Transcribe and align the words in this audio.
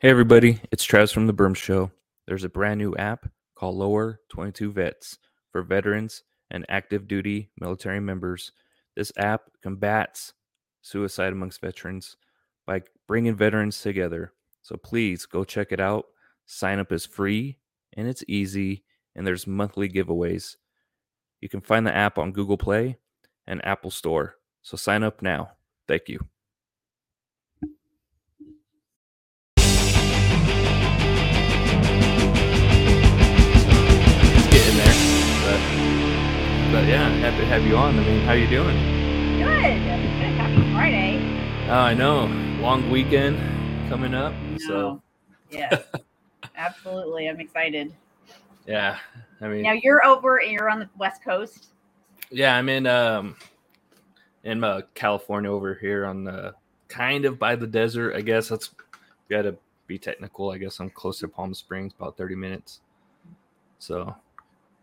Hey 0.00 0.10
everybody, 0.10 0.60
it's 0.70 0.84
Travis 0.84 1.10
from 1.10 1.26
the 1.26 1.34
Berm 1.34 1.56
Show. 1.56 1.90
There's 2.28 2.44
a 2.44 2.48
brand 2.48 2.78
new 2.78 2.94
app 2.94 3.28
called 3.56 3.74
Lower 3.74 4.20
22 4.28 4.70
Vets 4.70 5.18
for 5.50 5.64
veterans 5.64 6.22
and 6.52 6.64
active 6.68 7.08
duty 7.08 7.50
military 7.60 7.98
members. 7.98 8.52
This 8.94 9.10
app 9.16 9.50
combats 9.60 10.34
suicide 10.82 11.32
amongst 11.32 11.60
veterans 11.60 12.16
by 12.64 12.82
bringing 13.08 13.34
veterans 13.34 13.82
together. 13.82 14.34
So 14.62 14.76
please 14.76 15.26
go 15.26 15.42
check 15.42 15.72
it 15.72 15.80
out. 15.80 16.04
Sign 16.46 16.78
up 16.78 16.92
is 16.92 17.04
free 17.04 17.58
and 17.96 18.06
it's 18.06 18.22
easy, 18.28 18.84
and 19.16 19.26
there's 19.26 19.48
monthly 19.48 19.88
giveaways. 19.88 20.58
You 21.40 21.48
can 21.48 21.60
find 21.60 21.84
the 21.84 21.96
app 21.96 22.18
on 22.18 22.30
Google 22.30 22.56
Play 22.56 22.98
and 23.48 23.64
Apple 23.64 23.90
Store. 23.90 24.36
So 24.62 24.76
sign 24.76 25.02
up 25.02 25.22
now. 25.22 25.54
Thank 25.88 26.08
you. 26.08 26.20
But, 36.70 36.86
yeah, 36.86 37.08
happy 37.08 37.38
to 37.38 37.46
have 37.46 37.64
you 37.66 37.76
on. 37.76 37.98
I 37.98 38.02
mean, 38.04 38.20
how 38.22 38.32
you 38.34 38.46
doing? 38.46 38.76
Good. 39.38 39.78
Happy 40.36 40.72
Friday. 40.74 41.66
Oh, 41.68 41.72
I 41.80 41.94
know. 41.94 42.26
Long 42.60 42.90
weekend 42.90 43.38
coming 43.88 44.12
up. 44.14 44.34
So. 44.66 45.02
Yes. 45.50 45.82
Absolutely. 46.56 47.26
I'm 47.28 47.40
excited. 47.40 47.94
yeah, 48.66 48.98
I 49.40 49.48
mean, 49.48 49.62
Now 49.62 49.72
you're 49.72 50.04
over 50.04 50.38
and 50.42 50.52
you're 50.52 50.68
on 50.68 50.80
the 50.80 50.88
West 50.98 51.24
Coast. 51.24 51.68
yeah, 52.30 52.54
I'm 52.56 52.68
in 52.68 52.86
um 52.86 53.36
in 54.44 54.62
uh, 54.62 54.82
California 54.94 55.50
over 55.50 55.74
here 55.74 56.04
on 56.04 56.24
the 56.24 56.54
kind 56.88 57.24
of 57.24 57.38
by 57.38 57.56
the 57.56 57.66
desert. 57.66 58.14
I 58.14 58.20
guess 58.20 58.48
that's 58.48 58.70
got 59.30 59.42
to 59.42 59.56
be 59.86 59.98
technical. 59.98 60.50
I 60.50 60.58
guess 60.58 60.80
I'm 60.80 60.90
close 60.90 61.20
to 61.20 61.28
Palm 61.28 61.54
Springs, 61.54 61.94
about 61.98 62.18
30 62.18 62.34
minutes. 62.34 62.80
So 63.78 64.14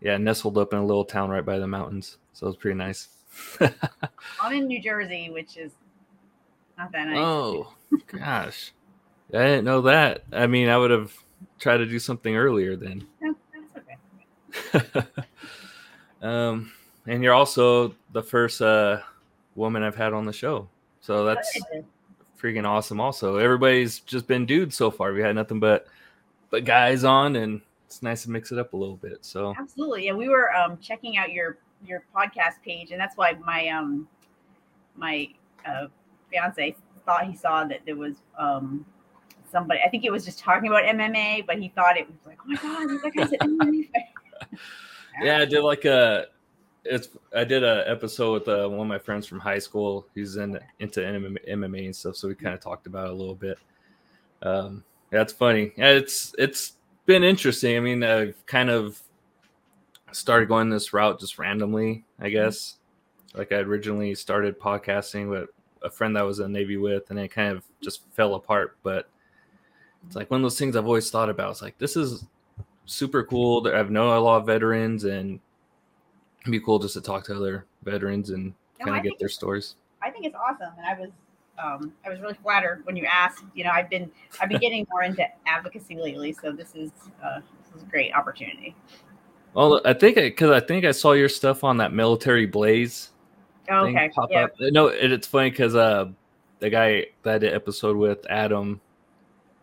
yeah, 0.00 0.16
nestled 0.16 0.58
up 0.58 0.72
in 0.72 0.78
a 0.78 0.84
little 0.84 1.04
town 1.04 1.30
right 1.30 1.44
by 1.44 1.58
the 1.58 1.66
mountains. 1.66 2.18
So 2.32 2.48
it's 2.48 2.56
pretty 2.56 2.76
nice. 2.76 3.08
I'm 4.40 4.52
in 4.52 4.66
New 4.66 4.80
Jersey, 4.80 5.30
which 5.30 5.56
is 5.56 5.72
not 6.78 6.92
that 6.92 7.08
nice. 7.08 7.18
Oh 7.18 7.72
gosh, 8.06 8.72
I 9.32 9.38
didn't 9.38 9.64
know 9.64 9.82
that. 9.82 10.24
I 10.32 10.46
mean, 10.46 10.68
I 10.68 10.76
would 10.76 10.90
have 10.90 11.12
tried 11.58 11.78
to 11.78 11.86
do 11.86 11.98
something 11.98 12.36
earlier 12.36 12.76
then. 12.76 13.06
No, 13.20 13.34
that's 14.72 14.96
okay. 14.96 15.22
um, 16.22 16.72
and 17.06 17.22
you're 17.22 17.34
also 17.34 17.94
the 18.12 18.22
first 18.22 18.62
uh, 18.62 19.00
woman 19.54 19.82
I've 19.82 19.96
had 19.96 20.12
on 20.12 20.24
the 20.24 20.32
show, 20.32 20.68
so 21.00 21.24
that's 21.24 21.58
freaking 22.40 22.66
awesome. 22.66 23.00
Also, 23.00 23.36
everybody's 23.36 24.00
just 24.00 24.26
been 24.26 24.46
dudes 24.46 24.76
so 24.76 24.90
far. 24.90 25.12
We 25.12 25.20
had 25.20 25.34
nothing 25.34 25.60
but 25.60 25.86
but 26.50 26.64
guys 26.64 27.04
on, 27.04 27.36
and 27.36 27.60
it's 27.86 28.02
nice 28.02 28.24
to 28.24 28.30
mix 28.30 28.52
it 28.52 28.58
up 28.58 28.72
a 28.72 28.76
little 28.76 28.96
bit. 28.96 29.24
So 29.24 29.54
Absolutely. 29.58 30.06
Yeah, 30.06 30.12
we 30.12 30.28
were 30.28 30.54
um, 30.54 30.78
checking 30.78 31.16
out 31.16 31.32
your 31.32 31.58
your 31.86 32.02
podcast 32.14 32.62
page, 32.64 32.90
and 32.90 33.00
that's 33.00 33.16
why 33.16 33.34
my 33.44 33.68
um 33.68 34.08
my 34.96 35.28
uh, 35.64 35.86
fiance 36.30 36.76
thought 37.04 37.26
he 37.26 37.36
saw 37.36 37.64
that 37.64 37.80
there 37.86 37.96
was 37.96 38.16
um 38.38 38.84
somebody. 39.50 39.80
I 39.84 39.88
think 39.88 40.04
it 40.04 40.10
was 40.10 40.24
just 40.24 40.38
talking 40.38 40.68
about 40.68 40.82
MMA, 40.82 41.46
but 41.46 41.58
he 41.58 41.68
thought 41.68 41.96
it 41.96 42.08
was 42.08 42.18
like, 42.26 42.38
oh 42.42 42.46
my 42.46 42.56
god, 42.56 43.02
that 43.02 43.12
guy's 43.14 43.32
an 43.40 43.58
MMA. 43.58 43.88
yeah, 45.22 45.38
I 45.38 45.44
did 45.44 45.62
like 45.62 45.84
a. 45.84 46.26
It's 46.84 47.08
I 47.34 47.44
did 47.44 47.64
a 47.64 47.84
episode 47.88 48.32
with 48.32 48.48
uh, 48.48 48.68
one 48.68 48.80
of 48.80 48.86
my 48.86 48.98
friends 48.98 49.26
from 49.26 49.40
high 49.40 49.58
school. 49.58 50.06
He's 50.14 50.36
in 50.36 50.58
into 50.80 51.00
MMA, 51.00 51.84
and 51.84 51.96
stuff, 51.96 52.16
so 52.16 52.28
we 52.28 52.34
kind 52.34 52.54
of 52.54 52.60
talked 52.60 52.86
about 52.86 53.06
it 53.06 53.12
a 53.12 53.16
little 53.16 53.34
bit. 53.34 53.58
Um, 54.42 54.84
yeah, 55.12 55.22
it's 55.22 55.32
funny. 55.32 55.72
Yeah, 55.76 55.90
it's 55.90 56.34
it's 56.38 56.74
been 57.06 57.24
interesting. 57.24 57.76
I 57.76 57.80
mean, 57.80 58.02
I've 58.02 58.44
kind 58.46 58.68
of 58.68 59.00
started 60.12 60.48
going 60.48 60.70
this 60.70 60.92
route 60.92 61.20
just 61.20 61.38
randomly, 61.38 62.04
I 62.18 62.24
mm-hmm. 62.24 62.32
guess. 62.32 62.76
Like 63.34 63.52
I 63.52 63.56
originally 63.56 64.14
started 64.14 64.58
podcasting 64.58 65.28
with 65.30 65.50
a 65.82 65.90
friend 65.90 66.16
that 66.16 66.20
I 66.20 66.24
was 66.24 66.40
in 66.40 66.52
the 66.52 66.58
Navy 66.58 66.76
with, 66.76 67.10
and 67.10 67.18
it 67.18 67.28
kind 67.28 67.56
of 67.56 67.64
just 67.80 68.02
fell 68.12 68.34
apart. 68.34 68.76
But 68.82 69.08
it's 70.06 70.16
like 70.16 70.30
one 70.30 70.40
of 70.40 70.42
those 70.42 70.58
things 70.58 70.76
I've 70.76 70.86
always 70.86 71.10
thought 71.10 71.30
about. 71.30 71.52
It's 71.52 71.62
like 71.62 71.78
this 71.78 71.96
is 71.96 72.24
super 72.86 73.24
cool. 73.24 73.66
I've 73.68 73.90
known 73.90 74.16
a 74.16 74.20
lot 74.20 74.38
of 74.38 74.46
veterans, 74.46 75.04
and 75.04 75.38
it'd 76.40 76.52
be 76.52 76.60
cool 76.60 76.78
just 76.78 76.94
to 76.94 77.00
talk 77.00 77.24
to 77.24 77.36
other 77.36 77.66
veterans 77.82 78.30
and 78.30 78.54
No, 78.80 78.86
kind 78.86 78.96
of 78.96 79.02
get 79.02 79.18
their 79.18 79.28
stories. 79.28 79.76
I 80.02 80.10
think 80.10 80.24
it's 80.24 80.36
awesome, 80.36 80.72
and 80.78 80.86
I 80.86 80.98
was 80.98 81.10
um, 81.62 81.92
I 82.04 82.10
was 82.10 82.20
really 82.20 82.34
flattered 82.42 82.84
when 82.84 82.96
you 82.96 83.04
asked. 83.04 83.44
You 83.54 83.64
know, 83.64 83.70
I've 83.70 83.90
been 83.90 84.10
I've 84.40 84.48
been 84.48 84.60
getting 84.60 84.86
more 84.90 85.02
into 85.02 85.26
advocacy 85.46 85.96
lately, 85.96 86.32
so 86.32 86.52
this 86.52 86.74
is 86.74 86.90
uh, 87.24 87.40
this 87.58 87.76
is 87.76 87.82
a 87.82 87.86
great 87.86 88.12
opportunity. 88.12 88.74
Well, 89.54 89.80
I 89.84 89.94
think 89.94 90.16
because 90.16 90.50
I 90.50 90.60
think 90.60 90.84
I 90.84 90.92
saw 90.92 91.12
your 91.12 91.28
stuff 91.28 91.64
on 91.64 91.78
that 91.78 91.92
military 91.92 92.46
blaze 92.46 93.10
thing 93.66 93.96
Okay, 93.96 94.10
pop 94.14 94.30
yeah, 94.30 94.44
up. 94.44 94.50
No, 94.58 94.88
it, 94.88 95.12
it's 95.12 95.26
funny 95.26 95.50
because 95.50 95.74
uh, 95.74 96.06
the 96.58 96.70
guy 96.70 97.06
that 97.22 97.36
I 97.36 97.38
did 97.38 97.54
episode 97.54 97.96
with 97.96 98.26
Adam, 98.30 98.80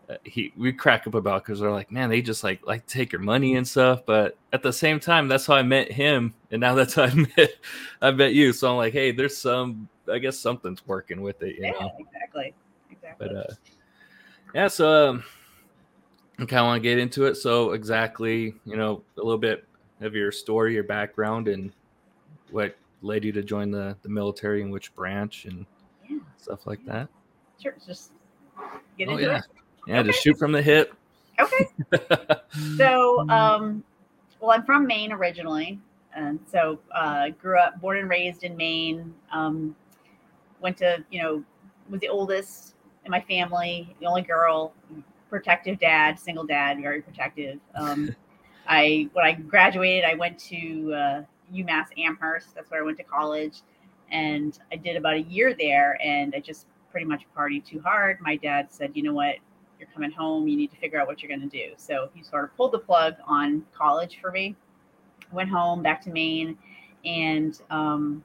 uh, 0.08 0.16
he 0.24 0.52
we 0.56 0.72
crack 0.72 1.06
up 1.06 1.14
about 1.14 1.44
because 1.44 1.60
they're 1.60 1.70
like, 1.70 1.90
man, 1.90 2.10
they 2.10 2.22
just 2.22 2.44
like 2.44 2.66
like 2.66 2.86
take 2.86 3.12
your 3.12 3.20
money 3.20 3.56
and 3.56 3.66
stuff. 3.66 4.04
But 4.04 4.36
at 4.52 4.62
the 4.62 4.72
same 4.72 5.00
time, 5.00 5.28
that's 5.28 5.46
how 5.46 5.54
I 5.54 5.62
met 5.62 5.90
him, 5.90 6.34
and 6.50 6.60
now 6.60 6.74
that's 6.74 6.94
how 6.94 7.04
I 7.04 7.14
met 7.36 7.50
I 8.02 8.10
met 8.10 8.34
you. 8.34 8.52
So 8.52 8.70
I'm 8.70 8.76
like, 8.76 8.92
hey, 8.92 9.12
there's 9.12 9.36
some, 9.36 9.88
I 10.10 10.18
guess 10.18 10.38
something's 10.38 10.86
working 10.86 11.20
with 11.22 11.42
it, 11.42 11.56
you 11.56 11.62
yeah, 11.64 11.72
know. 11.72 11.90
exactly, 11.98 12.54
exactly. 12.90 13.28
But 13.28 13.36
uh, 13.36 13.54
yeah, 14.54 14.68
so 14.68 15.10
um, 15.10 15.24
I 16.38 16.44
kind 16.44 16.60
of 16.60 16.66
want 16.66 16.82
to 16.82 16.88
get 16.88 16.98
into 16.98 17.26
it. 17.26 17.36
So 17.36 17.72
exactly, 17.72 18.54
you 18.64 18.76
know, 18.76 19.02
a 19.16 19.22
little 19.22 19.38
bit 19.38 19.66
of 20.00 20.14
your 20.14 20.32
story, 20.32 20.74
your 20.74 20.84
background, 20.84 21.48
and 21.48 21.72
what 22.50 22.76
led 23.02 23.24
you 23.24 23.32
to 23.32 23.42
join 23.42 23.70
the 23.70 23.96
the 24.02 24.08
military 24.08 24.62
and 24.62 24.70
which 24.72 24.94
branch 24.94 25.44
and 25.44 25.66
yeah, 26.08 26.18
stuff 26.38 26.66
like 26.66 26.84
that. 26.86 27.08
sure. 27.62 27.74
Just 27.86 28.12
get 28.98 29.08
Oh 29.08 29.12
into 29.12 29.24
yeah, 29.24 29.38
it. 29.38 29.44
yeah, 29.86 30.02
just 30.02 30.22
shoot 30.22 30.38
from 30.38 30.52
the 30.52 30.62
hip. 30.62 30.94
Okay. 31.40 31.68
So, 32.76 33.28
um, 33.30 33.82
well, 34.38 34.52
I'm 34.52 34.64
from 34.64 34.86
Maine 34.86 35.10
originally, 35.10 35.80
and 36.14 36.38
so 36.50 36.78
uh, 36.94 37.30
grew 37.30 37.58
up, 37.58 37.80
born 37.80 37.98
and 37.98 38.08
raised 38.08 38.44
in 38.44 38.56
Maine. 38.56 39.12
Um, 39.32 39.74
went 40.64 40.78
to, 40.78 41.04
you 41.10 41.22
know, 41.22 41.44
was 41.88 42.00
the 42.00 42.08
oldest 42.08 42.74
in 43.04 43.10
my 43.10 43.20
family, 43.20 43.94
the 44.00 44.06
only 44.06 44.22
girl, 44.22 44.72
protective 45.28 45.78
dad, 45.78 46.18
single 46.18 46.44
dad, 46.44 46.80
very 46.80 47.02
protective. 47.02 47.60
Um, 47.76 48.16
I 48.66 49.10
when 49.12 49.26
I 49.26 49.32
graduated, 49.32 50.04
I 50.04 50.14
went 50.14 50.38
to 50.38 50.94
uh, 50.94 51.22
UMass 51.54 51.88
Amherst. 51.98 52.54
That's 52.54 52.70
where 52.70 52.80
I 52.80 52.84
went 52.84 52.96
to 52.96 53.04
college, 53.04 53.60
and 54.10 54.58
I 54.72 54.76
did 54.76 54.96
about 54.96 55.14
a 55.14 55.20
year 55.20 55.54
there, 55.54 55.98
and 56.02 56.34
I 56.34 56.40
just 56.40 56.66
pretty 56.90 57.04
much 57.04 57.24
partied 57.36 57.66
too 57.66 57.80
hard. 57.80 58.18
My 58.22 58.36
dad 58.36 58.72
said, 58.72 58.92
"You 58.94 59.02
know 59.02 59.12
what? 59.12 59.34
You're 59.78 59.88
coming 59.92 60.10
home. 60.10 60.48
You 60.48 60.56
need 60.56 60.70
to 60.70 60.76
figure 60.78 60.98
out 60.98 61.06
what 61.06 61.22
you're 61.22 61.28
going 61.28 61.46
to 61.46 61.58
do." 61.58 61.74
So 61.76 62.08
he 62.14 62.22
sort 62.22 62.44
of 62.44 62.56
pulled 62.56 62.72
the 62.72 62.78
plug 62.78 63.16
on 63.26 63.66
college 63.74 64.18
for 64.18 64.30
me. 64.30 64.56
Went 65.30 65.50
home 65.50 65.82
back 65.82 66.00
to 66.04 66.10
Maine, 66.10 66.56
and 67.04 67.60
um, 67.68 68.24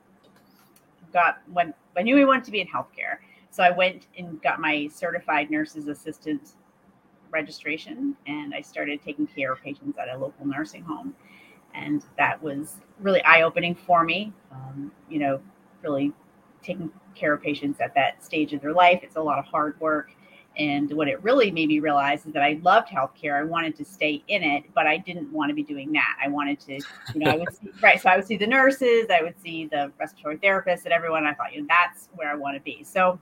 got 1.12 1.42
went. 1.52 1.76
I 2.00 2.04
knew 2.04 2.18
I 2.20 2.26
wanted 2.26 2.46
to 2.46 2.52
be 2.52 2.62
in 2.62 2.68
healthcare, 2.68 3.18
so 3.50 3.64
I 3.64 3.72
went 3.72 4.08
and 4.18 4.42
got 4.42 4.60
my 4.60 4.88
certified 4.88 5.52
nurse's 5.52 5.88
assistant 5.88 6.54
registration, 7.32 8.16
and 8.26 8.54
I 8.54 8.62
started 8.62 9.02
taking 9.04 9.28
care 9.28 9.52
of 9.52 9.62
patients 9.62 9.98
at 10.00 10.10
a 10.10 10.18
local 10.18 10.46
nursing 10.46 10.84
home, 10.84 11.14
and 11.74 12.04
that 12.18 12.42
was 12.42 12.78
really 13.00 13.22
eye 13.24 13.42
opening 13.42 13.76
for 13.76 14.04
me. 14.04 14.34
Um, 14.52 14.92
you 15.10 15.20
know, 15.20 15.42
really 15.82 16.14
taking 16.62 16.92
care 17.16 17.34
of 17.34 17.42
patients 17.42 17.80
at 17.80 17.94
that 17.96 18.24
stage 18.24 18.54
of 18.54 18.62
their 18.62 18.74
life. 18.74 19.02
It's 19.04 19.16
a 19.16 19.22
lot 19.22 19.40
of 19.40 19.46
hard 19.46 19.80
work. 19.80 20.12
And 20.60 20.92
what 20.92 21.08
it 21.08 21.24
really 21.24 21.52
made 21.52 21.70
me 21.70 21.80
realize 21.80 22.26
is 22.26 22.34
that 22.34 22.44
I 22.44 22.60
loved 22.62 22.90
healthcare. 22.90 23.40
I 23.40 23.44
wanted 23.44 23.78
to 23.78 23.86
stay 23.86 24.22
in 24.28 24.44
it, 24.44 24.66
but 24.76 24.86
I 24.86 24.98
didn't 24.98 25.32
want 25.32 25.50
to 25.50 25.56
be 25.56 25.64
doing 25.64 25.92
that. 25.94 26.18
I 26.22 26.28
wanted 26.28 26.60
to, 26.62 26.74
you 26.74 26.82
know, 27.16 27.32
I 27.32 27.38
would 27.38 27.54
see, 27.56 27.70
right. 27.82 28.00
So 28.02 28.10
I 28.10 28.18
would 28.18 28.28
see 28.28 28.36
the 28.36 28.46
nurses, 28.46 29.06
I 29.10 29.22
would 29.22 29.40
see 29.42 29.68
the 29.68 29.90
respiratory 29.98 30.38
therapists, 30.38 30.84
and 30.84 30.92
everyone. 30.92 31.26
I 31.26 31.34
thought, 31.34 31.54
you 31.54 31.62
know, 31.62 31.68
that's 31.70 32.10
where 32.14 32.30
I 32.30 32.36
want 32.36 32.58
to 32.58 32.62
be. 32.62 32.84
So 32.84 33.18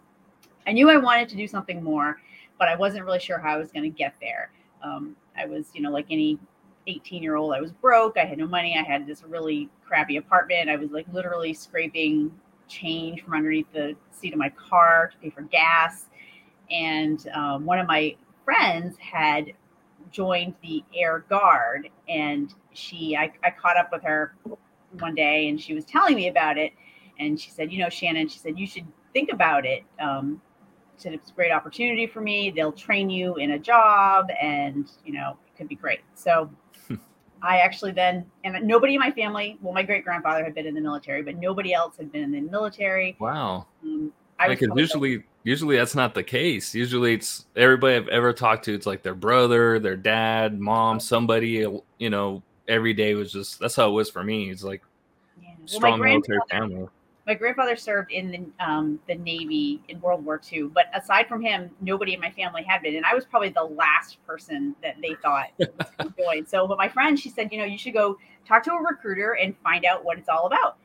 I 0.66 0.72
knew 0.72 0.90
I 0.90 0.98
wanted 0.98 1.30
to 1.30 1.36
do 1.36 1.48
something 1.48 1.84
more, 1.84 2.20
but 2.58 2.68
I 2.68 2.76
wasn't 2.76 3.06
really 3.06 3.20
sure 3.20 3.38
how 3.38 3.54
I 3.54 3.58
was 3.58 3.72
going 3.72 3.84
to 3.84 3.96
get 3.96 4.16
there. 4.20 4.52
Um, 4.82 5.16
I 5.38 5.46
was, 5.46 5.68
you 5.76 5.82
know, 5.82 5.92
like 5.92 6.08
any 6.10 6.40
18 6.88 7.22
year 7.22 7.36
old, 7.36 7.54
I 7.54 7.62
was 7.62 7.72
broke. 7.72 8.18
I 8.18 8.26
had 8.26 8.40
no 8.40 8.48
money. 8.48 8.78
I 8.78 8.84
had 8.84 9.06
this 9.06 9.24
really 9.24 9.70
crappy 9.86 10.18
apartment. 10.18 10.70
I 10.70 10.76
was 10.76 10.92
like 10.92 11.06
literally 11.14 11.54
scraping 11.54 12.32
change 12.68 13.24
from 13.24 13.34
underneath 13.34 13.72
the 13.72 13.96
seat 14.12 14.34
of 14.34 14.40
my 14.40 14.50
car 14.50 15.12
to 15.12 15.18
pay 15.20 15.30
for 15.30 15.44
gas. 15.44 16.08
And 16.72 17.28
um, 17.34 17.66
one 17.66 17.80
of 17.80 17.88
my 17.88 18.16
friends 18.46 18.98
had 18.98 19.54
joined 20.12 20.56
the 20.62 20.84
Air 20.96 21.26
Guard, 21.30 21.90
and 22.08 22.54
she, 22.74 23.16
I, 23.16 23.32
I 23.44 23.52
caught 23.52 23.78
up 23.78 23.92
with 23.92 24.04
her 24.04 24.36
one 25.00 25.16
day, 25.16 25.50
and 25.50 25.60
she 25.60 25.74
was 25.74 25.86
telling 25.86 26.16
me 26.16 26.28
about 26.28 26.58
it. 26.58 26.74
And 27.20 27.40
she 27.40 27.50
said, 27.50 27.72
"You 27.72 27.80
know, 27.80 27.90
Shannon," 27.90 28.28
she 28.28 28.40
said, 28.40 28.60
"you 28.60 28.68
should 28.68 28.86
think 29.14 29.32
about 29.32 29.66
it. 29.66 29.84
Um, 30.00 30.42
said 30.98 31.14
it's 31.14 31.30
a 31.30 31.34
great 31.34 31.52
opportunity 31.52 32.08
for 32.08 32.22
me. 32.22 32.52
They'll 32.52 32.72
train 32.72 33.10
you 33.10 33.36
in 33.36 33.52
a 33.52 33.60
job, 33.60 34.30
and 34.42 34.90
you 35.06 35.14
know 35.14 35.38
it 35.48 35.58
could 35.58 35.68
be 35.68 35.76
great. 35.76 36.02
So 36.14 36.50
I 37.42 37.60
actually 37.60 37.92
then, 37.92 38.26
and 38.44 38.66
nobody 38.66 38.96
in 38.96 39.00
my 39.00 39.12
family, 39.12 39.58
well, 39.62 39.74
my 39.74 39.84
great 39.84 40.04
grandfather 40.04 40.44
had 40.44 40.56
been 40.56 40.66
in 40.66 40.74
the 40.74 40.82
military, 40.82 41.22
but 41.22 41.38
nobody 41.38 41.74
else 41.74 41.98
had 41.98 42.12
been 42.12 42.24
in 42.24 42.32
the 42.32 42.42
military. 42.42 43.16
Wow. 43.20 43.68
Um, 43.84 44.12
I 44.40 44.50
because 44.50 44.70
usually, 44.76 45.24
usually 45.48 45.78
that's 45.78 45.96
not 45.96 46.14
the 46.14 46.24
case. 46.24 46.76
Usually, 46.76 47.14
it's 47.14 47.46
everybody 47.56 47.96
I've 47.96 48.08
ever 48.10 48.34
talked 48.34 48.66
to. 48.66 48.74
It's 48.74 48.86
like 48.86 49.04
their 49.04 49.16
brother, 49.16 49.80
their 49.80 49.96
dad, 49.96 50.60
mom, 50.60 51.00
somebody. 51.00 51.66
You 51.98 52.10
know, 52.10 52.44
every 52.68 52.94
day 52.94 53.14
was 53.14 53.32
just 53.32 53.60
that's 53.60 53.76
how 53.76 53.90
it 53.90 53.94
was 53.94 54.10
for 54.10 54.24
me. 54.24 54.50
It's 54.50 54.64
like 54.64 54.82
yeah. 55.42 55.50
well, 55.58 55.68
strong 55.68 56.00
military 56.00 56.40
family 56.52 56.88
my 57.28 57.34
grandfather 57.34 57.76
served 57.76 58.12
in 58.12 58.32
the 58.32 58.66
um, 58.66 59.00
the 59.08 59.16
Navy 59.16 59.82
in 59.90 60.00
World 60.00 60.24
War 60.24 60.42
II, 60.52 60.70
but 60.74 60.86
aside 60.96 61.28
from 61.28 61.42
him, 61.42 61.70
nobody 61.82 62.14
in 62.14 62.22
my 62.22 62.32
family 62.32 62.64
had 62.64 62.82
been, 62.82 62.96
and 62.96 63.06
I 63.06 63.14
was 63.14 63.26
probably 63.26 63.50
the 63.50 63.66
last 63.66 64.26
person 64.26 64.74
that 64.82 64.96
they 65.02 65.14
thought 65.22 65.50
join. 66.18 66.46
So, 66.46 66.66
but 66.68 66.78
my 66.78 66.88
friend, 66.88 67.20
she 67.20 67.30
said, 67.30 67.52
you 67.52 67.58
know, 67.58 67.66
you 67.66 67.78
should 67.78 67.94
go 67.94 68.18
talk 68.48 68.64
to 68.64 68.72
a 68.72 68.82
recruiter 68.82 69.34
and 69.34 69.54
find 69.62 69.84
out 69.84 70.06
what 70.06 70.18
it's 70.18 70.30
all 70.30 70.48
about. 70.48 70.78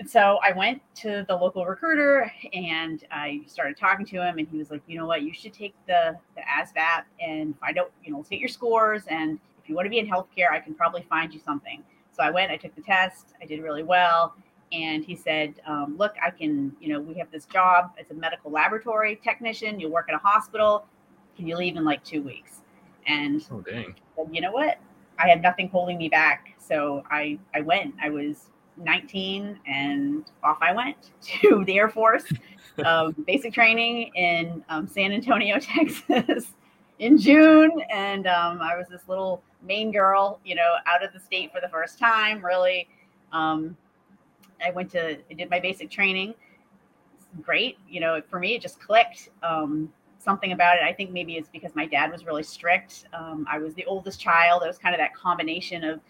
And 0.00 0.10
so 0.10 0.38
I 0.42 0.52
went 0.52 0.82
to 0.96 1.24
the 1.28 1.36
local 1.36 1.64
recruiter 1.64 2.32
and 2.52 3.04
I 3.12 3.42
started 3.46 3.76
talking 3.76 4.06
to 4.06 4.26
him, 4.26 4.38
and 4.38 4.48
he 4.48 4.56
was 4.56 4.70
like, 4.70 4.82
you 4.88 4.98
know 4.98 5.06
what, 5.06 5.22
you 5.22 5.32
should 5.32 5.52
take 5.52 5.74
the 5.86 6.16
the 6.34 6.40
ASVAB 6.40 7.04
and 7.20 7.56
find 7.60 7.78
out, 7.78 7.92
you 8.02 8.12
know, 8.12 8.24
get 8.28 8.40
your 8.40 8.48
scores, 8.48 9.02
and 9.08 9.38
if 9.62 9.68
you 9.68 9.76
want 9.76 9.86
to 9.86 9.90
be 9.90 9.98
in 9.98 10.08
healthcare, 10.08 10.50
I 10.50 10.58
can 10.58 10.74
probably 10.74 11.02
find 11.02 11.32
you 11.32 11.38
something. 11.38 11.84
So 12.16 12.24
I 12.24 12.30
went, 12.30 12.50
I 12.50 12.56
took 12.56 12.74
the 12.74 12.82
test, 12.82 13.34
I 13.40 13.46
did 13.46 13.62
really 13.62 13.84
well 13.84 14.34
and 14.72 15.04
he 15.04 15.16
said, 15.16 15.54
um, 15.66 15.96
"Look, 15.98 16.14
I 16.24 16.30
can. 16.30 16.74
You 16.80 16.92
know, 16.92 17.00
we 17.00 17.14
have 17.14 17.30
this 17.30 17.46
job 17.46 17.92
as 17.98 18.10
a 18.10 18.14
medical 18.14 18.50
laboratory 18.50 19.16
technician. 19.16 19.80
You'll 19.80 19.90
work 19.90 20.08
at 20.08 20.14
a 20.14 20.18
hospital. 20.18 20.86
Can 21.36 21.46
you 21.46 21.56
leave 21.56 21.76
in 21.76 21.84
like 21.84 22.04
two 22.04 22.22
weeks?" 22.22 22.62
And 23.06 23.44
oh 23.50 23.60
dang, 23.60 23.94
said, 24.16 24.28
you 24.30 24.40
know 24.40 24.52
what? 24.52 24.78
I 25.18 25.28
had 25.28 25.42
nothing 25.42 25.68
holding 25.68 25.98
me 25.98 26.08
back, 26.08 26.54
so 26.58 27.02
I 27.10 27.38
I 27.54 27.60
went. 27.62 27.94
I 28.00 28.10
was 28.10 28.50
19, 28.80 29.58
and 29.66 30.24
off 30.42 30.58
I 30.60 30.72
went 30.72 30.96
to 31.22 31.64
the 31.64 31.78
Air 31.78 31.88
Force, 31.88 32.24
um, 32.84 33.14
basic 33.26 33.52
training 33.52 34.10
in 34.14 34.64
um, 34.68 34.86
San 34.86 35.12
Antonio, 35.12 35.58
Texas, 35.60 36.52
in 36.98 37.18
June, 37.18 37.82
and 37.90 38.26
um, 38.26 38.60
I 38.60 38.76
was 38.76 38.86
this 38.88 39.08
little 39.08 39.42
Maine 39.62 39.92
girl, 39.92 40.40
you 40.44 40.54
know, 40.54 40.74
out 40.86 41.04
of 41.04 41.12
the 41.12 41.20
state 41.20 41.52
for 41.52 41.60
the 41.60 41.68
first 41.68 41.98
time, 41.98 42.44
really. 42.44 42.88
Um, 43.32 43.76
I 44.64 44.70
went 44.70 44.90
to 44.92 45.18
I 45.30 45.34
did 45.34 45.50
my 45.50 45.60
basic 45.60 45.90
training. 45.90 46.34
Great, 47.42 47.78
you 47.88 48.00
know, 48.00 48.20
for 48.28 48.38
me 48.38 48.54
it 48.54 48.62
just 48.62 48.80
clicked. 48.80 49.28
Um, 49.42 49.92
something 50.20 50.52
about 50.52 50.76
it. 50.76 50.82
I 50.82 50.92
think 50.92 51.10
maybe 51.10 51.36
it's 51.36 51.48
because 51.48 51.74
my 51.74 51.86
dad 51.86 52.10
was 52.10 52.26
really 52.26 52.42
strict. 52.42 53.06
Um, 53.12 53.46
I 53.50 53.58
was 53.58 53.74
the 53.74 53.84
oldest 53.86 54.20
child. 54.20 54.62
It 54.62 54.66
was 54.66 54.78
kind 54.78 54.94
of 54.94 54.98
that 54.98 55.14
combination 55.14 55.82
of 55.82 56.00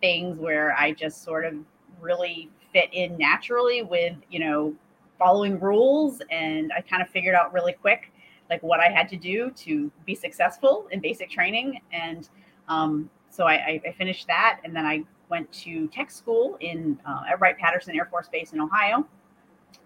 things 0.00 0.38
where 0.38 0.74
I 0.76 0.92
just 0.92 1.22
sort 1.22 1.44
of 1.44 1.54
really 2.00 2.50
fit 2.72 2.88
in 2.92 3.16
naturally 3.18 3.82
with 3.82 4.16
you 4.30 4.40
know 4.40 4.74
following 5.18 5.60
rules, 5.60 6.22
and 6.30 6.72
I 6.72 6.80
kind 6.80 7.02
of 7.02 7.08
figured 7.08 7.34
out 7.34 7.52
really 7.52 7.72
quick 7.72 8.12
like 8.50 8.62
what 8.62 8.80
I 8.80 8.88
had 8.88 9.08
to 9.10 9.16
do 9.16 9.50
to 9.52 9.90
be 10.04 10.14
successful 10.14 10.88
in 10.90 11.00
basic 11.00 11.30
training. 11.30 11.80
And 11.92 12.28
um, 12.68 13.08
so 13.30 13.46
I, 13.46 13.80
I, 13.86 13.94
finished 13.96 14.26
that, 14.26 14.60
and 14.64 14.74
then 14.74 14.84
I 14.84 15.04
went 15.28 15.50
to 15.52 15.86
tech 15.88 16.10
school 16.10 16.58
in 16.60 16.98
uh, 17.06 17.22
at 17.30 17.40
Wright 17.40 17.56
Patterson 17.56 17.94
Air 17.94 18.06
Force 18.06 18.28
Base 18.28 18.52
in 18.52 18.60
Ohio, 18.60 19.06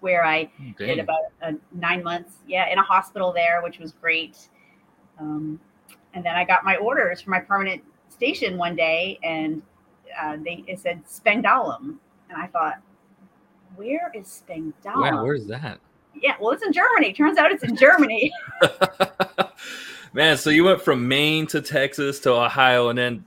where 0.00 0.24
I 0.24 0.50
okay. 0.70 0.86
did 0.86 0.98
about 0.98 1.20
uh, 1.42 1.52
nine 1.72 2.02
months, 2.02 2.36
yeah, 2.48 2.72
in 2.72 2.78
a 2.78 2.82
hospital 2.82 3.32
there, 3.32 3.60
which 3.62 3.78
was 3.78 3.92
great. 3.92 4.48
Um, 5.20 5.60
and 6.14 6.24
then 6.24 6.34
I 6.34 6.44
got 6.44 6.64
my 6.64 6.76
orders 6.76 7.20
for 7.20 7.30
my 7.30 7.40
permanent 7.40 7.82
station 8.08 8.56
one 8.56 8.74
day, 8.74 9.18
and 9.22 9.60
uh, 10.20 10.36
they 10.42 10.64
it 10.66 10.80
said 10.80 11.02
Spangdahlem, 11.06 11.96
and 12.28 12.36
I 12.36 12.46
thought, 12.46 12.80
where 13.76 14.10
is 14.14 14.42
Spangdahlem? 14.48 15.12
Wow, 15.12 15.24
where's 15.24 15.46
that? 15.46 15.80
Yeah, 16.14 16.36
well, 16.40 16.52
it's 16.52 16.64
in 16.64 16.72
Germany. 16.72 17.12
Turns 17.12 17.38
out 17.38 17.50
it's 17.50 17.64
in 17.64 17.76
Germany. 17.76 18.32
Man, 20.12 20.36
so 20.36 20.50
you 20.50 20.64
went 20.64 20.80
from 20.80 21.08
Maine 21.08 21.46
to 21.48 21.60
Texas 21.60 22.20
to 22.20 22.32
Ohio, 22.32 22.88
and 22.88 22.98
then 22.98 23.24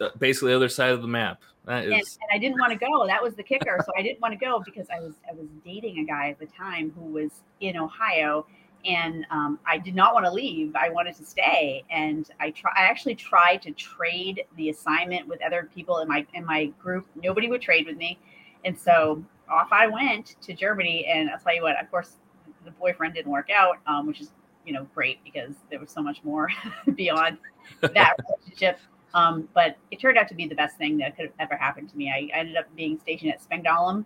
uh, 0.00 0.10
basically 0.18 0.50
the 0.50 0.56
other 0.56 0.68
side 0.68 0.92
of 0.92 1.02
the 1.02 1.08
map. 1.08 1.42
That 1.64 1.84
is... 1.84 1.92
and, 1.92 2.00
and 2.00 2.30
I 2.32 2.38
didn't 2.38 2.60
want 2.60 2.72
to 2.72 2.78
go. 2.78 3.06
That 3.06 3.22
was 3.22 3.34
the 3.34 3.42
kicker. 3.42 3.80
so 3.84 3.92
I 3.96 4.02
didn't 4.02 4.20
want 4.20 4.32
to 4.32 4.38
go 4.38 4.62
because 4.64 4.86
I 4.94 5.00
was 5.00 5.14
I 5.28 5.34
was 5.34 5.46
dating 5.64 5.98
a 5.98 6.04
guy 6.04 6.30
at 6.30 6.38
the 6.38 6.46
time 6.46 6.92
who 6.96 7.06
was 7.06 7.30
in 7.60 7.76
Ohio, 7.76 8.46
and 8.84 9.26
um, 9.30 9.58
I 9.66 9.78
did 9.78 9.94
not 9.94 10.14
want 10.14 10.26
to 10.26 10.32
leave. 10.32 10.74
I 10.76 10.90
wanted 10.90 11.16
to 11.16 11.24
stay, 11.24 11.84
and 11.90 12.28
I 12.40 12.50
try. 12.50 12.72
I 12.76 12.82
actually 12.82 13.14
tried 13.14 13.62
to 13.62 13.70
trade 13.72 14.44
the 14.56 14.70
assignment 14.70 15.26
with 15.26 15.40
other 15.42 15.68
people 15.74 15.98
in 15.98 16.08
my 16.08 16.26
in 16.34 16.44
my 16.44 16.66
group. 16.82 17.06
Nobody 17.20 17.48
would 17.48 17.62
trade 17.62 17.86
with 17.86 17.96
me, 17.96 18.18
and 18.64 18.78
so 18.78 19.24
off 19.48 19.68
I 19.72 19.86
went 19.86 20.36
to 20.42 20.52
Germany. 20.52 21.06
And 21.06 21.30
I'll 21.30 21.38
tell 21.38 21.54
you 21.54 21.62
what. 21.62 21.80
Of 21.80 21.90
course, 21.90 22.16
the 22.64 22.70
boyfriend 22.72 23.14
didn't 23.14 23.32
work 23.32 23.50
out, 23.50 23.78
um, 23.86 24.06
which 24.06 24.20
is 24.20 24.32
you 24.66 24.72
know 24.72 24.86
great 24.94 25.22
because 25.24 25.54
there 25.70 25.80
was 25.80 25.90
so 25.90 26.02
much 26.02 26.22
more 26.24 26.48
beyond 26.94 27.38
that 27.80 28.16
relationship. 28.28 28.78
Um, 29.14 29.48
but 29.54 29.76
it 29.92 30.00
turned 30.00 30.18
out 30.18 30.26
to 30.28 30.34
be 30.34 30.48
the 30.48 30.56
best 30.56 30.76
thing 30.76 30.98
that 30.98 31.16
could 31.16 31.26
have 31.26 31.34
ever 31.38 31.56
happened 31.56 31.88
to 31.90 31.96
me. 31.96 32.10
I 32.10 32.36
ended 32.36 32.56
up 32.56 32.66
being 32.74 32.98
stationed 32.98 33.32
at 33.32 33.40
Spangdahlem 33.40 34.04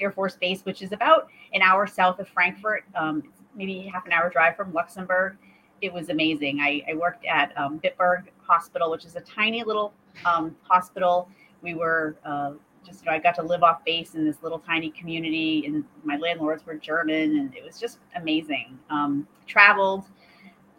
Air 0.00 0.10
Force 0.10 0.36
Base, 0.36 0.64
which 0.64 0.82
is 0.82 0.92
about 0.92 1.28
an 1.54 1.62
hour 1.62 1.86
south 1.86 2.18
of 2.18 2.28
Frankfurt, 2.28 2.84
um, 2.94 3.22
maybe 3.54 3.90
half 3.92 4.06
an 4.06 4.12
hour 4.12 4.30
drive 4.30 4.56
from 4.56 4.72
Luxembourg. 4.72 5.36
It 5.80 5.92
was 5.92 6.08
amazing. 6.10 6.60
I, 6.60 6.82
I 6.88 6.94
worked 6.94 7.24
at 7.26 7.56
um, 7.58 7.80
Bitburg 7.80 8.24
Hospital, 8.40 8.90
which 8.90 9.04
is 9.04 9.16
a 9.16 9.20
tiny 9.20 9.64
little 9.64 9.92
um, 10.24 10.56
hospital. 10.62 11.28
We 11.60 11.74
were 11.74 12.16
uh, 12.24 12.52
just, 12.86 13.04
you 13.04 13.10
know, 13.10 13.16
I 13.16 13.18
got 13.18 13.34
to 13.36 13.42
live 13.42 13.62
off 13.62 13.84
base 13.84 14.14
in 14.14 14.24
this 14.24 14.42
little 14.42 14.58
tiny 14.58 14.90
community, 14.90 15.64
and 15.66 15.84
my 16.04 16.16
landlords 16.16 16.64
were 16.66 16.74
German, 16.74 17.38
and 17.38 17.54
it 17.56 17.64
was 17.64 17.78
just 17.80 17.98
amazing. 18.16 18.78
Um, 18.90 19.26
traveled, 19.46 20.04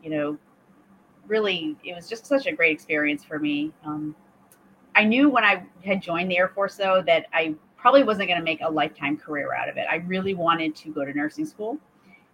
you 0.02 0.10
know, 0.10 0.38
really, 1.28 1.76
it 1.84 1.96
was 1.96 2.10
just 2.10 2.26
such 2.26 2.48
a 2.48 2.52
great 2.52 2.74
experience 2.74 3.24
for 3.24 3.40
me. 3.40 3.72
Um, 3.86 4.16
I 4.96 5.04
knew 5.04 5.30
when 5.30 5.44
I 5.44 5.64
had 5.84 6.02
joined 6.02 6.30
the 6.30 6.38
Air 6.38 6.50
Force, 6.50 6.76
though, 6.76 7.02
that 7.08 7.28
I 7.34 7.56
probably 7.78 8.04
wasn't 8.04 8.28
going 8.28 8.40
to 8.40 8.44
make 8.44 8.62
a 8.62 8.70
lifetime 8.70 9.18
career 9.18 9.54
out 9.54 9.68
of 9.68 9.78
it. 9.78 9.86
I 9.90 9.96
really 9.96 10.34
wanted 10.34 10.76
to 10.78 10.90
go 10.90 11.04
to 11.04 11.14
nursing 11.14 11.46
school, 11.46 11.78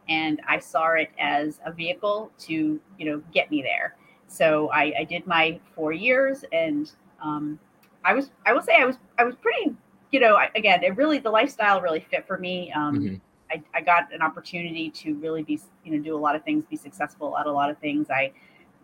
and 0.09 0.41
I 0.47 0.59
saw 0.59 0.93
it 0.93 1.11
as 1.19 1.59
a 1.65 1.71
vehicle 1.71 2.31
to, 2.39 2.53
you 2.97 3.05
know, 3.05 3.21
get 3.33 3.49
me 3.49 3.61
there. 3.61 3.95
So 4.27 4.69
I, 4.71 4.93
I 4.99 5.03
did 5.03 5.25
my 5.25 5.59
four 5.75 5.91
years, 5.91 6.43
and 6.51 6.91
um, 7.23 7.59
I 8.03 8.13
was, 8.13 8.31
I 8.45 8.53
will 8.53 8.61
say, 8.61 8.75
I 8.79 8.85
was, 8.85 8.97
I 9.17 9.23
was 9.23 9.35
pretty, 9.35 9.75
you 10.11 10.19
know, 10.19 10.35
I, 10.35 10.49
again, 10.55 10.83
it 10.83 10.95
really, 10.97 11.19
the 11.19 11.29
lifestyle 11.29 11.81
really 11.81 12.05
fit 12.11 12.27
for 12.27 12.37
me. 12.37 12.71
Um, 12.73 12.99
mm-hmm. 12.99 13.15
I, 13.51 13.63
I 13.73 13.81
got 13.81 14.13
an 14.13 14.21
opportunity 14.21 14.89
to 14.91 15.15
really 15.15 15.43
be, 15.43 15.59
you 15.83 15.91
know, 15.95 16.03
do 16.03 16.15
a 16.15 16.19
lot 16.19 16.35
of 16.35 16.43
things, 16.43 16.65
be 16.65 16.75
successful 16.75 17.37
at 17.37 17.47
a 17.47 17.51
lot 17.51 17.69
of 17.69 17.77
things. 17.79 18.09
I 18.09 18.31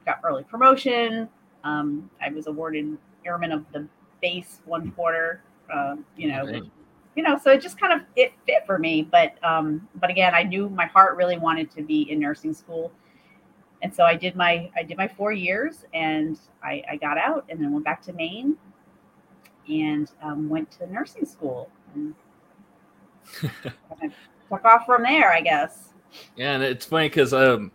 got 0.05 0.19
early 0.23 0.43
promotion. 0.43 1.29
Um, 1.63 2.09
I 2.21 2.29
was 2.29 2.47
awarded 2.47 2.97
airman 3.25 3.51
of 3.51 3.65
the 3.73 3.87
base 4.21 4.61
one 4.65 4.91
quarter. 4.91 5.41
Uh, 5.71 5.95
you 6.17 6.31
know, 6.31 6.43
okay. 6.47 6.61
You 7.15 7.23
know, 7.23 7.37
so 7.37 7.51
it 7.51 7.61
just 7.61 7.79
kind 7.79 7.93
of 7.93 8.01
it 8.15 8.33
fit 8.45 8.65
for 8.65 8.77
me. 8.77 9.01
But 9.01 9.43
um, 9.43 9.87
but 9.95 10.09
again, 10.09 10.35
I 10.35 10.43
knew 10.43 10.69
my 10.69 10.85
heart 10.85 11.15
really 11.15 11.37
wanted 11.37 11.71
to 11.71 11.81
be 11.81 12.09
in 12.11 12.19
nursing 12.19 12.53
school, 12.53 12.91
and 13.81 13.93
so 13.93 14.03
I 14.03 14.15
did 14.15 14.35
my 14.35 14.69
I 14.75 14.83
did 14.83 14.97
my 14.97 15.07
four 15.07 15.31
years, 15.31 15.85
and 15.93 16.39
I, 16.63 16.83
I 16.91 16.95
got 16.97 17.17
out, 17.17 17.45
and 17.49 17.59
then 17.59 17.71
went 17.71 17.85
back 17.85 18.01
to 18.03 18.13
Maine, 18.13 18.57
and 19.69 20.11
um, 20.21 20.49
went 20.49 20.69
to 20.71 20.91
nursing 20.91 21.25
school, 21.25 21.69
and 21.93 22.13
took 24.49 24.65
off 24.65 24.85
from 24.85 25.03
there, 25.03 25.31
I 25.31 25.41
guess. 25.41 25.93
Yeah, 26.35 26.53
and 26.53 26.63
it's 26.63 26.85
funny 26.85 27.07
because 27.09 27.33
um, 27.33 27.71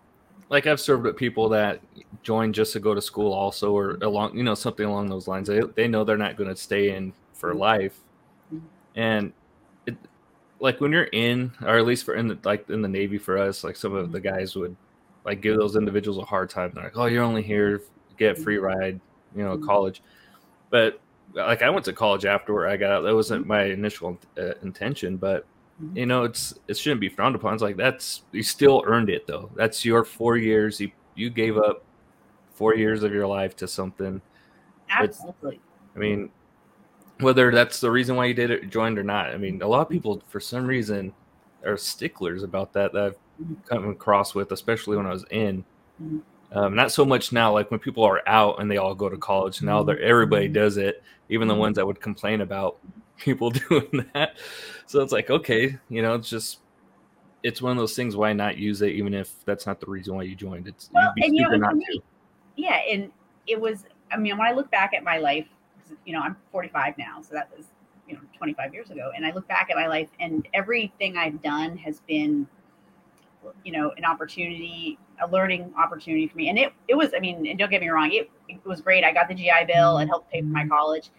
like 0.50 0.66
I've 0.66 0.80
served 0.80 1.04
with 1.04 1.16
people 1.16 1.49
that 1.50 1.80
join 2.23 2.52
just 2.52 2.75
to 2.75 2.80
go 2.80 2.94
to 2.94 3.00
school 3.00 3.32
also 3.32 3.73
or 3.73 3.97
along 4.02 4.37
you 4.37 4.42
know 4.42 4.54
something 4.54 4.85
along 4.85 5.09
those 5.09 5.26
lines 5.26 5.49
they, 5.49 5.61
they 5.75 5.88
know 5.88 6.04
they're 6.04 6.18
not 6.18 6.37
going 6.37 6.50
to 6.50 6.56
stay 6.56 6.94
in 6.94 7.14
for 7.32 7.50
mm-hmm. 7.50 7.61
life 7.61 8.00
and 9.00 9.33
it 9.87 9.97
like 10.61 10.78
when 10.80 10.92
you're 10.92 11.04
in 11.04 11.50
or 11.62 11.78
at 11.78 11.87
least 11.87 12.04
for 12.04 12.14
in 12.14 12.28
the 12.28 12.38
like 12.45 12.69
in 12.69 12.83
the 12.83 12.88
navy 12.88 13.16
for 13.16 13.38
us 13.38 13.64
like 13.64 13.76
some 13.76 13.95
of 13.95 14.12
the 14.12 14.19
mm-hmm. 14.19 14.37
guys 14.37 14.54
would 14.54 14.76
like 15.25 15.40
give 15.40 15.57
those 15.57 15.75
individuals 15.75 16.19
a 16.19 16.25
hard 16.25 16.50
time. 16.50 16.71
They're 16.75 16.85
like 16.85 16.97
oh 16.99 17.07
you're 17.07 17.25
only 17.25 17.42
here 17.42 17.83
get 18.19 18.37
free 18.38 18.57
mm-hmm. 18.57 18.64
ride 18.66 19.00
you 19.35 19.42
know 19.42 19.57
college. 19.57 20.02
But 20.69 21.00
like 21.33 21.62
i 21.62 21.71
went 21.71 21.85
to 21.85 21.92
college 21.92 22.26
after 22.26 22.69
i 22.69 22.76
got 22.76 22.90
out. 22.90 23.00
That 23.02 23.14
wasn't 23.14 23.47
my 23.47 23.64
initial 23.64 24.19
uh, 24.38 24.54
intention 24.62 25.16
but 25.16 25.47
you 25.95 26.04
know 26.04 26.25
it's 26.25 26.52
it 26.69 26.76
shouldn't 26.76 27.00
be 27.00 27.09
frowned 27.09 27.35
upon. 27.35 27.54
It's 27.54 27.62
like 27.62 27.76
that's 27.76 28.23
you 28.33 28.42
still 28.42 28.83
earned 28.87 29.09
it 29.09 29.26
though. 29.26 29.50
That's 29.57 29.83
your 29.83 30.04
four 30.04 30.37
years. 30.37 30.78
You 30.78 30.90
you 31.14 31.30
gave 31.30 31.57
up 31.57 31.85
four 32.52 32.75
years 32.75 33.02
of 33.02 33.12
your 33.14 33.26
life 33.26 33.57
to 33.57 33.66
something. 33.66 34.21
Absolutely. 34.90 35.54
It's, 35.54 35.64
i 35.97 35.99
mean 35.99 36.30
whether 37.20 37.50
that's 37.50 37.80
the 37.80 37.90
reason 37.90 38.16
why 38.16 38.24
you 38.24 38.34
did 38.34 38.50
it 38.50 38.70
joined 38.70 38.98
or 38.98 39.02
not 39.02 39.30
i 39.30 39.36
mean 39.36 39.60
a 39.62 39.66
lot 39.66 39.80
of 39.80 39.88
people 39.88 40.22
for 40.28 40.40
some 40.40 40.66
reason 40.66 41.12
are 41.64 41.76
sticklers 41.76 42.42
about 42.42 42.72
that 42.72 42.92
that 42.92 43.02
I've 43.02 43.16
come 43.66 43.88
across 43.88 44.34
with, 44.34 44.52
especially 44.52 44.96
when 44.96 45.06
I 45.06 45.10
was 45.10 45.24
in. 45.30 45.64
Um, 46.52 46.74
not 46.74 46.90
so 46.90 47.04
much 47.04 47.32
now, 47.32 47.52
like 47.52 47.70
when 47.70 47.80
people 47.80 48.04
are 48.04 48.26
out 48.26 48.60
and 48.60 48.70
they 48.70 48.76
all 48.76 48.94
go 48.94 49.08
to 49.08 49.16
college. 49.16 49.62
Now 49.62 49.82
that 49.84 50.00
everybody 50.00 50.48
does 50.48 50.76
it, 50.76 51.02
even 51.28 51.48
the 51.48 51.54
ones 51.54 51.76
that 51.76 51.86
would 51.86 52.00
complain 52.00 52.40
about 52.40 52.78
people 53.16 53.50
doing 53.68 54.06
that. 54.14 54.36
So 54.86 55.00
it's 55.00 55.12
like, 55.12 55.30
okay, 55.30 55.78
you 55.88 56.02
know, 56.02 56.14
it's 56.14 56.28
just 56.28 56.58
it's 57.42 57.62
one 57.62 57.72
of 57.72 57.78
those 57.78 57.94
things. 57.94 58.16
Why 58.16 58.32
not 58.32 58.56
use 58.56 58.82
it, 58.82 58.90
even 58.92 59.14
if 59.14 59.32
that's 59.44 59.66
not 59.66 59.80
the 59.80 59.86
reason 59.86 60.14
why 60.14 60.22
you 60.24 60.34
joined? 60.34 60.66
It's 60.68 60.90
well, 60.92 61.12
and 61.16 61.36
you 61.36 61.48
know, 61.48 61.70
me, 61.72 62.02
yeah, 62.56 62.80
and 62.90 63.10
it 63.46 63.60
was. 63.60 63.84
I 64.12 64.16
mean, 64.16 64.36
when 64.36 64.46
I 64.46 64.52
look 64.52 64.70
back 64.72 64.92
at 64.92 65.04
my 65.04 65.18
life, 65.18 65.46
you 66.04 66.12
know, 66.12 66.20
I'm 66.20 66.37
45 66.52 66.99
now, 66.99 67.23
so 67.23 67.35
that 67.35 67.50
was 67.56 67.66
you 68.09 68.14
know 68.14 68.20
25 68.37 68.75
years 68.75 68.90
ago, 68.90 69.12
and 69.14 69.25
I 69.25 69.32
look 69.32 69.47
back 69.49 69.68
at 69.70 69.76
my 69.76 69.87
life, 69.87 70.09
and 70.18 70.47
everything 70.54 71.16
I've 71.16 71.42
done 71.42 71.76
has 71.78 72.00
been, 72.00 72.47
you 73.64 73.73
know, 73.73 73.92
an 73.97 74.04
opportunity, 74.04 74.99
a 75.23 75.28
learning 75.28 75.73
opportunity 75.78 76.26
for 76.28 76.37
me, 76.37 76.49
and 76.49 76.59
it 76.59 76.73
it 76.88 76.94
was. 76.94 77.11
I 77.16 77.20
mean, 77.20 77.47
and 77.47 77.59
don't 77.59 77.70
get 77.70 77.80
me 77.80 77.88
wrong, 77.88 78.11
it, 78.12 78.30
it 78.49 78.64
was 78.64 78.80
great. 78.80 79.04
I 79.04 79.12
got 79.12 79.28
the 79.28 79.35
GI 79.35 79.66
Bill 79.66 79.99
and 79.99 80.09
helped 80.09 80.30
pay 80.30 80.40
for 80.40 80.47
my 80.47 80.66
college, 80.66 81.11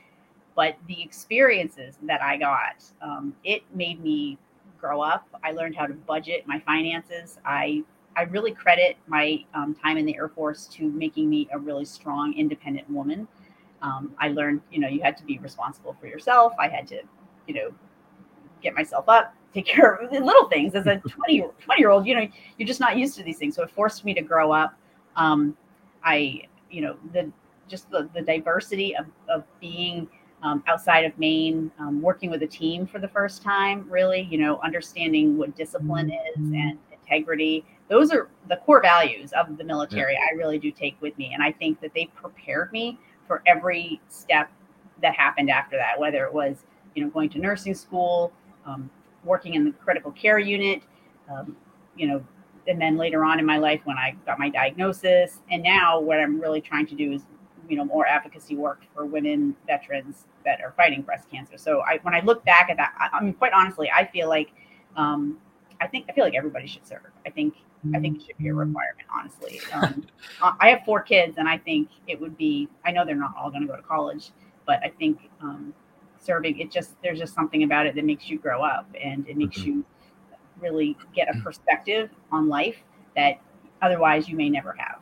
but 0.56 0.76
the 0.88 1.02
experiences 1.02 1.98
that 2.04 2.22
I 2.22 2.38
got, 2.38 2.84
um, 3.02 3.36
it 3.44 3.64
made 3.74 4.02
me 4.02 4.38
grow 4.80 5.02
up. 5.02 5.28
I 5.44 5.52
learned 5.52 5.76
how 5.76 5.86
to 5.86 5.94
budget 5.94 6.46
my 6.48 6.60
finances. 6.60 7.40
I 7.46 7.84
I 8.16 8.24
really 8.24 8.52
credit 8.52 8.98
my 9.08 9.46
um, 9.54 9.74
time 9.74 9.98
in 9.98 10.06
the 10.06 10.16
Air 10.16 10.28
Force 10.28 10.68
to 10.74 10.90
making 10.90 11.30
me 11.30 11.48
a 11.54 11.60
really 11.60 11.86
strong, 11.86 12.34
independent 12.34 12.90
woman. 12.90 13.28
Um, 13.82 14.14
I 14.20 14.30
learned, 14.30 14.62
you 14.72 14.80
know, 14.80 14.88
you 14.88 15.02
had 15.02 15.18
to 15.18 15.24
be 15.24 15.38
responsible 15.40 15.96
for 16.00 16.08
yourself. 16.08 16.54
I 16.60 16.68
had 16.68 16.88
to, 16.88 17.02
you 17.48 17.54
know, 17.54 17.72
get 18.62 18.76
myself 18.76 19.10
up, 19.10 19.34
take 19.54 19.66
care 19.76 19.96
of 19.96 20.12
little 20.12 20.48
things. 20.50 20.76
As 20.76 20.88
a 20.88 20.98
20, 21.08 21.44
20 21.60 21.82
year 21.82 21.90
old, 21.90 22.06
you 22.06 22.16
know, 22.16 22.28
you're 22.58 22.68
just 22.68 22.80
not 22.80 22.98
used 22.98 23.18
to 23.18 23.24
these 23.24 23.38
things. 23.38 23.56
So 23.56 23.64
it 23.64 23.72
forced 23.72 24.06
me 24.06 24.14
to 24.14 24.22
grow 24.22 24.52
up. 24.52 24.74
Um, 25.16 25.58
I, 26.04 26.44
you 26.70 26.82
know, 26.82 26.98
the 27.14 27.32
just 27.68 27.90
the, 27.90 28.10
the 28.14 28.22
diversity 28.22 28.96
of, 28.98 29.06
of 29.30 29.44
being 29.60 30.08
um, 30.44 30.64
outside 30.68 31.06
of 31.06 31.18
Maine, 31.18 31.72
um, 31.80 32.02
working 32.02 32.30
with 32.30 32.44
a 32.44 32.48
team 32.48 32.86
for 32.86 33.00
the 33.00 33.08
first 33.08 33.44
time, 33.44 33.90
really, 33.90 34.28
you 34.30 34.38
know, 34.38 34.60
understanding 34.62 35.38
what 35.38 35.56
discipline 35.56 36.12
is 36.12 36.38
mm-hmm. 36.38 36.56
and 36.56 36.78
integrity. 36.92 37.64
Those 37.90 38.12
are 38.12 38.30
the 38.48 38.58
core 38.58 38.82
values 38.82 39.32
of 39.34 39.58
the 39.58 39.64
military. 39.64 40.14
Yeah. 40.14 40.28
I 40.32 40.38
really 40.38 40.58
do 40.58 40.72
take 40.72 41.00
with 41.02 41.18
me. 41.18 41.32
And 41.34 41.44
I 41.44 41.52
think 41.52 41.80
that 41.82 41.94
they 41.94 42.08
prepared 42.16 42.72
me 42.72 42.98
for 43.32 43.42
every 43.46 44.02
step 44.10 44.52
that 45.02 45.16
happened 45.16 45.50
after 45.50 45.78
that, 45.78 45.98
whether 45.98 46.26
it 46.26 46.34
was, 46.34 46.66
you 46.96 47.02
know, 47.02 47.10
going 47.10 47.30
to 47.30 47.40
nursing 47.40 47.74
school, 47.74 48.34
um, 48.66 48.90
working 49.24 49.54
in 49.54 49.64
the 49.64 49.72
critical 49.72 50.12
care 50.12 50.38
unit, 50.38 50.84
um, 51.32 51.56
you 51.96 52.10
know, 52.10 52.22
and 52.68 52.82
then 52.82 52.98
later 52.98 53.24
on 53.24 53.40
in 53.40 53.46
my 53.46 53.58
life 53.58 53.80
when 53.86 53.98
I 53.98 54.18
got 54.26 54.38
my 54.38 54.50
diagnosis. 54.50 55.40
And 55.50 55.64
now 55.64 55.98
what 55.98 56.20
I'm 56.20 56.42
really 56.42 56.60
trying 56.60 56.86
to 56.88 56.96
do 56.96 57.14
is 57.14 57.22
you 57.70 57.78
know 57.78 57.86
more 57.86 58.06
advocacy 58.06 58.58
work 58.58 58.82
for 58.94 59.06
women 59.06 59.56
veterans 59.66 60.26
that 60.44 60.60
are 60.60 60.74
fighting 60.76 61.02
breast 61.02 61.32
cancer. 61.32 61.58
So 61.58 61.84
I, 61.88 62.00
when 62.02 62.14
I 62.14 62.20
look 62.20 62.44
back 62.44 62.70
at 62.70 62.76
that, 62.76 62.94
I, 63.00 63.18
I 63.18 63.24
mean, 63.24 63.34
quite 63.34 63.54
honestly, 63.54 63.90
I 63.90 64.08
feel 64.08 64.28
like, 64.28 64.52
um, 64.98 65.38
I 65.80 65.88
think 65.88 66.08
I 66.10 66.12
feel 66.12 66.26
like 66.26 66.36
everybody 66.36 66.68
should 66.68 66.86
serve. 66.86 67.00
I 67.26 67.30
think 67.30 67.54
I 67.96 68.00
think 68.00 68.20
it 68.20 68.26
should 68.28 68.38
be 68.38 68.50
a 68.50 68.54
requirement. 68.54 69.08
Honestly, 69.14 69.60
um, 69.74 70.06
I 70.60 70.70
have 70.70 70.82
four 70.86 71.02
kids, 71.02 71.38
and 71.38 71.48
I 71.48 71.58
think 71.58 71.90
it 72.08 72.20
would 72.20 72.38
be. 72.38 72.70
I 72.86 72.92
know 72.92 73.06
they're 73.06 73.16
not 73.16 73.34
all 73.38 73.50
going 73.50 73.62
to 73.62 73.68
go 73.68 73.76
to 73.76 73.82
college, 73.82 74.32
but 74.66 74.80
I 74.84 74.90
think 74.90 75.30
um, 75.42 75.74
serving 76.20 76.60
it 76.60 76.72
just 76.72 77.02
there's 77.02 77.20
just 77.20 77.34
something 77.34 77.64
about 77.64 77.86
it 77.86 77.96
that 77.96 78.06
makes 78.06 78.30
you 78.30 78.38
grow 78.38 78.64
up, 78.64 78.88
and 79.02 79.28
it 79.28 79.38
makes 79.38 79.60
mm-hmm. 79.60 79.68
you 79.68 79.86
really 80.60 80.96
get 81.16 81.28
a 81.36 81.40
perspective 81.42 82.10
on 82.32 82.48
life 82.48 82.78
that 83.16 83.42
otherwise 83.82 84.30
you 84.30 84.36
may 84.36 84.50
never 84.50 84.74
have. 84.78 85.00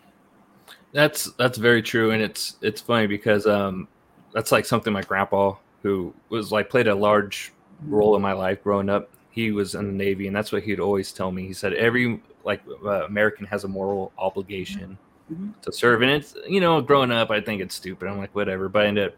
That's 0.92 1.32
that's 1.34 1.58
very 1.58 1.82
true, 1.82 2.12
and 2.12 2.22
it's 2.22 2.58
it's 2.62 2.82
funny 2.82 3.08
because 3.08 3.46
um, 3.46 3.88
that's 4.34 4.52
like 4.52 4.66
something 4.66 4.94
my 4.94 5.02
grandpa, 5.02 5.56
who 5.84 6.14
was 6.30 6.52
like 6.52 6.70
played 6.70 6.88
a 6.88 6.96
large 6.96 7.52
role 7.86 8.16
in 8.16 8.22
my 8.22 8.34
life 8.34 8.64
growing 8.64 8.90
up. 8.90 9.10
He 9.30 9.52
was 9.52 9.76
in 9.76 9.86
the 9.86 9.94
Navy, 9.94 10.28
and 10.28 10.36
that's 10.36 10.52
what 10.52 10.64
he'd 10.64 10.80
always 10.80 11.12
tell 11.12 11.32
me. 11.32 11.46
He 11.46 11.54
said 11.54 11.74
every 11.74 12.22
like 12.44 12.62
uh, 12.86 13.06
American 13.06 13.46
has 13.46 13.64
a 13.64 13.68
moral 13.68 14.12
obligation 14.18 14.98
mm-hmm. 15.32 15.52
to 15.62 15.72
serve, 15.72 16.02
and 16.02 16.12
it's 16.12 16.36
you 16.48 16.62
know 16.62 16.82
growing 16.82 17.12
up, 17.12 17.32
I 17.32 17.42
think 17.42 17.62
it's 17.62 17.76
stupid. 17.76 18.08
I'm 18.08 18.18
like 18.18 18.34
whatever, 18.36 18.70
but 18.70 18.86
I 18.86 18.88
ended 18.88 19.10
up 19.10 19.16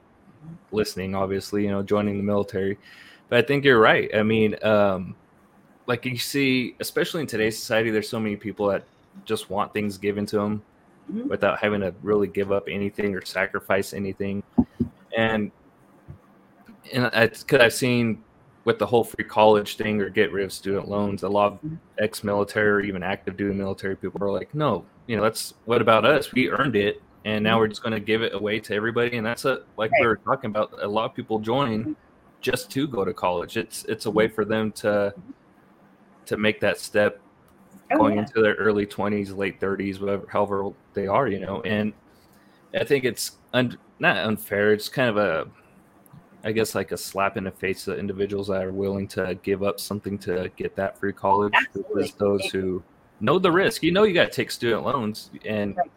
listening, 0.72 1.16
obviously, 1.16 1.64
you 1.64 1.72
know, 1.72 1.84
joining 1.84 2.18
the 2.18 2.24
military. 2.24 2.78
But 3.30 3.40
I 3.40 3.42
think 3.48 3.64
you're 3.64 3.80
right. 3.80 4.10
I 4.16 4.24
mean, 4.24 4.56
um, 4.64 5.16
like 5.88 6.06
you 6.06 6.18
see, 6.18 6.76
especially 6.80 7.22
in 7.22 7.28
today's 7.28 7.58
society, 7.58 7.92
there's 7.92 8.10
so 8.10 8.20
many 8.20 8.36
people 8.36 8.68
that 8.68 8.84
just 9.26 9.50
want 9.50 9.74
things 9.74 9.98
given 9.98 10.26
to 10.28 10.38
them 10.38 10.64
mm-hmm. 11.12 11.28
without 11.28 11.60
having 11.60 11.82
to 11.82 11.94
really 12.02 12.28
give 12.28 12.52
up 12.52 12.68
anything 12.70 13.16
or 13.16 13.24
sacrifice 13.24 13.94
anything. 13.94 14.44
And 15.16 15.52
and 16.94 17.10
it's 17.14 17.44
because 17.44 17.62
I've 17.62 17.74
seen 17.74 18.24
with 18.64 18.78
the 18.78 18.86
whole 18.86 19.04
free 19.04 19.26
college 19.26 19.76
thing 19.76 20.00
or 20.02 20.10
get 20.10 20.32
rid 20.32 20.46
of 20.46 20.54
student 20.54 20.88
loans, 20.88 21.24
a 21.24 21.30
lot 21.30 21.54
of 21.54 21.58
mm-hmm. 21.60 21.76
ex-military 22.00 22.70
or 22.70 22.80
even 22.82 23.02
active 23.04 23.36
duty 23.36 23.56
military 23.56 23.96
people 23.96 24.24
are 24.24 24.32
like, 24.32 24.54
no, 24.54 24.86
you 25.08 25.18
know, 25.18 25.24
that's 25.24 25.56
what 25.66 25.82
about 25.82 26.06
us? 26.06 26.32
We 26.32 26.50
earned 26.50 26.76
it, 26.76 27.02
and 27.26 27.44
now 27.44 27.58
we're 27.58 27.66
mm-hmm. 27.66 27.72
just 27.72 27.84
going 27.84 27.94
to 27.94 28.00
give 28.00 28.22
it 28.22 28.34
away 28.34 28.60
to 28.60 28.76
everybody. 28.76 29.18
And 29.18 29.26
that's 29.26 29.46
a 29.46 29.64
like 29.78 29.92
right. 29.92 30.02
we 30.02 30.08
were 30.08 30.18
talking 30.18 30.50
about. 30.50 30.72
A 30.82 30.88
lot 30.88 31.06
of 31.06 31.16
people 31.16 31.40
join 31.40 31.80
mm-hmm. 31.80 31.94
just 32.40 32.70
to 32.72 32.88
go 32.88 33.04
to 33.04 33.14
college. 33.14 33.58
It's 33.58 33.84
it's 33.86 34.06
a 34.06 34.12
way 34.12 34.28
for 34.28 34.46
them 34.46 34.72
to 34.74 35.14
to 36.26 36.38
make 36.38 36.60
that 36.62 36.80
step 36.80 37.20
oh, 37.92 37.98
going 37.98 38.16
yeah. 38.16 38.22
into 38.22 38.42
their 38.42 38.56
early 38.56 38.86
20s, 38.86 39.36
late 39.36 39.60
30s, 39.60 40.00
whatever, 40.00 40.26
however 40.30 40.64
old 40.64 40.76
they 40.94 41.08
are, 41.08 41.28
you 41.28 41.40
know. 41.40 41.62
And 41.62 41.94
I 42.74 42.84
think 42.84 43.06
it's 43.06 43.34
un- 43.54 43.78
not 44.00 44.18
unfair. 44.18 44.72
It's 44.72 44.90
kind 44.90 45.10
of 45.10 45.18
a, 45.18 45.48
I 46.44 46.52
guess, 46.52 46.76
like 46.76 46.92
a 46.92 46.98
slap 46.98 47.38
in 47.38 47.44
the 47.44 47.52
face 47.52 47.86
to 47.86 47.98
individuals 47.98 48.48
that 48.48 48.64
are 48.64 48.72
willing 48.72 49.08
to 49.10 49.38
give 49.44 49.64
up 49.64 49.80
something 49.80 50.18
to 50.20 50.52
get 50.56 50.76
that 50.76 50.98
free 50.98 51.14
college. 51.14 51.54
Because 51.74 52.14
those 52.14 52.46
who 52.46 52.84
know 53.20 53.38
the 53.40 53.52
risk, 53.52 53.84
you 53.84 53.92
know, 53.92 54.04
you 54.04 54.14
got 54.14 54.26
to 54.26 54.32
take 54.32 54.52
student 54.52 54.84
loans, 54.84 55.30
and 55.46 55.78
right. 55.78 55.92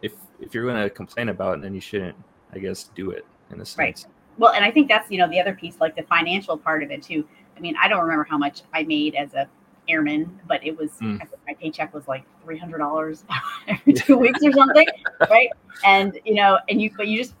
if 0.00 0.14
if 0.40 0.54
you're 0.54 0.64
going 0.64 0.82
to 0.82 0.90
complain 0.90 1.28
about 1.28 1.58
it, 1.58 1.62
then 1.62 1.74
you 1.74 1.80
shouldn't, 1.80 2.16
I 2.52 2.58
guess, 2.58 2.90
do 2.94 3.10
it 3.10 3.26
in 3.50 3.60
a 3.60 3.66
sense. 3.66 3.78
Right. 3.78 4.06
Well, 4.38 4.52
and 4.52 4.64
I 4.64 4.70
think 4.70 4.88
that's 4.88 5.10
you 5.10 5.18
know 5.18 5.28
the 5.28 5.40
other 5.40 5.54
piece, 5.54 5.78
like 5.80 5.96
the 5.96 6.04
financial 6.04 6.56
part 6.56 6.82
of 6.82 6.90
it 6.90 7.02
too. 7.02 7.26
I 7.56 7.60
mean, 7.60 7.74
I 7.80 7.88
don't 7.88 8.00
remember 8.00 8.24
how 8.24 8.38
much 8.38 8.62
I 8.72 8.82
made 8.84 9.14
as 9.14 9.34
a 9.34 9.48
airman, 9.88 10.40
but 10.46 10.64
it 10.64 10.76
was 10.76 10.90
mm. 11.02 11.20
my 11.46 11.54
paycheck 11.54 11.92
was 11.92 12.08
like 12.08 12.24
three 12.42 12.58
hundred 12.58 12.78
dollars 12.78 13.24
every 13.68 13.92
two 13.92 14.16
weeks 14.16 14.40
or 14.42 14.52
something, 14.52 14.86
right? 15.28 15.50
And 15.84 16.18
you 16.24 16.34
know, 16.34 16.58
and 16.68 16.80
you 16.80 16.90
but 16.96 17.08
you 17.08 17.18
just 17.18 17.34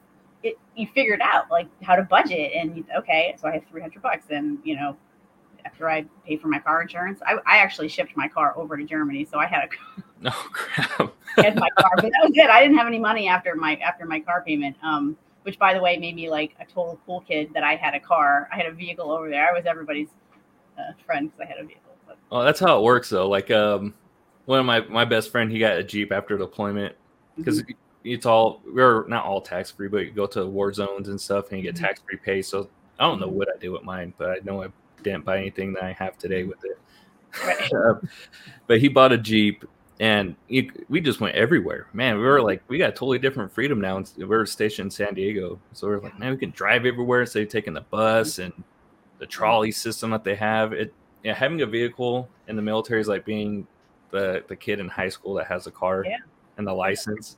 you 0.76 0.88
figured 0.94 1.20
out 1.22 1.50
like 1.50 1.68
how 1.82 1.96
to 1.96 2.02
budget, 2.02 2.52
and 2.54 2.84
okay, 2.96 3.34
so 3.40 3.48
I 3.48 3.52
have 3.52 3.64
three 3.70 3.80
hundred 3.80 4.02
bucks, 4.02 4.26
and 4.30 4.58
you 4.64 4.76
know, 4.76 4.96
after 5.64 5.88
I 5.88 6.04
pay 6.26 6.36
for 6.36 6.48
my 6.48 6.58
car 6.58 6.82
insurance, 6.82 7.20
I, 7.26 7.34
I 7.46 7.58
actually 7.58 7.88
shipped 7.88 8.16
my 8.16 8.28
car 8.28 8.56
over 8.56 8.76
to 8.76 8.84
Germany, 8.84 9.24
so 9.24 9.38
I 9.38 9.46
had 9.46 9.64
a 9.64 10.02
oh 10.26 10.48
crap, 10.52 11.12
had 11.36 11.56
my 11.56 11.68
car, 11.78 11.90
but 11.96 12.04
that 12.04 12.20
was 12.22 12.32
good. 12.34 12.46
I 12.46 12.62
didn't 12.62 12.76
have 12.76 12.86
any 12.86 12.98
money 12.98 13.28
after 13.28 13.54
my 13.54 13.76
after 13.76 14.06
my 14.06 14.20
car 14.20 14.42
payment. 14.46 14.76
Um, 14.82 15.16
which 15.42 15.58
by 15.58 15.74
the 15.74 15.80
way 15.80 15.96
made 15.96 16.14
me 16.14 16.30
like 16.30 16.54
a 16.60 16.64
total 16.64 17.00
cool 17.04 17.20
kid 17.22 17.50
that 17.54 17.64
I 17.64 17.74
had 17.74 17.94
a 17.94 18.00
car. 18.00 18.48
I 18.52 18.56
had 18.56 18.66
a 18.66 18.72
vehicle 18.72 19.10
over 19.10 19.28
there. 19.28 19.48
I 19.48 19.52
was 19.52 19.66
everybody's 19.66 20.08
uh, 20.78 20.92
friend 21.04 21.30
because 21.30 21.44
I 21.44 21.52
had 21.52 21.62
a 21.62 21.66
vehicle. 21.66 21.82
Well, 22.30 22.44
that's 22.44 22.60
how 22.60 22.78
it 22.78 22.82
works 22.82 23.10
though. 23.10 23.28
Like 23.28 23.50
um, 23.50 23.94
one 24.46 24.60
of 24.60 24.66
my 24.66 24.80
my 24.80 25.04
best 25.04 25.30
friend, 25.30 25.50
he 25.50 25.58
got 25.58 25.76
a 25.76 25.82
Jeep 25.82 26.12
after 26.12 26.38
deployment 26.38 26.94
because 27.36 27.62
mm-hmm. 27.62 27.72
It's 28.04 28.26
all 28.26 28.60
we're 28.66 29.06
not 29.08 29.24
all 29.24 29.40
tax 29.40 29.70
free, 29.70 29.88
but 29.88 29.98
you 29.98 30.10
go 30.10 30.26
to 30.26 30.46
war 30.46 30.72
zones 30.72 31.08
and 31.08 31.20
stuff 31.20 31.50
and 31.50 31.58
you 31.58 31.62
get 31.62 31.74
mm-hmm. 31.74 31.84
tax 31.84 32.00
free 32.00 32.18
pay. 32.18 32.42
So 32.42 32.68
I 32.98 33.04
don't 33.04 33.20
know 33.20 33.28
what 33.28 33.48
I 33.54 33.58
did 33.58 33.68
with 33.68 33.84
mine, 33.84 34.12
but 34.18 34.30
I 34.30 34.36
know 34.44 34.62
I 34.62 34.68
didn't 35.02 35.24
buy 35.24 35.38
anything 35.38 35.72
that 35.74 35.82
I 35.82 35.92
have 35.92 36.18
today 36.18 36.44
with 36.44 36.64
it. 36.64 36.78
Right. 37.44 37.72
uh, 37.72 37.94
but 38.66 38.80
he 38.80 38.88
bought 38.88 39.12
a 39.12 39.18
Jeep 39.18 39.64
and 40.00 40.34
he, 40.48 40.70
we 40.88 41.00
just 41.00 41.20
went 41.20 41.36
everywhere. 41.36 41.86
Man, 41.92 42.16
we 42.16 42.24
were 42.24 42.42
like, 42.42 42.62
we 42.68 42.78
got 42.78 42.96
totally 42.96 43.18
different 43.18 43.52
freedom 43.52 43.80
now. 43.80 44.02
We 44.16 44.24
are 44.24 44.46
stationed 44.46 44.86
in 44.86 44.90
San 44.90 45.14
Diego, 45.14 45.60
so 45.72 45.86
we 45.86 45.94
are 45.94 46.00
like, 46.00 46.18
man, 46.18 46.32
we 46.32 46.38
can 46.38 46.50
drive 46.50 46.86
everywhere 46.86 47.20
instead 47.20 47.44
of 47.44 47.48
taking 47.48 47.74
the 47.74 47.82
bus 47.82 48.32
mm-hmm. 48.32 48.42
and 48.42 48.64
the 49.18 49.26
trolley 49.26 49.70
system 49.70 50.10
that 50.10 50.24
they 50.24 50.34
have. 50.34 50.72
It 50.72 50.92
yeah, 51.22 51.34
having 51.34 51.62
a 51.62 51.66
vehicle 51.66 52.28
in 52.48 52.56
the 52.56 52.62
military 52.62 53.00
is 53.00 53.06
like 53.08 53.24
being 53.24 53.66
the 54.10 54.42
the 54.48 54.56
kid 54.56 54.80
in 54.80 54.88
high 54.88 55.08
school 55.08 55.34
that 55.34 55.46
has 55.46 55.66
a 55.66 55.70
car 55.70 56.04
yeah. 56.04 56.16
and 56.56 56.66
the 56.66 56.72
license. 56.72 57.36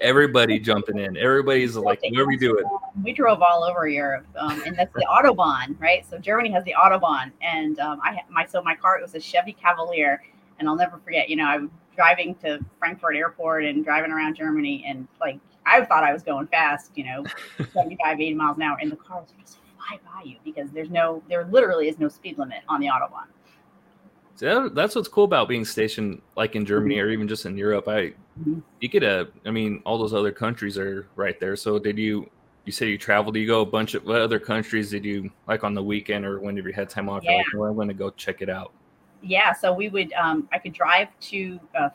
Everybody 0.00 0.58
jumping 0.58 0.98
in. 0.98 1.16
Everybody's 1.16 1.76
like, 1.76 2.00
"Where 2.10 2.24
are 2.24 2.26
we 2.26 2.36
do 2.36 2.56
it?" 2.56 2.66
We 3.02 3.12
drove 3.12 3.42
all 3.42 3.64
over 3.64 3.88
Europe, 3.88 4.26
um, 4.36 4.62
and 4.66 4.76
that's 4.76 4.92
the 4.94 5.06
autobahn, 5.10 5.78
right? 5.80 6.04
So 6.08 6.18
Germany 6.18 6.50
has 6.50 6.64
the 6.64 6.74
autobahn, 6.78 7.32
and 7.40 7.78
um, 7.78 8.00
I 8.02 8.20
my 8.30 8.46
so 8.46 8.62
my 8.62 8.74
car 8.74 8.98
it 8.98 9.02
was 9.02 9.14
a 9.14 9.20
Chevy 9.20 9.52
Cavalier, 9.52 10.22
and 10.58 10.68
I'll 10.68 10.76
never 10.76 10.98
forget. 10.98 11.28
You 11.28 11.36
know, 11.36 11.46
I 11.46 11.58
was 11.58 11.70
driving 11.94 12.34
to 12.36 12.58
Frankfurt 12.78 13.16
Airport 13.16 13.64
and 13.64 13.84
driving 13.84 14.12
around 14.12 14.36
Germany, 14.36 14.84
and 14.86 15.08
like 15.20 15.40
I 15.66 15.84
thought 15.84 16.04
I 16.04 16.12
was 16.12 16.22
going 16.22 16.46
fast, 16.46 16.92
you 16.94 17.04
know, 17.04 17.24
75, 17.72 18.20
80 18.20 18.34
miles 18.34 18.56
an 18.56 18.62
hour, 18.62 18.78
and 18.80 18.90
the 18.90 18.96
car 18.96 19.20
was 19.20 19.32
just 19.40 19.58
fly 19.76 19.98
by 20.04 20.22
you 20.22 20.36
because 20.44 20.70
there's 20.70 20.90
no, 20.90 21.22
there 21.28 21.44
literally 21.46 21.88
is 21.88 21.98
no 21.98 22.08
speed 22.08 22.38
limit 22.38 22.60
on 22.68 22.80
the 22.80 22.86
autobahn. 22.86 23.26
So 24.36 24.68
that's 24.68 24.94
what's 24.94 25.08
cool 25.08 25.24
about 25.24 25.48
being 25.48 25.64
stationed 25.64 26.20
like 26.36 26.54
in 26.56 26.64
Germany 26.66 26.98
or 26.98 27.08
even 27.10 27.26
just 27.26 27.46
in 27.46 27.56
Europe. 27.56 27.88
I 27.88 28.12
Mhm. 28.40 28.62
you 28.80 28.88
get 28.88 29.02
a 29.02 29.28
I 29.46 29.50
mean, 29.50 29.82
all 29.86 29.98
those 29.98 30.12
other 30.14 30.32
countries 30.32 30.76
are 30.78 31.08
right 31.16 31.38
there. 31.40 31.56
So 31.56 31.78
did 31.78 31.98
you 31.98 32.30
you 32.66 32.72
say 32.72 32.88
you 32.88 32.98
traveled, 32.98 33.34
do 33.34 33.40
you 33.40 33.46
go 33.46 33.60
a 33.60 33.66
bunch 33.66 33.94
of 33.94 34.04
what 34.04 34.20
other 34.20 34.40
countries 34.40 34.90
did 34.90 35.04
you 35.04 35.30
like 35.46 35.62
on 35.64 35.72
the 35.74 35.82
weekend 35.82 36.24
or 36.26 36.40
whenever 36.40 36.68
you 36.68 36.74
had 36.74 36.88
time 36.90 37.08
off? 37.08 37.22
Yeah. 37.24 37.36
like, 37.36 37.46
well, 37.54 37.70
I'm 37.70 37.76
gonna 37.76 37.94
go 37.94 38.10
check 38.10 38.42
it 38.42 38.48
out. 38.50 38.72
yeah 39.22 39.52
so 39.52 39.72
we 39.72 39.88
would 39.88 40.12
um 40.12 40.46
i 40.52 40.58
could 40.58 40.74
drive 40.74 41.08
to 41.20 41.58
uh, 41.78 41.88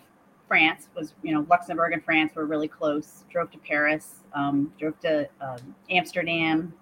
france 0.48 0.89
was 0.95 1.13
you 1.21 1.31
know 1.33 1.45
luxembourg 1.51 1.93
and 1.93 2.03
france 2.03 2.33
were 2.36 2.48
really 2.48 2.67
close 2.67 3.25
drove 3.29 3.51
to 3.51 3.60
paris 3.60 4.24
um, 4.33 4.74
drove 4.79 5.00
to 5.00 5.29
um, 5.39 5.75
amsterdam 5.91 6.74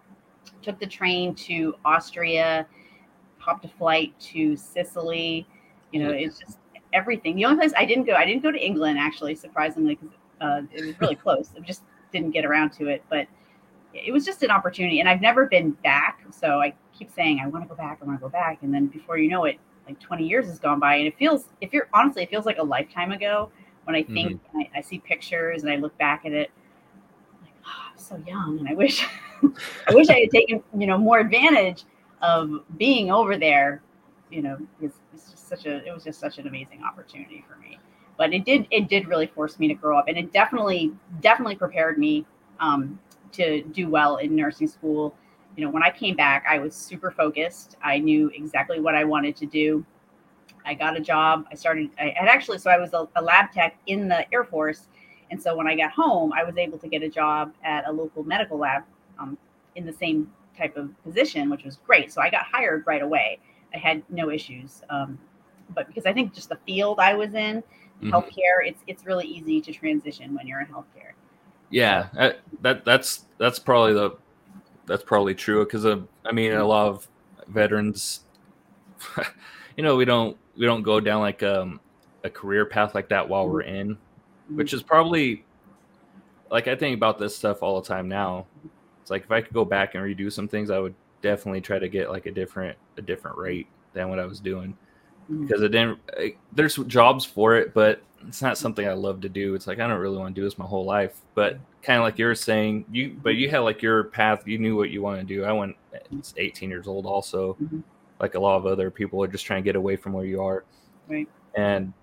took 0.62 0.80
the 0.80 0.88
train 0.88 1.36
to 1.36 1.76
austria 1.84 2.66
hopped 3.50 3.66
a 3.66 3.70
flight 3.70 4.14
to 4.20 4.56
sicily. 4.56 5.48
You 5.92 6.04
know 6.04 6.12
it's 6.12 6.40
just 6.40 6.58
everything. 6.94 7.36
The 7.36 7.46
only 7.46 7.58
place 7.58 7.74
i 7.78 7.86
didn't 7.86 8.06
go 8.06 8.14
i 8.14 8.26
didn't 8.26 8.44
go 8.44 8.52
to 8.52 8.60
england 8.60 8.98
actually 8.98 9.36
surprisingly 9.36 9.96
because 9.96 10.16
uh, 10.42 10.62
it 10.74 10.86
was 10.86 11.00
really 11.00 11.16
close. 11.26 11.52
I 11.56 11.60
just 11.62 11.84
didn't 12.12 12.32
get 12.32 12.46
around 12.46 12.72
to 12.72 12.88
it 12.88 13.04
but 13.10 13.28
it 13.94 14.12
was 14.12 14.26
just 14.26 14.44
an 14.44 14.52
opportunity 14.52 15.00
and 15.00 15.10
i've 15.10 15.22
never 15.22 15.46
been 15.48 15.72
back 15.84 16.24
so 16.32 16.60
i 16.60 16.74
keep 16.98 17.12
saying 17.12 17.40
i 17.44 17.48
want 17.48 17.64
to 17.64 17.70
go 17.70 17.76
back 17.76 18.00
i 18.02 18.06
want 18.06 18.20
to 18.20 18.22
go 18.22 18.30
back 18.30 18.60
and 18.62 18.74
then 18.74 18.88
before 18.88 19.18
you 19.18 19.30
know 19.30 19.46
it 19.46 19.58
like 19.88 20.00
20 20.00 20.28
years 20.28 20.46
has 20.46 20.60
gone 20.60 20.80
by 20.80 20.96
and 20.96 21.08
it 21.08 21.18
feels 21.18 21.46
if 21.62 21.74
you're 21.74 21.88
honestly 21.94 22.24
it 22.24 22.30
feels 22.30 22.46
like 22.46 22.58
a 22.58 22.64
lifetime 22.64 23.12
ago 23.12 23.52
when 23.86 23.96
i 23.96 24.04
think 24.04 24.40
and 24.54 24.64
I, 24.76 24.80
I 24.80 24.82
see 24.82 25.00
pictures 25.00 25.64
and 25.64 25.72
i 25.72 25.76
look 25.76 25.98
back 25.98 26.26
at 26.26 26.32
it 26.32 26.52
I'm 27.34 27.46
like 27.46 27.54
oh, 27.66 27.92
i'm 27.92 27.98
so 27.98 28.22
young 28.28 28.60
and 28.60 28.68
i 28.68 28.74
wish 28.74 29.06
i 29.88 29.94
wish 29.94 30.10
i 30.10 30.20
had 30.20 30.30
taken 30.32 30.64
you 30.78 30.88
know 30.88 30.98
more 30.98 31.20
advantage 31.20 31.86
of 32.22 32.64
being 32.78 33.12
over 33.12 33.38
there 33.38 33.82
you 34.30 34.42
know 34.42 34.58
it's, 34.82 34.98
it's 35.14 35.32
just 35.32 35.48
such 35.48 35.66
a 35.66 35.86
it 35.86 35.94
was 35.94 36.04
just 36.04 36.20
such 36.20 36.38
an 36.38 36.48
amazing 36.48 36.84
opportunity 36.84 37.44
for 37.48 37.58
me. 37.58 37.80
But 38.18 38.34
it 38.34 38.46
did 38.46 38.68
it 38.72 38.90
did 38.90 39.08
really 39.08 39.28
force 39.28 39.60
me 39.60 39.68
to 39.68 39.74
grow 39.74 39.98
up 39.98 40.08
and 40.08 40.18
it 40.18 40.32
definitely 40.32 40.92
definitely 41.22 41.56
prepared 41.56 41.98
me 41.98 42.26
um, 42.60 43.00
to 43.34 43.64
do 43.64 43.90
well 43.90 44.18
in 44.18 44.36
nursing 44.36 44.68
school. 44.68 45.16
You 45.56 45.66
know 45.66 45.72
when 45.72 45.84
i 45.84 45.90
came 45.90 46.16
back 46.16 46.46
i 46.48 46.60
was 46.60 46.76
super 46.76 47.12
focused. 47.12 47.78
I 47.84 48.00
knew 48.00 48.30
exactly 48.34 48.80
what 48.80 48.96
i 48.96 49.04
wanted 49.04 49.36
to 49.38 49.46
do. 49.46 49.86
I 50.66 50.74
got 50.74 50.96
a 50.96 51.00
job. 51.00 51.46
I 51.52 51.56
started 51.56 51.90
i 52.00 52.14
had 52.16 52.28
actually 52.28 52.60
so 52.60 52.70
i 52.70 52.78
was 52.78 52.94
a, 52.94 53.08
a 53.16 53.22
lab 53.22 53.52
tech 53.52 53.78
in 53.88 54.08
the 54.08 54.32
air 54.34 54.44
force 54.44 54.88
and 55.32 55.42
so 55.42 55.56
when 55.56 55.68
i 55.68 55.76
got 55.76 55.92
home 55.92 56.32
i 56.34 56.44
was 56.44 56.58
able 56.58 56.78
to 56.78 56.88
get 56.88 57.04
a 57.04 57.10
job 57.10 57.54
at 57.64 57.88
a 57.88 57.92
local 57.92 58.24
medical 58.24 58.58
lab 58.58 58.84
um, 59.18 59.38
in 59.76 59.86
the 59.86 59.94
same 59.94 60.32
type 60.60 60.76
of 60.78 60.88
position 61.04 61.50
which 61.50 61.64
was 61.64 61.78
great. 61.88 62.12
So 62.14 62.22
i 62.22 62.30
got 62.30 62.44
hired 62.56 62.84
right 62.86 63.02
away. 63.02 63.40
I 63.74 63.78
had 63.78 64.04
no 64.10 64.30
issues 64.30 64.82
um, 64.90 65.18
but 65.76 65.88
because 65.88 66.06
i 66.06 66.14
think 66.14 66.34
just 66.34 66.50
the 66.50 66.60
field 66.68 67.00
i 67.00 67.14
was 67.14 67.34
in 67.34 67.64
Mhm. 68.02 68.12
healthcare 68.12 68.60
it's 68.66 68.82
it's 68.88 69.06
really 69.06 69.26
easy 69.28 69.60
to 69.62 69.72
transition 69.74 70.34
when 70.36 70.48
you're 70.48 70.62
in 70.62 70.68
healthcare. 70.68 71.12
Yeah, 71.70 72.08
I, 72.18 72.36
that 72.62 72.86
that's 72.86 73.26
that's 73.38 73.60
probably 73.60 73.94
the 73.94 74.12
that's 74.88 75.04
probably 75.04 75.36
true 75.36 75.66
because 75.66 75.86
I 75.86 76.32
mean 76.32 76.54
a 76.54 76.66
lot 76.66 76.88
of 76.88 77.08
veterans, 77.48 78.22
you 79.78 79.84
know, 79.84 79.96
we 79.98 80.06
don't 80.06 80.38
we 80.58 80.66
don't 80.66 80.82
go 80.82 81.00
down 81.00 81.20
like 81.22 81.44
um, 81.44 81.80
a 82.24 82.30
career 82.30 82.66
path 82.66 82.96
like 82.96 83.10
that 83.10 83.28
while 83.30 83.48
we're 83.48 83.62
in, 83.62 83.98
which 84.48 84.74
is 84.74 84.82
probably 84.82 85.46
like 86.50 86.68
I 86.68 86.76
think 86.76 86.96
about 86.98 87.20
this 87.20 87.36
stuff 87.36 87.62
all 87.62 87.82
the 87.82 87.88
time 87.88 88.08
now. 88.08 88.48
It's 89.10 89.12
like 89.12 89.24
if 89.24 89.32
I 89.32 89.42
could 89.42 89.56
go 89.56 89.66
back 89.66 89.96
and 89.96 90.04
redo 90.04 90.32
some 90.32 90.48
things, 90.48 90.70
I 90.70 90.78
would 90.78 90.94
definitely 91.24 91.62
try 91.62 91.80
to 91.80 91.90
get 91.90 92.12
like 92.12 92.28
a 92.28 92.32
different 92.32 92.78
a 92.96 93.02
different 93.02 93.40
rate 93.40 93.66
than 93.94 94.08
what 94.08 94.20
I 94.20 94.26
was 94.28 94.40
doing 94.40 94.78
Mhm. 95.32 95.48
because 95.48 95.64
it 95.64 95.70
didn't. 95.70 95.98
There's 96.54 96.76
jobs 96.76 97.26
for 97.26 97.56
it, 97.56 97.74
but 97.74 98.04
it's 98.28 98.44
not 98.44 98.56
something 98.60 98.88
I 98.88 98.94
love 98.94 99.22
to 99.22 99.30
do. 99.30 99.56
It's 99.56 99.66
like 99.66 99.80
I 99.80 99.88
don't 99.88 99.98
really 100.00 100.20
want 100.20 100.36
to 100.36 100.40
do 100.40 100.46
this 100.46 100.60
my 100.60 100.66
whole 100.68 100.86
life. 100.86 101.20
But 101.34 101.58
kind 101.82 101.98
of 101.98 102.04
like 102.04 102.20
you're 102.20 102.36
saying, 102.36 102.86
you 102.92 103.18
but 103.24 103.34
you 103.34 103.50
had 103.50 103.60
like 103.60 103.82
your 103.82 104.04
path. 104.04 104.48
You 104.48 104.60
knew 104.60 104.76
what 104.78 104.92
you 104.92 105.02
want 105.02 105.20
to 105.20 105.26
do. 105.26 105.44
I 105.44 105.54
went. 105.54 105.76
It's 106.12 106.36
18 106.38 106.70
years 106.70 106.86
old. 106.88 107.08
Also, 107.08 107.58
Mhm. 107.64 107.82
like 108.22 108.36
a 108.36 108.40
lot 108.40 108.58
of 108.58 108.68
other 108.68 108.92
people 108.92 109.24
are 109.24 109.28
just 109.28 109.44
trying 109.44 109.64
to 109.64 109.66
get 109.66 109.76
away 109.76 109.96
from 109.96 110.14
where 110.14 110.26
you 110.26 110.40
are, 110.44 110.66
Right. 111.08 111.28
and 111.56 111.94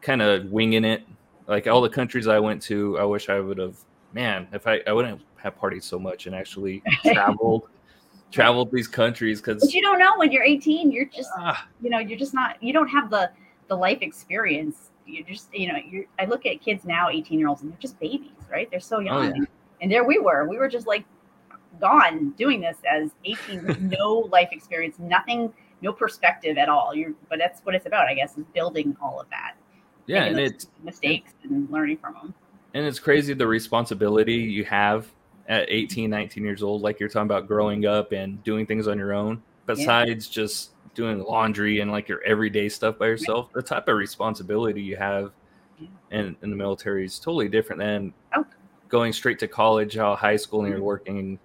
kind 0.00 0.22
of 0.22 0.52
winging 0.52 0.84
it. 0.84 1.02
Like 1.48 1.66
all 1.66 1.80
the 1.80 1.88
countries 1.88 2.28
I 2.28 2.38
went 2.38 2.62
to, 2.62 2.96
I 3.00 3.04
wish 3.04 3.28
I 3.28 3.40
would 3.40 3.58
have. 3.58 3.74
Man, 4.12 4.46
if 4.52 4.68
I 4.68 4.80
I 4.86 4.92
wouldn't 4.92 5.20
have 5.42 5.58
partied 5.58 5.82
so 5.82 5.98
much 5.98 6.26
and 6.26 6.34
actually 6.34 6.82
traveled, 7.04 7.68
traveled 8.30 8.70
these 8.72 8.88
countries 8.88 9.40
because. 9.40 9.72
you 9.74 9.82
don't 9.82 9.98
know 9.98 10.12
when 10.16 10.30
you're 10.32 10.44
18, 10.44 10.90
you're 10.92 11.04
just, 11.06 11.30
Ah, 11.36 11.66
you 11.82 11.90
know, 11.90 11.98
you're 11.98 12.18
just 12.18 12.34
not, 12.34 12.62
you 12.62 12.72
don't 12.72 12.88
have 12.88 13.10
the 13.10 13.30
the 13.68 13.76
life 13.76 13.98
experience. 14.02 14.90
You 15.06 15.24
just, 15.24 15.52
you 15.54 15.68
know, 15.68 15.78
you're. 15.88 16.04
I 16.18 16.26
look 16.26 16.46
at 16.46 16.60
kids 16.60 16.84
now, 16.84 17.08
18 17.08 17.38
year 17.38 17.48
olds, 17.48 17.62
and 17.62 17.70
they're 17.72 17.78
just 17.80 17.98
babies, 17.98 18.30
right? 18.50 18.70
They're 18.70 18.80
so 18.80 19.00
young, 19.00 19.16
Oh, 19.16 19.34
yeah. 19.34 19.44
and 19.80 19.90
there 19.90 20.04
we 20.04 20.18
were. 20.18 20.46
We 20.48 20.58
were 20.58 20.68
just 20.68 20.86
like 20.86 21.04
gone 21.80 22.30
doing 22.32 22.60
this 22.60 22.76
as 22.90 23.10
18 23.24 23.66
with 23.66 23.80
no 23.98 24.28
life 24.30 24.50
experience, 24.52 24.98
nothing, 24.98 25.52
no 25.80 25.92
perspective 25.92 26.56
at 26.58 26.68
all. 26.68 26.94
You're, 26.94 27.14
but 27.28 27.38
that's 27.38 27.60
what 27.62 27.74
it's 27.74 27.86
about, 27.86 28.06
I 28.06 28.14
guess, 28.14 28.36
is 28.38 28.44
building 28.54 28.96
all 29.02 29.20
of 29.20 29.28
that, 29.30 29.54
yeah, 30.06 30.24
and 30.24 30.38
it's 30.38 30.68
mistakes 30.84 31.32
and 31.44 31.68
learning 31.70 31.96
from 31.98 32.14
them. 32.14 32.34
and 32.74 32.84
it's 32.86 32.98
crazy 33.00 33.34
the 33.34 33.46
responsibility 33.46 34.34
you 34.34 34.64
have 34.64 35.08
at 35.48 35.66
18 35.68 36.08
19 36.10 36.44
years 36.44 36.62
old 36.62 36.82
like 36.82 37.00
you're 37.00 37.08
talking 37.08 37.26
about 37.26 37.46
growing 37.48 37.84
up 37.86 38.12
and 38.12 38.42
doing 38.44 38.64
things 38.66 38.86
on 38.86 38.96
your 38.98 39.12
own 39.12 39.42
besides 39.66 40.28
just 40.28 40.70
doing 40.94 41.20
laundry 41.24 41.80
and 41.80 41.90
like 41.90 42.08
your 42.08 42.22
everyday 42.22 42.68
stuff 42.68 42.98
by 42.98 43.06
yourself 43.06 43.50
the 43.52 43.62
type 43.62 43.88
of 43.88 43.96
responsibility 43.96 44.80
you 44.82 44.96
have 44.96 45.32
Yeah. 45.78 45.88
in, 46.12 46.36
in 46.42 46.50
the 46.50 46.56
military 46.56 47.04
is 47.04 47.18
totally 47.18 47.48
different 47.48 47.80
than 47.80 48.12
Oh. 48.36 48.44
going 48.88 49.12
straight 49.12 49.38
to 49.40 49.48
college 49.48 49.96
of 49.96 50.18
high 50.18 50.36
school 50.36 50.60
and 50.64 50.72
you're 50.72 50.82
working 50.82 51.38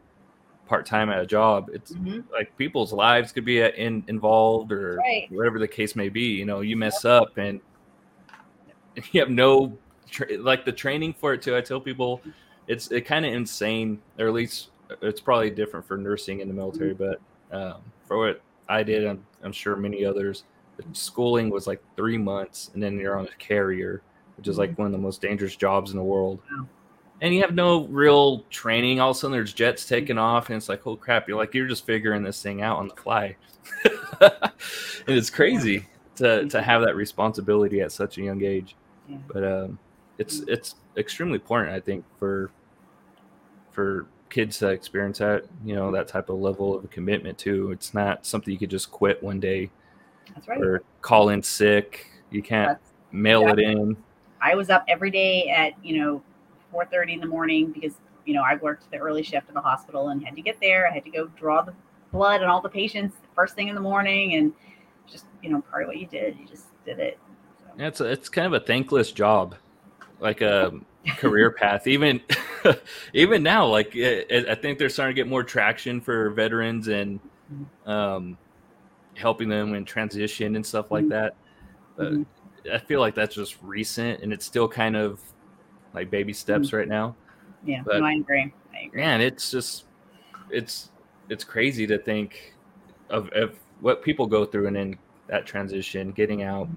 part-time 0.67 1.09
at 1.09 1.19
a 1.19 1.25
job 1.25 1.69
it's 1.73 1.93
Mhm. 1.93 2.23
like 2.31 2.55
people's 2.57 2.91
lives 2.93 3.31
could 3.31 3.45
be 3.45 3.63
uh, 3.63 3.69
in, 3.69 4.03
involved 4.07 4.71
or 4.71 4.97
Right. 4.97 5.27
whatever 5.31 5.57
the 5.59 5.67
case 5.67 5.95
may 5.95 6.09
be 6.09 6.23
you 6.35 6.45
know 6.45 6.59
you 6.61 6.75
mess 6.77 7.03
up 7.05 7.37
and 7.37 7.61
you 9.11 9.21
have 9.21 9.29
no 9.29 9.77
tra- 10.11 10.37
like 10.37 10.65
the 10.65 10.71
training 10.71 11.13
for 11.13 11.33
it 11.33 11.41
too 11.41 11.55
i 11.55 11.61
tell 11.61 11.79
people 11.79 12.21
it's 12.67 12.91
it 12.91 13.01
kind 13.01 13.25
of 13.25 13.33
insane 13.33 13.99
or 14.19 14.27
at 14.27 14.33
least 14.33 14.69
it's 15.01 15.21
probably 15.21 15.49
different 15.49 15.85
for 15.85 15.97
nursing 15.97 16.39
in 16.39 16.47
the 16.47 16.53
military 16.53 16.93
but 16.93 17.19
um, 17.51 17.81
for 18.05 18.17
what 18.17 18.41
i 18.69 18.83
did 18.83 19.05
I'm, 19.05 19.25
I'm 19.43 19.51
sure 19.51 19.75
many 19.75 20.05
others 20.05 20.43
the 20.77 20.83
schooling 20.93 21.49
was 21.49 21.67
like 21.67 21.81
three 21.95 22.17
months 22.17 22.71
and 22.73 22.81
then 22.81 22.99
you're 22.99 23.17
on 23.17 23.25
a 23.25 23.35
carrier 23.37 24.01
which 24.37 24.47
is 24.47 24.57
like 24.57 24.77
one 24.77 24.85
of 24.85 24.91
the 24.91 24.97
most 24.97 25.21
dangerous 25.21 25.55
jobs 25.55 25.91
in 25.91 25.97
the 25.97 26.03
world. 26.03 26.39
And 27.19 27.33
you 27.33 27.41
have 27.41 27.55
no 27.55 27.85
real 27.85 28.41
training 28.51 28.99
all 28.99 29.09
of 29.09 29.17
a 29.17 29.19
sudden 29.19 29.31
there's 29.31 29.51
jets 29.51 29.85
taking 29.87 30.19
off 30.19 30.49
and 30.49 30.57
it's 30.57 30.69
like 30.69 30.85
oh 30.85 30.95
crap 30.95 31.27
you're 31.27 31.37
like 31.37 31.53
you're 31.55 31.67
just 31.67 31.85
figuring 31.85 32.21
this 32.21 32.41
thing 32.41 32.61
out 32.61 32.77
on 32.77 32.87
the 32.87 32.95
fly. 32.95 33.35
And 35.07 35.15
it's 35.15 35.29
crazy 35.29 35.87
to, 36.17 36.47
to 36.47 36.61
have 36.61 36.81
that 36.81 36.95
responsibility 36.95 37.79
at 37.79 37.93
such 37.93 38.17
a 38.17 38.21
young 38.21 38.43
age. 38.43 38.75
Yeah. 39.07 39.17
but 39.31 39.43
um, 39.43 39.79
it's 40.17 40.39
it's 40.47 40.75
extremely 40.97 41.35
important 41.35 41.73
i 41.73 41.79
think 41.79 42.03
for 42.19 42.49
for 43.71 44.07
kids 44.29 44.59
to 44.59 44.67
experience 44.69 45.19
that 45.19 45.45
you 45.63 45.75
know 45.75 45.91
that 45.91 46.07
type 46.07 46.29
of 46.29 46.37
level 46.37 46.75
of 46.77 46.89
commitment 46.89 47.37
too 47.37 47.71
it's 47.71 47.93
not 47.93 48.25
something 48.25 48.51
you 48.51 48.59
could 48.59 48.69
just 48.69 48.91
quit 48.91 49.21
one 49.23 49.39
day 49.39 49.69
That's 50.33 50.47
right. 50.47 50.59
or 50.61 50.83
call 51.01 51.29
in 51.29 51.41
sick 51.41 52.07
you 52.29 52.41
can't 52.41 52.69
That's- 52.69 52.91
mail 53.11 53.47
it 53.47 53.59
in 53.59 53.95
I 54.39 54.53
was 54.53 54.69
up 54.69 54.83
every 54.87 55.09
day 55.09 55.49
at 55.49 55.73
you 55.83 55.97
know 56.03 56.21
4:30 56.71 57.13
in 57.13 57.19
the 57.21 57.25
morning 57.25 57.71
because 57.71 57.93
you 58.25 58.33
know 58.35 58.43
I 58.43 58.55
worked 58.55 58.91
the 58.91 58.97
early 58.97 59.23
shift 59.23 59.47
in 59.49 59.55
the 59.55 59.61
hospital 59.61 60.09
and 60.09 60.23
had 60.23 60.35
to 60.35 60.41
get 60.43 60.59
there. 60.61 60.87
I 60.87 60.93
had 60.93 61.03
to 61.05 61.09
go 61.09 61.25
draw 61.39 61.63
the 61.63 61.73
blood 62.11 62.41
and 62.41 62.51
all 62.51 62.61
the 62.61 62.69
patients 62.69 63.15
first 63.33 63.55
thing 63.55 63.67
in 63.67 63.73
the 63.73 63.81
morning, 63.81 64.35
and 64.35 64.53
just 65.07 65.25
you 65.41 65.49
know 65.49 65.61
part 65.61 65.83
of 65.83 65.87
what 65.87 65.97
you 65.97 66.05
did, 66.05 66.37
you 66.37 66.45
just 66.45 66.65
did 66.85 66.99
it. 66.99 67.17
So, 67.59 67.65
Yeah, 67.79 67.87
it's 67.87 67.99
a, 68.01 68.05
it's 68.11 68.29
kind 68.29 68.45
of 68.45 68.53
a 68.53 68.63
thankless 68.63 69.11
job, 69.11 69.55
like 70.19 70.41
a 70.41 70.73
career 71.17 71.51
path. 71.59 71.87
Even 71.87 72.21
even 73.13 73.43
now, 73.43 73.65
like 73.67 73.95
it, 73.95 74.27
it- 74.29 74.49
I 74.49 74.55
think 74.55 74.77
they're 74.79 74.89
starting 74.89 75.15
to 75.15 75.19
get 75.21 75.27
more 75.29 75.43
traction 75.43 76.01
for 76.01 76.29
veterans 76.31 76.87
and 76.87 77.19
um, 77.85 78.37
helping 79.15 79.49
them 79.49 79.73
in 79.73 79.85
transition 79.85 80.55
and 80.55 80.65
stuff 80.65 80.91
like 80.91 81.05
Mhm. 81.05 81.09
that. 81.09 81.35
But 81.95 82.11
Mhm. 82.13 82.25
I 82.73 82.77
feel 82.79 82.99
like 82.99 83.15
that's 83.15 83.33
just 83.35 83.57
recent, 83.61 84.21
and 84.21 84.33
it's 84.33 84.45
still 84.45 84.67
kind 84.67 84.95
of 84.97 85.21
like 85.93 86.09
baby 86.11 86.33
steps 86.33 86.73
right 86.73 86.87
now. 86.87 87.15
yeah, 87.63 87.81
but- 87.85 87.99
no, 87.99 88.05
I 88.05 88.13
agree. 88.13 88.53
I 88.75 88.79
agree. 88.87 89.01
Man, 89.01 89.21
it's 89.21 89.49
just 89.51 89.85
it's 90.49 90.91
it's 91.29 91.43
crazy 91.43 91.85
to 91.87 91.97
think 91.97 92.53
of, 93.09 93.29
of 93.29 93.55
what 93.81 94.01
people 94.03 94.25
go 94.27 94.45
through 94.45 94.67
and 94.67 94.75
then 94.75 94.97
that 95.27 95.45
transition, 95.45 96.11
getting 96.11 96.43
out, 96.43 96.69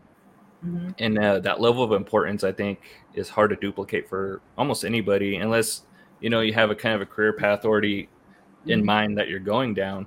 Mhm. 0.65 0.95
and 0.99 1.19
uh, 1.19 1.39
that 1.41 1.61
level 1.61 1.83
of 1.83 1.93
importance 1.93 2.45
i 2.45 2.53
think 2.53 2.81
is 3.15 3.29
hard 3.31 3.49
to 3.51 3.57
duplicate 3.57 4.07
for 4.09 4.41
almost 4.59 4.85
anybody 4.85 5.37
unless 5.37 5.83
you 6.21 6.29
know 6.29 6.41
you 6.41 6.53
have 6.53 6.71
a 6.71 6.75
kind 6.75 6.95
of 6.95 7.01
a 7.01 7.07
career 7.07 7.33
path 7.33 7.65
already 7.65 8.09
in 8.67 8.83
Mhm. 8.83 8.85
mind 8.85 9.19
that 9.19 9.29
you're 9.29 9.39
going 9.41 9.73
down 9.73 10.07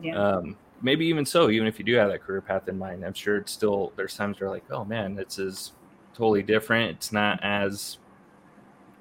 Yeah. 0.00 0.16
um, 0.16 0.56
maybe 0.80 1.04
even 1.06 1.24
so, 1.24 1.48
even 1.50 1.66
if 1.68 1.78
you 1.78 1.84
do 1.84 1.94
have 1.94 2.08
that 2.10 2.22
career 2.22 2.40
path 2.40 2.68
in 2.68 2.76
mind, 2.76 3.04
I'm 3.04 3.12
sure 3.14 3.36
it's 3.36 3.52
still 3.52 3.92
there's 3.94 4.16
times 4.16 4.40
where 4.40 4.50
like, 4.50 4.64
oh 4.72 4.84
man, 4.84 5.14
this 5.14 5.38
is 5.38 5.72
totally 6.12 6.42
different. 6.42 6.90
It's 6.96 7.12
not 7.12 7.38
as 7.44 7.98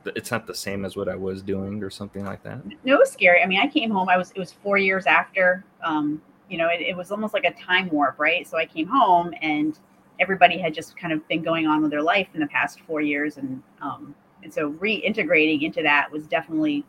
it's 0.06 0.30
not 0.32 0.45
the 0.47 0.54
same 0.54 0.84
as 0.86 0.95
what 0.95 1.08
I 1.08 1.15
was 1.15 1.41
doing 1.41 1.82
or 1.84 1.89
something 1.89 2.25
like 2.25 2.43
that. 2.43 2.60
No, 2.84 2.95
it 2.95 2.99
was 2.99 3.12
scary. 3.12 3.41
I 3.41 3.45
mean, 3.47 3.60
I 3.60 3.67
came 3.67 3.89
home. 3.91 4.10
I 4.10 4.17
was 4.17 4.32
it 4.32 4.39
was 4.39 4.51
four 4.51 4.77
years 4.77 5.06
after. 5.08 5.63
Um, 5.84 6.21
you 6.49 6.58
know, 6.58 6.67
it, 6.67 6.82
it 6.82 6.97
was 6.97 7.12
almost 7.12 7.34
like 7.34 7.45
a 7.45 7.54
time 7.54 7.89
warp, 7.89 8.19
right? 8.19 8.47
So 8.47 8.58
I 8.58 8.65
came 8.65 8.88
home 8.88 9.34
and 9.41 9.80
everybody 10.21 10.57
had 10.57 10.73
just 10.73 10.95
kind 10.95 11.12
of 11.12 11.27
been 11.27 11.41
going 11.41 11.67
on 11.67 11.81
with 11.81 11.91
their 11.91 12.01
life 12.01 12.27
in 12.34 12.39
the 12.39 12.47
past 12.47 12.79
four 12.81 13.01
years, 13.01 13.38
and 13.38 13.62
um, 13.81 14.15
and 14.43 14.53
so 14.53 14.71
reintegrating 14.73 15.62
into 15.63 15.84
that 15.84 16.10
was 16.10 16.27
definitely 16.27 16.86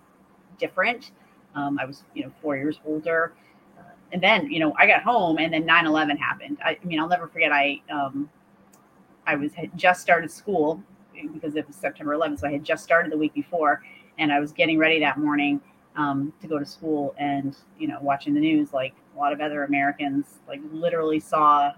different. 0.59 1.11
Um, 1.55 1.79
I 1.79 1.85
was, 1.85 2.05
you 2.15 2.25
know, 2.25 2.33
four 2.41 2.57
years 2.57 2.81
older. 2.87 3.35
And 4.13 4.23
then, 4.23 4.51
you 4.51 4.61
know, 4.61 4.75
I 4.79 4.87
got 4.87 5.03
home 5.03 5.39
and 5.39 5.53
then 5.53 5.65
9 5.65 5.87
11 5.87 6.17
happened. 6.19 6.59
I, 6.65 6.79
I, 6.81 6.85
mean, 6.85 7.01
I'll 7.01 7.09
never 7.09 7.27
forget, 7.29 7.51
I, 7.51 7.81
um, 7.91 8.29
I 9.27 9.35
was 9.37 9.55
had 9.55 9.77
just 9.77 10.03
started 10.03 10.31
school 10.31 10.83
because 11.33 11.57
it 11.57 11.67
was 11.67 11.77
September 11.77 12.15
11th. 12.15 12.41
So 12.41 12.47
I 12.47 12.53
had 12.53 12.65
just 12.65 12.85
started 12.85 13.11
the 13.11 13.17
week 13.17 13.33
before 13.33 13.83
and 14.19 14.31
I 14.31 14.39
was 14.39 14.53
getting 14.53 14.79
ready 14.79 15.01
that 15.01 15.19
morning 15.19 15.61
um, 15.97 16.33
to 16.43 16.47
go 16.47 16.59
to 16.59 16.67
school 16.67 17.15
and, 17.19 17.57
you 17.79 17.89
know, 17.89 17.99
watching 18.03 18.35
the 18.35 18.41
news 18.41 18.75
like 18.75 18.93
a 19.17 19.19
lot 19.19 19.33
of 19.33 19.41
other 19.41 19.65
Americans, 19.65 20.41
like 20.47 20.61
literally 20.73 21.21
saw 21.21 21.73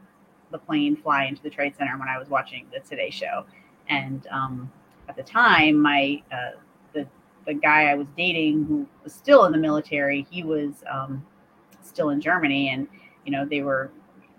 the 0.55 0.59
plane 0.61 0.97
fly 0.97 1.25
into 1.25 1.43
the 1.43 1.51
Trade 1.51 1.75
Center 1.77 1.99
when 1.99 2.09
I 2.09 2.17
was 2.17 2.29
watching 2.29 2.67
the 2.73 2.79
Today 2.79 3.11
Show. 3.11 3.45
And 3.89 4.27
um, 4.31 4.71
at 5.09 5.17
the 5.17 5.23
time, 5.25 5.83
my 5.83 6.23
uh, 6.33 6.53
the 6.95 7.07
the 7.45 7.55
guy 7.55 7.91
I 7.91 7.95
was 7.95 8.07
dating 8.17 8.65
who 8.65 8.87
was 9.03 9.13
still 9.13 9.45
in 9.47 9.53
the 9.53 9.59
military, 9.59 10.27
he 10.31 10.45
was 10.45 10.85
um, 10.91 11.27
still 11.83 12.11
in 12.11 12.21
Germany, 12.21 12.71
and 12.71 12.87
you 13.27 13.33
know 13.33 13.45
they 13.45 13.63
were 13.63 13.91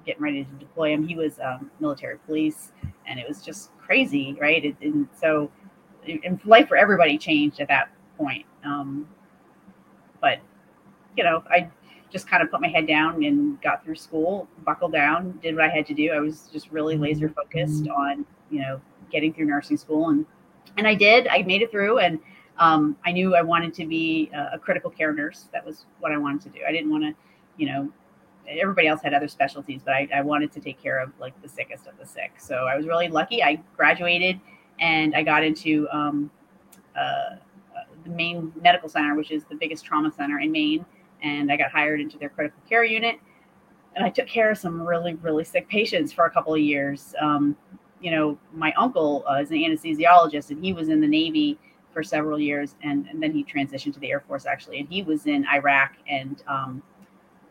getting 0.06 0.24
ready 0.24 0.46
to 0.46 0.52
deploy 0.54 0.94
him. 0.94 1.06
He 1.06 1.16
was 1.16 1.38
um, 1.40 1.70
military 1.82 2.18
police, 2.20 2.72
and 3.06 3.20
it 3.20 3.28
was 3.28 3.42
just 3.42 3.72
crazy, 3.78 4.38
right? 4.40 4.64
It, 4.64 4.78
and 4.82 5.08
so, 5.20 5.52
and 6.08 6.40
life 6.46 6.70
for 6.70 6.78
everybody 6.78 7.18
changed 7.18 7.60
at 7.60 7.68
that 7.68 7.90
point. 8.18 8.46
Um, 8.64 9.08
but 10.22 10.40
you 11.18 11.26
know, 11.26 11.44
I 11.50 11.70
just 12.16 12.30
kind 12.30 12.42
of 12.42 12.50
put 12.50 12.62
my 12.62 12.70
head 12.70 12.88
down 12.88 13.22
and 13.26 13.62
got 13.62 13.84
through 13.84 13.98
school, 13.98 14.48
buckled 14.64 14.94
down, 14.94 15.38
did 15.44 15.54
what 15.54 15.66
I 15.66 15.68
had 15.68 15.86
to 15.88 15.94
do. 15.94 16.14
I 16.14 16.22
was 16.22 16.48
just 16.54 16.72
really 16.72 16.96
laser 16.96 17.28
focused 17.28 17.90
on 17.90 18.26
you 18.50 18.62
know 18.62 18.80
getting 19.12 19.34
through 19.34 19.48
nursing 19.48 19.76
school 19.76 20.12
and 20.12 20.26
and 20.78 20.88
I 20.88 20.96
did. 20.96 21.28
I 21.28 21.42
made 21.44 21.62
it 21.62 21.72
through, 21.72 22.00
and 22.00 22.20
um, 22.58 22.96
I 23.06 23.12
knew 23.12 23.36
I 23.36 23.42
wanted 23.42 23.74
to 23.76 23.86
be 23.86 24.30
a, 24.34 24.52
a, 24.54 24.60
critical 24.60 24.90
care 24.90 25.14
nurse. 25.14 25.48
That 25.52 25.66
was 25.66 25.86
what 26.00 26.12
I 26.12 26.18
wanted 26.18 26.42
to 26.44 26.50
do. 26.50 26.60
I 26.68 26.72
didn't 26.72 26.90
want 26.90 27.04
to, 27.04 27.14
you 27.58 27.68
know, 27.68 27.92
everybody 28.48 28.88
else 28.88 29.02
had 29.02 29.14
other 29.14 29.28
specialties, 29.28 29.82
but 29.84 29.94
I, 29.94 30.08
I, 30.16 30.22
wanted 30.22 30.52
to 30.54 30.60
take 30.60 30.82
care 30.82 31.00
of 31.00 31.12
like 31.20 31.40
the 31.42 31.50
sickest 31.50 31.88
of 31.88 31.98
the 31.98 32.06
sick. 32.06 32.34
So 32.38 32.56
I 32.56 32.78
was 32.78 32.86
really 32.88 33.08
lucky. 33.08 33.44
I 33.44 33.62
graduated 33.76 34.40
and 34.80 35.16
I 35.16 35.24
got 35.24 35.44
into 35.44 35.88
um, 35.92 36.32
uh, 36.96 37.00
uh, 37.00 37.38
the 38.04 38.10
Maine 38.10 38.54
Medical 38.62 38.88
Center, 38.88 39.16
which 39.16 39.32
is 39.32 39.44
the 39.46 39.56
biggest 39.56 39.84
trauma 39.84 40.12
center 40.12 40.40
in 40.40 40.52
Maine, 40.52 40.86
and 41.26 41.52
I 41.52 41.58
got 41.58 41.72
hired 41.72 42.00
into 42.00 42.18
their 42.18 42.30
critical 42.30 42.62
care 42.70 42.84
unit. 42.84 43.20
And 43.96 44.06
I 44.06 44.10
took 44.10 44.28
care 44.28 44.52
of 44.52 44.58
some 44.58 44.82
really, 44.82 45.16
really 45.16 45.44
sick 45.44 45.68
patients 45.68 46.14
for 46.14 46.26
a 46.26 46.30
couple 46.30 46.54
of 46.54 46.60
years. 46.60 47.16
Um, 47.20 47.58
you 48.00 48.12
know, 48.12 48.38
my 48.54 48.72
uncle 48.78 49.26
uh, 49.30 49.42
is 49.42 49.50
an 49.50 49.58
anesthesiologist 49.58 50.52
and 50.52 50.64
he 50.64 50.72
was 50.72 50.90
in 50.90 51.02
the 51.02 51.08
Navy 51.08 51.58
for 51.92 52.04
several 52.04 52.40
years 52.40 52.76
and, 52.84 53.08
and 53.08 53.24
then 53.24 53.32
he 53.32 53.44
transitioned 53.44 53.94
to 53.94 54.00
the 54.00 54.12
Air 54.12 54.20
Force 54.20 54.46
actually. 54.46 54.80
And 54.80 54.90
he 54.90 55.02
was 55.02 55.26
in 55.26 55.46
Iraq 55.48 55.94
and, 56.08 56.44
um, 56.48 56.84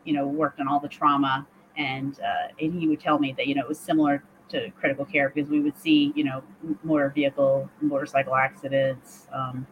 you 0.05 0.13
know, 0.13 0.25
worked 0.25 0.59
on 0.59 0.67
all 0.67 0.79
the 0.79 0.87
trauma. 0.87 1.45
And, 1.77 2.17
uh, 2.19 2.53
and 2.61 2.79
he 2.79 2.87
would 2.87 3.01
tell 3.01 3.19
me 3.19 3.33
that, 3.37 3.47
you 3.47 3.55
know, 3.55 3.61
it 3.61 3.67
was 3.67 3.79
similar 3.79 4.23
to 4.49 4.69
critical 4.71 5.03
care 5.03 5.29
because 5.29 5.49
we 5.49 5.59
would 5.59 5.77
see, 5.77 6.13
you 6.15 6.23
know, 6.23 6.43
motor 6.83 7.09
vehicle, 7.09 7.69
motorcycle 7.81 8.35
accidents, 8.35 9.27
um, 9.33 9.67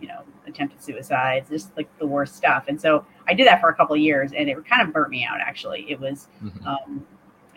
you 0.00 0.08
know, 0.08 0.22
attempted 0.46 0.82
suicides, 0.82 1.48
just 1.50 1.76
like 1.76 1.88
the 1.98 2.06
worst 2.06 2.36
stuff. 2.36 2.64
And 2.68 2.80
so 2.80 3.06
I 3.26 3.34
did 3.34 3.46
that 3.46 3.60
for 3.60 3.68
a 3.68 3.74
couple 3.74 3.94
of 3.94 4.00
years 4.00 4.32
and 4.36 4.48
it 4.48 4.56
kind 4.66 4.82
of 4.82 4.92
burnt 4.92 5.10
me 5.10 5.24
out 5.24 5.40
actually. 5.40 5.86
It 5.88 5.98
was, 6.00 6.28
mm-hmm. 6.42 6.66
um, 6.66 7.06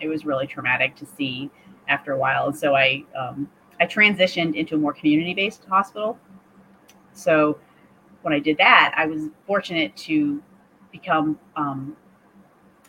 it 0.00 0.08
was 0.08 0.24
really 0.24 0.46
traumatic 0.46 0.96
to 0.96 1.06
see 1.06 1.50
after 1.88 2.12
a 2.12 2.18
while. 2.18 2.46
And 2.48 2.56
so 2.56 2.74
I 2.74 3.04
um, 3.18 3.48
I 3.80 3.86
transitioned 3.86 4.54
into 4.54 4.74
a 4.74 4.78
more 4.78 4.92
community 4.92 5.34
based 5.34 5.64
hospital. 5.68 6.18
So 7.12 7.58
when 8.22 8.32
I 8.32 8.38
did 8.38 8.58
that, 8.58 8.94
I 8.96 9.06
was 9.06 9.28
fortunate 9.46 9.96
to 9.98 10.42
become. 10.92 11.38
Um, 11.56 11.96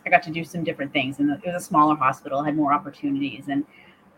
I 0.06 0.08
got 0.08 0.22
to 0.22 0.30
do 0.30 0.44
some 0.44 0.64
different 0.64 0.92
things, 0.94 1.18
and 1.18 1.30
it 1.30 1.40
was 1.44 1.54
a 1.54 1.60
smaller 1.60 1.94
hospital, 1.94 2.42
had 2.42 2.56
more 2.56 2.72
opportunities, 2.72 3.48
and 3.48 3.66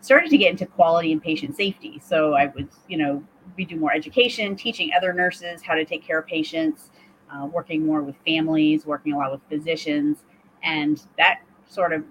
started 0.03 0.29
to 0.29 0.37
get 0.37 0.51
into 0.51 0.65
quality 0.65 1.13
and 1.13 1.23
patient 1.23 1.55
safety. 1.55 2.01
So 2.03 2.33
I 2.33 2.47
would, 2.47 2.67
you 2.89 2.97
know, 2.97 3.23
we 3.55 3.63
do 3.63 3.77
more 3.77 3.93
education, 3.93 4.53
teaching 4.55 4.91
other 4.95 5.13
nurses 5.13 5.61
how 5.61 5.75
to 5.75 5.85
take 5.85 6.05
care 6.05 6.19
of 6.19 6.27
patients, 6.27 6.89
uh, 7.31 7.45
working 7.45 7.85
more 7.85 8.01
with 8.01 8.15
families, 8.25 8.85
working 8.85 9.13
a 9.13 9.17
lot 9.17 9.31
with 9.31 9.39
physicians, 9.47 10.25
and 10.61 11.01
that 11.17 11.39
sort 11.69 11.93
of 11.93 12.03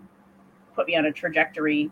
put 0.74 0.87
me 0.87 0.96
on 0.96 1.05
a 1.05 1.12
trajectory 1.12 1.90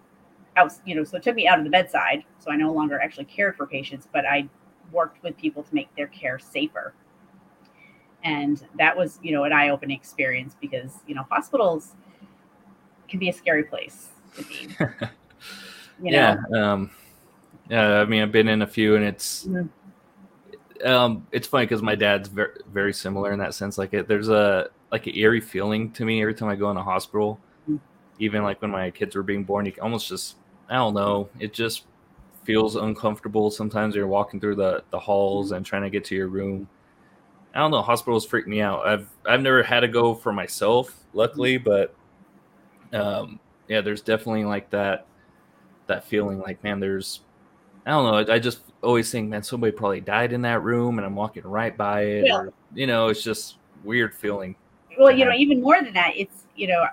out, 0.56 0.72
you 0.86 0.94
know, 0.94 1.04
so 1.04 1.18
it 1.18 1.22
took 1.22 1.34
me 1.34 1.46
out 1.46 1.58
of 1.58 1.64
the 1.64 1.70
bedside. 1.70 2.24
So 2.38 2.50
I 2.50 2.56
no 2.56 2.72
longer 2.72 2.98
actually 2.98 3.26
cared 3.26 3.54
for 3.54 3.66
patients, 3.66 4.08
but 4.10 4.24
I 4.24 4.48
worked 4.92 5.22
with 5.22 5.36
people 5.36 5.62
to 5.62 5.74
make 5.74 5.94
their 5.96 6.08
care 6.08 6.38
safer. 6.38 6.94
And 8.24 8.66
that 8.78 8.96
was, 8.96 9.18
you 9.22 9.32
know, 9.32 9.44
an 9.44 9.52
eye 9.52 9.68
opening 9.68 9.98
experience 9.98 10.56
because, 10.58 11.00
you 11.06 11.14
know, 11.14 11.26
hospitals 11.30 11.94
can 13.06 13.20
be 13.20 13.28
a 13.28 13.32
scary 13.34 13.64
place 13.64 14.08
to 14.36 14.44
be. 14.44 14.68
you 16.02 16.12
know? 16.12 16.36
Yeah. 16.52 16.72
Um, 16.72 16.90
yeah. 17.68 18.00
I 18.00 18.04
mean, 18.04 18.22
I've 18.22 18.32
been 18.32 18.48
in 18.48 18.62
a 18.62 18.66
few 18.66 18.96
and 18.96 19.04
it's, 19.04 19.46
mm-hmm. 19.46 20.86
um, 20.86 21.26
it's 21.32 21.46
funny 21.46 21.66
because 21.66 21.82
my 21.82 21.94
dad's 21.94 22.28
very, 22.28 22.52
very 22.72 22.92
similar 22.92 23.32
in 23.32 23.38
that 23.38 23.54
sense. 23.54 23.78
Like 23.78 23.94
it, 23.94 24.08
there's 24.08 24.28
a, 24.28 24.70
like 24.90 25.06
an 25.06 25.16
eerie 25.16 25.40
feeling 25.40 25.92
to 25.92 26.04
me 26.04 26.20
every 26.20 26.34
time 26.34 26.48
I 26.48 26.56
go 26.56 26.70
in 26.70 26.76
a 26.76 26.82
hospital 26.82 27.38
mm-hmm. 27.68 27.76
even 28.18 28.42
like 28.42 28.60
when 28.62 28.70
my 28.70 28.90
kids 28.90 29.16
were 29.16 29.22
being 29.22 29.44
born, 29.44 29.66
you 29.66 29.72
almost 29.80 30.08
just 30.08 30.36
I 30.68 30.76
don't 30.76 30.94
know. 30.94 31.28
It 31.38 31.52
just 31.52 31.86
feels 32.44 32.76
uncomfortable 32.76 33.50
sometimes. 33.50 33.94
You're 33.94 34.06
walking 34.06 34.40
through 34.40 34.56
the 34.56 34.84
the 34.90 34.98
halls 34.98 35.52
and 35.52 35.64
trying 35.64 35.82
to 35.82 35.90
get 35.90 36.04
to 36.06 36.14
your 36.14 36.28
room. 36.28 36.68
I 37.54 37.58
don't 37.58 37.72
know. 37.72 37.82
Hospitals 37.82 38.24
freak 38.24 38.46
me 38.46 38.60
out. 38.60 38.86
I've 38.86 39.08
I've 39.26 39.42
never 39.42 39.62
had 39.62 39.80
to 39.80 39.88
go 39.88 40.14
for 40.14 40.32
myself, 40.32 40.94
luckily, 41.12 41.58
but 41.58 41.94
um, 42.92 43.40
yeah, 43.68 43.80
there's 43.80 44.00
definitely 44.02 44.44
like 44.44 44.70
that 44.70 45.06
that 45.90 46.04
feeling 46.04 46.38
like 46.38 46.62
man, 46.64 46.80
there's 46.80 47.20
I 47.86 47.90
don't 47.90 48.04
know. 48.04 48.32
I, 48.32 48.36
I 48.36 48.38
just 48.38 48.60
always 48.82 49.10
think, 49.10 49.28
man, 49.28 49.42
somebody 49.42 49.72
probably 49.72 50.00
died 50.00 50.32
in 50.32 50.42
that 50.42 50.62
room, 50.62 50.98
and 50.98 51.06
I'm 51.06 51.16
walking 51.16 51.42
right 51.44 51.76
by 51.76 52.02
it. 52.02 52.26
Yeah. 52.26 52.36
Or, 52.36 52.52
you 52.74 52.86
know, 52.86 53.08
it's 53.08 53.22
just 53.22 53.56
weird 53.84 54.14
feeling. 54.14 54.54
Well, 54.98 55.10
you 55.10 55.24
know, 55.24 55.32
even 55.32 55.62
more 55.62 55.82
than 55.82 55.94
that, 55.94 56.12
it's 56.14 56.44
you 56.56 56.68
know, 56.68 56.86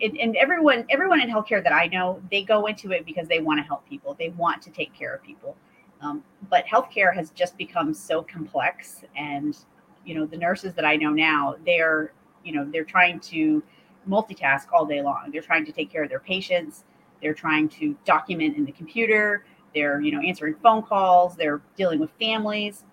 and, 0.00 0.16
and 0.18 0.36
everyone 0.36 0.84
everyone 0.90 1.20
in 1.20 1.30
healthcare 1.30 1.62
that 1.62 1.72
I 1.72 1.86
know, 1.86 2.20
they 2.30 2.42
go 2.42 2.66
into 2.66 2.92
it 2.92 3.06
because 3.06 3.28
they 3.28 3.40
want 3.40 3.58
to 3.60 3.64
help 3.64 3.88
people. 3.88 4.14
They 4.18 4.30
want 4.30 4.62
to 4.62 4.70
take 4.70 4.92
care 4.94 5.14
of 5.14 5.22
people. 5.22 5.56
Um, 6.02 6.22
but 6.50 6.66
healthcare 6.66 7.14
has 7.14 7.30
just 7.30 7.56
become 7.56 7.94
so 7.94 8.22
complex, 8.22 9.02
and 9.16 9.56
you 10.04 10.14
know 10.14 10.26
the 10.26 10.36
nurses 10.36 10.74
that 10.74 10.84
I 10.84 10.96
know 10.96 11.10
now, 11.10 11.56
they're 11.64 12.12
you 12.44 12.52
know 12.52 12.68
they're 12.70 12.84
trying 12.84 13.20
to 13.20 13.62
multitask 14.08 14.66
all 14.72 14.86
day 14.86 15.02
long. 15.02 15.30
They're 15.32 15.42
trying 15.42 15.64
to 15.66 15.72
take 15.72 15.90
care 15.90 16.02
of 16.02 16.08
their 16.10 16.20
patients. 16.20 16.84
They're 17.22 17.34
trying 17.34 17.68
to 17.70 17.96
document 18.04 18.56
in 18.56 18.64
the 18.64 18.72
computer. 18.72 19.44
They're 19.74 20.00
you 20.00 20.12
know 20.12 20.20
answering 20.20 20.54
phone 20.62 20.82
calls. 20.82 21.36
They're 21.36 21.60
dealing 21.76 21.98
with 21.98 22.10
families, 22.18 22.84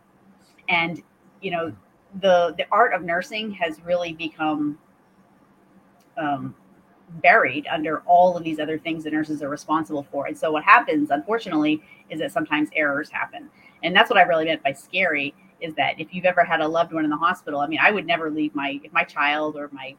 and 0.69 1.01
you 1.41 1.51
know 1.51 1.73
the 2.21 2.53
the 2.57 2.65
art 2.71 2.93
of 2.93 3.03
nursing 3.03 3.51
has 3.51 3.81
really 3.81 4.13
become 4.13 4.77
um, 6.17 6.55
buried 7.21 7.67
under 7.67 7.99
all 8.01 8.37
of 8.37 8.43
these 8.43 8.59
other 8.59 8.77
things 8.77 9.03
the 9.03 9.11
nurses 9.11 9.41
are 9.41 9.49
responsible 9.49 10.03
for. 10.11 10.27
And 10.27 10.37
so 10.37 10.51
what 10.51 10.63
happens, 10.63 11.11
unfortunately, 11.11 11.81
is 12.09 12.19
that 12.19 12.31
sometimes 12.31 12.69
errors 12.75 13.09
happen. 13.09 13.49
And 13.83 13.95
that's 13.95 14.09
what 14.09 14.17
I 14.17 14.23
really 14.23 14.45
meant 14.45 14.63
by 14.63 14.73
scary 14.73 15.33
is 15.61 15.73
that 15.75 15.99
if 15.99 16.13
you've 16.13 16.25
ever 16.25 16.43
had 16.43 16.61
a 16.61 16.67
loved 16.67 16.93
one 16.93 17.03
in 17.03 17.09
the 17.09 17.17
hospital, 17.17 17.59
I 17.59 17.67
mean, 17.67 17.79
I 17.81 17.91
would 17.91 18.05
never 18.05 18.29
leave 18.29 18.53
my 18.55 18.79
if 18.83 18.91
my 18.91 19.03
child 19.03 19.55
or 19.55 19.69
my 19.71 19.95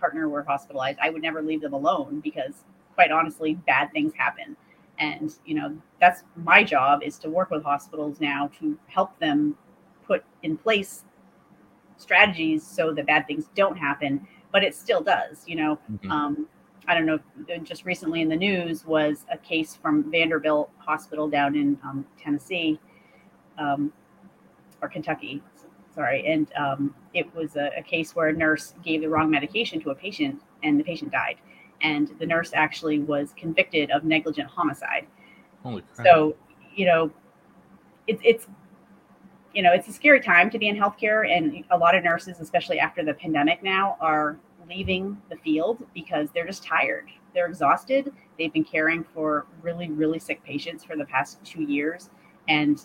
partner 0.00 0.28
were 0.28 0.42
hospitalized, 0.42 0.98
I 1.02 1.10
would 1.10 1.22
never 1.22 1.42
leave 1.42 1.60
them 1.60 1.72
alone 1.72 2.20
because 2.20 2.64
quite 2.98 3.12
honestly, 3.12 3.54
bad 3.54 3.92
things 3.92 4.12
happen. 4.16 4.56
And, 4.98 5.32
you 5.46 5.54
know, 5.54 5.76
that's 6.00 6.24
my 6.34 6.64
job 6.64 7.02
is 7.04 7.18
to 7.20 7.30
work 7.30 7.50
with 7.50 7.62
hospitals 7.62 8.20
now 8.20 8.50
to 8.58 8.76
help 8.88 9.16
them 9.20 9.56
put 10.04 10.24
in 10.42 10.56
place 10.56 11.04
strategies 11.96 12.66
so 12.66 12.92
that 12.92 13.06
bad 13.06 13.26
things 13.26 13.48
don't 13.54 13.76
happen 13.76 14.26
but 14.52 14.62
it 14.62 14.74
still 14.74 15.02
does. 15.02 15.44
You 15.46 15.56
know, 15.56 15.78
mm-hmm. 15.90 16.10
um, 16.10 16.46
I 16.86 16.94
don't 16.94 17.06
know. 17.06 17.18
Just 17.62 17.84
recently 17.84 18.22
in 18.22 18.28
the 18.28 18.36
news 18.36 18.84
was 18.84 19.24
a 19.32 19.38
case 19.38 19.74
from 19.74 20.10
Vanderbilt 20.10 20.70
Hospital 20.78 21.28
down 21.28 21.54
in 21.54 21.78
um, 21.84 22.06
Tennessee 22.18 22.78
um, 23.58 23.92
or 24.80 24.88
Kentucky, 24.88 25.42
sorry, 25.94 26.26
and 26.26 26.50
um, 26.54 26.94
it 27.14 27.32
was 27.34 27.56
a, 27.56 27.70
a 27.76 27.82
case 27.82 28.14
where 28.14 28.28
a 28.28 28.32
nurse 28.32 28.74
gave 28.82 29.00
the 29.00 29.08
wrong 29.08 29.30
medication 29.30 29.80
to 29.80 29.90
a 29.90 29.94
patient, 29.94 30.40
and 30.62 30.78
the 30.78 30.84
patient 30.84 31.10
died. 31.10 31.36
And 31.82 32.08
the 32.18 32.26
nurse 32.26 32.50
actually 32.54 33.00
was 33.00 33.32
convicted 33.36 33.90
of 33.90 34.04
negligent 34.04 34.48
homicide. 34.48 35.06
Holy 35.62 35.82
crap. 35.94 36.06
So, 36.06 36.36
you 36.74 36.86
know, 36.86 37.10
it's 38.06 38.20
it's 38.24 38.46
you 39.54 39.62
know, 39.62 39.72
it's 39.72 39.88
a 39.88 39.92
scary 39.92 40.20
time 40.20 40.50
to 40.50 40.58
be 40.58 40.68
in 40.68 40.76
healthcare, 40.76 41.28
and 41.28 41.64
a 41.70 41.78
lot 41.78 41.94
of 41.94 42.04
nurses, 42.04 42.38
especially 42.40 42.78
after 42.78 43.04
the 43.04 43.14
pandemic 43.14 43.62
now, 43.62 43.96
are 44.00 44.38
leaving 44.68 45.16
the 45.30 45.36
field 45.36 45.82
because 45.94 46.28
they're 46.32 46.46
just 46.46 46.62
tired. 46.62 47.08
They're 47.34 47.46
exhausted. 47.46 48.12
They've 48.38 48.52
been 48.52 48.64
caring 48.64 49.04
for 49.04 49.46
really, 49.62 49.90
really 49.90 50.18
sick 50.18 50.44
patients 50.44 50.84
for 50.84 50.96
the 50.96 51.06
past 51.06 51.42
two 51.44 51.62
years, 51.62 52.10
and 52.48 52.84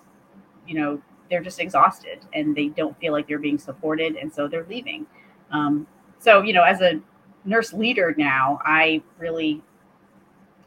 you 0.67 0.75
know, 0.79 1.01
they're 1.29 1.43
just 1.43 1.59
exhausted 1.59 2.19
and 2.33 2.55
they 2.55 2.67
don't 2.67 2.97
feel 2.99 3.11
like 3.11 3.27
they're 3.27 3.39
being 3.39 3.57
supported, 3.57 4.15
and 4.15 4.31
so 4.31 4.47
they're 4.47 4.65
leaving. 4.69 5.05
Um, 5.51 5.87
so, 6.19 6.41
you 6.41 6.53
know, 6.53 6.63
as 6.63 6.81
a 6.81 7.01
nurse 7.45 7.73
leader 7.73 8.13
now, 8.17 8.59
I 8.63 9.01
really 9.17 9.61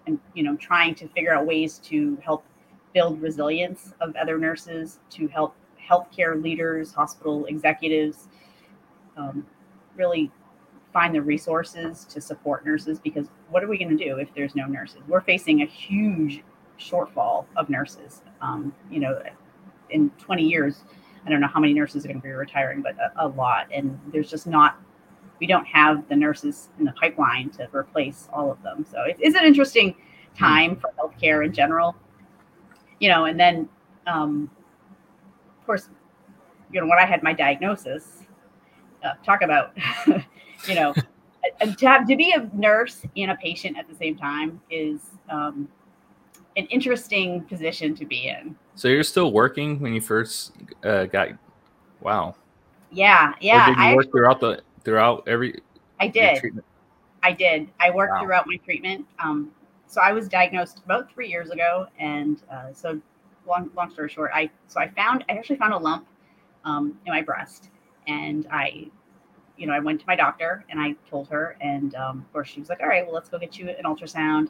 am, 0.07 0.21
you 0.35 0.43
know, 0.43 0.57
trying 0.57 0.95
to 0.97 1.09
figure 1.09 1.35
out 1.35 1.47
ways 1.47 1.79
to 1.85 2.17
help 2.23 2.45
build 2.95 3.21
resilience 3.21 3.93
of 4.01 4.15
other 4.17 4.39
nurses, 4.39 4.99
to 5.11 5.29
help 5.29 5.55
healthcare 5.81 6.43
leaders, 6.43 6.93
hospital 6.93 7.47
executives, 7.47 8.29
um, 9.17 9.47
really 9.97 10.31
find 10.93 11.15
the 11.15 11.21
resources 11.21 12.05
to 12.07 12.21
support 12.21 12.65
nurses 12.65 12.99
because 12.99 13.27
what 13.51 13.62
are 13.62 13.69
we 13.69 13.77
going 13.77 13.97
to 13.97 14.03
do 14.03 14.17
if 14.17 14.33
there's 14.35 14.55
no 14.55 14.67
nurses? 14.67 15.03
We're 15.07 15.21
facing 15.21 15.62
a 15.62 15.67
huge 15.67 16.43
shortfall 16.81 17.45
of 17.57 17.69
nurses. 17.69 18.23
Um, 18.41 18.75
you 18.91 19.01
know, 19.01 19.21
in 19.91 20.11
20 20.19 20.43
years, 20.43 20.85
I 21.27 21.31
don't 21.31 21.41
know 21.41 21.49
how 21.49 21.61
many 21.61 21.75
nurses 21.75 22.05
are 22.05 22.09
going 22.09 22.21
to 22.21 22.23
be 22.23 22.31
retiring, 22.31 22.83
but 22.83 22.97
a, 22.99 23.27
a 23.27 23.29
lot. 23.29 23.67
And 23.73 23.99
there's 24.12 24.31
just 24.31 24.47
not, 24.47 24.81
we 25.40 25.46
don't 25.46 25.66
have 25.66 26.09
the 26.09 26.16
nurses 26.16 26.68
in 26.79 26.85
the 26.85 26.92
pipeline 26.92 27.51
to 27.51 27.68
replace 27.75 28.29
all 28.33 28.51
of 28.51 28.62
them. 28.62 28.87
So 28.90 29.05
it's 29.07 29.37
an 29.37 29.44
interesting 29.44 29.94
time 30.38 30.77
for 30.77 30.92
healthcare 30.99 31.44
in 31.44 31.53
general. 31.53 31.94
You 33.01 33.11
know, 33.11 33.27
and 33.27 33.38
then 33.38 33.68
um, 34.07 34.51
of 35.61 35.66
course, 35.66 35.88
you 36.72 36.81
know, 36.81 36.87
when 36.87 36.99
I 36.99 37.05
had 37.07 37.22
my 37.22 37.33
diagnosis, 37.33 38.22
uh, 39.05 39.14
talk 39.25 39.42
about, 39.42 39.77
you 40.07 40.75
know, 40.75 40.94
to 41.61 41.88
have 41.88 42.07
to 42.07 42.16
be 42.16 42.33
a 42.33 42.49
nurse 42.55 43.03
and 43.16 43.31
a 43.31 43.37
patient 43.37 43.77
at 43.77 43.88
the 43.88 43.94
same 43.94 44.16
time 44.16 44.61
is 44.70 45.01
um, 45.29 45.68
an 46.57 46.66
interesting 46.66 47.42
position 47.42 47.94
to 47.94 48.05
be 48.05 48.29
in. 48.29 48.57
So 48.75 48.88
you're 48.88 49.03
still 49.03 49.33
working 49.33 49.81
when 49.81 49.92
you 49.94 50.01
first 50.01 50.53
uh, 50.85 51.05
got? 51.07 51.29
Wow. 52.01 52.37
Yeah, 52.90 53.33
yeah. 53.40 53.64
Or 53.64 53.75
did 53.75 53.79
you 53.79 53.85
I 53.85 53.94
work 53.94 54.11
throughout 54.11 54.40
the 54.40 54.62
throughout 54.87 55.25
every? 55.27 55.61
I 55.99 56.07
did. 56.07 56.40
I 57.22 57.33
did. 57.33 57.68
I 57.81 57.90
worked 57.90 58.12
Wow. 58.12 58.20
throughout 58.22 58.46
my 58.46 58.57
treatment. 58.64 59.05
Um, 59.18 59.51
so 59.88 60.01
I 60.01 60.12
was 60.12 60.29
diagnosed 60.29 60.81
about 60.85 61.12
three 61.12 61.29
years 61.29 61.51
ago, 61.51 61.87
and 61.99 62.40
uh, 62.51 62.72
so 62.72 63.01
long, 63.46 63.68
long 63.77 63.90
story 63.90 64.09
short, 64.09 64.31
I 64.33 64.49
so 64.68 64.81
I 64.81 64.88
found 64.90 65.25
I 65.29 65.33
actually 65.33 65.57
found 65.57 65.75
a 65.75 65.79
lump 65.79 66.07
um, 66.64 66.96
in 67.05 67.12
my 67.12 67.20
breast, 67.20 67.70
and 68.07 68.46
I, 68.51 68.87
you 69.57 69.66
know, 69.66 69.72
I 69.75 69.81
went 69.81 70.01
to 70.01 70.07
my 70.07 70.14
doctor 70.16 70.64
and 70.70 70.81
I 70.81 70.94
told 71.11 71.29
her, 71.29 71.57
and 71.61 71.94
um, 71.96 72.20
of 72.20 72.33
course 72.33 72.49
she 72.49 72.61
was 72.61 72.68
like, 72.68 72.81
"All 72.81 72.88
right, 72.88 73.05
well, 73.05 73.14
let's 73.14 73.29
go 73.29 73.38
get 73.38 73.59
you 73.59 73.68
an 73.68 73.85
ultrasound." 73.85 74.49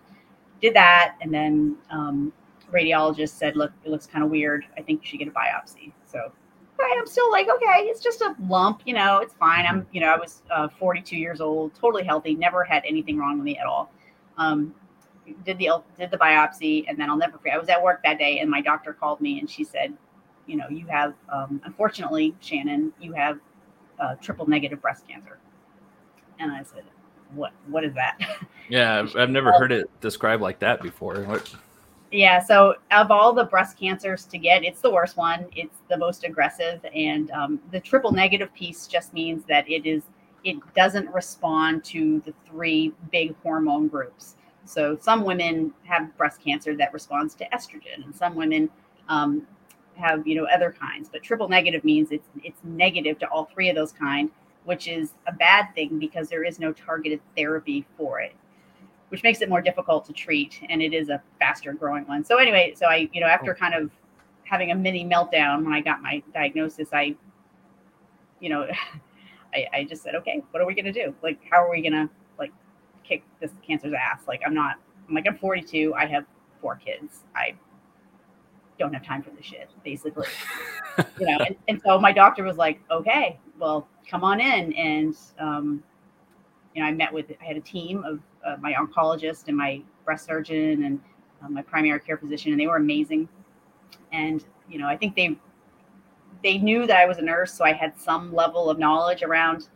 Did 0.60 0.74
that, 0.74 1.16
and 1.22 1.32
then 1.32 1.76
um, 1.90 2.30
radiologist 2.70 3.30
said, 3.30 3.56
"Look, 3.56 3.72
it 3.84 3.90
looks 3.90 4.06
kind 4.06 4.22
of 4.22 4.30
weird. 4.30 4.66
I 4.76 4.82
think 4.82 5.02
you 5.02 5.08
should 5.08 5.18
get 5.18 5.28
a 5.28 5.32
biopsy." 5.32 5.92
So. 6.04 6.30
Okay, 6.78 6.92
I'm 6.98 7.06
still 7.06 7.30
like, 7.30 7.48
okay, 7.48 7.84
it's 7.84 8.00
just 8.00 8.20
a 8.20 8.34
lump, 8.48 8.82
you 8.84 8.94
know, 8.94 9.18
it's 9.18 9.34
fine. 9.34 9.66
I'm, 9.66 9.86
you 9.92 10.00
know, 10.00 10.08
I 10.08 10.16
was 10.16 10.42
uh, 10.50 10.68
42 10.68 11.16
years 11.16 11.40
old, 11.40 11.74
totally 11.74 12.04
healthy, 12.04 12.34
never 12.34 12.64
had 12.64 12.82
anything 12.86 13.18
wrong 13.18 13.38
with 13.38 13.44
me 13.44 13.58
at 13.58 13.66
all. 13.66 13.90
Um, 14.36 14.74
did 15.44 15.58
the 15.58 15.70
did 15.98 16.10
the 16.10 16.18
biopsy, 16.18 16.84
and 16.88 16.98
then 16.98 17.10
I'll 17.10 17.16
never 17.16 17.38
forget. 17.38 17.54
I 17.54 17.58
was 17.58 17.68
at 17.68 17.82
work 17.82 18.00
that 18.04 18.18
day, 18.18 18.38
and 18.38 18.50
my 18.50 18.60
doctor 18.60 18.92
called 18.92 19.20
me, 19.20 19.40
and 19.40 19.50
she 19.50 19.64
said, 19.64 19.92
you 20.46 20.56
know, 20.56 20.68
you 20.68 20.86
have, 20.86 21.14
um, 21.32 21.60
unfortunately, 21.64 22.34
Shannon, 22.40 22.92
you 23.00 23.12
have 23.12 23.40
uh, 23.98 24.14
triple 24.16 24.46
negative 24.48 24.80
breast 24.80 25.08
cancer. 25.08 25.38
And 26.38 26.52
I 26.52 26.62
said, 26.62 26.84
what 27.34 27.52
What 27.66 27.84
is 27.84 27.94
that? 27.94 28.18
Yeah, 28.68 28.98
I've, 28.98 29.14
I've 29.14 29.30
never 29.30 29.52
heard 29.52 29.70
it 29.70 29.88
described 30.00 30.42
like 30.42 30.58
that 30.58 30.82
before. 30.82 31.20
What? 31.20 31.54
Yeah, 32.12 32.40
so 32.42 32.76
of 32.92 33.10
all 33.10 33.32
the 33.32 33.44
breast 33.44 33.78
cancers 33.78 34.24
to 34.26 34.38
get, 34.38 34.64
it's 34.64 34.80
the 34.80 34.90
worst 34.90 35.16
one. 35.16 35.46
It's 35.56 35.78
the 35.88 35.96
most 35.96 36.22
aggressive, 36.24 36.84
and 36.94 37.30
um, 37.32 37.60
the 37.72 37.80
triple 37.80 38.12
negative 38.12 38.54
piece 38.54 38.86
just 38.86 39.12
means 39.12 39.44
that 39.48 39.68
it 39.68 39.86
is 39.86 40.04
it 40.44 40.56
doesn't 40.76 41.12
respond 41.12 41.82
to 41.82 42.20
the 42.20 42.32
three 42.46 42.92
big 43.10 43.34
hormone 43.42 43.88
groups. 43.88 44.36
So 44.64 44.96
some 45.00 45.24
women 45.24 45.72
have 45.82 46.16
breast 46.16 46.40
cancer 46.40 46.76
that 46.76 46.92
responds 46.92 47.34
to 47.36 47.48
estrogen, 47.48 48.04
and 48.04 48.14
some 48.14 48.36
women 48.36 48.70
um, 49.08 49.44
have 49.96 50.24
you 50.28 50.36
know 50.36 50.46
other 50.54 50.70
kinds. 50.70 51.08
But 51.08 51.24
triple 51.24 51.48
negative 51.48 51.82
means 51.82 52.12
it's 52.12 52.28
it's 52.44 52.60
negative 52.62 53.18
to 53.18 53.26
all 53.30 53.46
three 53.46 53.68
of 53.68 53.74
those 53.74 53.90
kind, 53.90 54.30
which 54.64 54.86
is 54.86 55.14
a 55.26 55.32
bad 55.32 55.74
thing 55.74 55.98
because 55.98 56.28
there 56.28 56.44
is 56.44 56.60
no 56.60 56.72
targeted 56.72 57.20
therapy 57.36 57.84
for 57.96 58.20
it 58.20 58.36
which 59.08 59.22
makes 59.22 59.40
it 59.40 59.48
more 59.48 59.60
difficult 59.60 60.04
to 60.06 60.12
treat 60.12 60.60
and 60.68 60.82
it 60.82 60.92
is 60.92 61.08
a 61.08 61.22
faster 61.38 61.72
growing 61.72 62.06
one. 62.06 62.24
So 62.24 62.38
anyway 62.38 62.74
so 62.76 62.86
i 62.86 63.08
you 63.12 63.20
know 63.20 63.26
after 63.26 63.54
kind 63.54 63.74
of 63.74 63.90
having 64.44 64.70
a 64.70 64.74
mini 64.74 65.04
meltdown 65.04 65.64
when 65.64 65.72
i 65.72 65.80
got 65.80 66.00
my 66.02 66.22
diagnosis 66.32 66.88
i 66.92 67.14
you 68.40 68.48
know 68.48 68.66
i, 69.54 69.66
I 69.72 69.84
just 69.84 70.02
said 70.02 70.14
okay 70.16 70.42
what 70.50 70.62
are 70.62 70.66
we 70.66 70.74
going 70.74 70.86
to 70.86 70.92
do? 70.92 71.14
Like 71.22 71.38
how 71.50 71.64
are 71.64 71.70
we 71.70 71.80
going 71.80 71.92
to 71.92 72.08
like 72.38 72.52
kick 73.04 73.22
this 73.40 73.52
cancer's 73.66 73.94
ass? 73.94 74.22
Like 74.26 74.42
i'm 74.46 74.54
not 74.54 74.76
i'm 75.08 75.14
like 75.14 75.26
i'm 75.28 75.38
42 75.38 75.94
i 75.94 76.06
have 76.06 76.24
four 76.60 76.76
kids. 76.76 77.24
I 77.34 77.54
don't 78.78 78.92
have 78.92 79.04
time 79.04 79.22
for 79.22 79.30
this 79.30 79.46
shit 79.46 79.70
basically. 79.84 80.28
You 81.20 81.26
know 81.26 81.44
and, 81.44 81.56
and 81.68 81.82
so 81.84 81.98
my 82.00 82.10
doctor 82.10 82.42
was 82.42 82.56
like 82.56 82.80
okay 82.90 83.38
well 83.58 83.86
come 84.08 84.24
on 84.24 84.40
in 84.40 84.72
and 84.72 85.14
um 85.38 85.82
you 86.76 86.82
know 86.82 86.88
i 86.88 86.92
met 86.92 87.12
with 87.12 87.32
i 87.40 87.44
had 87.44 87.56
a 87.56 87.60
team 87.60 88.04
of 88.04 88.20
uh, 88.44 88.56
my 88.60 88.74
oncologist 88.74 89.48
and 89.48 89.56
my 89.56 89.80
breast 90.04 90.26
surgeon 90.26 90.84
and 90.84 91.00
uh, 91.42 91.48
my 91.48 91.62
primary 91.62 91.98
care 91.98 92.18
physician 92.18 92.52
and 92.52 92.60
they 92.60 92.66
were 92.66 92.76
amazing 92.76 93.26
and 94.12 94.44
you 94.68 94.78
know 94.78 94.86
i 94.86 94.96
think 94.96 95.16
they 95.16 95.36
they 96.44 96.58
knew 96.58 96.86
that 96.86 96.98
i 96.98 97.06
was 97.06 97.16
a 97.18 97.22
nurse 97.22 97.52
so 97.52 97.64
i 97.64 97.72
had 97.72 97.98
some 97.98 98.32
level 98.34 98.68
of 98.68 98.78
knowledge 98.78 99.22
around 99.22 99.68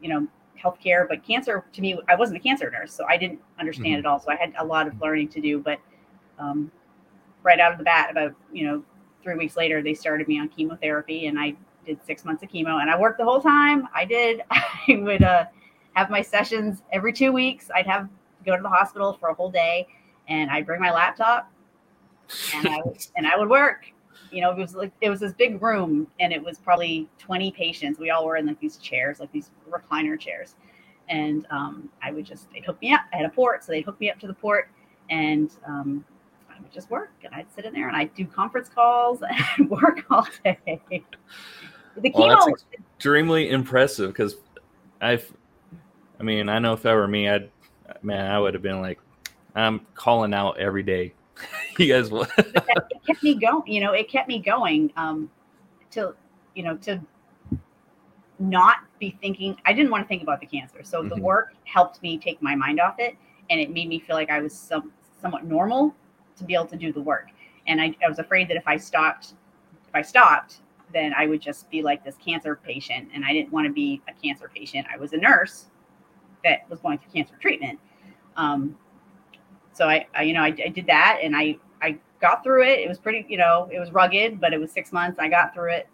you 0.00 0.08
know 0.10 0.26
healthcare 0.62 1.08
but 1.08 1.24
cancer 1.24 1.64
to 1.72 1.80
me 1.80 1.98
i 2.08 2.14
wasn't 2.14 2.36
a 2.36 2.40
cancer 2.40 2.70
nurse 2.70 2.92
so 2.92 3.04
i 3.08 3.16
didn't 3.16 3.40
understand 3.58 3.96
Mhm. 3.96 4.00
it 4.00 4.06
all 4.06 4.20
so 4.20 4.30
i 4.30 4.36
had 4.36 4.52
a 4.58 4.64
lot 4.64 4.86
of 4.86 5.00
learning 5.00 5.28
to 5.28 5.40
do 5.40 5.58
but 5.58 5.78
um, 6.38 6.70
right 7.42 7.60
out 7.60 7.72
of 7.72 7.78
the 7.78 7.84
bat 7.84 8.10
about 8.10 8.34
you 8.52 8.66
know 8.66 8.84
three 9.22 9.36
weeks 9.36 9.56
later 9.56 9.82
they 9.82 9.94
started 9.94 10.28
me 10.28 10.38
on 10.38 10.48
chemotherapy 10.50 11.26
and 11.28 11.38
i 11.38 11.54
did 11.86 12.02
six 12.04 12.24
months 12.24 12.42
of 12.42 12.50
chemo 12.50 12.80
and 12.82 12.90
i 12.90 12.98
worked 12.98 13.16
the 13.18 13.24
whole 13.24 13.40
time 13.40 13.88
i 13.94 14.04
did 14.04 14.42
i 14.50 14.96
would 14.96 15.22
uh, 15.22 15.44
have 15.96 16.10
my 16.10 16.22
sessions 16.22 16.82
every 16.92 17.12
two 17.12 17.32
weeks 17.32 17.70
i'd 17.74 17.86
have 17.86 18.08
go 18.44 18.56
to 18.56 18.62
the 18.62 18.68
hospital 18.68 19.14
for 19.14 19.30
a 19.30 19.34
whole 19.34 19.50
day 19.50 19.86
and 20.28 20.50
i'd 20.50 20.64
bring 20.66 20.80
my 20.80 20.92
laptop 20.92 21.50
and 22.54 22.68
I 22.68 22.80
would, 22.84 23.06
and 23.16 23.26
I 23.26 23.36
would 23.36 23.48
work. 23.48 23.86
You 24.30 24.42
know, 24.42 24.50
it 24.50 24.58
was 24.58 24.74
like 24.74 24.92
it 25.00 25.10
was 25.10 25.20
this 25.20 25.32
big 25.32 25.62
room, 25.62 26.06
and 26.20 26.32
it 26.32 26.42
was 26.42 26.58
probably 26.58 27.08
twenty 27.18 27.50
patients. 27.50 27.98
We 27.98 28.10
all 28.10 28.26
were 28.26 28.36
in 28.36 28.46
like 28.46 28.60
these 28.60 28.76
chairs, 28.78 29.20
like 29.20 29.30
these 29.32 29.50
recliner 29.70 30.18
chairs, 30.18 30.56
and 31.08 31.46
um, 31.50 31.88
I 32.02 32.10
would 32.10 32.24
just 32.24 32.50
they'd 32.52 32.64
hook 32.64 32.80
me 32.82 32.92
up. 32.92 33.02
I 33.12 33.18
had 33.18 33.26
a 33.26 33.30
port, 33.30 33.64
so 33.64 33.72
they'd 33.72 33.84
hook 33.84 34.00
me 34.00 34.10
up 34.10 34.18
to 34.20 34.26
the 34.26 34.34
port, 34.34 34.68
and 35.10 35.50
um, 35.66 36.04
I 36.50 36.60
would 36.60 36.72
just 36.72 36.90
work, 36.90 37.12
and 37.24 37.34
I'd 37.34 37.46
sit 37.54 37.64
in 37.64 37.72
there 37.72 37.88
and 37.88 37.96
I'd 37.96 38.14
do 38.14 38.26
conference 38.26 38.68
calls 38.68 39.22
and 39.58 39.70
work 39.70 40.04
all 40.10 40.26
day. 40.44 40.80
The 41.96 42.12
Well, 42.14 42.28
that's 42.28 42.64
extremely 42.72 43.48
impressive 43.48 44.10
because 44.10 44.36
I've, 45.00 45.32
I 46.18 46.22
mean, 46.22 46.48
I 46.48 46.58
know 46.58 46.72
if 46.72 46.82
that 46.82 46.94
were 46.94 47.08
me, 47.08 47.28
I'd, 47.28 47.50
man, 48.02 48.30
I 48.30 48.38
would 48.38 48.54
have 48.54 48.62
been 48.62 48.80
like, 48.80 48.98
I'm 49.54 49.86
calling 49.94 50.34
out 50.34 50.58
every 50.58 50.82
day. 50.82 51.14
you 51.78 51.92
guys, 51.92 52.10
will- 52.10 52.26
it 52.36 53.06
kept 53.06 53.22
me 53.22 53.34
going. 53.34 53.62
You 53.66 53.80
know, 53.80 53.92
it 53.92 54.08
kept 54.08 54.28
me 54.28 54.40
going 54.40 54.92
um, 54.96 55.30
to, 55.92 56.14
you 56.54 56.62
know, 56.62 56.76
to 56.78 57.00
not 58.38 58.78
be 58.98 59.16
thinking. 59.20 59.56
I 59.64 59.72
didn't 59.72 59.90
want 59.90 60.04
to 60.04 60.08
think 60.08 60.22
about 60.22 60.40
the 60.40 60.46
cancer, 60.46 60.82
so 60.82 61.02
the 61.02 61.16
Mhm. 61.16 61.20
work 61.20 61.54
helped 61.64 62.02
me 62.02 62.18
take 62.18 62.40
my 62.42 62.54
mind 62.54 62.80
off 62.80 62.98
it, 62.98 63.16
and 63.50 63.60
it 63.60 63.70
made 63.70 63.88
me 63.88 63.98
feel 63.98 64.16
like 64.16 64.30
I 64.30 64.40
was 64.40 64.54
some 64.54 64.92
somewhat 65.20 65.44
normal 65.44 65.94
to 66.36 66.44
be 66.44 66.54
able 66.54 66.66
to 66.66 66.76
do 66.76 66.92
the 66.92 67.00
work. 67.00 67.30
And 67.66 67.80
I, 67.80 67.96
I 68.04 68.08
was 68.08 68.18
afraid 68.18 68.48
that 68.48 68.56
if 68.56 68.66
I 68.66 68.76
stopped, 68.76 69.34
if 69.88 69.94
I 69.94 70.02
stopped, 70.02 70.60
then 70.92 71.14
I 71.16 71.26
would 71.26 71.40
just 71.40 71.68
be 71.70 71.82
like 71.82 72.04
this 72.04 72.16
cancer 72.16 72.56
patient, 72.56 73.08
and 73.14 73.24
I 73.24 73.32
didn't 73.32 73.52
want 73.52 73.66
to 73.66 73.72
be 73.72 74.02
a 74.08 74.12
cancer 74.12 74.50
patient. 74.54 74.86
I 74.92 74.98
was 74.98 75.12
a 75.12 75.16
nurse 75.16 75.66
that 76.46 76.68
was 76.70 76.80
going 76.80 76.98
through 76.98 77.12
cancer 77.12 77.34
treatment. 77.40 77.78
Um, 78.36 78.76
so 79.72 79.88
I, 79.88 80.06
I 80.14 80.22
you 80.22 80.32
know, 80.32 80.42
I, 80.42 80.54
I 80.64 80.68
did 80.68 80.86
that, 80.86 81.20
and 81.22 81.36
I, 81.36 81.58
I 81.82 81.98
got 82.20 82.42
through 82.42 82.64
it. 82.64 82.80
It 82.80 82.88
was 82.88 82.98
pretty, 82.98 83.26
you 83.28 83.36
know, 83.36 83.68
it 83.72 83.78
was 83.78 83.90
rugged, 83.92 84.40
but 84.40 84.52
it 84.52 84.60
was 84.60 84.72
six 84.72 84.92
months. 84.92 85.18
I 85.18 85.28
got 85.28 85.52
through 85.52 85.72
it, 85.72 85.88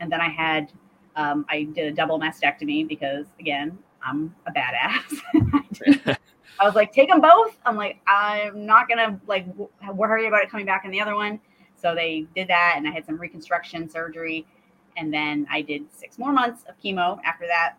and 0.00 0.10
then 0.10 0.20
I 0.20 0.28
had 0.28 0.72
um, 1.14 1.44
I 1.48 1.64
did 1.64 1.92
a 1.92 1.92
double 1.92 2.18
mastectomy 2.18 2.88
because 2.88 3.26
again 3.38 3.78
I'm 4.04 4.34
a 4.46 4.52
badass. 4.52 6.16
I 6.60 6.64
was 6.64 6.74
like, 6.74 6.92
take 6.92 7.08
them 7.08 7.20
both. 7.20 7.56
I'm 7.64 7.76
like, 7.76 8.00
I'm 8.06 8.66
not 8.66 8.88
gonna 8.88 9.20
like 9.26 9.46
worry 9.94 10.26
about 10.26 10.42
it 10.42 10.50
coming 10.50 10.66
back 10.66 10.84
in 10.84 10.90
the 10.90 11.00
other 11.00 11.14
one. 11.14 11.40
So 11.76 11.94
they 11.94 12.26
did 12.34 12.48
that, 12.48 12.74
and 12.76 12.86
I 12.86 12.92
had 12.92 13.04
some 13.04 13.16
reconstruction 13.16 13.88
surgery, 13.88 14.46
and 14.96 15.12
then 15.12 15.46
I 15.50 15.62
did 15.62 15.84
six 15.92 16.18
more 16.18 16.32
months 16.32 16.64
of 16.68 16.74
chemo 16.82 17.18
after 17.24 17.46
that. 17.46 17.76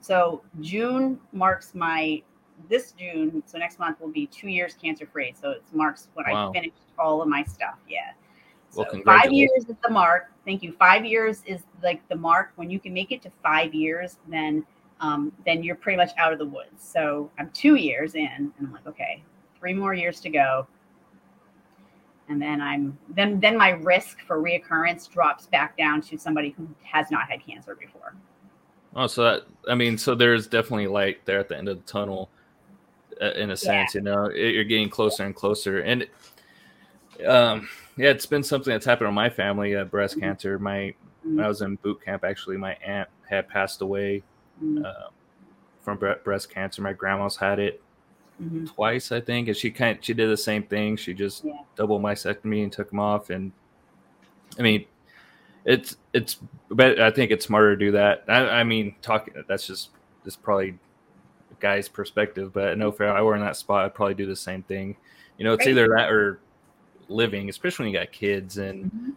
So 0.00 0.42
June 0.60 1.18
marks 1.32 1.74
my 1.74 2.22
this 2.68 2.92
June. 2.92 3.42
So 3.46 3.58
next 3.58 3.78
month 3.78 4.00
will 4.00 4.10
be 4.10 4.26
two 4.26 4.48
years 4.48 4.74
cancer 4.80 5.06
free. 5.06 5.34
So 5.40 5.50
it 5.50 5.62
marks 5.72 6.08
when 6.14 6.26
wow. 6.28 6.50
I 6.50 6.52
finished 6.52 6.74
all 6.98 7.22
of 7.22 7.28
my 7.28 7.44
stuff. 7.44 7.78
Yeah. 7.88 8.12
So 8.70 8.84
well, 8.92 9.02
five 9.04 9.32
years 9.32 9.50
is 9.56 9.76
the 9.82 9.90
mark. 9.90 10.30
Thank 10.44 10.62
you. 10.62 10.72
Five 10.72 11.04
years 11.04 11.42
is 11.46 11.62
like 11.82 12.06
the 12.08 12.16
mark. 12.16 12.52
When 12.56 12.70
you 12.70 12.78
can 12.78 12.92
make 12.92 13.12
it 13.12 13.22
to 13.22 13.30
five 13.42 13.74
years, 13.74 14.18
then 14.28 14.64
um, 15.00 15.32
then 15.46 15.62
you're 15.62 15.76
pretty 15.76 15.96
much 15.96 16.10
out 16.18 16.32
of 16.32 16.38
the 16.38 16.44
woods. 16.44 16.82
So 16.82 17.30
I'm 17.38 17.50
two 17.50 17.76
years 17.76 18.14
in, 18.14 18.26
and 18.26 18.52
I'm 18.60 18.72
like, 18.72 18.86
okay, 18.86 19.22
three 19.58 19.72
more 19.72 19.94
years 19.94 20.20
to 20.20 20.30
go. 20.30 20.66
And 22.28 22.42
then 22.42 22.60
I'm 22.60 22.98
then 23.08 23.40
then 23.40 23.56
my 23.56 23.70
risk 23.70 24.20
for 24.26 24.42
reoccurrence 24.42 25.10
drops 25.10 25.46
back 25.46 25.78
down 25.78 26.02
to 26.02 26.18
somebody 26.18 26.50
who 26.50 26.68
has 26.82 27.10
not 27.10 27.28
had 27.28 27.44
cancer 27.44 27.74
before. 27.74 28.14
Oh, 28.96 29.06
so 29.06 29.22
that 29.22 29.42
I 29.68 29.74
mean, 29.74 29.98
so 29.98 30.14
there's 30.14 30.46
definitely 30.46 30.86
light 30.86 31.24
there 31.24 31.38
at 31.38 31.48
the 31.48 31.56
end 31.56 31.68
of 31.68 31.78
the 31.78 31.90
tunnel, 31.90 32.30
uh, 33.20 33.32
in 33.32 33.50
a 33.50 33.56
sense. 33.56 33.94
Yeah. 33.94 34.00
You 34.00 34.04
know, 34.04 34.24
it, 34.26 34.54
you're 34.54 34.64
getting 34.64 34.88
closer 34.88 35.24
and 35.24 35.34
closer, 35.34 35.80
and 35.80 36.06
um, 37.26 37.68
yeah, 37.96 38.10
it's 38.10 38.26
been 38.26 38.42
something 38.42 38.72
that's 38.72 38.86
happened 38.86 39.08
in 39.08 39.14
my 39.14 39.30
family. 39.30 39.76
Uh, 39.76 39.84
breast 39.84 40.14
mm-hmm. 40.14 40.26
cancer. 40.26 40.58
My 40.58 40.94
when 41.22 41.40
I 41.40 41.48
was 41.48 41.62
in 41.62 41.76
boot 41.76 42.04
camp, 42.04 42.24
actually, 42.24 42.56
my 42.56 42.74
aunt 42.84 43.08
had 43.28 43.48
passed 43.48 43.82
away 43.82 44.22
mm-hmm. 44.62 44.84
uh, 44.84 45.10
from 45.82 45.98
breast 46.24 46.50
cancer. 46.50 46.80
My 46.80 46.92
grandma's 46.94 47.36
had 47.36 47.58
it 47.58 47.82
mm-hmm. 48.42 48.66
twice, 48.66 49.12
I 49.12 49.20
think, 49.20 49.48
and 49.48 49.56
she 49.56 49.70
kind 49.70 49.98
of, 49.98 50.04
she 50.04 50.14
did 50.14 50.30
the 50.30 50.36
same 50.36 50.62
thing. 50.62 50.96
She 50.96 51.12
just 51.12 51.44
yeah. 51.44 51.52
double 51.76 52.00
mastectomy 52.00 52.62
and 52.62 52.72
took 52.72 52.90
them 52.90 53.00
off. 53.00 53.30
And 53.30 53.52
I 54.58 54.62
mean, 54.62 54.86
it's 55.68 55.96
it's, 56.12 56.38
but 56.70 57.00
I 57.00 57.10
think 57.10 57.30
it's 57.30 57.46
smarter 57.46 57.76
to 57.76 57.84
do 57.84 57.92
that. 57.92 58.24
I, 58.28 58.60
I 58.60 58.64
mean, 58.64 58.94
talking 59.02 59.34
that's 59.46 59.66
just 59.66 59.90
this 60.24 60.34
probably 60.34 60.78
guy's 61.60 61.88
perspective, 61.88 62.52
but 62.52 62.78
no, 62.78 62.88
if 62.88 63.00
I 63.00 63.20
were 63.22 63.34
in 63.34 63.42
that 63.42 63.56
spot, 63.56 63.84
I'd 63.84 63.94
probably 63.94 64.14
do 64.14 64.26
the 64.26 64.36
same 64.36 64.62
thing. 64.62 64.96
You 65.36 65.44
know, 65.44 65.52
it's 65.52 65.66
right. 65.66 65.70
either 65.70 65.88
that 65.96 66.10
or 66.10 66.40
living, 67.08 67.48
especially 67.48 67.84
when 67.84 67.92
you 67.92 68.00
got 68.00 68.12
kids 68.12 68.58
and. 68.58 68.86
Mm-hmm 68.86 69.10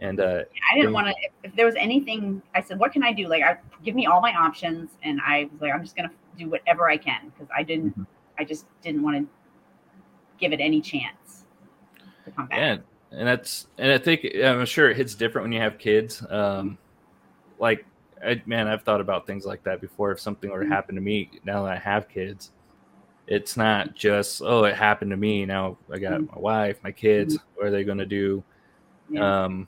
and 0.00 0.20
uh, 0.20 0.42
I 0.72 0.76
didn't 0.76 0.92
want 0.92 1.08
to. 1.08 1.14
If, 1.22 1.32
if, 1.44 1.56
there 1.56 1.66
was 1.66 1.74
anything, 1.76 2.42
I 2.54 2.62
said, 2.62 2.78
"What 2.78 2.92
can 2.92 3.02
I 3.02 3.12
do?" 3.12 3.28
Like, 3.28 3.42
I 3.42 3.58
give 3.84 3.94
me 3.94 4.06
all 4.06 4.20
my 4.20 4.32
options, 4.32 4.90
and 5.02 5.20
I 5.20 5.48
was 5.52 5.60
like, 5.60 5.72
"I'm 5.72 5.82
just 5.82 5.94
gonna 5.94 6.10
do 6.38 6.48
whatever 6.48 6.88
I 6.88 6.96
can," 6.96 7.30
because 7.30 7.48
I 7.54 7.62
didn't. 7.62 7.90
Mm-hmm. 7.90 8.02
I 8.38 8.44
just 8.44 8.64
didn't 8.80 9.02
want 9.02 9.18
to 9.18 9.28
give 10.38 10.52
it 10.52 10.60
any 10.60 10.80
chance 10.80 11.44
to 12.24 12.30
come 12.30 12.46
back. 12.46 12.58
Yeah, 12.58 12.76
and 13.12 13.26
that's 13.26 13.66
and 13.78 13.90
I 13.92 13.98
think 13.98 14.26
I'm 14.42 14.64
sure 14.66 14.90
it 14.90 14.96
hits 14.96 15.14
different 15.14 15.46
when 15.46 15.52
you 15.52 15.60
have 15.60 15.78
kids. 15.78 16.24
Um, 16.28 16.78
like, 17.58 17.84
I, 18.24 18.40
man, 18.46 18.68
I've 18.68 18.82
thought 18.82 19.00
about 19.00 19.26
things 19.26 19.44
like 19.44 19.62
that 19.64 19.80
before. 19.80 20.12
If 20.12 20.20
something 20.20 20.50
were 20.50 20.60
to 20.60 20.64
mm-hmm. 20.64 20.72
happen 20.72 20.94
to 20.94 21.00
me 21.00 21.30
now 21.44 21.64
that 21.64 21.72
I 21.72 21.78
have 21.78 22.08
kids, 22.08 22.52
it's 23.26 23.56
not 23.56 23.94
just 23.94 24.42
oh, 24.42 24.64
it 24.64 24.76
happened 24.76 25.10
to 25.10 25.16
me. 25.16 25.44
Now 25.44 25.76
I 25.92 25.98
got 25.98 26.12
mm-hmm. 26.12 26.34
my 26.34 26.40
wife, 26.40 26.78
my 26.82 26.92
kids. 26.92 27.36
Mm-hmm. 27.36 27.46
What 27.56 27.66
are 27.66 27.70
they 27.70 27.84
going 27.84 27.98
to 27.98 28.06
do? 28.06 28.42
Um, 29.18 29.66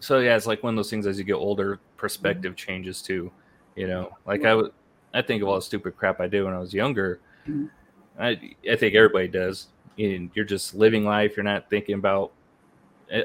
so 0.00 0.18
yeah, 0.20 0.36
it's 0.36 0.46
like 0.46 0.62
one 0.62 0.74
of 0.74 0.76
those 0.76 0.90
things 0.90 1.06
as 1.06 1.18
you 1.18 1.24
get 1.24 1.34
older, 1.34 1.80
perspective 1.96 2.56
changes 2.56 3.02
too. 3.02 3.30
You 3.76 3.86
know, 3.86 4.10
like 4.26 4.44
I 4.44 4.54
would, 4.54 4.72
I 5.12 5.22
think 5.22 5.42
of 5.42 5.48
all 5.48 5.56
the 5.56 5.62
stupid 5.62 5.96
crap 5.96 6.20
I 6.20 6.26
did 6.26 6.42
when 6.42 6.54
I 6.54 6.58
was 6.58 6.72
younger. 6.72 7.20
I 8.18 8.40
I 8.70 8.76
think 8.76 8.94
everybody 8.94 9.28
does. 9.28 9.68
And 9.98 10.30
you're 10.34 10.44
just 10.44 10.74
living 10.74 11.04
life. 11.04 11.36
You're 11.36 11.44
not 11.44 11.68
thinking 11.68 11.96
about 11.96 12.32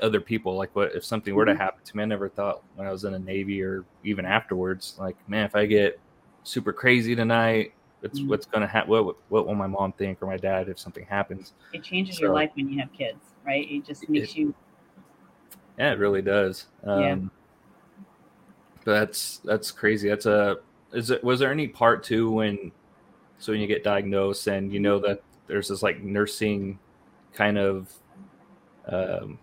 other 0.02 0.22
people. 0.22 0.56
Like 0.56 0.76
what 0.76 0.96
if 0.96 1.04
something 1.04 1.34
were 1.34 1.46
to 1.46 1.52
mm-hmm. 1.52 1.62
happen 1.62 1.84
to 1.84 1.98
me? 1.98 2.04
I 2.04 2.06
never 2.06 2.30
thought 2.30 2.64
when 2.76 2.88
I 2.88 2.92
was 2.92 3.04
in 3.04 3.14
the 3.14 3.20
Navy 3.20 3.62
or 3.62 3.86
even 4.04 4.26
afterwards. 4.26 4.96
Like 5.00 5.18
man, 5.28 5.46
if 5.46 5.56
I 5.56 5.66
get 5.66 6.00
super 6.44 6.74
crazy 6.74 7.16
tonight, 7.16 7.74
it's 8.02 8.20
mm-hmm. 8.20 8.30
what's 8.30 8.46
going 8.46 8.62
to 8.62 8.68
happen. 8.68 8.90
What, 8.90 9.16
what 9.30 9.48
will 9.48 9.56
my 9.56 9.68
mom 9.68 9.94
think 9.94 10.22
or 10.22 10.26
my 10.26 10.38
dad 10.38 10.68
if 10.70 10.78
something 10.78 11.06
happens? 11.06 11.54
It 11.74 11.84
changes 11.84 12.18
so, 12.18 12.24
your 12.24 12.34
life 12.34 12.52
when 12.56 12.70
you 12.70 12.80
have 12.80 12.92
kids, 12.92 13.20
right? 13.46 13.70
It 13.70 13.86
just 13.86 14.08
makes 14.10 14.32
it, 14.32 14.38
you 14.38 14.56
yeah, 15.78 15.92
it 15.92 16.00
really 16.00 16.22
does. 16.22 16.68
Um, 16.84 17.02
yeah. 17.02 17.18
That's 18.86 19.38
that's 19.40 19.72
crazy. 19.72 20.10
That's 20.10 20.26
a 20.26 20.58
is 20.92 21.10
it 21.10 21.24
was 21.24 21.40
there 21.40 21.52
any 21.52 21.68
part 21.68 22.04
two 22.04 22.30
when 22.30 22.72
so 23.40 23.52
when 23.52 23.62
you 23.62 23.68
get 23.68 23.84
diagnosed 23.84 24.48
and 24.48 24.72
you 24.72 24.80
know 24.80 25.00
that 25.00 25.24
there's 25.48 25.70
this 25.70 25.82
like 25.82 26.04
nursing 26.04 26.78
kind 27.34 27.58
of 27.58 27.92
um 28.88 29.40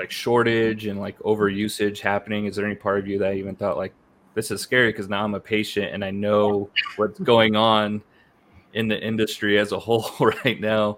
like 0.00 0.10
shortage 0.10 0.86
and 0.86 0.98
like 0.98 1.18
overusage 1.20 2.00
happening 2.00 2.46
is 2.46 2.56
there 2.56 2.66
any 2.66 2.74
part 2.74 2.98
of 2.98 3.06
you 3.06 3.18
that 3.18 3.34
even 3.34 3.54
thought 3.54 3.76
like 3.76 3.92
this 4.34 4.50
is 4.50 4.60
scary 4.60 4.90
because 4.90 5.08
now 5.08 5.22
i'm 5.22 5.34
a 5.34 5.40
patient 5.40 5.92
and 5.92 6.04
i 6.04 6.10
know 6.10 6.68
what's 6.96 7.20
going 7.20 7.54
on 7.54 8.02
in 8.72 8.88
the 8.88 9.00
industry 9.00 9.58
as 9.58 9.72
a 9.72 9.78
whole 9.78 10.10
right 10.44 10.60
now 10.60 10.96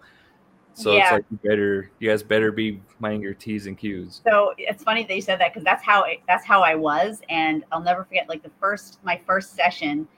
so 0.75 0.93
yeah. 0.93 1.03
it's 1.03 1.13
like 1.13 1.25
you 1.31 1.39
better, 1.49 1.91
you 1.99 2.09
guys 2.09 2.23
better 2.23 2.51
be 2.51 2.81
minding 2.99 3.21
your 3.21 3.35
t's 3.35 3.67
and 3.67 3.77
q's. 3.77 4.23
So 4.25 4.55
it's 4.57 4.83
funny 4.83 5.05
that 5.05 5.15
you 5.15 5.21
said 5.21 5.39
that 5.41 5.53
because 5.53 5.65
that's 5.65 5.85
how 5.85 6.05
it, 6.05 6.21
that's 6.27 6.45
how 6.45 6.63
I 6.63 6.75
was, 6.75 7.21
and 7.29 7.65
I'll 7.73 7.83
never 7.83 8.05
forget 8.05 8.29
like 8.29 8.43
the 8.43 8.51
first 8.61 8.99
my 9.05 9.21
first 9.27 9.55
session, 9.55 10.09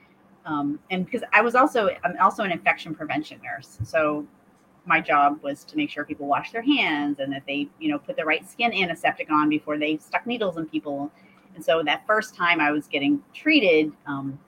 um, 0.45 0.79
and 0.91 1.05
because 1.05 1.23
I 1.33 1.41
was 1.41 1.55
also 1.55 1.89
I'm 2.03 2.15
also 2.21 2.43
an 2.43 2.51
infection 2.51 2.95
prevention 2.95 3.39
nurse, 3.43 3.77
so 3.83 4.25
my 4.85 5.01
job 5.01 5.39
was 5.41 5.63
to 5.65 5.77
make 5.77 5.89
sure 5.89 6.05
people 6.05 6.27
wash 6.27 6.51
their 6.51 6.61
hands 6.61 7.19
and 7.19 7.31
that 7.33 7.43
they 7.47 7.67
you 7.79 7.89
know 7.89 7.99
put 7.99 8.15
the 8.15 8.25
right 8.25 8.47
skin 8.49 8.73
antiseptic 8.73 9.31
on 9.31 9.49
before 9.49 9.77
they 9.77 9.97
stuck 9.97 10.25
needles 10.25 10.57
in 10.57 10.65
people, 10.65 11.11
and 11.55 11.63
so 11.63 11.81
that 11.83 12.05
first 12.05 12.35
time 12.35 12.59
I 12.59 12.71
was 12.71 12.87
getting 12.87 13.21
treated. 13.33 13.91
Um, 14.05 14.39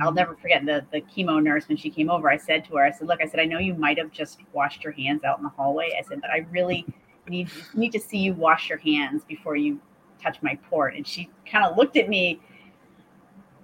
I'll 0.00 0.12
never 0.12 0.34
forget 0.36 0.64
the 0.64 0.84
the 0.90 1.00
chemo 1.02 1.42
nurse 1.42 1.68
when 1.68 1.76
she 1.76 1.90
came 1.90 2.10
over. 2.10 2.30
I 2.30 2.36
said 2.36 2.64
to 2.66 2.76
her, 2.76 2.84
I 2.84 2.90
said, 2.90 3.08
"Look, 3.08 3.22
I 3.22 3.26
said 3.26 3.40
I 3.40 3.44
know 3.44 3.58
you 3.58 3.74
might 3.74 3.98
have 3.98 4.10
just 4.10 4.40
washed 4.52 4.82
your 4.84 4.92
hands 4.92 5.24
out 5.24 5.38
in 5.38 5.44
the 5.44 5.50
hallway. 5.50 5.90
I 5.98 6.02
said, 6.02 6.20
but 6.20 6.30
I 6.30 6.46
really 6.50 6.86
need 7.28 7.48
need 7.74 7.92
to 7.92 8.00
see 8.00 8.18
you 8.18 8.34
wash 8.34 8.68
your 8.68 8.78
hands 8.78 9.24
before 9.24 9.56
you 9.56 9.80
touch 10.20 10.42
my 10.42 10.58
port." 10.68 10.94
And 10.96 11.06
she 11.06 11.30
kind 11.50 11.64
of 11.64 11.76
looked 11.76 11.96
at 11.96 12.08
me 12.08 12.40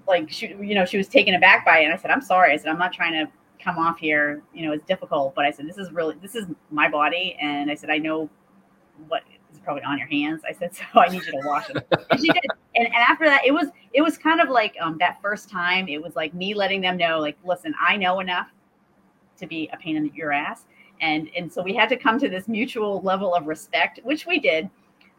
like 0.06 0.30
she, 0.30 0.48
you 0.48 0.74
know, 0.74 0.84
she 0.84 0.98
was 0.98 1.08
taken 1.08 1.34
aback 1.34 1.64
by 1.64 1.78
it. 1.80 1.84
And 1.84 1.94
I 1.94 1.96
said, 1.96 2.10
"I'm 2.10 2.22
sorry." 2.22 2.52
I 2.52 2.56
said, 2.56 2.68
"I'm 2.68 2.78
not 2.78 2.92
trying 2.92 3.12
to 3.12 3.30
come 3.62 3.78
off 3.78 3.98
here. 3.98 4.42
You 4.52 4.66
know, 4.66 4.72
it's 4.72 4.84
difficult, 4.84 5.34
but 5.34 5.44
I 5.44 5.50
said, 5.50 5.68
this 5.68 5.78
is 5.78 5.92
really 5.92 6.16
this 6.20 6.34
is 6.34 6.46
my 6.70 6.88
body, 6.88 7.36
and 7.40 7.70
I 7.70 7.74
said, 7.74 7.90
I 7.90 7.98
know 7.98 8.28
what 9.08 9.22
is 9.52 9.60
probably 9.60 9.82
on 9.82 9.98
your 9.98 10.08
hands. 10.08 10.42
I 10.48 10.52
said, 10.52 10.74
so 10.74 10.84
I 10.94 11.08
need 11.08 11.24
you 11.24 11.32
to 11.32 11.40
wash 11.44 11.70
it. 11.70 11.76
and 12.10 12.20
she 12.20 12.28
did. 12.28 12.44
And, 12.74 12.86
and 12.86 12.96
after 12.96 13.24
that, 13.26 13.44
it 13.46 13.52
was 13.52 13.68
it 13.92 14.02
was 14.02 14.16
kind 14.18 14.40
of 14.40 14.48
like 14.48 14.74
um, 14.80 14.96
that 14.98 15.20
first 15.22 15.50
time. 15.50 15.88
It 15.88 16.02
was 16.02 16.16
like 16.16 16.34
me 16.34 16.54
letting 16.54 16.80
them 16.80 16.96
know, 16.96 17.20
like, 17.20 17.36
listen, 17.44 17.74
I 17.80 17.96
know 17.96 18.20
enough 18.20 18.48
to 19.38 19.46
be 19.46 19.68
a 19.72 19.76
pain 19.76 19.96
in 19.96 20.10
your 20.14 20.32
ass, 20.32 20.64
and 21.00 21.28
and 21.36 21.52
so 21.52 21.62
we 21.62 21.74
had 21.74 21.88
to 21.90 21.96
come 21.96 22.18
to 22.18 22.28
this 22.28 22.48
mutual 22.48 23.00
level 23.02 23.34
of 23.34 23.46
respect, 23.46 24.00
which 24.02 24.26
we 24.26 24.38
did. 24.38 24.68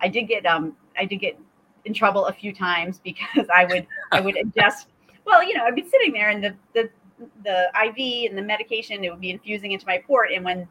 I 0.02 0.08
did 0.08 0.24
get 0.24 0.46
um 0.46 0.76
I 0.98 1.06
did 1.06 1.18
get 1.18 1.40
in 1.86 1.94
trouble 1.94 2.26
a 2.26 2.34
few 2.34 2.54
times 2.54 3.00
because 3.04 3.48
I 3.54 3.66
would 3.66 3.88
I 4.12 4.20
would 4.20 4.38
adjust. 4.38 4.88
Well, 5.26 5.44
you 5.44 5.56
know, 5.56 5.64
I'd 5.64 5.76
be 5.76 5.88
sitting 5.88 6.12
there 6.12 6.30
and 6.30 6.44
the 6.44 6.56
the 6.74 6.90
the 7.44 7.70
IV 7.86 8.30
and 8.30 8.38
the 8.38 8.42
medication 8.42 9.04
it 9.04 9.10
would 9.12 9.22
be 9.22 9.32
infusing 9.32 9.72
into 9.72 9.86
my 9.86 9.98
port, 9.98 10.32
and 10.34 10.44
when 10.44 10.68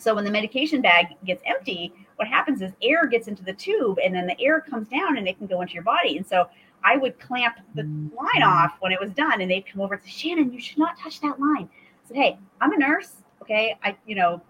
so 0.00 0.14
when 0.14 0.24
the 0.24 0.30
medication 0.30 0.80
bag 0.80 1.08
gets 1.24 1.42
empty, 1.44 1.92
what 2.16 2.26
happens 2.26 2.62
is 2.62 2.72
air 2.82 3.06
gets 3.06 3.28
into 3.28 3.42
the 3.42 3.52
tube 3.52 3.98
and 4.02 4.14
then 4.14 4.26
the 4.26 4.40
air 4.40 4.60
comes 4.60 4.88
down 4.88 5.18
and 5.18 5.28
it 5.28 5.36
can 5.36 5.46
go 5.46 5.60
into 5.60 5.74
your 5.74 5.82
body. 5.82 6.16
And 6.16 6.26
so 6.26 6.48
I 6.82 6.96
would 6.96 7.20
clamp 7.20 7.56
the 7.74 7.82
line 7.82 8.42
off 8.42 8.76
when 8.80 8.92
it 8.92 9.00
was 9.00 9.10
done 9.10 9.42
and 9.42 9.50
they'd 9.50 9.66
come 9.66 9.82
over 9.82 9.94
and 9.94 10.02
say, 10.02 10.10
Shannon, 10.10 10.52
you 10.52 10.60
should 10.60 10.78
not 10.78 10.98
touch 10.98 11.20
that 11.20 11.38
line. 11.38 11.68
I 11.68 12.08
said, 12.08 12.16
Hey, 12.16 12.38
I'm 12.60 12.72
a 12.72 12.78
nurse. 12.78 13.16
Okay. 13.42 13.78
I, 13.84 13.96
you 14.06 14.14
know, 14.14 14.40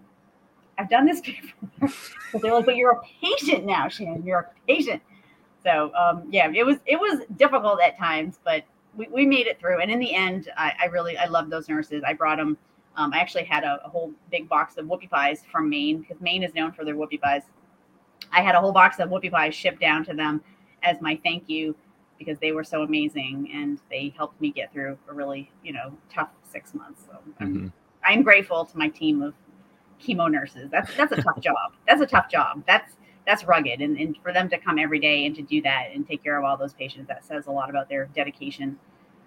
I've 0.77 0.89
done 0.89 1.05
this 1.05 1.21
before. 1.79 1.89
but 2.31 2.41
they're 2.41 2.53
like, 2.53 2.65
but 2.65 2.77
you're 2.77 2.91
a 2.91 3.01
patient 3.21 3.65
now, 3.65 3.89
Shannon. 3.89 4.23
You're 4.25 4.39
a 4.39 4.49
patient. 4.67 5.01
So 5.63 5.93
um, 5.95 6.27
yeah, 6.29 6.49
it 6.53 6.65
was 6.65 6.77
it 6.85 6.99
was 6.99 7.25
difficult 7.37 7.81
at 7.81 7.97
times, 7.97 8.39
but 8.43 8.63
we, 8.95 9.07
we 9.07 9.25
made 9.25 9.47
it 9.47 9.59
through. 9.59 9.79
And 9.81 9.91
in 9.91 9.99
the 9.99 10.13
end, 10.13 10.49
I, 10.57 10.73
I 10.81 10.85
really 10.85 11.17
I 11.17 11.25
love 11.25 11.49
those 11.49 11.69
nurses. 11.69 12.03
I 12.05 12.13
brought 12.13 12.37
them. 12.37 12.57
Um, 12.97 13.13
I 13.13 13.19
actually 13.19 13.45
had 13.45 13.63
a, 13.63 13.79
a, 13.85 13.89
whole 13.89 14.11
big 14.31 14.49
box 14.49 14.75
of 14.75 14.85
whoopie 14.85 15.09
pies 15.09 15.43
from 15.49 15.69
Maine 15.69 16.01
because 16.01 16.19
Maine 16.19 16.43
is 16.43 16.53
known 16.53 16.73
for 16.73 16.83
their 16.83 16.95
whoopie 16.95 17.21
pies. 17.21 17.43
I 18.33 18.41
had 18.41 18.53
a 18.53 18.59
whole 18.59 18.73
box 18.73 18.99
of 18.99 19.09
whoopie 19.09 19.31
pies 19.31 19.55
shipped 19.55 19.79
down 19.79 20.03
to 20.05 20.13
them 20.13 20.41
as 20.83 20.99
my 20.99 21.17
thank 21.23 21.47
you 21.47 21.73
because 22.17 22.37
they 22.39 22.51
were 22.51 22.63
so 22.63 22.83
amazing 22.83 23.49
and 23.53 23.79
they 23.89 24.13
helped 24.17 24.39
me 24.41 24.51
get 24.51 24.71
through 24.73 24.97
a 25.09 25.13
really, 25.13 25.49
you 25.63 25.73
know, 25.73 25.97
tough 26.13 26.29
six 26.51 26.73
months. 26.73 27.03
So 27.05 27.17
mm-hmm. 27.43 27.67
I'm, 28.03 28.23
grateful 28.23 28.65
to 28.65 28.77
my 28.77 28.89
team 28.89 29.21
of 29.21 29.33
chemo 30.01 30.29
nurses. 30.29 30.69
That's 30.69 30.93
that's 30.95 31.13
a 31.13 31.21
tough 31.21 31.39
job. 31.41 31.73
That's 31.87 32.01
a 32.01 32.05
tough 32.05 32.29
job. 32.29 32.63
That's 32.67 32.93
that's 33.25 33.43
rugged 33.43 33.81
and, 33.81 33.97
and 33.97 34.17
for 34.23 34.33
them 34.33 34.49
to 34.49 34.57
come 34.57 34.79
every 34.79 34.99
day 34.99 35.25
and 35.25 35.35
to 35.35 35.41
do 35.41 35.61
that 35.61 35.89
and 35.93 36.07
take 36.07 36.23
care 36.23 36.37
of 36.37 36.43
all 36.43 36.57
those 36.57 36.73
patients 36.73 37.07
that 37.07 37.23
says 37.23 37.47
a 37.47 37.51
lot 37.51 37.69
about 37.69 37.87
their 37.89 38.05
dedication 38.15 38.77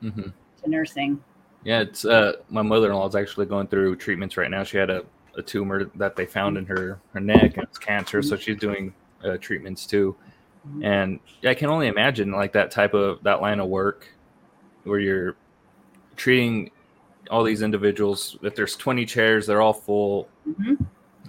mm-hmm. 0.02 0.22
to 0.22 0.70
nursing 0.70 1.22
yeah 1.64 1.80
it's 1.80 2.04
uh 2.04 2.32
my 2.50 2.62
mother-in-law 2.62 3.06
is 3.08 3.14
actually 3.14 3.46
going 3.46 3.66
through 3.66 3.96
treatments 3.96 4.36
right 4.36 4.50
now 4.50 4.62
she 4.62 4.76
had 4.76 4.90
a, 4.90 5.04
a 5.36 5.42
tumor 5.42 5.84
that 5.94 6.16
they 6.16 6.26
found 6.26 6.56
in 6.58 6.66
her 6.66 7.00
her 7.12 7.20
neck 7.20 7.56
and 7.56 7.64
it's 7.64 7.78
cancer 7.78 8.22
so 8.22 8.36
she's 8.36 8.58
doing 8.58 8.92
uh, 9.24 9.36
treatments 9.38 9.86
too 9.86 10.14
mm-hmm. 10.66 10.84
and 10.84 11.20
i 11.46 11.54
can 11.54 11.70
only 11.70 11.86
imagine 11.86 12.32
like 12.32 12.52
that 12.52 12.70
type 12.70 12.94
of 12.94 13.22
that 13.22 13.40
line 13.40 13.60
of 13.60 13.68
work 13.68 14.08
where 14.84 14.98
you're 14.98 15.36
treating 16.16 16.70
all 17.30 17.42
these 17.42 17.62
individuals 17.62 18.36
if 18.42 18.54
there's 18.54 18.76
20 18.76 19.06
chairs 19.06 19.46
they're 19.46 19.62
all 19.62 19.72
full 19.72 20.28
mm-hmm. 20.46 20.74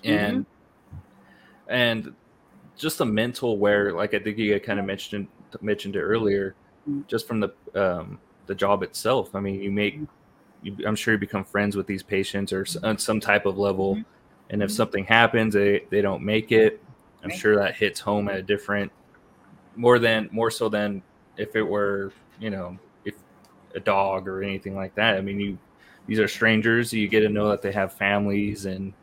and 0.03 0.39
mm-hmm. 0.39 1.71
and 1.71 2.15
just 2.77 2.97
the 2.97 3.05
mental 3.05 3.57
where 3.57 3.93
like 3.93 4.13
i 4.13 4.19
think 4.19 4.37
you 4.37 4.59
kind 4.59 4.79
of 4.79 4.85
mentioned 4.85 5.27
mentioned 5.61 5.95
it 5.95 6.01
earlier 6.01 6.55
mm-hmm. 6.89 7.01
just 7.07 7.27
from 7.27 7.39
the 7.39 7.49
um 7.75 8.19
the 8.47 8.55
job 8.55 8.83
itself 8.83 9.33
i 9.35 9.39
mean 9.39 9.61
you 9.61 9.71
make 9.71 9.99
you, 10.61 10.75
i'm 10.85 10.95
sure 10.95 11.13
you 11.13 11.17
become 11.17 11.43
friends 11.43 11.75
with 11.75 11.87
these 11.87 12.03
patients 12.03 12.51
or 12.51 12.65
on 12.83 12.97
some 12.97 13.19
type 13.19 13.45
of 13.45 13.57
level 13.57 13.95
mm-hmm. 13.95 14.03
and 14.49 14.61
if 14.61 14.69
mm-hmm. 14.69 14.75
something 14.75 15.05
happens 15.05 15.53
they 15.53 15.85
they 15.89 16.01
don't 16.01 16.23
make 16.23 16.51
it 16.51 16.83
i'm 17.23 17.29
sure 17.29 17.55
that 17.55 17.75
hits 17.75 17.99
home 17.99 18.27
at 18.27 18.35
a 18.35 18.43
different 18.43 18.91
more 19.75 19.99
than 19.99 20.29
more 20.31 20.51
so 20.51 20.69
than 20.69 21.01
if 21.37 21.55
it 21.55 21.63
were 21.63 22.11
you 22.39 22.49
know 22.49 22.77
if 23.05 23.15
a 23.75 23.79
dog 23.79 24.27
or 24.27 24.43
anything 24.43 24.75
like 24.75 24.93
that 24.95 25.15
i 25.15 25.21
mean 25.21 25.39
you 25.39 25.57
these 26.07 26.19
are 26.19 26.27
strangers. 26.27 26.93
You 26.93 27.07
get 27.07 27.21
to 27.21 27.29
know 27.29 27.49
that 27.49 27.61
they 27.61 27.71
have 27.71 27.93
families 27.93 28.65
and 28.65 28.93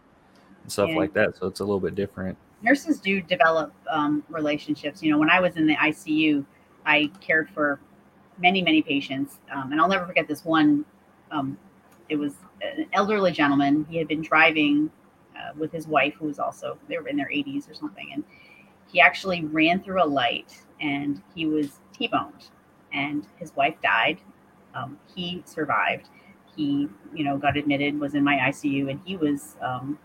stuff 0.67 0.91
yeah. 0.91 0.97
like 0.97 1.13
that. 1.15 1.37
So 1.37 1.47
it's 1.47 1.61
a 1.61 1.65
little 1.65 1.81
bit 1.81 1.95
different. 1.95 2.37
Nurses 2.63 3.01
do 3.01 3.21
develop 3.21 3.73
um, 3.91 4.25
relationships. 4.29 5.03
You 5.03 5.13
know, 5.13 5.19
when 5.19 5.31
I 5.31 5.41
was 5.41 5.57
in 5.57 5.67
the 5.67 5.77
ICU, 5.77 6.45
I 6.87 7.11
cared 7.21 7.51
for 7.51 7.81
many, 8.39 8.63
many 8.63 8.83
patients. 8.83 9.39
Um, 9.53 9.73
and 9.73 9.81
I'll 9.81 9.89
never 9.89 10.07
forget 10.07 10.29
this 10.29 10.45
one. 10.45 10.85
Um, 11.31 11.59
it 12.09 12.17
was 12.17 12.35
an 12.63 12.87
elderly 12.93 13.33
gentleman. 13.33 13.87
He 13.89 13.97
had 13.97 14.09
been 14.09 14.23
driving 14.23 14.91
uh, 15.37 15.53
with 15.57 15.73
his 15.73 15.87
wife, 15.87 16.15
who 16.19 16.27
was 16.27 16.39
also, 16.39 16.79
they 16.89 16.99
were 16.99 17.09
in 17.09 17.17
their 17.17 17.29
80s 17.29 17.71
or 17.71 17.75
something. 17.75 18.11
And 18.13 18.25
he 18.87 19.01
actually 19.01 19.45
ran 19.45 19.83
through 19.83 20.03
a 20.03 20.07
light 20.07 20.63
and 20.81 21.23
he 21.35 21.47
was 21.47 21.81
T 21.93 22.09
boned. 22.09 22.51
And 22.93 23.27
his 23.39 23.55
wife 23.57 23.75
died. 23.83 24.19
Um, 24.75 24.99
he 25.15 25.43
survived 25.47 26.09
he 26.57 26.89
you 27.15 27.25
know 27.25 27.37
got 27.37 27.57
admitted 27.57 27.99
was 27.99 28.15
in 28.15 28.23
my 28.23 28.37
icu 28.37 28.91
and 28.91 29.01
he 29.05 29.17
was 29.17 29.57
um, 29.63 29.99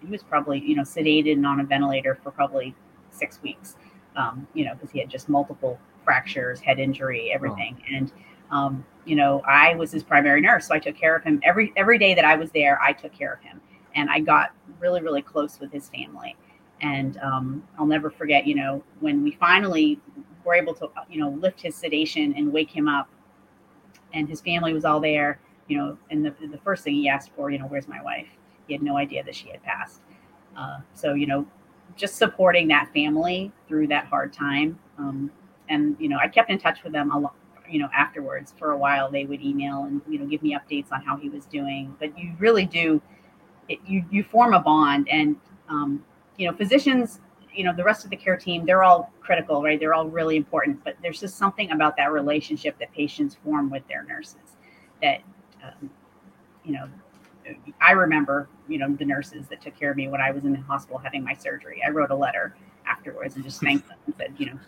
he 0.00 0.06
was 0.06 0.22
probably 0.22 0.58
you 0.58 0.74
know 0.74 0.82
sedated 0.82 1.32
and 1.32 1.46
on 1.46 1.60
a 1.60 1.64
ventilator 1.64 2.18
for 2.22 2.30
probably 2.30 2.74
six 3.10 3.42
weeks 3.42 3.76
um, 4.16 4.46
you 4.54 4.64
know 4.64 4.74
because 4.74 4.90
he 4.90 4.98
had 4.98 5.08
just 5.08 5.28
multiple 5.28 5.78
fractures 6.04 6.60
head 6.60 6.78
injury 6.78 7.30
everything 7.32 7.76
oh. 7.80 7.96
and 7.96 8.12
um, 8.50 8.84
you 9.04 9.16
know 9.16 9.42
i 9.46 9.74
was 9.74 9.90
his 9.90 10.02
primary 10.02 10.40
nurse 10.40 10.68
so 10.68 10.74
i 10.74 10.78
took 10.78 10.96
care 10.96 11.16
of 11.16 11.22
him 11.22 11.40
every 11.42 11.72
every 11.76 11.98
day 11.98 12.14
that 12.14 12.24
i 12.24 12.34
was 12.34 12.50
there 12.52 12.80
i 12.82 12.92
took 12.92 13.12
care 13.12 13.32
of 13.32 13.40
him 13.40 13.60
and 13.94 14.08
i 14.10 14.18
got 14.18 14.54
really 14.80 15.02
really 15.02 15.22
close 15.22 15.58
with 15.60 15.72
his 15.72 15.88
family 15.88 16.36
and 16.80 17.18
um, 17.18 17.62
i'll 17.78 17.86
never 17.86 18.10
forget 18.10 18.46
you 18.46 18.54
know 18.54 18.82
when 19.00 19.22
we 19.22 19.32
finally 19.32 20.00
were 20.44 20.54
able 20.54 20.74
to 20.74 20.88
you 21.10 21.20
know 21.20 21.30
lift 21.40 21.60
his 21.60 21.74
sedation 21.74 22.34
and 22.36 22.52
wake 22.52 22.70
him 22.70 22.88
up 22.88 23.08
and 24.14 24.28
his 24.28 24.40
family 24.40 24.72
was 24.72 24.84
all 24.84 25.00
there 25.00 25.38
you 25.68 25.76
know, 25.76 25.96
and 26.10 26.24
the, 26.24 26.34
the 26.50 26.58
first 26.58 26.82
thing 26.82 26.94
he 26.94 27.08
asked 27.08 27.30
for, 27.36 27.50
you 27.50 27.58
know, 27.58 27.66
where's 27.66 27.86
my 27.86 28.02
wife? 28.02 28.26
He 28.68 28.74
had 28.74 28.82
no 28.82 28.96
idea 28.96 29.24
that 29.24 29.34
she 29.34 29.48
had 29.48 29.62
passed. 29.64 30.00
Uh, 30.56 30.78
so, 30.94 31.14
you 31.14 31.26
know, 31.26 31.44
just 31.96 32.16
supporting 32.16 32.68
that 32.68 32.92
family 32.92 33.50
through 33.66 33.88
that 33.88 34.06
hard 34.06 34.32
time. 34.32 34.78
Um, 34.98 35.32
and, 35.68 35.96
you 35.98 36.08
know, 36.08 36.18
I 36.18 36.28
kept 36.28 36.50
in 36.50 36.58
touch 36.58 36.84
with 36.84 36.92
them 36.92 37.10
a 37.10 37.18
lot, 37.18 37.34
you 37.68 37.78
know, 37.78 37.88
afterwards 37.94 38.54
for 38.58 38.72
a 38.72 38.76
while. 38.76 39.10
They 39.10 39.24
would 39.24 39.40
email 39.40 39.84
and, 39.84 40.00
you 40.08 40.18
know, 40.18 40.26
give 40.26 40.42
me 40.42 40.56
updates 40.56 40.92
on 40.92 41.02
how 41.02 41.16
he 41.16 41.28
was 41.28 41.44
doing. 41.46 41.94
But 41.98 42.16
you 42.18 42.34
really 42.38 42.64
do, 42.64 43.02
it, 43.68 43.78
you, 43.86 44.04
you 44.10 44.22
form 44.22 44.54
a 44.54 44.60
bond. 44.60 45.08
And, 45.10 45.36
um, 45.68 46.04
you 46.36 46.48
know, 46.48 46.56
physicians, 46.56 47.20
you 47.52 47.64
know, 47.64 47.74
the 47.74 47.84
rest 47.84 48.04
of 48.04 48.10
the 48.10 48.16
care 48.16 48.36
team, 48.36 48.64
they're 48.64 48.84
all 48.84 49.12
critical, 49.20 49.62
right? 49.62 49.80
They're 49.80 49.94
all 49.94 50.06
really 50.06 50.36
important. 50.36 50.82
But 50.84 50.96
there's 51.02 51.20
just 51.20 51.36
something 51.36 51.72
about 51.72 51.96
that 51.96 52.12
relationship 52.12 52.78
that 52.78 52.92
patients 52.92 53.36
form 53.44 53.70
with 53.70 53.86
their 53.88 54.04
nurses 54.04 54.56
that 55.02 55.20
um, 55.62 55.90
you 56.64 56.72
know, 56.72 56.88
I 57.80 57.92
remember, 57.92 58.48
you 58.68 58.78
know, 58.78 58.94
the 58.94 59.04
nurses 59.04 59.46
that 59.48 59.60
took 59.60 59.76
care 59.78 59.90
of 59.90 59.96
me 59.96 60.08
when 60.08 60.20
I 60.20 60.30
was 60.30 60.44
in 60.44 60.52
the 60.52 60.60
hospital 60.60 60.98
having 60.98 61.24
my 61.24 61.34
surgery. 61.34 61.82
I 61.86 61.90
wrote 61.90 62.10
a 62.10 62.14
letter 62.14 62.56
afterwards 62.86 63.36
and 63.36 63.44
just 63.44 63.60
thanked 63.60 63.88
them 63.88 63.98
and 64.06 64.14
said, 64.16 64.34
you 64.38 64.46
know, 64.46 64.58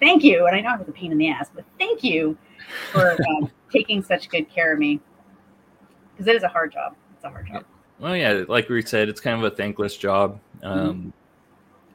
thank 0.00 0.22
you. 0.22 0.46
And 0.46 0.56
I 0.56 0.60
know 0.60 0.74
it 0.74 0.80
was 0.80 0.88
a 0.88 0.92
pain 0.92 1.12
in 1.12 1.18
the 1.18 1.28
ass, 1.28 1.50
but 1.54 1.64
thank 1.78 2.02
you 2.04 2.36
for 2.92 3.16
um, 3.28 3.50
taking 3.72 4.02
such 4.02 4.28
good 4.28 4.48
care 4.50 4.72
of 4.72 4.78
me 4.78 5.00
because 6.12 6.26
it 6.26 6.36
is 6.36 6.42
a 6.42 6.48
hard 6.48 6.72
job. 6.72 6.94
It's 7.14 7.24
a 7.24 7.30
hard 7.30 7.46
job. 7.46 7.64
Well, 7.98 8.16
yeah, 8.16 8.44
like 8.48 8.68
we 8.68 8.82
said, 8.82 9.08
it's 9.08 9.20
kind 9.20 9.42
of 9.42 9.52
a 9.52 9.54
thankless 9.54 9.96
job. 9.96 10.40
Mm-hmm. 10.62 10.66
Um, 10.66 11.12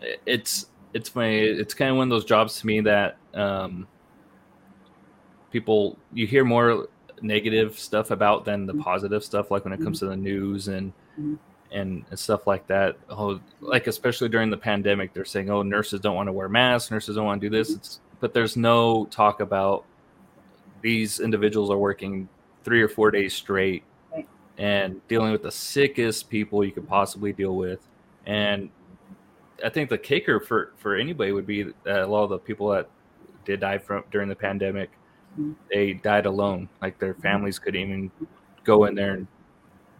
mm-hmm. 0.01 0.13
It's 0.25 0.67
it's 0.93 1.15
my 1.15 1.27
it's 1.27 1.73
kind 1.73 1.91
of 1.91 1.97
one 1.97 2.07
of 2.07 2.09
those 2.09 2.25
jobs 2.25 2.59
to 2.59 2.67
me 2.67 2.81
that 2.81 3.17
um, 3.33 3.87
people 5.51 5.97
you 6.13 6.27
hear 6.27 6.43
more 6.43 6.89
negative 7.23 7.79
stuff 7.79 8.11
about 8.11 8.45
than 8.45 8.65
the 8.65 8.73
mm-hmm. 8.73 8.81
positive 8.81 9.23
stuff 9.23 9.49
like 9.49 9.63
when 9.63 9.73
it 9.73 9.81
comes 9.81 9.99
mm-hmm. 9.99 10.07
to 10.07 10.09
the 10.11 10.17
news 10.17 10.67
and 10.67 10.91
mm-hmm. 11.19 11.35
and, 11.71 12.05
and 12.09 12.19
stuff 12.19 12.45
like 12.45 12.67
that 12.67 12.97
oh 13.09 13.39
like 13.61 13.87
especially 13.87 14.29
during 14.29 14.49
the 14.49 14.57
pandemic 14.57 15.13
they're 15.13 15.25
saying 15.25 15.49
oh 15.49 15.63
nurses 15.63 15.99
don't 15.99 16.15
want 16.15 16.27
to 16.27 16.33
wear 16.33 16.49
masks 16.49 16.91
nurses 16.91 17.15
don't 17.15 17.25
want 17.25 17.41
to 17.41 17.49
do 17.49 17.55
this 17.55 17.71
it's 17.71 17.99
but 18.19 18.33
there's 18.33 18.55
no 18.55 19.05
talk 19.05 19.39
about 19.39 19.85
these 20.81 21.19
individuals 21.19 21.69
are 21.71 21.77
working 21.77 22.27
three 22.63 22.81
or 22.81 22.89
four 22.89 23.09
days 23.09 23.33
straight 23.33 23.83
and 24.57 25.05
dealing 25.07 25.31
with 25.31 25.41
the 25.41 25.51
sickest 25.51 26.29
people 26.29 26.63
you 26.63 26.71
could 26.71 26.87
possibly 26.87 27.33
deal 27.33 27.55
with 27.55 27.79
and 28.25 28.69
i 29.63 29.69
think 29.69 29.89
the 29.89 29.97
kicker 29.97 30.39
for 30.39 30.73
for 30.77 30.95
anybody 30.95 31.31
would 31.31 31.47
be 31.47 31.65
a 31.85 32.05
lot 32.05 32.23
of 32.23 32.29
the 32.29 32.37
people 32.37 32.69
that 32.69 32.89
did 33.45 33.61
die 33.61 33.77
from 33.77 34.03
during 34.11 34.29
the 34.29 34.35
pandemic 34.35 34.91
they 35.71 35.93
died 35.93 36.25
alone. 36.25 36.69
Like 36.81 36.99
their 36.99 37.13
families 37.15 37.59
couldn't 37.59 37.81
even 37.81 38.11
go 38.63 38.85
in 38.85 38.95
there 38.95 39.13
and 39.13 39.27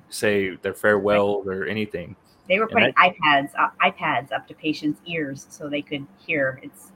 say 0.10 0.56
their 0.58 0.74
farewell 0.74 1.44
or 1.46 1.66
anything. 1.66 2.16
They 2.48 2.60
were 2.60 2.68
putting 2.68 2.94
I, 2.98 3.10
iPads 3.10 3.52
uh, 3.58 3.70
iPads 3.82 4.32
up 4.32 4.48
to 4.48 4.54
patients' 4.54 5.00
ears 5.06 5.48
so 5.50 5.70
they 5.70 5.82
could 5.82 6.06
hear. 6.26 6.60
It's 6.62 6.92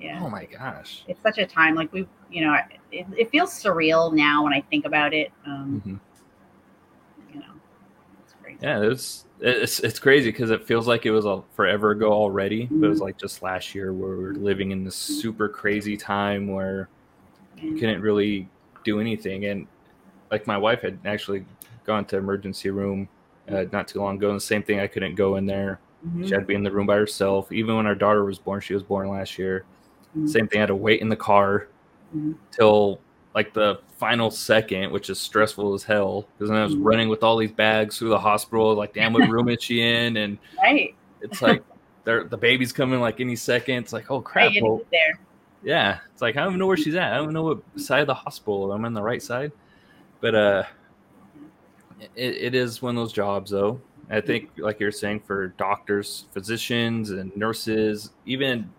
yeah. 0.00 0.20
Oh 0.22 0.30
my 0.30 0.44
gosh! 0.44 1.04
It's 1.08 1.22
such 1.22 1.38
a 1.38 1.46
time 1.46 1.74
like 1.74 1.92
we, 1.92 2.08
you 2.30 2.46
know, 2.46 2.56
it, 2.90 3.06
it 3.16 3.30
feels 3.30 3.50
surreal 3.50 4.12
now 4.12 4.44
when 4.44 4.52
I 4.52 4.60
think 4.62 4.86
about 4.86 5.12
it. 5.12 5.30
Um, 5.46 5.82
mm-hmm. 5.84 7.34
You 7.34 7.40
know, 7.40 7.52
it's 8.24 8.34
crazy. 8.40 8.58
Yeah, 8.62 8.80
it's 8.80 9.26
it's 9.40 9.80
it's 9.80 9.98
crazy 9.98 10.30
because 10.30 10.50
it 10.50 10.66
feels 10.66 10.86
like 10.86 11.04
it 11.04 11.10
was 11.10 11.26
a 11.26 11.42
forever 11.54 11.90
ago 11.90 12.12
already. 12.12 12.64
Mm-hmm. 12.64 12.80
But 12.80 12.86
it 12.86 12.90
was 12.90 12.98
mm-hmm. 12.98 13.06
like 13.06 13.18
just 13.18 13.42
last 13.42 13.74
year 13.74 13.92
where 13.92 14.16
we 14.16 14.22
we're 14.24 14.32
living 14.32 14.70
in 14.70 14.84
this 14.84 14.96
super 14.96 15.48
crazy 15.48 15.96
time 15.96 16.48
where 16.48 16.88
couldn't 17.58 18.00
really 18.00 18.48
do 18.84 19.00
anything. 19.00 19.46
And 19.46 19.66
like 20.30 20.46
my 20.46 20.58
wife 20.58 20.82
had 20.82 20.98
actually 21.04 21.44
gone 21.84 22.04
to 22.06 22.16
emergency 22.16 22.70
room 22.70 23.08
uh, 23.50 23.64
not 23.72 23.88
too 23.88 24.00
long 24.00 24.16
ago, 24.16 24.28
and 24.28 24.36
the 24.36 24.40
same 24.40 24.62
thing. 24.62 24.80
I 24.80 24.86
couldn't 24.86 25.14
go 25.14 25.36
in 25.36 25.46
there. 25.46 25.80
Mm-hmm. 26.06 26.24
She 26.26 26.30
had 26.30 26.40
to 26.40 26.46
be 26.46 26.54
in 26.54 26.62
the 26.62 26.70
room 26.70 26.86
by 26.86 26.96
herself. 26.96 27.50
Even 27.50 27.76
when 27.76 27.86
our 27.86 27.94
daughter 27.94 28.24
was 28.24 28.38
born, 28.38 28.60
she 28.60 28.74
was 28.74 28.82
born 28.82 29.08
last 29.08 29.38
year. 29.38 29.64
Mm-hmm. 30.10 30.26
Same 30.26 30.48
thing. 30.48 30.58
I 30.58 30.62
had 30.62 30.66
to 30.66 30.76
wait 30.76 31.00
in 31.00 31.08
the 31.08 31.16
car 31.16 31.68
mm-hmm. 32.14 32.32
till 32.50 33.00
like 33.34 33.52
the 33.54 33.80
final 33.96 34.30
second, 34.30 34.92
which 34.92 35.10
is 35.10 35.18
stressful 35.18 35.74
as 35.74 35.82
hell 35.82 36.26
because 36.36 36.50
then 36.50 36.58
I 36.58 36.64
was 36.64 36.74
mm-hmm. 36.74 36.84
running 36.84 37.08
with 37.08 37.22
all 37.22 37.36
these 37.36 37.52
bags 37.52 37.98
through 37.98 38.10
the 38.10 38.18
hospital. 38.18 38.74
Like, 38.74 38.94
damn, 38.94 39.12
what 39.12 39.28
room 39.28 39.48
is 39.48 39.62
she 39.62 39.80
in? 39.80 40.16
And 40.16 40.38
right. 40.62 40.94
it's 41.20 41.42
like 41.42 41.62
the 42.04 42.38
baby's 42.38 42.72
coming 42.72 43.00
like 43.00 43.20
any 43.20 43.36
second. 43.36 43.76
It's 43.76 43.92
like, 43.92 44.10
oh 44.10 44.20
crap. 44.20 44.52
Well, 44.60 44.82
there. 44.90 45.18
Yeah, 45.62 45.98
it's 46.12 46.22
like 46.22 46.36
I 46.36 46.40
don't 46.40 46.50
even 46.50 46.58
know 46.60 46.66
where 46.66 46.76
she's 46.76 46.94
at. 46.94 47.12
I 47.12 47.16
don't 47.16 47.32
know 47.32 47.42
what 47.42 47.62
side 47.80 48.00
of 48.00 48.06
the 48.06 48.14
hospital. 48.14 48.72
I'm 48.72 48.84
on 48.84 48.94
the 48.94 49.02
right 49.02 49.22
side, 49.22 49.52
but 50.20 50.34
uh, 50.34 50.62
it, 52.14 52.36
it 52.36 52.54
is 52.54 52.80
one 52.80 52.96
of 52.96 53.02
those 53.02 53.12
jobs 53.12 53.50
though. 53.50 53.80
I 54.10 54.22
think, 54.22 54.50
like 54.56 54.80
you're 54.80 54.90
saying, 54.90 55.20
for 55.20 55.48
doctors, 55.48 56.26
physicians, 56.32 57.10
and 57.10 57.36
nurses, 57.36 58.10
even 58.24 58.70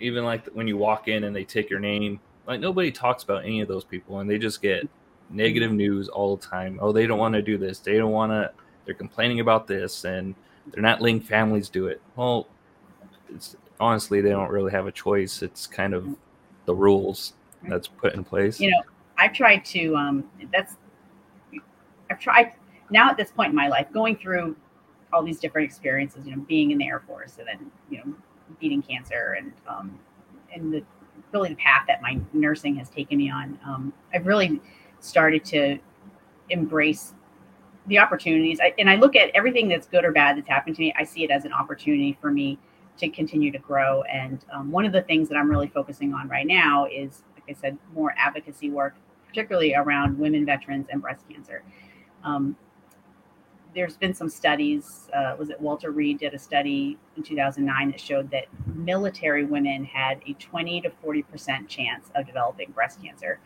even 0.00 0.24
like 0.24 0.46
when 0.48 0.66
you 0.66 0.76
walk 0.76 1.08
in 1.08 1.24
and 1.24 1.36
they 1.36 1.44
take 1.44 1.70
your 1.70 1.78
name, 1.78 2.18
like 2.46 2.60
nobody 2.60 2.90
talks 2.90 3.22
about 3.22 3.44
any 3.44 3.60
of 3.60 3.68
those 3.68 3.84
people, 3.84 4.20
and 4.20 4.28
they 4.28 4.38
just 4.38 4.60
get 4.62 4.88
negative 5.30 5.72
news 5.72 6.08
all 6.08 6.36
the 6.36 6.46
time. 6.46 6.78
Oh, 6.82 6.92
they 6.92 7.06
don't 7.06 7.18
want 7.18 7.34
to 7.34 7.42
do 7.42 7.56
this. 7.58 7.78
They 7.78 7.96
don't 7.96 8.12
want 8.12 8.32
to. 8.32 8.50
They're 8.84 8.94
complaining 8.94 9.40
about 9.40 9.66
this, 9.66 10.04
and 10.04 10.34
they're 10.72 10.82
not 10.82 11.00
letting 11.00 11.20
families 11.20 11.68
do 11.68 11.86
it. 11.86 12.00
Well, 12.16 12.48
it's 13.32 13.56
honestly 13.80 14.20
they 14.20 14.30
don't 14.30 14.50
really 14.50 14.72
have 14.72 14.86
a 14.86 14.92
choice. 14.92 15.42
It's 15.42 15.66
kind 15.66 15.94
of 15.94 16.06
the 16.66 16.74
rules 16.74 17.34
that's 17.68 17.88
put 17.88 18.14
in 18.14 18.24
place. 18.24 18.60
You 18.60 18.70
know, 18.70 18.82
I've 19.18 19.32
tried 19.32 19.64
to. 19.66 19.96
Um, 19.96 20.24
that's 20.52 20.76
I've 22.10 22.18
tried 22.18 22.52
now 22.90 23.10
at 23.10 23.16
this 23.16 23.30
point 23.30 23.50
in 23.50 23.56
my 23.56 23.68
life, 23.68 23.86
going 23.92 24.16
through 24.16 24.56
all 25.12 25.22
these 25.22 25.40
different 25.40 25.66
experiences. 25.66 26.26
You 26.26 26.36
know, 26.36 26.42
being 26.42 26.70
in 26.70 26.78
the 26.78 26.86
Air 26.86 27.02
Force 27.06 27.38
and 27.38 27.48
then 27.48 27.70
you 27.90 27.98
know 27.98 28.14
beating 28.60 28.82
cancer 28.82 29.36
and 29.38 29.52
um, 29.68 29.98
and 30.52 30.72
the 30.72 30.82
really 31.32 31.50
the 31.50 31.56
path 31.56 31.84
that 31.88 32.00
my 32.00 32.18
nursing 32.32 32.76
has 32.76 32.88
taken 32.88 33.18
me 33.18 33.30
on. 33.30 33.58
Um, 33.66 33.92
I've 34.12 34.26
really 34.26 34.60
started 35.00 35.44
to 35.46 35.78
embrace 36.50 37.14
the 37.86 37.98
opportunities. 37.98 38.60
I, 38.62 38.72
and 38.78 38.88
I 38.88 38.96
look 38.96 39.16
at 39.16 39.30
everything 39.34 39.68
that's 39.68 39.86
good 39.86 40.04
or 40.04 40.12
bad 40.12 40.36
that's 40.36 40.48
happened 40.48 40.76
to 40.76 40.82
me. 40.82 40.94
I 40.96 41.04
see 41.04 41.24
it 41.24 41.30
as 41.30 41.44
an 41.44 41.52
opportunity 41.52 42.16
for 42.20 42.30
me 42.30 42.58
to 42.98 43.08
continue 43.08 43.50
to 43.50 43.58
grow. 43.58 44.02
And 44.02 44.44
um, 44.52 44.70
one 44.70 44.84
of 44.84 44.92
the 44.92 45.02
things 45.02 45.28
that 45.28 45.36
I'm 45.36 45.50
really 45.50 45.68
focusing 45.68 46.14
on 46.14 46.28
right 46.28 46.46
now 46.46 46.86
is, 46.86 47.22
like 47.34 47.56
I 47.56 47.60
said, 47.60 47.76
more 47.94 48.14
advocacy 48.16 48.70
work, 48.70 48.94
particularly 49.26 49.74
around 49.74 50.18
women 50.18 50.46
veterans 50.46 50.86
and 50.90 51.02
breast 51.02 51.24
cancer. 51.28 51.62
Um, 52.22 52.56
there's 53.74 53.96
been 53.96 54.14
some 54.14 54.28
studies. 54.28 55.08
Uh, 55.12 55.34
was 55.38 55.50
it 55.50 55.60
Walter 55.60 55.90
Reed 55.90 56.18
did 56.18 56.32
a 56.32 56.38
study 56.38 56.96
in 57.16 57.22
2009 57.22 57.90
that 57.90 58.00
showed 58.00 58.30
that 58.30 58.46
military 58.74 59.44
women 59.44 59.84
had 59.84 60.20
a 60.26 60.32
20 60.34 60.82
to 60.82 60.90
40 61.02 61.22
percent 61.24 61.68
chance 61.68 62.10
of 62.14 62.26
developing 62.26 62.70
breast 62.70 63.02
cancer, 63.02 63.40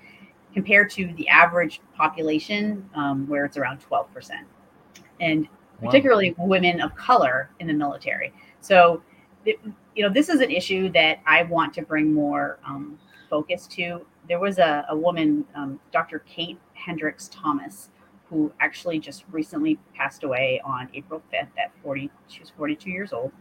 compared 0.53 0.91
to 0.91 1.13
the 1.15 1.29
average 1.29 1.81
population, 1.97 2.89
um, 2.95 3.27
where 3.27 3.45
it's 3.47 3.57
around 3.57 3.81
12 3.81 4.13
percent, 4.13 4.47
and 5.21 5.49
particularly 5.83 6.35
wow. 6.37 6.45
women 6.47 6.81
of 6.81 6.95
color 6.95 7.51
in 7.61 7.67
the 7.67 7.73
military. 7.73 8.33
So 8.61 9.03
you 9.45 10.03
know, 10.03 10.13
this 10.13 10.29
is 10.29 10.41
an 10.41 10.51
issue 10.51 10.91
that 10.93 11.21
I 11.27 11.43
want 11.45 11.75
to 11.75 11.83
bring 11.83 12.13
more 12.13 12.59
um, 12.67 12.99
focus 13.29 13.67
to. 13.69 14.05
There 14.29 14.41
was 14.41 14.59
a, 14.59 14.85
a 14.89 14.97
woman, 14.97 15.45
um, 15.55 15.81
Dr. 15.93 16.21
Kate 16.21 16.59
Hendricks 16.75 17.29
Thomas, 17.33 17.91
who 18.29 18.53
actually 18.61 18.99
just 18.99 19.25
recently 19.31 19.79
passed 19.95 20.23
away 20.23 20.61
on 20.65 20.89
April 20.95 21.23
5th 21.33 21.49
at 21.59 21.73
40. 21.83 22.11
She 22.29 22.41
was 22.41 22.51
42 22.51 22.91
years 22.91 23.13
old. 23.13 23.33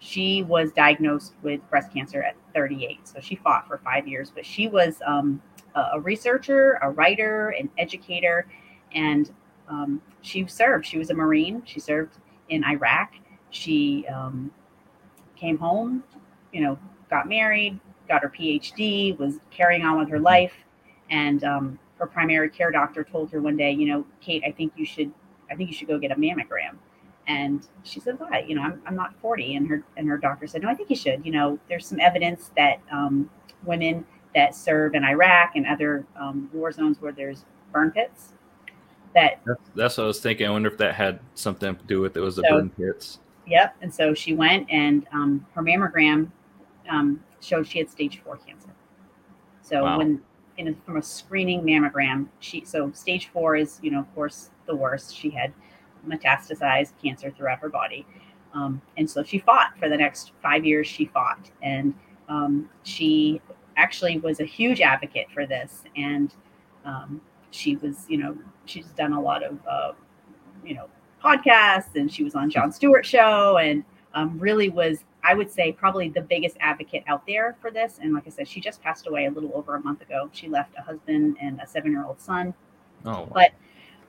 She 0.00 0.42
was 0.42 0.70
diagnosed 0.72 1.34
with 1.42 1.60
breast 1.70 1.92
cancer 1.92 2.22
at 2.22 2.36
38. 2.54 3.08
So 3.08 3.20
she 3.20 3.36
fought 3.36 3.66
for 3.66 3.78
five 3.78 4.06
years, 4.06 4.30
but 4.30 4.46
she 4.46 4.68
was 4.68 5.00
um, 5.06 5.42
a 5.74 6.00
researcher, 6.00 6.78
a 6.82 6.90
writer, 6.90 7.50
an 7.50 7.70
educator, 7.78 8.46
and 8.94 9.30
um, 9.68 10.00
she 10.22 10.46
served. 10.46 10.86
She 10.86 10.98
was 10.98 11.10
a 11.10 11.14
Marine. 11.14 11.62
She 11.64 11.80
served 11.80 12.18
in 12.48 12.64
Iraq. 12.64 13.14
She 13.50 14.06
um, 14.06 14.50
came 15.38 15.58
home, 15.58 16.02
you 16.52 16.62
know, 16.62 16.78
got 17.10 17.28
married, 17.28 17.78
got 18.08 18.22
her 18.22 18.28
PhD, 18.28 19.16
was 19.18 19.36
carrying 19.50 19.82
on 19.82 19.98
with 19.98 20.08
her 20.08 20.20
life, 20.20 20.54
and 21.10 21.44
um, 21.44 21.78
her 21.98 22.06
primary 22.06 22.48
care 22.48 22.70
doctor 22.70 23.04
told 23.04 23.30
her 23.30 23.40
one 23.40 23.56
day, 23.56 23.72
you 23.72 23.86
know, 23.86 24.04
Kate, 24.20 24.42
I 24.46 24.52
think 24.52 24.72
you 24.76 24.84
should, 24.84 25.12
I 25.50 25.54
think 25.54 25.70
you 25.70 25.76
should 25.76 25.88
go 25.88 25.98
get 25.98 26.10
a 26.10 26.16
mammogram. 26.16 26.76
And 27.26 27.66
she 27.82 28.00
said, 28.00 28.18
why? 28.18 28.44
You 28.46 28.54
know, 28.54 28.62
I'm, 28.62 28.82
I'm 28.86 28.96
not 28.96 29.14
40. 29.20 29.56
And 29.56 29.68
her 29.68 29.84
and 29.96 30.08
her 30.08 30.16
doctor 30.16 30.46
said, 30.46 30.62
no, 30.62 30.68
I 30.68 30.74
think 30.74 30.88
you 30.88 30.96
should. 30.96 31.24
You 31.26 31.32
know, 31.32 31.58
there's 31.68 31.86
some 31.86 32.00
evidence 32.00 32.50
that 32.56 32.80
um, 32.90 33.28
women 33.64 34.04
that 34.34 34.54
serve 34.54 34.94
in 34.94 35.04
Iraq 35.04 35.52
and 35.54 35.66
other 35.66 36.06
um, 36.16 36.48
war 36.52 36.72
zones 36.72 37.00
where 37.00 37.12
there's 37.12 37.44
burn 37.72 37.90
pits. 37.90 38.32
That 39.14 39.40
that's, 39.44 39.60
that's, 39.74 39.98
what 39.98 40.04
I 40.04 40.06
was 40.06 40.20
thinking. 40.20 40.46
I 40.46 40.50
wonder 40.50 40.70
if 40.70 40.78
that 40.78 40.94
had 40.94 41.20
something 41.34 41.76
to 41.76 41.84
do 41.84 42.00
with 42.00 42.16
it 42.16 42.20
was 42.20 42.36
the 42.36 42.42
so, 42.42 42.56
burn 42.56 42.70
pits. 42.70 43.18
Yep. 43.48 43.76
And 43.80 43.92
so 43.92 44.14
she 44.14 44.34
went, 44.34 44.70
and 44.70 45.06
um, 45.12 45.46
her 45.54 45.62
mammogram 45.62 46.30
um, 46.88 47.22
showed 47.40 47.66
she 47.66 47.78
had 47.78 47.88
stage 47.88 48.20
four 48.22 48.36
cancer. 48.36 48.68
So 49.62 49.84
wow. 49.84 49.98
when 49.98 50.20
in 50.58 50.68
a, 50.68 50.74
from 50.84 50.96
a 50.96 51.02
screening 51.02 51.62
mammogram, 51.62 52.28
she 52.40 52.64
so 52.64 52.92
stage 52.92 53.28
four 53.32 53.56
is 53.56 53.78
you 53.82 53.90
know 53.90 54.00
of 54.00 54.14
course 54.14 54.50
the 54.66 54.76
worst. 54.76 55.16
She 55.16 55.30
had 55.30 55.52
metastasized 56.06 56.92
cancer 57.02 57.30
throughout 57.30 57.60
her 57.60 57.70
body, 57.70 58.06
um, 58.52 58.82
and 58.96 59.08
so 59.08 59.22
she 59.22 59.38
fought 59.38 59.78
for 59.78 59.88
the 59.88 59.96
next 59.96 60.32
five 60.42 60.64
years. 60.64 60.86
She 60.86 61.06
fought, 61.06 61.50
and 61.62 61.94
um, 62.28 62.68
she 62.82 63.40
actually 63.76 64.18
was 64.18 64.40
a 64.40 64.44
huge 64.44 64.80
advocate 64.82 65.28
for 65.32 65.46
this, 65.46 65.84
and 65.96 66.34
um, 66.84 67.20
she 67.50 67.76
was 67.76 68.04
you 68.08 68.18
know 68.18 68.36
she's 68.66 68.88
done 68.88 69.14
a 69.14 69.20
lot 69.20 69.42
of 69.42 69.58
uh, 69.66 69.92
you 70.64 70.74
know 70.74 70.88
podcasts 71.22 71.94
and 71.94 72.12
she 72.12 72.24
was 72.24 72.34
on 72.34 72.50
Jon 72.50 72.72
Stewart 72.72 73.04
show 73.04 73.58
and 73.58 73.84
um, 74.14 74.38
really 74.38 74.68
was 74.68 75.04
I 75.24 75.34
would 75.34 75.50
say 75.50 75.72
probably 75.72 76.08
the 76.08 76.20
biggest 76.20 76.56
advocate 76.60 77.02
out 77.06 77.26
there 77.26 77.56
for 77.60 77.70
this. 77.70 77.98
And 78.00 78.14
like 78.14 78.26
I 78.26 78.30
said, 78.30 78.48
she 78.48 78.60
just 78.60 78.80
passed 78.80 79.06
away 79.08 79.26
a 79.26 79.30
little 79.30 79.50
over 79.54 79.74
a 79.74 79.80
month 79.80 80.00
ago. 80.00 80.30
She 80.32 80.48
left 80.48 80.74
a 80.78 80.82
husband 80.82 81.36
and 81.40 81.60
a 81.60 81.66
seven 81.66 81.90
year 81.92 82.06
old 82.06 82.20
son. 82.20 82.54
Oh, 83.04 83.28
but 83.32 83.52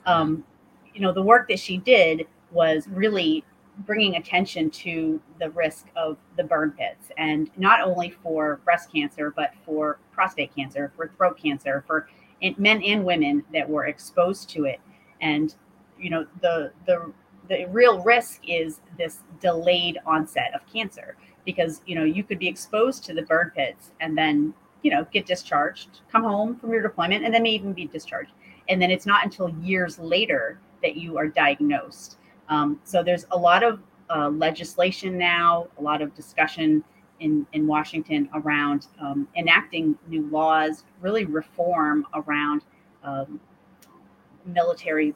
um, 0.06 0.44
you 0.94 1.02
know 1.02 1.12
the 1.12 1.22
work 1.22 1.48
that 1.50 1.60
she 1.60 1.78
did 1.78 2.28
was 2.52 2.88
really 2.88 3.44
bringing 3.86 4.16
attention 4.16 4.70
to 4.70 5.22
the 5.40 5.50
risk 5.52 5.88
of 5.96 6.18
the 6.36 6.44
burn 6.44 6.72
pits 6.72 7.12
and 7.18 7.50
not 7.56 7.80
only 7.82 8.10
for 8.10 8.60
breast 8.66 8.92
cancer 8.92 9.32
but 9.32 9.54
for 9.66 10.00
prostate 10.12 10.54
cancer 10.54 10.92
for 10.98 11.08
throat 11.16 11.40
cancer 11.42 11.84
for 11.88 12.10
men 12.58 12.84
and 12.84 13.06
women 13.06 13.44
that 13.54 13.70
were 13.70 13.86
exposed 13.86 14.50
to 14.50 14.66
it 14.66 14.82
and 15.22 15.56
you 16.00 16.10
know 16.10 16.26
the 16.42 16.72
the 16.86 17.12
the 17.50 17.66
real 17.66 18.02
risk 18.04 18.42
is 18.48 18.80
this 18.98 19.20
delayed 19.42 19.98
onset 20.06 20.54
of 20.54 20.62
cancer 20.72 21.18
because 21.46 21.82
you 21.86 21.96
know 21.96 22.04
you 22.04 22.24
could 22.24 22.40
be 22.40 22.48
exposed 22.48 23.04
to 23.06 23.14
the 23.14 23.24
burn 23.24 23.52
pits 23.56 23.92
and 24.00 24.18
then 24.18 24.54
you 24.82 24.92
know 24.92 25.06
get 25.12 25.26
discharged 25.26 26.02
come 26.12 26.24
home 26.24 26.56
from 26.56 26.72
your 26.72 26.82
deployment 26.82 27.26
and 27.26 27.34
then 27.34 27.44
may 27.44 27.52
even 27.52 27.74
be 27.74 27.86
discharged. 27.86 28.32
And 28.68 28.80
then 28.80 28.92
it's 28.92 29.08
not 29.08 29.24
until 29.24 29.50
years 29.62 29.98
later 29.98 30.60
that 30.84 30.96
you 30.96 31.18
are 31.18 31.28
diagnosed. 31.28 32.18
Um, 32.50 32.80
so 32.84 33.02
there's 33.02 33.26
a 33.32 33.38
lot 33.38 33.64
of 33.64 33.80
uh, 34.10 34.30
legislation 34.30 35.18
now 35.18 35.68
a 35.78 35.82
lot 35.82 36.02
of 36.02 36.14
discussion 36.16 36.84
in, 37.20 37.46
in 37.54 37.68
washington 37.68 38.30
around 38.34 38.88
um, 39.00 39.28
enacting 39.36 39.98
new 40.08 40.28
laws 40.30 40.84
really 41.02 41.26
reform 41.26 42.06
around 42.16 42.64
um, 43.04 43.40
military 44.46 45.14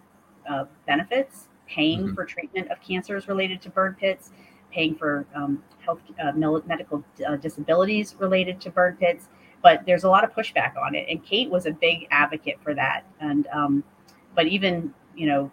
uh, 0.49 0.65
benefits, 0.87 1.47
paying 1.67 2.05
mm-hmm. 2.05 2.15
for 2.15 2.25
treatment 2.25 2.69
of 2.71 2.81
cancers 2.81 3.27
related 3.27 3.61
to 3.61 3.69
burn 3.69 3.95
pits, 3.99 4.31
paying 4.71 4.95
for 4.95 5.25
um, 5.35 5.63
health 5.79 5.99
uh, 6.23 6.31
medical 6.33 7.03
uh, 7.27 7.35
disabilities 7.37 8.15
related 8.19 8.59
to 8.61 8.69
burn 8.69 8.97
pits. 8.97 9.29
But 9.61 9.85
there's 9.85 10.03
a 10.03 10.09
lot 10.09 10.23
of 10.23 10.33
pushback 10.33 10.75
on 10.77 10.93
it, 10.93 11.07
and 11.09 11.23
Kate 11.23 11.49
was 11.49 11.65
a 11.65 11.71
big 11.71 12.07
advocate 12.11 12.59
for 12.61 12.73
that. 12.73 13.05
And 13.21 13.47
um, 13.53 13.83
but 14.35 14.47
even 14.47 14.93
you 15.15 15.27
know 15.27 15.51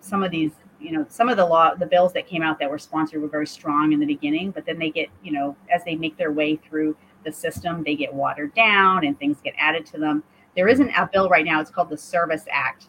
some 0.00 0.22
of 0.22 0.30
these 0.30 0.52
you 0.80 0.92
know 0.92 1.06
some 1.08 1.28
of 1.28 1.36
the 1.36 1.44
law 1.44 1.74
the 1.74 1.86
bills 1.86 2.12
that 2.12 2.26
came 2.26 2.42
out 2.42 2.58
that 2.58 2.68
were 2.68 2.78
sponsored 2.78 3.22
were 3.22 3.28
very 3.28 3.46
strong 3.46 3.92
in 3.92 4.00
the 4.00 4.06
beginning 4.06 4.50
but 4.50 4.66
then 4.66 4.78
they 4.78 4.90
get 4.90 5.08
you 5.22 5.32
know 5.32 5.56
as 5.72 5.84
they 5.84 5.94
make 5.94 6.16
their 6.16 6.32
way 6.32 6.56
through 6.56 6.96
the 7.24 7.32
system 7.32 7.82
they 7.84 7.94
get 7.94 8.12
watered 8.12 8.52
down 8.54 9.06
and 9.06 9.18
things 9.18 9.38
get 9.42 9.54
added 9.58 9.86
to 9.86 9.98
them 9.98 10.22
there 10.56 10.68
isn't 10.68 10.90
a 10.90 11.08
bill 11.12 11.28
right 11.28 11.44
now 11.44 11.60
it's 11.60 11.70
called 11.70 11.88
the 11.88 11.96
service 11.96 12.44
act 12.50 12.88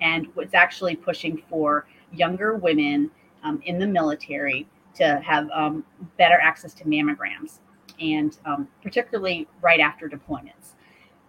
and 0.00 0.26
was 0.34 0.54
actually 0.54 0.96
pushing 0.96 1.42
for 1.48 1.86
younger 2.12 2.54
women 2.54 3.10
um, 3.42 3.60
in 3.64 3.78
the 3.78 3.86
military 3.86 4.68
to 4.94 5.20
have 5.24 5.48
um, 5.50 5.84
better 6.18 6.38
access 6.40 6.74
to 6.74 6.84
mammograms, 6.84 7.60
and 8.00 8.38
um, 8.44 8.68
particularly 8.82 9.46
right 9.62 9.80
after 9.80 10.08
deployments. 10.08 10.74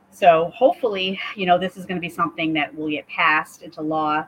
So 0.10 0.52
hopefully, 0.56 1.20
you 1.36 1.46
know, 1.46 1.58
this 1.58 1.78
is 1.78 1.86
going 1.86 1.96
to 1.96 2.02
be 2.02 2.10
something 2.10 2.54
that 2.54 2.76
will 2.76 2.90
get 2.90 3.08
passed 3.08 3.62
into 3.62 3.82
law. 3.82 4.26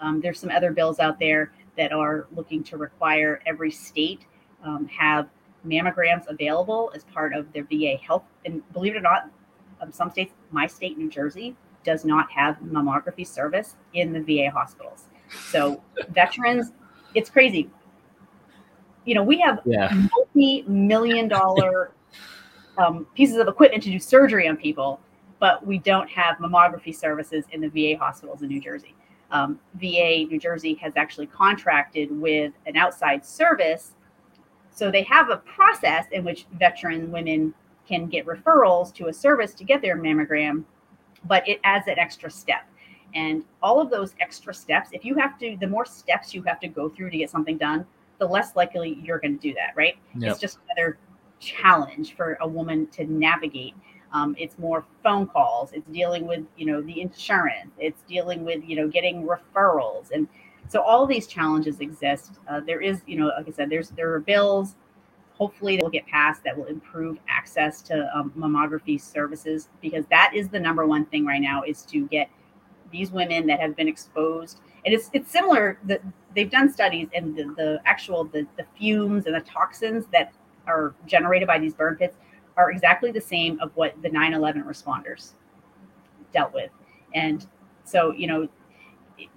Um, 0.00 0.20
there's 0.20 0.38
some 0.38 0.50
other 0.50 0.72
bills 0.72 0.98
out 0.98 1.18
there 1.18 1.52
that 1.76 1.92
are 1.92 2.26
looking 2.34 2.62
to 2.64 2.76
require 2.76 3.40
every 3.46 3.70
state 3.70 4.26
um, 4.62 4.86
have 4.88 5.28
mammograms 5.66 6.26
available 6.28 6.92
as 6.94 7.04
part 7.04 7.32
of 7.32 7.50
their 7.52 7.64
VA 7.64 7.96
health. 7.96 8.24
And 8.44 8.62
believe 8.72 8.94
it 8.94 8.98
or 8.98 9.02
not, 9.02 9.30
um, 9.80 9.92
some 9.92 10.10
states, 10.10 10.32
my 10.50 10.66
state, 10.66 10.98
New 10.98 11.08
Jersey, 11.08 11.56
does 11.84 12.04
not 12.04 12.30
have 12.30 12.58
mammography 12.60 13.26
service 13.26 13.76
in 13.94 14.12
the 14.12 14.20
VA 14.20 14.50
hospitals. 14.50 15.04
So 15.50 15.82
veterans, 16.10 16.72
it's 17.14 17.30
crazy. 17.30 17.70
You 19.04 19.14
know, 19.14 19.22
we 19.22 19.40
have 19.40 19.60
yeah. 19.64 19.90
multi-million 20.14 21.28
dollar 21.28 21.92
um, 22.76 23.06
pieces 23.14 23.36
of 23.36 23.48
equipment 23.48 23.82
to 23.84 23.90
do 23.90 23.98
surgery 23.98 24.48
on 24.48 24.56
people, 24.56 25.00
but 25.38 25.66
we 25.66 25.78
don't 25.78 26.08
have 26.10 26.36
mammography 26.38 26.94
services 26.94 27.44
in 27.52 27.60
the 27.60 27.68
VA 27.68 27.98
hospitals 27.98 28.42
in 28.42 28.48
New 28.48 28.60
Jersey. 28.60 28.94
Um, 29.30 29.58
VA 29.74 30.24
New 30.28 30.38
Jersey 30.38 30.74
has 30.74 30.94
actually 30.96 31.26
contracted 31.26 32.10
with 32.10 32.52
an 32.66 32.76
outside 32.76 33.26
service, 33.26 33.92
so 34.70 34.90
they 34.90 35.02
have 35.02 35.28
a 35.30 35.38
process 35.38 36.06
in 36.12 36.24
which 36.24 36.46
veteran 36.58 37.10
women 37.10 37.52
can 37.86 38.06
get 38.06 38.26
referrals 38.26 38.94
to 38.94 39.08
a 39.08 39.12
service 39.12 39.54
to 39.54 39.64
get 39.64 39.82
their 39.82 39.96
mammogram 39.96 40.64
but 41.24 41.46
it 41.48 41.60
adds 41.64 41.86
an 41.88 41.98
extra 41.98 42.30
step. 42.30 42.68
And 43.14 43.42
all 43.62 43.80
of 43.80 43.90
those 43.90 44.14
extra 44.20 44.52
steps, 44.52 44.90
if 44.92 45.04
you 45.04 45.14
have 45.14 45.38
to, 45.38 45.56
the 45.60 45.66
more 45.66 45.86
steps 45.86 46.34
you 46.34 46.42
have 46.42 46.60
to 46.60 46.68
go 46.68 46.88
through 46.88 47.10
to 47.10 47.18
get 47.18 47.30
something 47.30 47.56
done, 47.56 47.86
the 48.18 48.26
less 48.26 48.54
likely 48.56 48.98
you're 49.02 49.18
going 49.18 49.38
to 49.38 49.40
do 49.40 49.54
that, 49.54 49.72
right? 49.76 49.96
Yep. 50.16 50.30
It's 50.30 50.40
just 50.40 50.58
another 50.68 50.98
challenge 51.40 52.14
for 52.14 52.36
a 52.40 52.48
woman 52.48 52.86
to 52.88 53.04
navigate. 53.04 53.74
Um, 54.12 54.34
it's 54.38 54.58
more 54.58 54.84
phone 55.02 55.26
calls. 55.26 55.72
It's 55.72 55.86
dealing 55.90 56.26
with, 56.26 56.44
you 56.56 56.66
know, 56.66 56.80
the 56.82 57.00
insurance. 57.00 57.72
It's 57.78 58.02
dealing 58.02 58.44
with, 58.44 58.62
you 58.64 58.76
know, 58.76 58.88
getting 58.88 59.26
referrals, 59.26 60.10
and 60.12 60.26
so 60.68 60.82
all 60.82 61.06
these 61.06 61.26
challenges 61.26 61.80
exist. 61.80 62.40
Uh, 62.48 62.60
there 62.60 62.80
is, 62.80 63.02
you 63.06 63.18
know, 63.18 63.28
like 63.28 63.48
I 63.48 63.50
said, 63.50 63.70
there's 63.70 63.90
there 63.90 64.12
are 64.12 64.20
bills. 64.20 64.76
Hopefully 65.38 65.76
that 65.76 65.82
will 65.82 65.90
get 65.90 66.06
passed 66.06 66.42
that 66.44 66.56
will 66.56 66.66
improve 66.66 67.18
access 67.28 67.80
to 67.80 68.10
um, 68.14 68.32
mammography 68.36 69.00
services 69.00 69.68
because 69.80 70.04
that 70.10 70.32
is 70.34 70.48
the 70.48 70.58
number 70.58 70.86
one 70.86 71.06
thing 71.06 71.24
right 71.24 71.40
now 71.40 71.62
is 71.62 71.82
to 71.82 72.06
get 72.08 72.28
these 72.90 73.12
women 73.12 73.46
that 73.46 73.60
have 73.60 73.76
been 73.76 73.88
exposed. 73.88 74.60
And 74.84 74.94
it's 74.94 75.10
it's 75.12 75.30
similar 75.30 75.78
that 75.84 76.02
they've 76.34 76.50
done 76.50 76.72
studies 76.72 77.08
and 77.14 77.36
the, 77.36 77.44
the 77.56 77.80
actual 77.84 78.24
the, 78.24 78.46
the 78.56 78.64
fumes 78.76 79.26
and 79.26 79.34
the 79.34 79.40
toxins 79.40 80.06
that 80.12 80.32
are 80.66 80.94
generated 81.06 81.46
by 81.46 81.58
these 81.58 81.74
burn 81.74 81.96
pits 81.96 82.16
are 82.56 82.70
exactly 82.70 83.12
the 83.12 83.20
same 83.20 83.60
of 83.60 83.70
what 83.76 84.00
the 84.02 84.10
9-11 84.10 84.64
responders 84.66 85.32
dealt 86.32 86.52
with. 86.52 86.70
And 87.14 87.46
so 87.84 88.12
you 88.12 88.26
know 88.26 88.48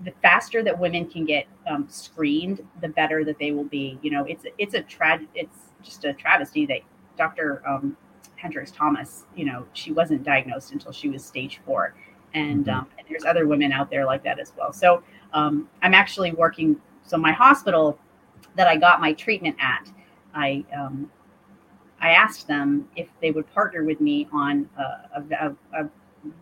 the 0.04 0.12
faster 0.22 0.64
that 0.64 0.78
women 0.78 1.10
can 1.10 1.26
get 1.26 1.48
um, 1.68 1.88
screened 1.90 2.66
the 2.82 2.88
better 2.88 3.24
that 3.24 3.40
they 3.40 3.52
will 3.52 3.64
be 3.66 3.98
you 4.02 4.12
know 4.12 4.24
it's 4.26 4.46
it's 4.58 4.74
a 4.74 4.82
tra- 4.82 5.26
it's 5.36 5.71
just 5.84 6.06
a 6.06 6.14
travesty 6.14 6.66
that 6.66 6.80
dr 7.18 7.62
um, 7.68 7.96
hendricks 8.36 8.72
thomas 8.72 9.26
you 9.36 9.46
know 9.46 9.66
she 9.74 9.92
wasn't 9.92 10.24
diagnosed 10.24 10.72
until 10.72 10.92
she 10.92 11.10
was 11.10 11.24
stage 11.24 11.60
four 11.66 11.94
and, 12.34 12.66
mm-hmm. 12.66 12.80
um, 12.80 12.88
and 12.98 13.06
there's 13.10 13.26
other 13.26 13.46
women 13.46 13.72
out 13.72 13.90
there 13.90 14.06
like 14.06 14.24
that 14.24 14.40
as 14.40 14.54
well 14.58 14.72
so 14.72 15.04
um, 15.34 15.70
I'm 15.82 15.94
actually 15.94 16.32
working. 16.32 16.78
So 17.04 17.18
my 17.18 17.32
hospital 17.32 17.98
that 18.56 18.68
I 18.68 18.78
got 18.78 19.00
my 19.00 19.14
treatment 19.14 19.56
at, 19.60 19.90
I 20.34 20.66
um, 20.76 21.10
I 22.00 22.12
asked 22.12 22.48
them 22.48 22.88
if 22.96 23.10
they 23.22 23.32
would 23.32 23.52
partner 23.54 23.84
with 23.84 24.02
me 24.02 24.28
on 24.34 24.68
a, 24.78 25.22
a, 25.32 25.56
a 25.74 25.86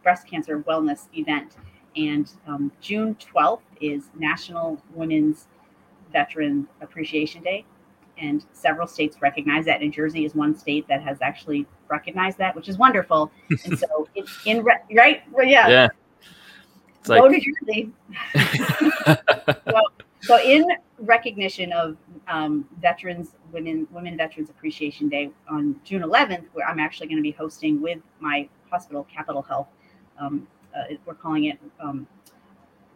breast 0.04 0.28
cancer 0.28 0.60
wellness 0.62 1.08
event. 1.14 1.58
And 1.98 2.32
um, 2.48 2.72
June 2.80 3.16
12th 3.16 3.62
is 3.82 4.10
National 4.18 4.82
Women's 4.94 5.48
Veteran 6.14 6.68
Appreciation 6.82 7.44
Day. 7.44 7.66
And 8.22 8.46
several 8.54 8.88
states 8.88 9.18
recognize 9.22 9.66
that. 9.66 9.80
New 9.82 9.92
Jersey 9.92 10.26
is 10.26 10.36
one 10.36 10.56
state 10.56 10.88
that 10.88 11.02
has 11.02 11.20
actually 11.22 11.66
recognized 11.90 12.38
that, 12.40 12.56
which 12.56 12.68
is 12.68 12.78
wonderful. 12.78 13.32
and 13.66 13.80
so 13.80 14.08
it's 14.16 14.40
in, 14.46 14.64
re- 14.64 14.82
right? 14.96 15.24
Well, 15.32 15.46
yeah. 15.46 15.68
Yeah. 15.68 15.88
It's 17.00 17.10
like, 17.10 17.22
Go 17.22 17.30
to 17.30 17.40
Jersey. 17.40 17.92
so, 19.72 19.82
so, 20.22 20.40
in 20.42 20.66
recognition 21.00 21.72
of 21.72 21.96
um, 22.28 22.68
Veterans 22.82 23.36
Women 23.54 23.88
Women 23.90 24.18
Veterans 24.18 24.50
Appreciation 24.50 25.08
Day 25.08 25.32
on 25.50 25.80
June 25.86 26.02
11th, 26.02 26.46
where 26.54 26.68
I'm 26.68 26.80
actually 26.80 27.08
going 27.08 27.18
to 27.18 27.24
be 27.24 27.32
hosting 27.32 27.82
with 27.82 28.00
my 28.20 28.50
hospital, 28.70 29.08
Capital 29.14 29.42
Health. 29.42 29.68
Um, 30.20 30.46
uh, 30.76 30.96
we're 31.06 31.14
calling 31.16 31.46
it 31.46 31.58
um, 31.80 32.06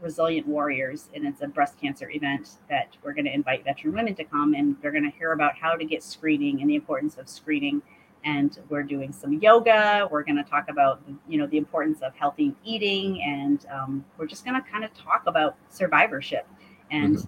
Resilient 0.03 0.47
Warriors, 0.47 1.09
and 1.15 1.25
it's 1.25 1.41
a 1.41 1.47
breast 1.47 1.79
cancer 1.79 2.09
event 2.11 2.57
that 2.69 2.95
we're 3.03 3.13
going 3.13 3.25
to 3.25 3.33
invite 3.33 3.63
veteran 3.63 3.95
women 3.95 4.13
to 4.15 4.23
come, 4.23 4.53
and 4.53 4.75
they're 4.81 4.91
going 4.91 5.09
to 5.09 5.17
hear 5.17 5.31
about 5.31 5.55
how 5.55 5.75
to 5.75 5.85
get 5.85 6.03
screening 6.03 6.61
and 6.61 6.69
the 6.69 6.75
importance 6.75 7.17
of 7.17 7.27
screening 7.27 7.81
and 8.25 8.59
we're 8.69 8.83
doing 8.83 9.11
some 9.11 9.33
yoga. 9.33 10.07
We're 10.09 10.23
going 10.23 10.37
to 10.37 10.49
talk 10.49 10.69
about, 10.69 11.01
you 11.27 11.37
know, 11.37 11.47
the 11.47 11.57
importance 11.57 12.01
of 12.01 12.15
healthy 12.15 12.55
eating, 12.63 13.21
and 13.21 13.65
um, 13.71 14.05
we're 14.17 14.27
just 14.27 14.45
going 14.45 14.61
to 14.61 14.69
kind 14.69 14.83
of 14.83 14.93
talk 14.93 15.23
about 15.27 15.57
survivorship 15.69 16.47
and 16.91 17.17
mm-hmm. 17.17 17.27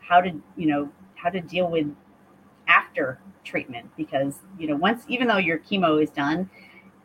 how 0.00 0.20
to, 0.20 0.30
you 0.56 0.66
know, 0.66 0.90
how 1.14 1.30
to 1.30 1.40
deal 1.40 1.70
with 1.70 1.86
after 2.68 3.20
treatment 3.44 3.88
because 3.96 4.34
you 4.58 4.66
know 4.68 4.76
once 4.76 5.04
even 5.08 5.26
though 5.26 5.36
your 5.36 5.58
chemo 5.58 6.02
is 6.02 6.10
done 6.10 6.48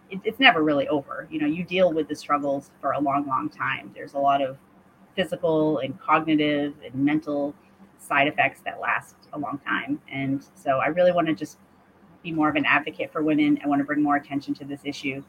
it, 0.10 0.20
it's 0.24 0.40
never 0.40 0.64
really 0.64 0.88
over 0.88 1.28
you 1.32 1.40
know 1.40 1.48
you 1.48 1.64
deal 1.64 1.92
with 1.92 2.08
the 2.08 2.16
struggles 2.16 2.70
for 2.80 2.92
a 2.92 3.00
long 3.00 3.26
long 3.28 3.50
time 3.50 3.92
there's 3.96 4.14
a 4.14 4.18
lot 4.18 4.42
of 4.42 4.58
physical 5.18 5.80
and 5.80 6.00
cognitive 6.00 6.74
and 6.86 6.96
mental 6.96 7.54
side 7.98 8.28
effects 8.28 8.62
that 8.64 8.80
last 8.80 9.16
a 9.34 9.38
long 9.38 9.60
time 9.66 10.00
and 10.10 10.46
so 10.56 10.78
i 10.78 10.88
really 10.88 11.12
want 11.12 11.28
to 11.28 11.34
just 11.34 11.58
be 12.28 12.32
more 12.34 12.50
of 12.50 12.56
an 12.56 12.66
advocate 12.66 13.12
for 13.12 13.24
women. 13.24 13.60
I 13.64 13.68
want 13.68 13.80
to 13.80 13.86
bring 13.86 14.02
more 14.02 14.18
attention 14.18 14.54
to 14.56 14.66
this 14.66 14.82
issue. 14.84 15.24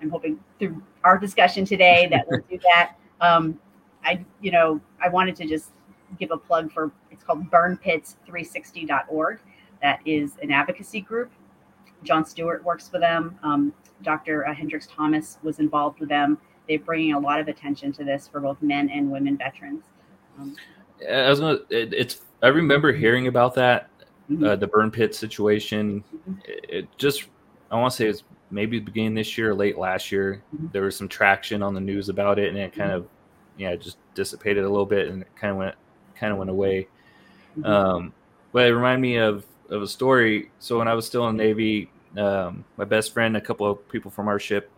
I'm 0.00 0.10
hoping 0.10 0.40
through 0.58 0.82
our 1.04 1.16
discussion 1.16 1.64
today 1.64 2.08
that 2.10 2.26
we'll 2.28 2.40
do 2.50 2.58
that. 2.74 2.96
Um, 3.20 3.58
I, 4.04 4.24
you 4.40 4.50
know, 4.50 4.80
I 5.02 5.08
wanted 5.08 5.36
to 5.36 5.46
just 5.46 5.70
give 6.18 6.32
a 6.32 6.36
plug 6.36 6.72
for 6.72 6.90
it's 7.10 7.22
called 7.22 7.48
burnpits360.org. 7.50 9.38
That 9.80 10.00
is 10.04 10.32
an 10.42 10.50
advocacy 10.50 11.00
group. 11.00 11.30
Jon 12.02 12.24
Stewart 12.24 12.64
works 12.64 12.88
for 12.88 12.98
them. 12.98 13.38
Um, 13.44 13.72
Dr. 14.02 14.46
Uh, 14.46 14.54
Hendricks 14.54 14.88
Thomas 14.88 15.38
was 15.44 15.60
involved 15.60 16.00
with 16.00 16.08
them. 16.08 16.38
They're 16.68 16.78
bringing 16.78 17.14
a 17.14 17.18
lot 17.18 17.40
of 17.40 17.48
attention 17.48 17.92
to 17.92 18.04
this 18.04 18.28
for 18.28 18.40
both 18.40 18.60
men 18.62 18.88
and 18.90 19.10
women 19.10 19.36
veterans. 19.36 19.84
Um, 20.38 20.56
I 21.10 21.28
was 21.28 21.40
gonna. 21.40 21.58
It, 21.70 21.92
it's. 21.92 22.22
I 22.42 22.48
remember 22.48 22.92
hearing 22.92 23.26
about 23.28 23.54
that 23.54 23.90
mm-hmm. 24.32 24.44
uh, 24.44 24.56
the 24.56 24.66
burn 24.66 24.90
pit 24.90 25.14
situation. 25.14 26.04
Mm-hmm. 26.14 26.32
It, 26.44 26.66
it, 26.68 26.88
just, 26.98 27.24
I 27.70 27.76
want 27.76 27.92
to 27.92 27.96
say 27.96 28.06
it's 28.06 28.24
maybe 28.50 28.78
beginning 28.80 29.14
this 29.14 29.36
year, 29.36 29.54
late 29.54 29.78
last 29.78 30.12
year. 30.12 30.42
Mm-hmm. 30.54 30.68
There 30.72 30.82
was 30.82 30.96
some 30.96 31.08
traction 31.08 31.62
on 31.62 31.74
the 31.74 31.80
news 31.80 32.08
about 32.08 32.38
it, 32.38 32.48
and 32.48 32.58
it 32.58 32.74
kind 32.74 32.92
of, 32.92 33.06
yeah, 33.56 33.74
just 33.76 33.98
dissipated 34.14 34.64
a 34.64 34.68
little 34.68 34.86
bit, 34.86 35.08
and 35.08 35.22
it 35.22 35.28
kind 35.36 35.52
of 35.52 35.56
went, 35.58 35.74
kind 36.14 36.32
of 36.32 36.38
went 36.38 36.50
away. 36.50 36.88
Mm-hmm. 37.58 37.66
Um, 37.66 38.14
but 38.52 38.66
it 38.66 38.74
reminded 38.74 39.00
me 39.00 39.16
of 39.16 39.44
of 39.70 39.82
a 39.82 39.88
story. 39.88 40.50
So 40.58 40.78
when 40.78 40.88
I 40.88 40.94
was 40.94 41.06
still 41.06 41.26
in 41.28 41.36
the 41.36 41.42
Navy, 41.42 41.90
um, 42.16 42.64
my 42.76 42.84
best 42.84 43.12
friend, 43.12 43.36
a 43.36 43.40
couple 43.40 43.70
of 43.70 43.88
people 43.88 44.10
from 44.10 44.28
our 44.28 44.38
ship, 44.38 44.70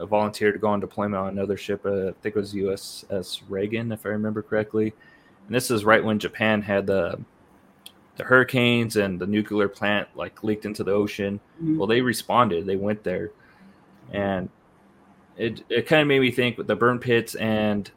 uh, 0.00 0.06
volunteered 0.06 0.54
to 0.54 0.58
go 0.58 0.68
on 0.68 0.80
deployment 0.80 1.22
on 1.22 1.28
another 1.28 1.56
ship. 1.56 1.84
Uh, 1.84 2.08
I 2.08 2.12
think 2.22 2.34
it 2.34 2.36
was 2.36 2.54
USS 2.54 3.42
Reagan, 3.48 3.92
if 3.92 4.06
I 4.06 4.10
remember 4.10 4.42
correctly. 4.42 4.94
And 5.46 5.54
this 5.54 5.70
is 5.70 5.84
right 5.84 6.02
when 6.04 6.18
Japan 6.18 6.62
had 6.62 6.86
the 6.86 7.20
the 8.16 8.24
hurricanes 8.24 8.96
and 8.96 9.18
the 9.18 9.26
nuclear 9.26 9.68
plant 9.68 10.08
like 10.14 10.42
leaked 10.44 10.64
into 10.66 10.84
the 10.84 10.92
ocean. 10.92 11.40
Mm-hmm. 11.56 11.78
Well, 11.78 11.86
they 11.86 12.00
responded. 12.00 12.66
They 12.66 12.76
went 12.76 13.02
there, 13.02 13.30
and 14.12 14.48
it 15.36 15.64
it 15.68 15.86
kind 15.86 16.02
of 16.02 16.08
made 16.08 16.20
me 16.20 16.30
think 16.30 16.58
with 16.58 16.66
the 16.66 16.76
burn 16.76 16.98
pits 16.98 17.34
and 17.34 17.90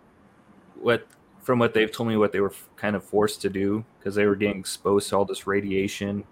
what 0.76 1.08
from 1.42 1.60
what 1.60 1.74
they've 1.74 1.92
told 1.92 2.10
me 2.10 2.18
what 2.18 2.32
they 2.32 2.40
were 2.40 2.54
kind 2.78 2.96
of 2.96 3.04
forced 3.04 3.42
to 3.42 3.50
do 3.50 3.84
because 4.00 4.16
they 4.16 4.26
were 4.26 4.36
getting 4.36 4.60
exposed 4.60 5.10
to 5.10 5.18
all 5.18 5.26
this 5.26 5.46
radiation. 5.46 6.24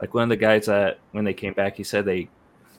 Like 0.00 0.12
one 0.12 0.24
of 0.24 0.28
the 0.28 0.36
guys 0.36 0.66
that 0.66 0.98
when 1.12 1.24
they 1.24 1.32
came 1.32 1.54
back, 1.54 1.76
he 1.76 1.82
said 1.82 2.04
they 2.04 2.28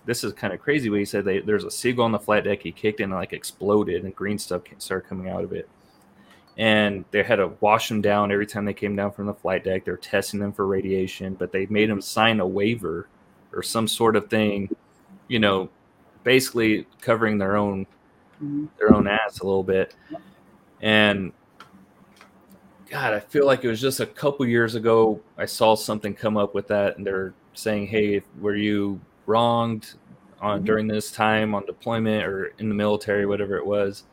this 0.08 0.24
is 0.24 0.34
kind 0.34 0.54
of 0.54 0.60
crazy. 0.60 0.90
But 0.90 1.00
he 1.00 1.06
said 1.06 1.24
they 1.24 1.40
there's 1.40 1.64
a 1.64 1.72
seagull 1.72 2.06
on 2.06 2.12
the 2.12 2.20
flight 2.20 2.46
deck. 2.46 2.64
He 2.64 2.72
kicked 2.72 3.00
in 3.00 3.12
and 3.12 3.14
like 3.14 3.34
exploded, 3.34 4.04
and 4.04 4.16
green 4.16 4.40
stuff 4.40 4.64
started 4.80 5.08
coming 5.08 5.30
out 5.30 5.44
of 5.44 5.54
it 5.54 5.70
and 6.58 7.06
they 7.12 7.22
had 7.22 7.36
to 7.36 7.52
wash 7.60 7.88
them 7.88 8.02
down 8.02 8.32
every 8.32 8.48
time 8.48 8.66
they 8.66 8.74
came 8.74 8.96
down 8.96 9.12
from 9.12 9.28
the 9.28 9.34
flight 9.34 9.64
deck. 9.64 9.86
They're 9.86 9.96
testing 9.96 10.40
them 10.40 10.52
for 10.52 10.66
radiation, 10.66 11.36
but 11.36 11.52
they 11.52 11.68
made 11.68 11.90
them 11.90 12.02
sign 12.02 12.40
a 12.40 12.48
waiver 12.48 13.08
or 13.54 13.62
some 13.62 13.88
sort 13.88 14.16
of 14.16 14.28
thing, 14.30 14.76
you 15.28 15.40
know, 15.40 15.70
basically 16.24 16.88
covering 17.00 17.38
their 17.38 17.56
own 17.56 17.86
mm-hmm. 18.44 18.66
their 18.80 18.94
own 18.94 19.08
ass 19.08 19.40
a 19.40 19.44
little 19.44 19.64
bit. 19.64 19.96
And 20.82 21.32
God, 22.90 23.14
I 23.14 23.20
feel 23.20 23.46
like 23.46 23.64
it 23.64 23.68
was 23.68 23.82
just 23.82 24.00
a 24.00 24.06
couple 24.08 24.46
years 24.48 24.74
ago 24.74 25.22
I 25.38 25.46
saw 25.46 25.76
something 25.76 26.16
come 26.16 26.38
up 26.38 26.56
with 26.56 26.68
that, 26.70 26.98
and 26.98 27.06
they're 27.06 27.36
saying, 27.54 27.86
"Hey, 27.86 28.24
were 28.40 28.56
you 28.56 29.00
wronged 29.28 29.94
on 30.42 30.58
mm-hmm. 30.58 30.66
during 30.66 30.88
this 30.88 31.12
time 31.12 31.54
on 31.54 31.66
deployment 31.66 32.26
or 32.26 32.54
in 32.58 32.70
the 32.70 32.76
military, 32.76 33.26
whatever 33.26 33.58
it 33.58 33.66
was?" 33.66 34.06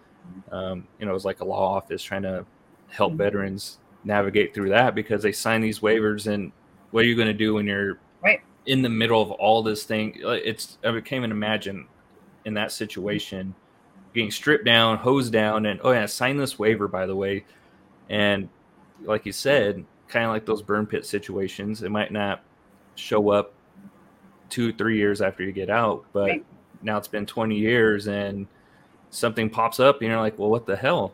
Um, 0.52 0.86
you 0.98 1.06
know, 1.06 1.12
it 1.12 1.14
was 1.14 1.24
like 1.24 1.40
a 1.40 1.44
law 1.44 1.74
office 1.74 2.02
trying 2.02 2.22
to 2.22 2.44
help 2.88 3.12
mm-hmm. 3.12 3.18
veterans 3.18 3.78
navigate 4.04 4.54
through 4.54 4.68
that 4.68 4.94
because 4.94 5.22
they 5.22 5.32
sign 5.32 5.62
these 5.62 5.80
waivers 5.80 6.26
and 6.26 6.52
what 6.90 7.04
are 7.04 7.08
you 7.08 7.16
going 7.16 7.28
to 7.28 7.34
do 7.34 7.54
when 7.54 7.66
you're 7.66 7.98
right 8.22 8.40
in 8.66 8.82
the 8.82 8.88
middle 8.88 9.20
of 9.20 9.30
all 9.32 9.62
this 9.62 9.84
thing? 9.84 10.14
It's 10.22 10.78
I 10.84 10.92
can't 10.92 11.12
even 11.12 11.32
imagine 11.32 11.88
in 12.44 12.54
that 12.54 12.70
situation 12.70 13.54
getting 14.14 14.30
stripped 14.30 14.64
down, 14.64 14.98
hosed 14.98 15.32
down, 15.32 15.66
and 15.66 15.80
oh 15.82 15.90
yeah, 15.90 16.06
sign 16.06 16.36
this 16.36 16.58
waiver 16.58 16.86
by 16.86 17.06
the 17.06 17.16
way. 17.16 17.44
And 18.08 18.48
like 19.02 19.26
you 19.26 19.32
said, 19.32 19.84
kind 20.06 20.24
of 20.24 20.30
like 20.30 20.46
those 20.46 20.62
burn 20.62 20.86
pit 20.86 21.04
situations, 21.04 21.82
it 21.82 21.90
might 21.90 22.12
not 22.12 22.44
show 22.94 23.30
up 23.30 23.52
two, 24.50 24.72
three 24.72 24.96
years 24.96 25.20
after 25.20 25.42
you 25.42 25.52
get 25.52 25.70
out, 25.70 26.04
but 26.12 26.28
right. 26.28 26.44
now 26.82 26.96
it's 26.96 27.08
been 27.08 27.26
20 27.26 27.56
years 27.56 28.06
and 28.06 28.46
something 29.10 29.48
pops 29.48 29.80
up 29.80 30.00
and 30.00 30.10
you're 30.10 30.20
like, 30.20 30.38
well, 30.38 30.50
what 30.50 30.66
the 30.66 30.76
hell? 30.76 31.12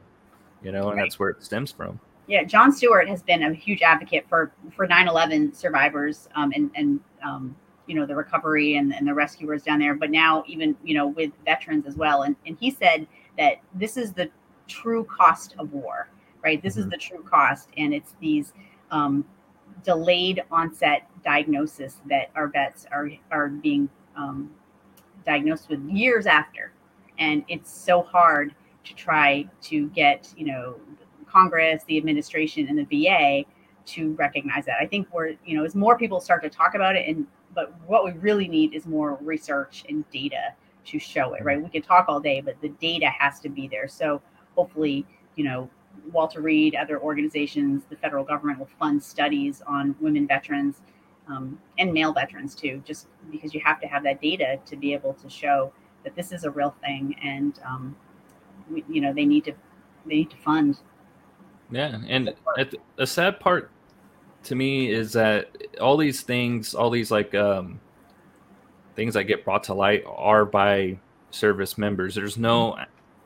You 0.63 0.73
know, 0.73 0.89
and 0.89 0.99
right. 0.99 1.05
that's 1.05 1.19
where 1.19 1.31
it 1.31 1.43
stems 1.43 1.73
from. 1.73 2.01
Yeah, 2.27 2.45
jon 2.45 2.71
Stewart 2.71 3.09
has 3.09 3.23
been 3.23 3.43
a 3.43 3.53
huge 3.53 3.83
advocate 3.83 4.25
for 4.29 4.53
for 4.77 4.87
9/11 4.87 5.55
survivors 5.55 6.29
um, 6.37 6.53
and 6.55 6.71
and 6.77 7.01
um, 7.25 7.57
you 7.87 7.97
know 7.97 8.07
the 8.07 8.15
recovery 8.15 8.77
and, 8.77 8.95
and 8.95 9.09
the 9.09 9.13
rescuers 9.13 9.65
down 9.65 9.81
there. 9.81 9.95
But 9.95 10.13
now 10.13 10.45
even 10.47 10.77
you 10.85 10.95
know 10.95 11.09
with 11.09 11.33
veterans 11.45 11.87
as 11.87 11.97
well. 11.97 12.23
And 12.23 12.37
and 12.47 12.57
he 12.61 12.71
said 12.71 13.09
that 13.37 13.55
this 13.75 13.97
is 13.97 14.13
the 14.13 14.31
true 14.69 15.05
cost 15.05 15.57
of 15.59 15.73
war, 15.73 16.09
right? 16.45 16.63
This 16.63 16.75
mm-hmm. 16.75 16.85
is 16.85 16.89
the 16.91 16.99
true 16.99 17.25
cost, 17.25 17.69
and 17.77 17.93
it's 17.93 18.15
these 18.21 18.53
um, 18.93 19.25
delayed 19.85 20.43
onset 20.51 21.09
diagnosis 21.25 22.01
that 22.09 22.31
our 22.35 22.49
vets 22.49 22.87
are 22.91 23.11
are 23.31 23.49
being 23.49 23.89
um, 24.17 24.51
diagnosed 25.27 25.69
with 25.69 25.83
years 25.89 26.27
after 26.27 26.73
and 27.19 27.45
it's 27.49 27.71
so 27.73 28.03
hard 28.03 28.55
to 28.85 28.95
try 28.95 29.47
to 29.63 29.89
get 29.91 30.33
you 30.37 30.47
know 30.47 30.77
Congress, 31.31 31.85
the 31.87 31.97
administration, 31.97 32.69
and 32.69 32.79
the 32.79 33.07
VA 33.07 33.45
to 33.87 34.13
recognize 34.15 34.67
that. 34.67 34.77
I 34.81 34.87
think 34.87 35.09
we're, 35.13 35.35
you 35.45 35.57
know, 35.57 35.65
as 35.65 35.75
more 35.75 35.97
people 35.97 36.21
start 36.21 36.43
to 36.43 36.51
talk 36.51 36.75
about 36.75 36.97
it, 36.97 37.09
and 37.09 37.27
but 37.55 37.75
what 37.87 38.05
we 38.05 38.13
really 38.13 38.49
need 38.49 38.75
is 38.75 38.87
more 38.87 39.19
research 39.21 39.85
and 39.89 40.09
data 40.11 40.55
to 40.87 40.99
show 40.99 41.35
it, 41.35 41.45
right? 41.45 41.61
We 41.61 41.69
can 41.69 41.83
talk 41.83 42.07
all 42.09 42.21
day, 42.21 42.41
but 42.41 42.61
the 42.61 42.69
data 42.69 43.09
has 43.09 43.41
to 43.41 43.49
be 43.49 43.69
there. 43.69 43.89
So 43.89 44.23
hopefully, 44.55 45.05
you 45.37 45.45
know, 45.45 45.69
Walter 46.13 46.41
Reed, 46.41 46.75
other 46.75 47.01
organizations, 47.01 47.85
the 47.89 47.97
federal 47.97 48.25
government 48.25 48.59
will 48.59 48.69
fund 48.79 49.03
studies 49.03 49.63
on 49.67 49.95
women 50.01 50.27
veterans 50.27 50.81
um, 51.29 51.59
and 51.79 51.93
male 51.93 52.13
veterans 52.13 52.55
too, 52.55 52.83
just 52.85 53.07
because 53.31 53.55
you 53.55 53.61
have 53.65 53.81
to 53.81 53.87
have 53.87 54.03
that 54.03 54.21
data 54.21 54.59
to 54.67 54.77
be 54.77 54.93
able 54.93 55.15
to 55.15 55.29
show 55.29 55.73
that 56.05 56.15
this 56.15 56.33
is 56.33 56.45
a 56.45 56.51
real 56.51 56.75
thing, 56.83 57.15
and 57.23 57.61
um, 57.65 57.97
we, 58.71 58.85
you 58.89 59.01
know 59.01 59.13
they 59.13 59.25
need 59.25 59.45
to 59.45 59.53
they 60.07 60.17
need 60.17 60.31
to 60.31 60.37
fund. 60.39 60.79
Yeah, 61.71 62.01
and 62.09 62.35
the 62.97 63.07
sad 63.07 63.39
part 63.39 63.71
to 64.45 64.55
me 64.55 64.91
is 64.91 65.13
that 65.13 65.51
all 65.81 65.97
these 65.97 66.23
things, 66.23 66.75
all 66.75 66.91
these 66.91 67.11
like 67.11 67.35
um, 67.35 67.81
things 68.97 69.15
that 69.15 69.25
get 69.25 69.45
brought 69.45 69.65
to 69.65 69.75
light 69.75 70.05
are 70.07 70.45
by 70.45 70.99
service 71.31 71.79
members. 71.79 72.15
There's 72.15 72.39
no 72.39 72.77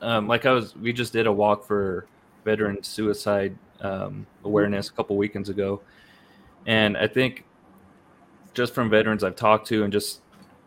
um, 0.02 0.28
like 0.28 0.44
I 0.44 0.52
was 0.52 0.76
we 0.76 0.92
just 0.92 1.12
did 1.12 1.26
a 1.26 1.32
walk 1.32 1.64
for 1.66 2.06
veteran 2.44 2.82
suicide 2.82 3.56
um, 3.80 4.26
awareness 4.44 4.88
a 4.88 4.92
couple 4.92 5.16
weekends 5.16 5.48
ago, 5.48 5.80
and 6.66 6.96
I 6.96 7.06
think 7.06 7.44
just 8.54 8.72
from 8.72 8.88
veterans 8.88 9.24
I've 9.24 9.36
talked 9.36 9.66
to 9.68 9.84
and 9.84 9.92
just 9.92 10.20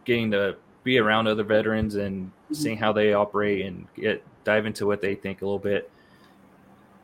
getting 0.06 0.32
to 0.32 0.58
be 0.84 1.00
around 1.00 1.28
other 1.28 1.44
veterans 1.44 1.96
and 1.96 2.28
mm-hmm. 2.28 2.54
seeing 2.54 2.78
how 2.78 2.94
they 2.94 3.14
operate 3.14 3.66
and 3.66 3.88
get 3.96 4.24
dive 4.44 4.66
into 4.66 4.86
what 4.86 5.02
they 5.02 5.16
think 5.16 5.42
a 5.42 5.46
little 5.46 5.60
bit. 5.60 5.92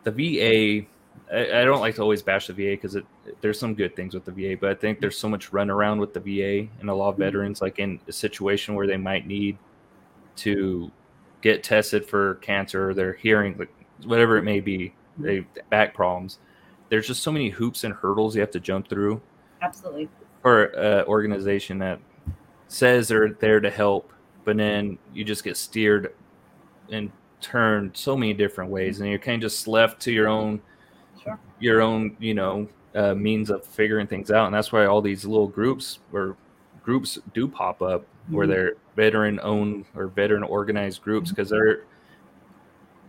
The 0.03 0.11
VA, 0.11 0.87
I, 1.33 1.61
I 1.61 1.65
don't 1.65 1.81
like 1.81 1.95
to 1.95 2.01
always 2.01 2.21
bash 2.21 2.47
the 2.47 2.53
VA 2.53 2.71
because 2.81 2.97
there's 3.41 3.59
some 3.59 3.73
good 3.75 3.95
things 3.95 4.13
with 4.13 4.25
the 4.25 4.31
VA, 4.31 4.57
but 4.59 4.69
I 4.69 4.75
think 4.75 4.99
there's 4.99 5.17
so 5.17 5.29
much 5.29 5.51
run 5.51 5.69
around 5.69 5.99
with 5.99 6.13
the 6.13 6.19
VA 6.19 6.69
and 6.79 6.89
a 6.89 6.93
lot 6.93 7.09
of 7.09 7.15
mm-hmm. 7.15 7.23
veterans, 7.23 7.61
like 7.61 7.79
in 7.79 7.99
a 8.07 8.11
situation 8.11 8.75
where 8.75 8.87
they 8.87 8.97
might 8.97 9.27
need 9.27 9.57
to 10.37 10.91
get 11.41 11.63
tested 11.63 12.05
for 12.05 12.35
cancer 12.35 12.89
or 12.89 12.93
their 12.93 13.13
hearing, 13.13 13.57
like 13.57 13.73
whatever 14.05 14.37
it 14.37 14.43
may 14.43 14.59
be, 14.59 14.93
they 15.17 15.45
back 15.69 15.93
problems. 15.93 16.39
There's 16.89 17.07
just 17.07 17.23
so 17.23 17.31
many 17.31 17.49
hoops 17.49 17.83
and 17.83 17.93
hurdles 17.93 18.35
you 18.35 18.41
have 18.41 18.51
to 18.51 18.59
jump 18.59 18.87
through. 18.87 19.21
Absolutely 19.61 20.09
for 20.43 20.65
an 20.65 21.05
organization 21.05 21.79
that 21.79 21.99
says 22.67 23.07
they're 23.07 23.29
there 23.29 23.59
to 23.61 23.71
help, 23.71 24.13
but 24.43 24.57
then 24.57 24.99
you 25.13 25.23
just 25.23 25.43
get 25.43 25.57
steered 25.57 26.13
and 26.91 27.11
turned 27.39 27.95
so 27.95 28.15
many 28.15 28.33
different 28.33 28.69
ways, 28.69 28.99
and 28.99 29.09
you're 29.09 29.17
kind 29.17 29.41
of 29.41 29.49
just 29.49 29.67
left 29.67 30.01
to 30.01 30.11
your 30.11 30.27
own, 30.27 30.61
sure. 31.23 31.39
your 31.59 31.81
own, 31.81 32.15
you 32.19 32.33
know, 32.33 32.67
uh, 32.93 33.15
means 33.15 33.49
of 33.49 33.65
figuring 33.65 34.05
things 34.05 34.29
out, 34.29 34.45
and 34.45 34.53
that's 34.53 34.71
why 34.71 34.85
all 34.85 35.01
these 35.01 35.25
little 35.25 35.47
groups 35.47 35.99
or 36.11 36.35
groups 36.83 37.17
do 37.33 37.47
pop 37.47 37.81
up 37.81 38.01
mm-hmm. 38.01 38.35
where 38.35 38.47
they're 38.47 38.73
veteran 38.97 39.39
owned 39.41 39.85
or 39.95 40.07
veteran 40.07 40.43
organized 40.43 41.01
groups 41.01 41.29
because 41.29 41.47
mm-hmm. 41.47 41.65
they're 41.65 41.85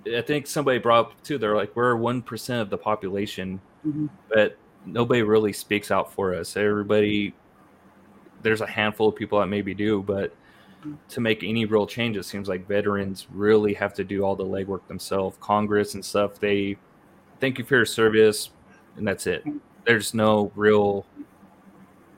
I 0.07 0.21
think 0.23 0.47
somebody 0.47 0.79
brought 0.79 1.07
up 1.07 1.23
too. 1.23 1.39
They're 1.39 1.57
like, 1.57 1.75
we're 1.77 1.97
one 1.97 2.23
percent 2.23 2.61
of 2.61 2.71
the 2.71 2.79
population, 2.79 3.61
mm-hmm. 3.87 4.07
but 4.33 4.57
nobody 4.85 5.23
really 5.23 5.53
speaks 5.53 5.91
out 5.91 6.13
for 6.13 6.35
us. 6.35 6.57
Everybody, 6.57 7.35
there's 8.43 8.61
a 8.61 8.67
handful 8.67 9.09
of 9.09 9.17
people 9.17 9.41
that 9.41 9.47
maybe 9.47 9.73
do, 9.75 10.03
but 10.03 10.35
to 11.09 11.21
make 11.21 11.43
any 11.43 11.65
real 11.65 11.87
change, 11.87 12.17
it 12.17 12.25
seems 12.25 12.49
like 12.49 12.69
veterans 12.69 13.27
really 13.33 13.73
have 13.73 13.95
to 13.95 14.05
do 14.05 14.23
all 14.23 14.37
the 14.37 14.45
legwork 14.45 14.87
themselves. 14.87 15.37
Congress 15.41 15.95
and 15.95 16.05
stuff, 16.05 16.39
they 16.39 16.77
thank 17.41 17.59
you 17.59 17.65
for 17.65 17.77
your 17.77 17.87
service, 17.87 18.51
and 18.97 19.09
that's 19.09 19.27
it. 19.27 19.45
There's 19.87 20.13
no 20.13 20.53
real 20.55 21.07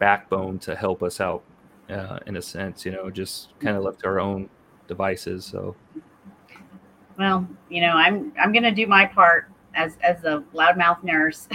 backbone 0.01 0.59
to 0.61 0.75
help 0.75 1.03
us 1.03 1.21
out, 1.21 1.45
uh, 1.89 2.19
in 2.27 2.37
a 2.37 2.43
sense. 2.43 2.85
You 2.85 2.93
know, 2.93 3.09
just 3.11 3.57
kind 3.61 3.77
of 3.77 3.85
left 3.85 4.01
to 4.01 4.09
our 4.09 4.19
own 4.19 4.49
devices. 4.89 5.45
So, 5.45 5.77
well, 7.19 7.47
you 7.69 7.81
know, 7.81 7.93
I'm 7.93 8.33
I'm 8.39 8.53
gonna 8.53 8.75
do 8.75 8.87
my 8.87 9.07
part 9.07 9.51
as 9.75 9.97
as 10.03 10.25
a 10.25 10.43
loudmouth 10.55 11.03
nurse. 11.03 11.49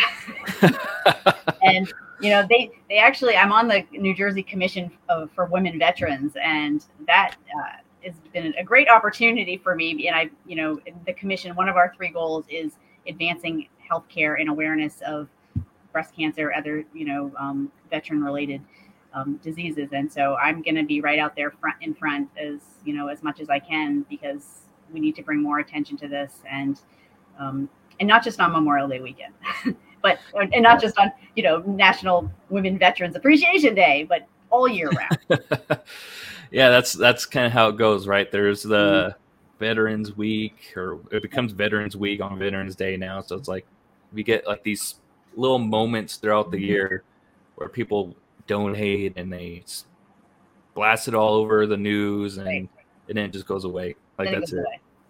and 1.62 1.92
you 2.22 2.30
know, 2.30 2.46
they 2.48 2.72
they 2.90 2.98
actually 2.98 3.36
I'm 3.36 3.52
on 3.52 3.68
the 3.68 3.84
New 3.92 4.16
Jersey 4.16 4.44
Commission 4.44 4.92
of, 5.10 5.30
for 5.32 5.46
Women 5.46 5.78
Veterans, 5.78 6.34
and 6.42 6.86
that 7.08 7.36
uh, 7.58 7.78
has 8.06 8.16
been 8.34 8.54
a 8.58 8.64
great 8.64 8.88
opportunity 8.88 9.58
for 9.58 9.76
me. 9.76 10.08
And 10.08 10.16
I, 10.16 10.30
you 10.46 10.56
know, 10.56 10.80
the 11.06 11.14
commission. 11.14 11.56
One 11.56 11.68
of 11.68 11.76
our 11.76 11.94
three 11.96 12.10
goals 12.10 12.46
is 12.50 12.74
advancing 13.08 13.68
healthcare 13.92 14.40
and 14.40 14.50
awareness 14.50 15.02
of 15.06 15.28
breast 15.92 16.16
cancer, 16.16 16.54
other 16.54 16.86
you 16.94 17.06
know, 17.06 17.32
um, 17.38 17.72
veteran 17.90 18.24
related. 18.24 18.62
Um, 19.14 19.42
diseases 19.44 19.90
and 19.92 20.10
so 20.10 20.36
i'm 20.36 20.62
going 20.62 20.76
to 20.76 20.86
be 20.86 21.02
right 21.02 21.20
out 21.20 21.36
there 21.36 21.52
front 21.52 21.76
in 21.82 21.94
front 21.94 22.30
as 22.38 22.62
you 22.86 22.94
know 22.94 23.10
as 23.10 23.22
much 23.24 23.42
as 23.42 23.50
i 23.50 23.60
can 23.60 24.06
because 24.10 24.61
we 24.94 25.00
need 25.00 25.16
to 25.16 25.24
bring 25.24 25.42
more 25.42 25.60
attention 25.60 25.98
to 25.98 26.08
this 26.08 26.34
and 26.50 26.80
um, 27.40 27.70
and 28.00 28.08
not 28.08 28.24
just 28.24 28.40
on 28.40 28.52
Memorial 28.52 28.88
Day 28.88 29.00
weekend, 29.00 29.34
but 30.02 30.20
and 30.34 30.64
not 30.64 30.82
just 30.82 30.98
on 30.98 31.12
you 31.36 31.44
know 31.44 31.60
National 31.60 32.30
Women 32.50 32.78
Veterans 32.78 33.16
Appreciation 33.16 33.76
Day, 33.76 34.06
but 34.08 34.28
all 34.50 34.68
year 34.68 34.90
round. 34.90 35.42
yeah, 36.52 36.70
that's 36.70 36.94
that's 36.94 37.26
kind 37.26 37.46
of 37.46 37.52
how 37.52 37.70
it 37.70 37.78
goes, 37.78 38.08
right? 38.08 38.32
There's 38.32 38.64
the 38.64 39.16
mm-hmm. 39.16 39.60
Veterans 39.60 40.16
Week, 40.16 40.74
or 40.76 41.00
it 41.12 41.22
becomes 41.22 41.54
Veterans 41.54 41.96
Week 41.96 42.22
on 42.22 42.38
Veterans 42.38 42.76
Day 42.76 42.98
now. 42.98 43.22
So 43.22 43.36
it's 43.36 43.48
like 43.48 43.66
we 44.14 44.24
get 44.24 44.46
like 44.46 44.64
these 44.64 44.96
little 45.36 45.60
moments 45.60 46.18
throughout 46.18 46.52
the 46.52 46.58
mm-hmm. 46.58 46.66
year 46.66 47.04
where 47.56 47.70
people 47.70 48.16
donate 48.48 49.14
and 49.16 49.32
they 49.32 49.64
blast 50.74 51.08
it 51.08 51.16
all 51.16 51.36
over 51.36 51.66
the 51.66 51.78
news, 51.78 52.38
and, 52.38 52.48
right. 52.48 52.70
and 53.08 53.18
then 53.18 53.26
it 53.26 53.34
just 53.34 53.46
goes 53.46 53.64
away. 53.64 53.96
Like 54.26 54.40
that's 54.40 54.54
it. 54.54 54.66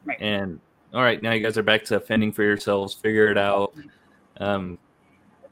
Right. 0.05 0.21
And 0.21 0.59
all 0.93 1.03
right, 1.03 1.21
now 1.21 1.31
you 1.31 1.41
guys 1.41 1.57
are 1.57 1.63
back 1.63 1.83
to 1.85 1.99
fending 1.99 2.31
for 2.31 2.43
yourselves, 2.43 2.93
figure 2.93 3.31
it 3.31 3.37
out. 3.37 3.73
Um, 4.37 4.77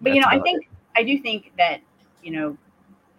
but 0.01 0.13
you 0.13 0.21
know, 0.21 0.27
I 0.29 0.39
think 0.39 0.63
it. 0.63 0.69
I 0.95 1.03
do 1.03 1.19
think 1.19 1.53
that 1.57 1.81
you 2.23 2.31
know, 2.31 2.57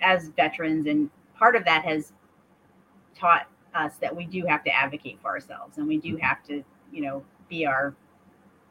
as 0.01 0.29
veterans, 0.29 0.87
and 0.87 1.11
part 1.35 1.57
of 1.57 1.65
that 1.65 1.85
has 1.85 2.13
taught 3.15 3.47
us 3.75 3.97
that 4.01 4.15
we 4.15 4.25
do 4.27 4.45
have 4.47 4.65
to 4.65 4.71
advocate 4.71 5.19
for 5.23 5.29
ourselves, 5.29 5.79
and 5.79 5.87
we 5.87 5.99
do 5.99 6.15
mm-hmm. 6.15 6.25
have 6.25 6.43
to, 6.45 6.63
you 6.93 7.03
know, 7.03 7.23
be 7.49 7.67
our 7.67 7.95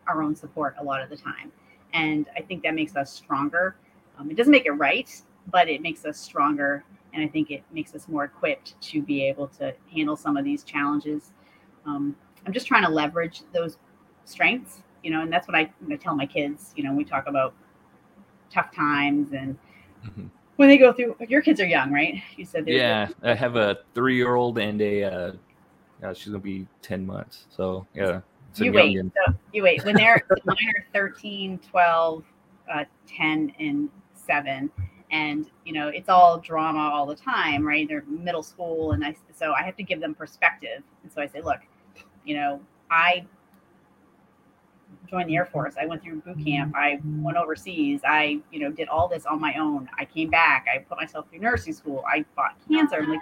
our 0.07 0.21
own 0.21 0.35
support 0.35 0.75
a 0.79 0.83
lot 0.83 1.01
of 1.01 1.09
the 1.09 1.17
time. 1.17 1.51
And 1.93 2.27
I 2.35 2.41
think 2.41 2.63
that 2.63 2.75
makes 2.75 2.95
us 2.95 3.11
stronger. 3.11 3.75
Um, 4.17 4.29
it 4.29 4.37
doesn't 4.37 4.51
make 4.51 4.65
it 4.65 4.71
right, 4.71 5.09
but 5.51 5.69
it 5.69 5.81
makes 5.81 6.05
us 6.05 6.19
stronger, 6.19 6.83
and 7.13 7.23
I 7.23 7.27
think 7.27 7.49
it 7.51 7.63
makes 7.71 7.95
us 7.95 8.07
more 8.07 8.25
equipped 8.25 8.79
to 8.81 9.01
be 9.01 9.23
able 9.27 9.47
to 9.59 9.73
handle 9.91 10.15
some 10.15 10.37
of 10.37 10.45
these 10.45 10.63
challenges. 10.63 11.31
Um, 11.89 12.15
I'm 12.45 12.53
just 12.53 12.67
trying 12.67 12.83
to 12.83 12.89
leverage 12.89 13.43
those 13.53 13.77
strengths, 14.25 14.81
you 15.03 15.11
know, 15.11 15.21
and 15.21 15.31
that's 15.31 15.47
what 15.47 15.55
I, 15.55 15.71
I 15.91 15.95
tell 15.95 16.15
my 16.15 16.25
kids, 16.25 16.73
you 16.75 16.83
know, 16.83 16.93
we 16.93 17.03
talk 17.03 17.27
about 17.27 17.53
tough 18.51 18.73
times 18.73 19.33
and 19.33 19.57
mm-hmm. 20.05 20.27
when 20.55 20.69
they 20.69 20.77
go 20.77 20.93
through, 20.93 21.15
your 21.27 21.41
kids 21.41 21.59
are 21.59 21.65
young, 21.65 21.91
right? 21.91 22.21
You 22.37 22.45
said, 22.45 22.67
yeah, 22.67 23.09
I 23.23 23.33
have 23.33 23.55
a 23.55 23.79
three 23.93 24.15
year 24.15 24.35
old 24.35 24.57
and 24.57 24.81
a, 24.81 25.03
uh, 25.03 25.31
yeah, 26.01 26.13
she's 26.13 26.27
gonna 26.27 26.39
be 26.39 26.67
10 26.81 27.05
months. 27.05 27.45
So 27.49 27.85
yeah. 27.93 28.21
You 28.55 28.73
wait, 28.73 28.97
so 28.97 29.33
you 29.53 29.61
wait 29.61 29.85
when 29.85 29.95
they're 29.95 30.25
mine 30.43 30.57
are 30.75 30.85
13, 30.91 31.59
12, 31.59 32.23
uh, 32.73 32.83
10 33.07 33.53
and 33.59 33.89
seven 34.13 34.71
and 35.11 35.49
you 35.65 35.73
know 35.73 35.87
it's 35.87 36.09
all 36.09 36.39
drama 36.39 36.79
all 36.79 37.05
the 37.05 37.15
time 37.15 37.65
right 37.65 37.87
they're 37.87 38.03
middle 38.07 38.43
school 38.43 38.91
and 38.91 39.03
i 39.03 39.15
so 39.35 39.53
i 39.53 39.63
have 39.63 39.75
to 39.75 39.83
give 39.83 39.99
them 39.99 40.13
perspective 40.13 40.83
and 41.03 41.11
so 41.11 41.21
i 41.21 41.27
say 41.27 41.41
look 41.41 41.59
you 42.29 42.35
know, 42.35 42.61
I 42.91 43.25
joined 45.09 45.29
the 45.29 45.35
Air 45.35 45.47
Force. 45.47 45.73
I 45.81 45.87
went 45.87 46.03
through 46.03 46.21
boot 46.21 46.37
mm-hmm. 46.37 46.43
camp. 46.43 46.75
I 46.75 46.99
went 47.03 47.37
overseas. 47.37 48.01
I, 48.05 48.39
you 48.51 48.59
know, 48.59 48.71
did 48.71 48.87
all 48.87 49.07
this 49.07 49.25
on 49.25 49.41
my 49.41 49.55
own. 49.55 49.89
I 49.97 50.05
came 50.05 50.29
back. 50.29 50.67
I 50.71 50.77
put 50.77 50.99
myself 50.99 51.25
through 51.27 51.39
nursing 51.39 51.73
school. 51.73 52.03
I 52.07 52.23
fought 52.35 52.55
cancer. 52.71 52.97
I'm 52.97 53.09
like, 53.09 53.21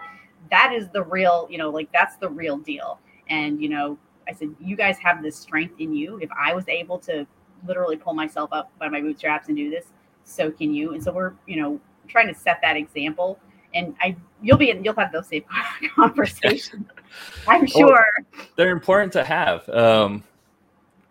that 0.52 0.74
is 0.74 0.90
the 0.90 1.04
real, 1.04 1.48
you 1.50 1.58
know, 1.58 1.70
like 1.70 1.90
that's 1.94 2.18
the 2.18 2.30
real 2.30 2.58
deal. 2.58 3.00
And, 3.30 3.62
you 3.62 3.70
know, 3.70 3.98
I 4.28 4.34
said, 4.34 4.54
you 4.60 4.76
guys 4.76 4.98
have 4.98 5.24
this 5.24 5.38
strength 5.38 5.80
in 5.80 5.94
you. 5.94 6.18
If 6.18 6.30
I 6.38 6.54
was 6.54 6.68
able 6.68 7.00
to 7.00 7.26
literally 7.66 7.96
pull 7.96 8.14
myself 8.14 8.50
up 8.52 8.74
by 8.78 8.90
my 8.90 9.00
bootstraps 9.00 9.48
and 9.48 9.56
do 9.56 9.70
this, 9.70 9.86
so 10.26 10.52
can 10.52 10.74
you. 10.74 10.96
And 10.96 11.02
so 11.02 11.14
we're, 11.14 11.32
you 11.46 11.62
know, 11.62 11.80
trying 12.10 12.28
to 12.28 12.36
set 12.36 12.60
that 12.62 12.76
example 12.76 13.40
and 13.78 13.96
I 14.02 14.16
you'll 14.42 14.58
be 14.58 14.74
you'll 14.84 14.96
have 14.96 15.12
those 15.12 15.28
same 15.28 15.44
conversations. 15.96 16.88
I'm 17.48 17.66
sure 17.66 18.06
oh, 18.20 18.44
they're 18.56 18.72
important 18.72 19.14
to 19.14 19.24
have. 19.24 19.68
Um, 19.70 20.24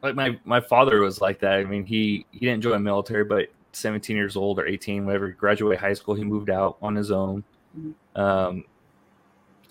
like 0.02 0.14
my 0.14 0.38
my 0.44 0.60
father 0.60 1.00
was 1.00 1.20
like 1.20 1.40
that. 1.40 1.54
I 1.54 1.64
mean, 1.64 1.84
he 1.84 2.26
he 2.30 2.40
didn't 2.40 2.62
join 2.62 2.72
the 2.72 2.78
military, 2.80 3.24
but 3.24 3.48
17 3.72 4.16
years 4.16 4.36
old 4.36 4.58
or 4.58 4.66
18, 4.66 5.04
whatever, 5.04 5.28
graduated 5.28 5.80
high 5.80 5.92
school, 5.92 6.14
he 6.14 6.24
moved 6.24 6.48
out 6.48 6.78
on 6.80 6.94
his 6.94 7.10
own. 7.10 7.44
Mm-hmm. 7.78 8.20
Um, 8.20 8.64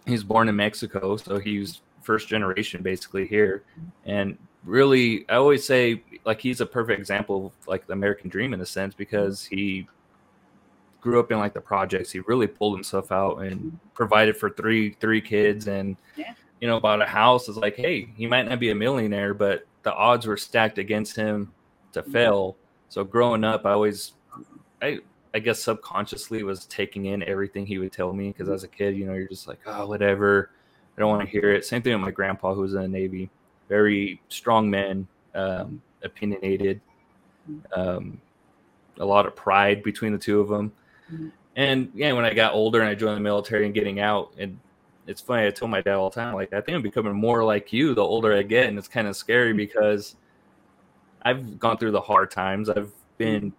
he 0.06 0.12
was 0.12 0.24
born 0.24 0.48
in 0.48 0.56
Mexico, 0.56 1.18
so 1.18 1.40
he 1.40 1.60
was 1.60 1.82
first 2.02 2.28
generation 2.28 2.84
basically 2.84 3.26
here, 3.26 3.64
and 4.06 4.38
really, 4.64 5.26
I 5.30 5.36
always 5.36 5.66
say 5.66 6.04
like 6.26 6.42
he's 6.42 6.62
a 6.62 6.66
perfect 6.66 7.00
example 7.00 7.48
of 7.48 7.68
like 7.68 7.88
the 7.88 7.94
American 7.94 8.30
dream 8.30 8.54
in 8.54 8.62
a 8.62 8.66
sense 8.66 8.94
because 8.94 9.46
he 9.46 9.88
grew 11.06 11.20
up 11.20 11.32
in 11.32 11.38
like 11.38 11.54
the 11.54 11.62
projects. 11.62 12.12
He 12.12 12.20
really 12.22 12.48
pulled 12.48 12.76
himself 12.76 13.12
out 13.12 13.38
and 13.44 13.80
provided 13.94 14.36
for 14.36 14.50
three 14.50 14.94
three 15.00 15.22
kids 15.22 15.68
and 15.68 15.96
yeah. 16.16 16.34
you 16.60 16.68
know 16.68 16.80
bought 16.80 17.00
a 17.00 17.06
house. 17.06 17.48
Is 17.48 17.58
like, 17.58 17.76
hey, 17.76 18.10
he 18.18 18.26
might 18.26 18.50
not 18.50 18.60
be 18.60 18.72
a 18.72 18.76
millionaire, 18.76 19.36
but 19.36 19.68
the 19.84 19.94
odds 19.94 20.26
were 20.26 20.36
stacked 20.36 20.80
against 20.80 21.16
him 21.16 21.54
to 21.94 22.02
mm-hmm. 22.02 22.12
fail. 22.12 22.58
So 22.90 23.04
growing 23.04 23.44
up, 23.44 23.68
I 23.68 23.74
always, 23.74 24.14
I 24.82 24.98
I 25.36 25.40
guess 25.40 25.62
subconsciously 25.62 26.42
was 26.42 26.66
taking 26.66 27.06
in 27.06 27.22
everything 27.22 27.68
he 27.68 27.78
would 27.78 27.92
tell 27.92 28.12
me 28.12 28.30
because 28.30 28.50
as 28.50 28.64
a 28.64 28.68
kid, 28.68 28.98
you 28.98 29.06
know, 29.06 29.14
you're 29.14 29.28
just 29.28 29.48
like, 29.48 29.60
oh, 29.68 29.86
whatever. 29.86 30.50
I 30.98 31.02
don't 31.02 31.10
want 31.10 31.22
to 31.22 31.30
hear 31.30 31.54
it. 31.54 31.66
Same 31.66 31.84
thing 31.84 31.94
with 31.94 32.02
my 32.02 32.12
grandpa, 32.12 32.56
who 32.56 32.62
was 32.62 32.74
in 32.74 32.82
the 32.82 32.88
Navy. 32.88 33.30
Very 33.70 34.20
strong 34.30 34.70
man, 34.70 35.08
um, 35.36 35.82
opinionated, 36.04 36.82
um, 37.76 38.20
a 38.98 39.06
lot 39.06 39.28
of 39.28 39.36
pride 39.36 39.84
between 39.84 40.14
the 40.14 40.18
two 40.18 40.40
of 40.40 40.48
them. 40.48 40.72
Mm-hmm. 41.12 41.30
And 41.56 41.92
yeah, 41.94 42.12
when 42.12 42.26
I 42.26 42.34
got 42.34 42.54
older 42.54 42.82
and 42.82 42.90
I 42.90 42.96
joined 42.96 43.18
the 43.18 43.22
military 43.22 43.66
and 43.66 43.74
getting 43.74 44.00
out, 44.00 44.34
and 44.38 44.60
it's 45.08 45.22
funny, 45.22 45.48
I 45.48 45.52
told 45.52 45.72
my 45.72 45.82
dad 45.82 45.96
all 45.96 46.10
the 46.10 46.16
time, 46.16 46.34
like, 46.34 46.52
I 46.54 46.62
think 46.62 46.76
I'm 46.76 46.82
becoming 46.82 47.14
more 47.14 47.44
like 47.44 47.72
you 47.72 47.94
the 47.94 48.04
older 48.04 48.34
I 48.36 48.44
get. 48.44 48.68
And 48.68 48.78
it's 48.78 48.88
kind 48.88 49.08
of 49.08 49.16
scary 49.16 49.52
mm-hmm. 49.52 49.58
because 49.58 50.16
I've 51.22 51.60
gone 51.60 51.78
through 51.78 51.92
the 51.92 52.02
hard 52.02 52.32
times. 52.32 52.70
I've 52.70 52.92
been 53.18 53.54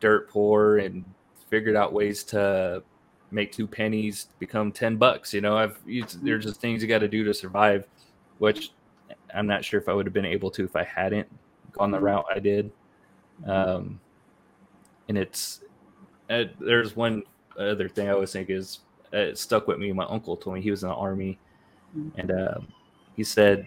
dirt 0.00 0.28
poor 0.28 0.78
and 0.78 1.04
figured 1.50 1.76
out 1.76 1.92
ways 1.92 2.24
to 2.24 2.82
make 3.30 3.52
two 3.52 3.66
pennies 3.66 4.28
become 4.38 4.70
10 4.70 4.96
bucks 4.96 5.34
you 5.34 5.40
know 5.40 5.56
i've 5.56 5.78
there's 6.22 6.44
just 6.44 6.60
things 6.60 6.82
you 6.82 6.88
got 6.88 6.98
to 6.98 7.08
do 7.08 7.24
to 7.24 7.34
survive 7.34 7.86
which 8.38 8.70
i'm 9.34 9.46
not 9.46 9.64
sure 9.64 9.80
if 9.80 9.88
i 9.88 9.92
would 9.92 10.06
have 10.06 10.12
been 10.12 10.24
able 10.24 10.50
to 10.50 10.64
if 10.64 10.76
i 10.76 10.84
hadn't 10.84 11.26
gone 11.72 11.90
the 11.90 11.98
route 11.98 12.24
i 12.34 12.38
did 12.38 12.70
um 13.46 14.00
and 15.08 15.18
it's 15.18 15.60
uh, 16.30 16.44
there's 16.60 16.96
one 16.96 17.22
other 17.58 17.88
thing 17.88 18.08
i 18.08 18.12
always 18.12 18.32
think 18.32 18.50
is 18.50 18.80
uh, 19.12 19.18
it 19.18 19.38
stuck 19.38 19.66
with 19.66 19.78
me. 19.78 19.92
My 19.92 20.04
uncle 20.06 20.36
told 20.36 20.56
me 20.56 20.62
he 20.62 20.70
was 20.70 20.82
in 20.82 20.88
the 20.88 20.94
army 20.94 21.38
and 22.16 22.30
um, 22.30 22.68
he 23.14 23.24
said 23.24 23.66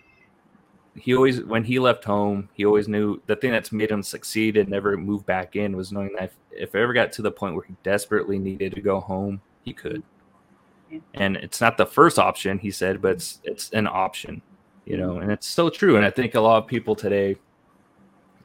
he 0.95 1.15
always 1.15 1.41
when 1.41 1.63
he 1.63 1.79
left 1.79 2.03
home 2.03 2.47
he 2.53 2.65
always 2.65 2.87
knew 2.87 3.19
the 3.25 3.35
thing 3.35 3.51
that's 3.51 3.71
made 3.71 3.89
him 3.89 4.03
succeed 4.03 4.57
and 4.57 4.69
never 4.69 4.95
move 4.97 5.25
back 5.25 5.55
in 5.55 5.75
was 5.75 5.91
knowing 5.91 6.11
that 6.13 6.25
if, 6.25 6.35
if 6.51 6.75
it 6.75 6.79
ever 6.79 6.93
got 6.93 7.11
to 7.11 7.21
the 7.21 7.31
point 7.31 7.55
where 7.55 7.63
he 7.63 7.75
desperately 7.81 8.37
needed 8.37 8.75
to 8.75 8.81
go 8.81 8.99
home 8.99 9.41
he 9.63 9.73
could. 9.73 10.03
Yeah. 10.91 10.99
and 11.15 11.37
it's 11.37 11.61
not 11.61 11.77
the 11.77 11.85
first 11.85 12.19
option 12.19 12.59
he 12.59 12.69
said 12.69 13.01
but 13.01 13.13
it's 13.13 13.39
it's 13.43 13.71
an 13.71 13.87
option 13.87 14.41
you 14.85 14.97
know 14.97 15.17
and 15.17 15.31
it's 15.31 15.47
so 15.47 15.69
true. 15.69 15.95
And 15.95 16.05
i 16.05 16.11
think 16.11 16.35
a 16.35 16.41
lot 16.41 16.61
of 16.61 16.67
people 16.67 16.95
today 16.95 17.35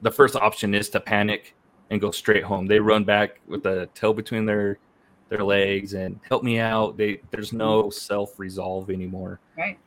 the 0.00 0.10
first 0.10 0.36
option 0.36 0.74
is 0.74 0.88
to 0.90 1.00
panic 1.00 1.54
and 1.94 2.00
go 2.00 2.10
straight 2.10 2.44
home 2.44 2.66
they 2.66 2.78
run 2.78 3.04
back 3.04 3.40
with 3.46 3.62
the 3.62 3.88
tail 3.94 4.12
between 4.12 4.44
their 4.44 4.78
their 5.30 5.42
legs 5.42 5.94
and 5.94 6.20
help 6.28 6.42
me 6.42 6.60
out 6.60 6.96
they 6.96 7.20
there's 7.30 7.52
no 7.52 7.88
self 7.88 8.38
resolve 8.38 8.90
anymore 8.90 9.40
right 9.56 9.78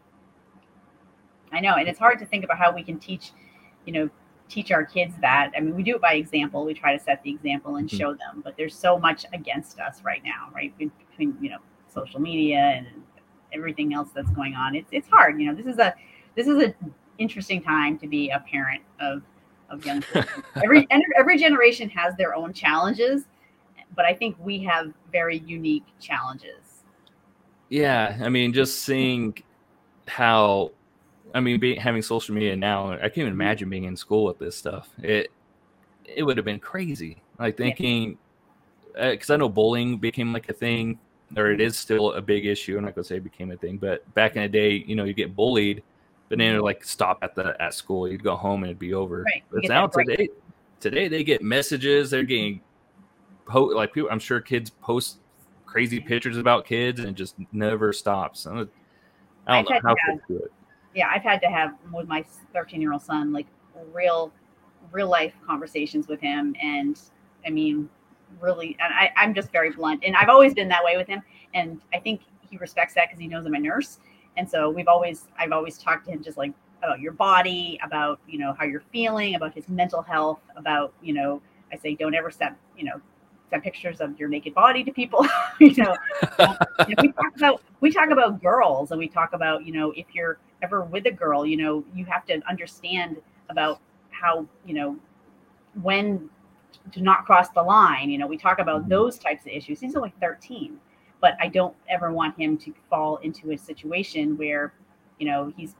I 1.51 1.59
know, 1.59 1.75
and 1.75 1.87
it's 1.87 1.99
hard 1.99 2.19
to 2.19 2.25
think 2.25 2.43
about 2.43 2.57
how 2.57 2.73
we 2.73 2.83
can 2.83 2.99
teach, 2.99 3.31
you 3.85 3.93
know, 3.93 4.09
teach 4.49 4.71
our 4.71 4.85
kids 4.85 5.13
that. 5.21 5.51
I 5.55 5.59
mean, 5.59 5.75
we 5.75 5.83
do 5.83 5.95
it 5.95 6.01
by 6.01 6.13
example. 6.13 6.65
We 6.65 6.73
try 6.73 6.95
to 6.95 7.03
set 7.03 7.23
the 7.23 7.29
example 7.29 7.77
and 7.77 7.87
mm-hmm. 7.87 7.97
show 7.97 8.13
them, 8.13 8.41
but 8.43 8.55
there's 8.57 8.75
so 8.75 8.97
much 8.97 9.25
against 9.33 9.79
us 9.79 10.01
right 10.03 10.21
now, 10.23 10.49
right? 10.53 10.73
Between 10.77 11.37
you 11.41 11.49
know, 11.49 11.59
social 11.93 12.19
media 12.19 12.59
and 12.59 12.87
everything 13.53 13.93
else 13.93 14.09
that's 14.13 14.29
going 14.31 14.53
on. 14.55 14.75
It's 14.75 14.89
it's 14.91 15.07
hard. 15.07 15.39
You 15.39 15.47
know, 15.47 15.55
this 15.55 15.65
is 15.65 15.79
a 15.79 15.93
this 16.35 16.47
is 16.47 16.61
a 16.61 16.75
interesting 17.17 17.61
time 17.61 17.97
to 17.99 18.07
be 18.07 18.29
a 18.29 18.39
parent 18.39 18.81
of 18.99 19.21
of 19.69 19.85
young 19.85 20.01
children. 20.01 20.43
every 20.63 20.87
every 21.17 21.37
generation 21.37 21.89
has 21.89 22.15
their 22.15 22.35
own 22.35 22.53
challenges, 22.53 23.23
but 23.95 24.05
I 24.05 24.13
think 24.13 24.35
we 24.39 24.63
have 24.63 24.93
very 25.11 25.39
unique 25.39 25.85
challenges. 25.99 26.83
Yeah, 27.69 28.17
I 28.21 28.29
mean, 28.29 28.53
just 28.53 28.83
seeing 28.83 29.37
how 30.07 30.71
I 31.33 31.39
mean, 31.39 31.59
being, 31.59 31.79
having 31.79 32.01
social 32.01 32.33
media 32.33 32.55
now, 32.55 32.91
I 32.91 32.97
can't 32.97 33.17
even 33.19 33.33
mm-hmm. 33.33 33.41
imagine 33.41 33.69
being 33.69 33.83
in 33.85 33.95
school 33.95 34.25
with 34.25 34.39
this 34.39 34.55
stuff. 34.55 34.89
It 35.01 35.31
it 36.03 36.23
would 36.23 36.37
have 36.37 36.45
been 36.45 36.59
crazy. 36.59 37.21
Like 37.37 37.57
thinking, 37.57 38.17
because 38.93 39.29
yeah. 39.29 39.33
uh, 39.33 39.35
I 39.35 39.37
know 39.37 39.49
bullying 39.49 39.97
became 39.97 40.33
like 40.33 40.49
a 40.49 40.53
thing, 40.53 40.99
or 41.35 41.51
it 41.51 41.61
is 41.61 41.77
still 41.77 42.13
a 42.13 42.21
big 42.21 42.45
issue. 42.45 42.77
I'm 42.77 42.85
not 42.85 42.95
gonna 42.95 43.05
say 43.05 43.17
it 43.17 43.23
became 43.23 43.51
a 43.51 43.57
thing, 43.57 43.77
but 43.77 44.11
back 44.13 44.35
in 44.35 44.41
the 44.41 44.49
day, 44.49 44.83
you 44.87 44.95
know, 44.95 45.03
you 45.03 45.13
get 45.13 45.35
bullied, 45.35 45.83
but 46.29 46.37
then 46.37 46.59
like 46.59 46.83
stop 46.83 47.19
at 47.21 47.35
the 47.35 47.55
at 47.61 47.73
school. 47.73 48.07
You'd 48.07 48.23
go 48.23 48.35
home 48.35 48.63
and 48.63 48.71
it'd 48.71 48.79
be 48.79 48.93
over. 48.93 49.23
Right. 49.23 49.43
But 49.51 49.63
now 49.65 49.87
today, 49.87 50.29
today 50.79 51.07
they 51.07 51.23
get 51.23 51.41
messages. 51.41 52.09
They're 52.09 52.23
getting 52.23 52.61
po- 53.45 53.65
like 53.65 53.93
people. 53.93 54.09
I'm 54.11 54.19
sure 54.19 54.41
kids 54.41 54.69
post 54.69 55.19
crazy 55.65 55.99
pictures 55.99 56.37
about 56.37 56.65
kids 56.65 56.99
and 56.99 57.09
it 57.09 57.15
just 57.15 57.35
never 57.51 57.93
stops. 57.93 58.47
I 58.47 58.55
don't, 58.55 58.71
I 59.47 59.61
don't 59.61 59.69
know 59.69 59.79
how 59.89 59.95
kids 59.95 60.21
do 60.27 60.37
it 60.37 60.51
yeah, 60.97 61.09
I've 61.13 61.21
had 61.21 61.39
to 61.41 61.47
have 61.47 61.75
with 61.93 62.07
my 62.07 62.25
13 62.53 62.81
year 62.81 62.91
old 62.91 63.03
son 63.03 63.31
like 63.31 63.45
real, 63.93 64.33
real 64.91 65.07
life 65.07 65.33
conversations 65.45 66.07
with 66.07 66.19
him, 66.19 66.55
and 66.61 66.99
I 67.45 67.51
mean, 67.51 67.87
really, 68.41 68.75
and 68.79 68.91
I, 68.91 69.11
I'm 69.15 69.35
just 69.35 69.51
very 69.51 69.69
blunt, 69.69 70.03
and 70.03 70.15
I've 70.15 70.29
always 70.29 70.55
been 70.55 70.67
that 70.69 70.83
way 70.83 70.97
with 70.97 71.07
him, 71.07 71.21
and 71.53 71.79
I 71.93 71.99
think 71.99 72.21
he 72.41 72.57
respects 72.57 72.95
that 72.95 73.07
because 73.07 73.19
he 73.19 73.27
knows 73.27 73.45
I'm 73.45 73.53
a 73.53 73.59
nurse, 73.59 73.99
and 74.37 74.49
so 74.49 74.69
we've 74.69 74.87
always, 74.87 75.27
I've 75.37 75.51
always 75.51 75.77
talked 75.77 76.05
to 76.05 76.11
him 76.11 76.23
just 76.23 76.37
like 76.37 76.53
about 76.77 76.99
your 76.99 77.11
body, 77.11 77.79
about 77.83 78.19
you 78.27 78.39
know 78.39 78.53
how 78.57 78.65
you're 78.65 78.83
feeling, 78.91 79.35
about 79.35 79.53
his 79.53 79.67
mental 79.67 80.01
health, 80.01 80.39
about 80.55 80.93
you 81.01 81.13
know, 81.13 81.41
I 81.71 81.77
say 81.77 81.95
don't 81.95 82.15
ever 82.15 82.31
step, 82.31 82.57
you 82.77 82.85
know, 82.85 83.01
send 83.49 83.63
pictures 83.63 83.99
of 83.99 84.17
your 84.19 84.29
naked 84.29 84.53
body 84.53 84.83
to 84.83 84.91
people. 84.91 85.25
you, 85.59 85.73
know, 85.75 85.95
um, 86.39 86.57
you 86.87 86.95
know, 86.95 87.01
we 87.01 87.11
talk 87.11 87.35
about 87.35 87.61
we 87.81 87.91
talk 87.91 88.09
about 88.11 88.41
girls, 88.41 88.91
and 88.91 88.99
we 88.99 89.07
talk 89.07 89.33
about 89.33 89.65
you 89.65 89.73
know 89.73 89.91
if 89.95 90.05
you're 90.13 90.37
ever 90.61 90.83
with 90.83 91.05
a 91.07 91.11
girl, 91.11 91.45
you 91.45 91.57
know, 91.57 91.83
you 91.93 92.05
have 92.05 92.25
to 92.25 92.41
understand 92.47 93.17
about 93.49 93.79
how 94.11 94.45
you 94.65 94.73
know 94.73 94.97
when 95.81 96.29
to 96.91 97.01
not 97.01 97.25
cross 97.25 97.49
the 97.49 97.61
line. 97.61 98.09
You 98.09 98.17
know, 98.17 98.27
we 98.27 98.37
talk 98.37 98.59
about 98.59 98.81
mm-hmm. 98.81 98.89
those 98.89 99.17
types 99.17 99.41
of 99.41 99.51
issues. 99.51 99.79
He's 99.79 99.95
only 99.95 100.13
13, 100.21 100.79
but 101.21 101.35
I 101.39 101.47
don't 101.47 101.75
ever 101.89 102.11
want 102.11 102.39
him 102.39 102.57
to 102.59 102.73
fall 102.89 103.17
into 103.17 103.51
a 103.51 103.57
situation 103.57 104.37
where 104.37 104.73
you 105.19 105.27
know 105.27 105.53
he's 105.57 105.75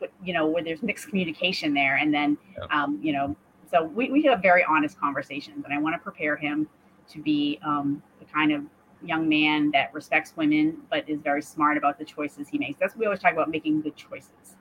but 0.00 0.12
you 0.24 0.32
know 0.32 0.46
where 0.46 0.62
there's 0.62 0.82
mixed 0.82 1.08
communication 1.08 1.74
there 1.74 1.96
and 1.96 2.12
then 2.12 2.36
um, 2.70 2.98
you 3.02 3.12
know 3.12 3.36
so 3.72 3.84
we, 3.84 4.10
we 4.10 4.22
have 4.24 4.42
very 4.42 4.62
honest 4.64 5.00
conversations, 5.00 5.64
and 5.64 5.72
I 5.72 5.78
want 5.78 5.94
to 5.94 5.98
prepare 5.98 6.36
him 6.36 6.68
to 7.08 7.22
be 7.22 7.58
um, 7.64 8.02
the 8.18 8.26
kind 8.26 8.52
of 8.52 8.62
young 9.02 9.28
man 9.28 9.70
that 9.70 9.92
respects 9.94 10.34
women, 10.36 10.76
but 10.90 11.08
is 11.08 11.20
very 11.20 11.40
smart 11.40 11.78
about 11.78 11.98
the 11.98 12.04
choices 12.04 12.48
he 12.48 12.58
makes. 12.58 12.78
That's 12.78 12.94
what 12.94 13.00
we 13.00 13.06
always 13.06 13.20
talk 13.20 13.32
about 13.32 13.50
making 13.50 13.80
good 13.80 13.96
choices 13.96 14.56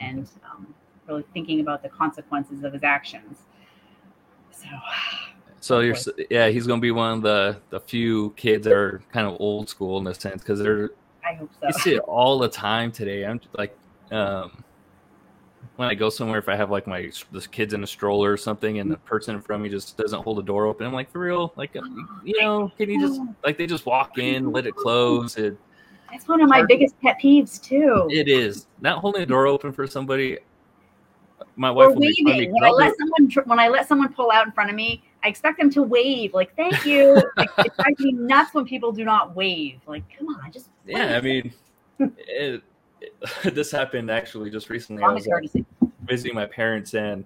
and 0.00 0.28
um, 0.50 0.72
really 1.08 1.24
thinking 1.34 1.60
about 1.60 1.82
the 1.82 1.88
consequences 1.88 2.62
of 2.62 2.72
his 2.72 2.84
actions. 2.84 3.38
So, 4.52 4.68
so 5.62 5.78
you're 5.78 5.94
yeah, 6.28 6.48
he's 6.48 6.66
going 6.66 6.80
to 6.80 6.82
be 6.82 6.90
one 6.90 7.12
of 7.12 7.22
the 7.22 7.56
the 7.70 7.78
few 7.78 8.30
kids 8.30 8.64
that 8.64 8.72
are 8.72 9.00
kind 9.12 9.28
of 9.28 9.40
old 9.40 9.68
school 9.68 9.96
in 9.98 10.06
a 10.08 10.12
sense 10.12 10.42
because 10.42 10.58
they're. 10.58 10.90
I 11.24 11.34
hope 11.34 11.50
so. 11.60 11.68
You 11.68 11.72
see 11.74 11.94
it 11.94 12.00
all 12.00 12.40
the 12.40 12.48
time 12.48 12.90
today. 12.90 13.24
I'm 13.24 13.40
like, 13.56 13.78
um, 14.10 14.64
when 15.76 15.88
I 15.88 15.94
go 15.94 16.10
somewhere, 16.10 16.40
if 16.40 16.48
I 16.48 16.56
have 16.56 16.72
like 16.72 16.88
my 16.88 17.12
this 17.30 17.46
kids 17.46 17.74
in 17.74 17.84
a 17.84 17.86
stroller 17.86 18.32
or 18.32 18.36
something, 18.36 18.80
and 18.80 18.90
the 18.90 18.96
person 18.96 19.36
in 19.36 19.40
front 19.40 19.60
of 19.60 19.62
me 19.62 19.70
just 19.70 19.96
doesn't 19.96 20.20
hold 20.24 20.38
the 20.38 20.42
door 20.42 20.66
open, 20.66 20.84
I'm 20.84 20.92
like, 20.92 21.12
for 21.12 21.20
real, 21.20 21.52
like, 21.54 21.76
um, 21.76 22.20
you 22.24 22.40
know, 22.40 22.72
can 22.76 22.90
you 22.90 23.00
just 23.00 23.20
like 23.44 23.56
they 23.56 23.68
just 23.68 23.86
walk 23.86 24.18
in, 24.18 24.50
let 24.50 24.66
it 24.66 24.74
close? 24.74 25.36
It, 25.36 25.56
That's 26.10 26.26
one 26.26 26.40
of 26.40 26.48
my 26.48 26.64
biggest 26.64 27.00
pet 27.00 27.20
peeves 27.22 27.62
too. 27.62 28.08
It 28.10 28.26
is 28.26 28.66
not 28.80 28.98
holding 28.98 29.20
the 29.20 29.26
door 29.26 29.46
open 29.46 29.72
for 29.72 29.86
somebody. 29.86 30.38
My 31.54 31.70
wife 31.70 31.90
or 31.90 31.92
waving 31.92 32.52
when 32.52 32.64
I 32.64 32.70
let 32.70 32.94
someone 32.98 33.30
when 33.46 33.60
I 33.60 33.68
let 33.68 33.86
someone 33.86 34.12
pull 34.12 34.32
out 34.32 34.44
in 34.44 34.50
front 34.50 34.68
of 34.68 34.74
me. 34.74 35.04
I 35.24 35.28
expect 35.28 35.58
them 35.58 35.70
to 35.70 35.82
wave, 35.82 36.34
like 36.34 36.54
"Thank 36.56 36.84
you." 36.84 37.14
like, 37.36 37.48
it 37.58 37.72
drives 37.76 38.00
me 38.00 38.12
nuts 38.12 38.54
when 38.54 38.64
people 38.64 38.92
do 38.92 39.04
not 39.04 39.36
wave. 39.36 39.80
Like, 39.86 40.04
come 40.16 40.28
on, 40.28 40.50
just 40.52 40.68
yeah. 40.86 41.16
I 41.16 41.20
mean, 41.20 41.52
it, 41.98 42.62
this 43.52 43.70
happened 43.70 44.10
actually 44.10 44.50
just 44.50 44.70
recently. 44.70 45.02
I 45.02 45.12
was 45.12 45.26
uh, 45.26 45.86
visiting 46.04 46.34
my 46.34 46.46
parents, 46.46 46.94
and 46.94 47.24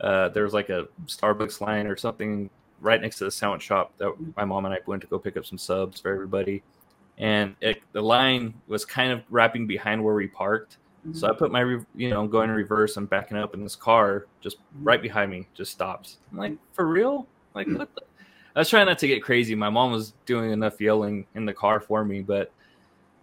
uh, 0.00 0.28
there 0.28 0.44
was 0.44 0.54
like 0.54 0.68
a 0.68 0.86
Starbucks 1.06 1.60
line 1.60 1.86
or 1.86 1.96
something 1.96 2.50
right 2.80 3.00
next 3.00 3.18
to 3.18 3.24
the 3.24 3.30
sandwich 3.30 3.62
shop 3.62 3.92
that 3.98 4.12
my 4.36 4.44
mom 4.44 4.66
and 4.66 4.74
I 4.74 4.78
went 4.86 5.02
to 5.02 5.08
go 5.08 5.18
pick 5.18 5.36
up 5.36 5.46
some 5.46 5.58
subs 5.58 6.00
for 6.00 6.12
everybody. 6.12 6.62
And 7.16 7.54
it, 7.60 7.82
the 7.92 8.02
line 8.02 8.54
was 8.66 8.84
kind 8.84 9.12
of 9.12 9.22
wrapping 9.30 9.66
behind 9.66 10.02
where 10.02 10.14
we 10.14 10.26
parked. 10.26 10.78
Mm-hmm. 11.06 11.18
So 11.18 11.28
I 11.28 11.32
put 11.32 11.52
my, 11.52 11.60
you 11.94 12.10
know, 12.10 12.20
I'm 12.20 12.30
going 12.30 12.48
in 12.48 12.56
reverse. 12.56 12.96
I'm 12.96 13.06
backing 13.06 13.36
up, 13.36 13.54
and 13.54 13.64
this 13.64 13.76
car 13.76 14.26
just 14.40 14.56
right 14.82 15.02
behind 15.02 15.30
me 15.30 15.46
just 15.54 15.72
stops. 15.72 16.18
I'm 16.32 16.38
like, 16.38 16.56
for 16.72 16.86
real? 16.86 17.26
Like, 17.54 17.68
what? 17.68 17.94
The? 17.94 18.02
I 18.56 18.60
was 18.60 18.70
trying 18.70 18.86
not 18.86 18.98
to 19.00 19.08
get 19.08 19.22
crazy. 19.22 19.54
My 19.54 19.70
mom 19.70 19.90
was 19.90 20.14
doing 20.26 20.50
enough 20.52 20.80
yelling 20.80 21.26
in 21.34 21.44
the 21.44 21.52
car 21.52 21.80
for 21.80 22.04
me, 22.04 22.22
but 22.22 22.52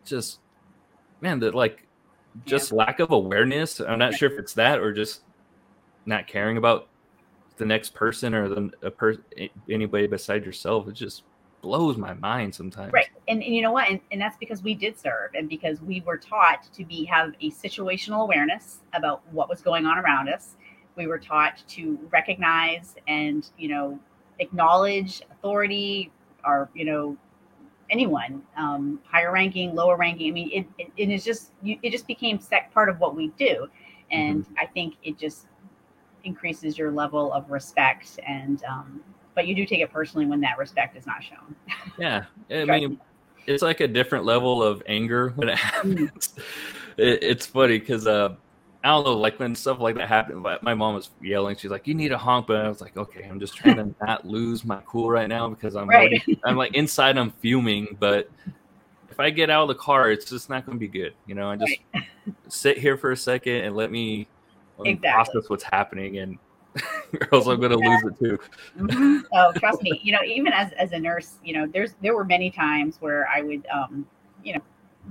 just 0.06 0.40
man, 1.22 1.40
that 1.40 1.56
like 1.56 1.88
just 2.46 2.72
yeah. 2.72 2.78
lack 2.78 3.00
of 3.00 3.12
awareness. 3.12 3.80
I'm 3.80 4.00
not 4.00 4.14
sure 4.14 4.32
if 4.32 4.38
it's 4.38 4.54
that 4.56 4.80
or 4.80 4.92
just 4.92 5.22
not 6.06 6.28
caring 6.28 6.58
about 6.58 6.88
the 7.58 7.66
next 7.66 7.94
person 7.94 8.34
or 8.34 8.50
the 8.50 8.72
a 8.82 8.92
person 8.92 9.24
anybody 9.70 10.08
beside 10.08 10.46
yourself. 10.46 10.88
It's 10.88 11.00
just 11.00 11.24
blows 11.62 11.98
my 11.98 12.14
mind 12.16 12.54
sometimes. 12.54 12.92
Right. 12.92 13.08
And, 13.28 13.42
and 13.44 13.56
you 13.56 13.62
know 13.62 13.72
what? 13.72 13.90
And, 13.90 14.00
and 14.12 14.20
that's 14.20 14.38
because 14.38 14.64
we 14.64 14.74
did 14.74 15.00
serve 15.00 15.32
and 15.36 15.48
because 15.48 15.82
we 15.82 16.02
were 16.02 16.18
taught 16.18 16.68
to 16.74 16.84
be 16.84 17.06
have 17.06 17.34
a 17.42 17.52
situational 17.52 18.24
awareness 18.24 18.80
about 18.94 19.22
what 19.32 19.50
was 19.50 19.62
going 19.62 19.86
on 19.86 19.98
around 19.98 20.30
us. 20.30 20.56
We 20.96 21.08
were 21.08 21.20
taught 21.20 21.64
to 21.70 21.98
recognize 22.12 22.96
and, 23.08 23.48
you 23.58 23.70
know, 23.70 24.00
acknowledge 24.40 25.22
authority 25.32 26.12
or, 26.44 26.70
you 26.74 26.86
know, 26.86 27.18
anyone, 27.90 28.42
um, 28.58 29.00
higher 29.06 29.32
ranking, 29.32 29.76
lower 29.76 29.98
ranking. 29.98 30.30
I 30.30 30.32
mean, 30.32 30.50
it, 30.52 30.66
it, 30.78 30.92
it 30.98 31.10
is 31.10 31.24
just, 31.24 31.52
you, 31.62 31.78
it 31.84 31.92
just 31.92 32.08
became 32.08 32.40
sec 32.40 32.74
part 32.74 32.90
of 32.90 33.00
what 33.00 33.16
we 33.16 33.30
do. 33.38 33.68
And 34.12 34.44
mm-hmm. 34.44 34.54
I 34.60 34.66
think 34.66 34.96
it 35.04 35.18
just 35.18 35.48
increases 36.24 36.78
your 36.78 36.92
level 36.92 37.32
of 37.34 37.50
respect 37.50 38.20
and, 38.28 38.64
um, 38.64 39.02
but 39.36 39.48
you 39.48 39.56
do 39.56 39.66
take 39.66 39.80
it 39.80 39.92
personally 39.92 40.26
when 40.26 40.42
that 40.42 40.58
respect 40.58 40.96
is 40.98 41.06
not 41.06 41.24
shown. 41.24 41.56
Yeah, 41.98 42.26
I 42.50 42.66
mean, 42.66 43.00
it's 43.48 43.64
like 43.64 43.80
a 43.80 43.88
different 43.88 44.26
level 44.26 44.62
of 44.62 44.84
anger 44.86 45.30
when 45.36 45.50
it 45.50 45.58
happens. 45.58 46.34
it, 46.98 47.24
it's 47.24 47.46
funny 47.46 47.80
because 47.80 48.08
uh, 48.08 48.36
I 48.84 48.90
don't 48.90 49.06
know, 49.06 49.18
like 49.18 49.40
when 49.40 49.56
stuff 49.56 49.80
like 49.80 49.96
that 49.96 50.08
happened. 50.08 50.46
My 50.62 50.74
mom 50.74 50.96
was 50.96 51.10
yelling. 51.22 51.56
She's 51.56 51.72
like, 51.72 51.88
"You 51.88 51.94
need 51.94 52.12
a 52.12 52.18
honk," 52.18 52.48
but 52.48 52.58
I 52.58 52.70
was 52.70 52.82
like, 52.82 52.98
"Okay, 52.98 53.24
I'm 53.24 53.40
just 53.40 53.56
trying 53.56 53.78
to 53.78 53.96
not 54.06 54.26
lose 54.26 54.66
my 54.66 54.82
cool 54.86 55.10
right 55.10 55.30
now 55.30 55.50
because 55.50 55.76
I'm 55.76 55.88
right. 55.88 56.00
already, 56.00 56.40
I'm 56.44 56.58
like 56.58 56.76
inside, 56.76 57.18
I'm 57.18 57.32
fuming, 57.32 57.98
but." 58.00 58.30
If 59.10 59.20
I 59.20 59.30
get 59.30 59.50
out 59.50 59.64
of 59.64 59.68
the 59.68 59.76
car, 59.76 60.10
it's 60.10 60.30
just 60.30 60.50
not 60.50 60.66
going 60.66 60.78
to 60.78 60.80
be 60.80 60.88
good. 60.88 61.14
You 61.28 61.36
know, 61.36 61.50
I 61.50 61.58
just 61.58 61.76
right. 61.94 62.06
sit 62.48 62.78
here 62.78 62.96
for 62.96 63.12
a 63.12 63.18
second 63.18 63.56
and 63.56 63.76
let 63.76 63.92
me, 63.92 64.26
let 64.78 64.86
me 64.86 64.92
exactly. 64.92 65.12
process 65.12 65.50
what's 65.50 65.66
happening. 65.66 66.20
And 66.20 66.40
or 67.14 67.28
else 67.34 67.48
I'm 67.48 67.60
going 67.60 67.72
to 67.72 67.78
lose 67.78 68.04
it 68.04 68.20
too. 68.20 68.40
Mm-hmm. 68.78 69.20
Oh, 69.34 69.52
trust 69.54 69.82
me. 69.82 70.00
You 70.04 70.14
know, 70.14 70.24
even 70.26 70.54
as, 70.54 70.72
as 70.74 70.92
a 70.92 71.00
nurse, 71.00 71.40
you 71.44 71.54
know, 71.54 71.68
there's 71.68 71.96
there 72.02 72.16
were 72.16 72.26
many 72.26 72.50
times 72.52 72.98
where 73.00 73.28
I 73.28 73.42
would, 73.42 73.66
um, 73.68 74.06
you 74.44 74.54
know, 74.54 74.62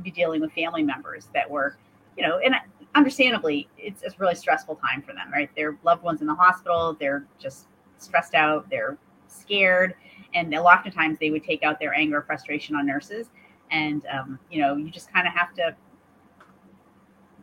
be 0.02 0.10
dealing 0.10 0.40
with 0.40 0.52
family 0.52 0.82
members 0.82 1.28
that 1.34 1.48
were, 1.48 1.76
you 2.16 2.26
know, 2.26 2.38
and 2.38 2.54
understandably, 2.94 3.68
it's 3.78 4.02
a 4.02 4.10
really 4.18 4.34
stressful 4.34 4.76
time 4.76 5.02
for 5.02 5.12
them, 5.12 5.30
right? 5.32 5.50
Their 5.56 5.76
loved 5.84 6.02
ones 6.02 6.20
in 6.20 6.26
the 6.26 6.34
hospital, 6.34 6.96
they're 6.98 7.24
just 7.38 7.66
stressed 7.98 8.34
out, 8.34 8.68
they're 8.70 8.98
scared, 9.28 9.94
and 10.34 10.52
a 10.54 10.62
lot 10.62 10.86
of 10.86 10.94
times 10.94 11.18
they 11.18 11.30
would 11.30 11.44
take 11.44 11.62
out 11.62 11.78
their 11.78 11.94
anger, 11.94 12.18
or 12.18 12.22
frustration 12.22 12.74
on 12.74 12.86
nurses, 12.86 13.28
and 13.70 14.04
um, 14.06 14.38
you 14.50 14.60
know, 14.60 14.76
you 14.76 14.90
just 14.90 15.12
kind 15.12 15.26
of 15.26 15.34
have 15.34 15.54
to, 15.54 15.76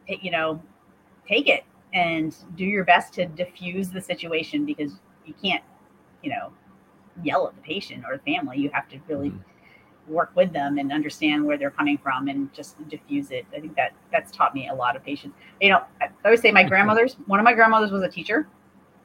you 0.08 0.32
know, 0.32 0.62
take 1.28 1.48
it 1.48 1.64
and 1.94 2.36
do 2.56 2.66
your 2.66 2.84
best 2.84 3.14
to 3.14 3.26
diffuse 3.26 3.90
the 3.90 4.02
situation 4.02 4.66
because 4.66 4.94
you 5.26 5.34
can't, 5.42 5.64
you 6.24 6.30
know, 6.30 6.52
yell 7.24 7.48
at 7.48 7.56
the 7.56 7.62
patient 7.62 8.04
or 8.08 8.18
the 8.18 8.24
family. 8.24 8.58
You 8.58 8.70
have 8.74 8.88
to 8.90 9.00
really 9.08 9.30
mm-hmm. 9.30 10.14
work 10.14 10.32
with 10.36 10.54
them 10.54 10.78
and 10.78 10.92
understand 10.92 11.46
where 11.46 11.58
they're 11.58 11.72
coming 11.72 11.98
from 11.98 12.28
and 12.28 12.54
just 12.54 12.76
diffuse 12.90 13.32
it. 13.32 13.46
I 13.56 13.60
think 13.60 13.76
that 13.76 13.94
that's 14.12 14.32
taught 14.32 14.54
me 14.54 14.70
a 14.70 14.74
lot 14.74 14.96
of 14.96 15.04
patience. 15.04 15.34
You 15.62 15.70
know, 15.70 15.84
I 16.02 16.10
always 16.26 16.42
say 16.42 16.52
my 16.52 16.64
grandmother's 16.68 17.16
one 17.26 17.40
of 17.40 17.44
my 17.44 17.54
grandmothers 17.54 17.92
was 17.92 18.04
a 18.04 18.10
teacher 18.10 18.48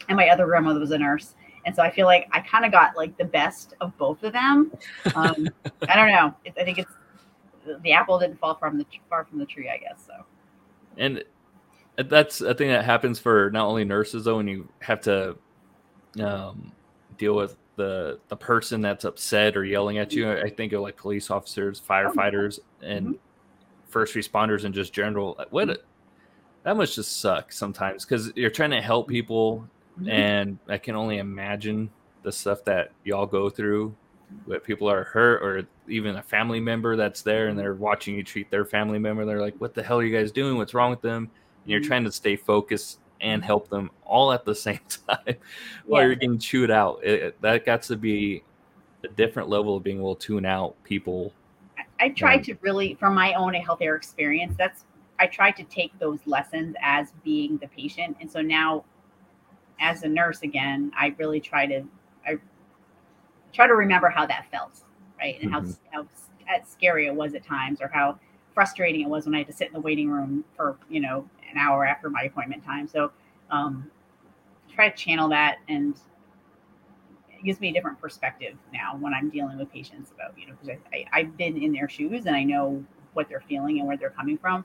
and 0.08 0.16
my 0.16 0.28
other 0.28 0.46
grandmother 0.46 0.80
was 0.80 0.90
a 0.90 0.98
nurse. 0.98 1.34
And 1.64 1.74
so 1.74 1.82
I 1.82 1.90
feel 1.90 2.06
like 2.06 2.28
I 2.32 2.40
kind 2.40 2.64
of 2.64 2.72
got 2.72 2.96
like 2.96 3.16
the 3.16 3.24
best 3.24 3.74
of 3.80 3.96
both 3.96 4.22
of 4.24 4.32
them. 4.32 4.72
Um, 5.14 5.48
I 5.88 5.96
don't 5.96 6.08
know. 6.08 6.34
I 6.58 6.64
think 6.64 6.78
it's 6.78 6.92
the 7.82 7.92
apple 7.92 8.18
didn't 8.18 8.40
fall 8.40 8.56
from 8.56 8.76
the 8.76 8.86
far 9.08 9.24
from 9.24 9.38
the 9.38 9.46
tree, 9.46 9.70
I 9.70 9.78
guess. 9.78 10.04
So. 10.06 10.24
And 10.96 11.22
that's 11.96 12.40
a 12.40 12.54
thing 12.54 12.68
that 12.68 12.84
happens 12.84 13.18
for 13.18 13.50
not 13.50 13.66
only 13.66 13.84
nurses 13.84 14.24
though, 14.24 14.36
when 14.36 14.48
you 14.48 14.68
have 14.80 15.00
to 15.02 15.36
um, 16.20 16.72
deal 17.18 17.34
with 17.34 17.56
the 17.76 18.18
the 18.28 18.36
person 18.36 18.80
that's 18.80 19.04
upset 19.04 19.56
or 19.56 19.64
yelling 19.64 19.98
at 19.98 20.12
you. 20.12 20.30
I 20.30 20.50
think 20.50 20.72
of 20.72 20.82
like 20.82 20.96
police 20.96 21.30
officers, 21.30 21.80
firefighters, 21.80 22.60
and 22.82 23.06
mm-hmm. 23.06 23.16
first 23.88 24.14
responders, 24.14 24.64
and 24.64 24.74
just 24.74 24.92
general. 24.92 25.38
What 25.50 25.70
a, 25.70 25.80
that 26.64 26.76
must 26.76 26.94
just 26.94 27.20
suck 27.20 27.52
sometimes 27.52 28.04
because 28.04 28.32
you're 28.36 28.50
trying 28.50 28.70
to 28.70 28.80
help 28.80 29.08
people, 29.08 29.66
mm-hmm. 29.98 30.10
and 30.10 30.58
I 30.68 30.78
can 30.78 30.96
only 30.96 31.18
imagine 31.18 31.90
the 32.22 32.32
stuff 32.32 32.64
that 32.64 32.92
y'all 33.04 33.26
go 33.26 33.50
through. 33.50 33.94
When 34.46 34.60
people 34.60 34.90
are 34.90 35.04
hurt, 35.04 35.42
or 35.42 35.66
even 35.88 36.16
a 36.16 36.22
family 36.22 36.58
member 36.58 36.96
that's 36.96 37.20
there, 37.20 37.48
and 37.48 37.58
they're 37.58 37.74
watching 37.74 38.14
you 38.14 38.22
treat 38.22 38.50
their 38.50 38.64
family 38.64 38.98
member. 38.98 39.26
They're 39.26 39.42
like, 39.42 39.56
"What 39.58 39.74
the 39.74 39.82
hell 39.82 39.98
are 39.98 40.04
you 40.04 40.16
guys 40.16 40.32
doing? 40.32 40.56
What's 40.56 40.72
wrong 40.72 40.90
with 40.90 41.02
them?" 41.02 41.30
You're 41.64 41.80
mm-hmm. 41.80 41.88
trying 41.88 42.04
to 42.04 42.12
stay 42.12 42.36
focused 42.36 42.98
and 43.20 43.44
help 43.44 43.68
them 43.68 43.90
all 44.04 44.32
at 44.32 44.44
the 44.44 44.54
same 44.66 44.80
time 44.88 45.36
while 45.86 46.02
yeah. 46.02 46.08
you're 46.08 46.16
getting 46.16 46.38
chewed 46.38 46.70
out. 46.70 47.02
It, 47.04 47.40
that 47.40 47.64
got 47.64 47.82
to 47.84 47.96
be 47.96 48.42
a 49.04 49.08
different 49.08 49.48
level 49.48 49.76
of 49.76 49.82
being 49.82 49.98
able 49.98 50.14
to 50.14 50.26
tune 50.26 50.44
out 50.44 50.74
people. 50.84 51.32
I, 51.78 52.06
I 52.06 52.08
tried 52.10 52.38
um, 52.38 52.44
to 52.44 52.54
really, 52.60 52.94
from 52.94 53.14
my 53.14 53.34
own 53.34 53.54
healthcare 53.54 53.96
experience, 53.96 54.54
that's 54.58 54.84
I 55.18 55.26
try 55.26 55.50
to 55.52 55.62
take 55.64 55.96
those 55.98 56.18
lessons 56.26 56.74
as 56.82 57.12
being 57.22 57.56
the 57.58 57.68
patient, 57.68 58.16
and 58.20 58.30
so 58.30 58.40
now, 58.40 58.84
as 59.78 60.02
a 60.02 60.08
nurse 60.08 60.42
again, 60.42 60.90
I 60.98 61.14
really 61.18 61.40
try 61.40 61.66
to 61.66 61.84
I 62.26 62.38
try 63.52 63.68
to 63.68 63.74
remember 63.74 64.08
how 64.08 64.26
that 64.26 64.46
felt, 64.50 64.80
right, 65.18 65.40
and 65.40 65.52
mm-hmm. 65.52 65.70
how 65.92 66.06
how 66.46 66.64
scary 66.66 67.06
it 67.06 67.14
was 67.14 67.34
at 67.34 67.44
times, 67.44 67.80
or 67.80 67.88
how 67.88 68.18
frustrating 68.52 69.02
it 69.02 69.08
was 69.08 69.26
when 69.26 69.34
I 69.34 69.38
had 69.38 69.46
to 69.46 69.52
sit 69.52 69.68
in 69.68 69.74
the 69.74 69.80
waiting 69.80 70.10
room 70.10 70.44
for 70.56 70.76
you 70.88 71.00
know 71.00 71.28
an 71.52 71.58
hour 71.58 71.84
after 71.84 72.10
my 72.10 72.22
appointment 72.22 72.64
time. 72.64 72.88
So 72.88 73.12
um, 73.50 73.90
try 74.74 74.88
to 74.88 74.96
channel 74.96 75.28
that 75.28 75.58
and 75.68 75.96
it 77.30 77.44
gives 77.44 77.60
me 77.60 77.68
a 77.68 77.72
different 77.72 78.00
perspective 78.00 78.54
now 78.72 78.96
when 78.98 79.14
I'm 79.14 79.30
dealing 79.30 79.58
with 79.58 79.72
patients 79.72 80.10
about, 80.12 80.38
you 80.38 80.46
know, 80.46 80.54
because 80.60 80.78
I, 80.92 80.96
I, 80.96 81.20
I've 81.20 81.36
been 81.36 81.60
in 81.60 81.72
their 81.72 81.88
shoes 81.88 82.26
and 82.26 82.34
I 82.34 82.42
know 82.42 82.84
what 83.12 83.28
they're 83.28 83.44
feeling 83.48 83.78
and 83.78 83.86
where 83.86 83.96
they're 83.96 84.10
coming 84.10 84.38
from. 84.38 84.64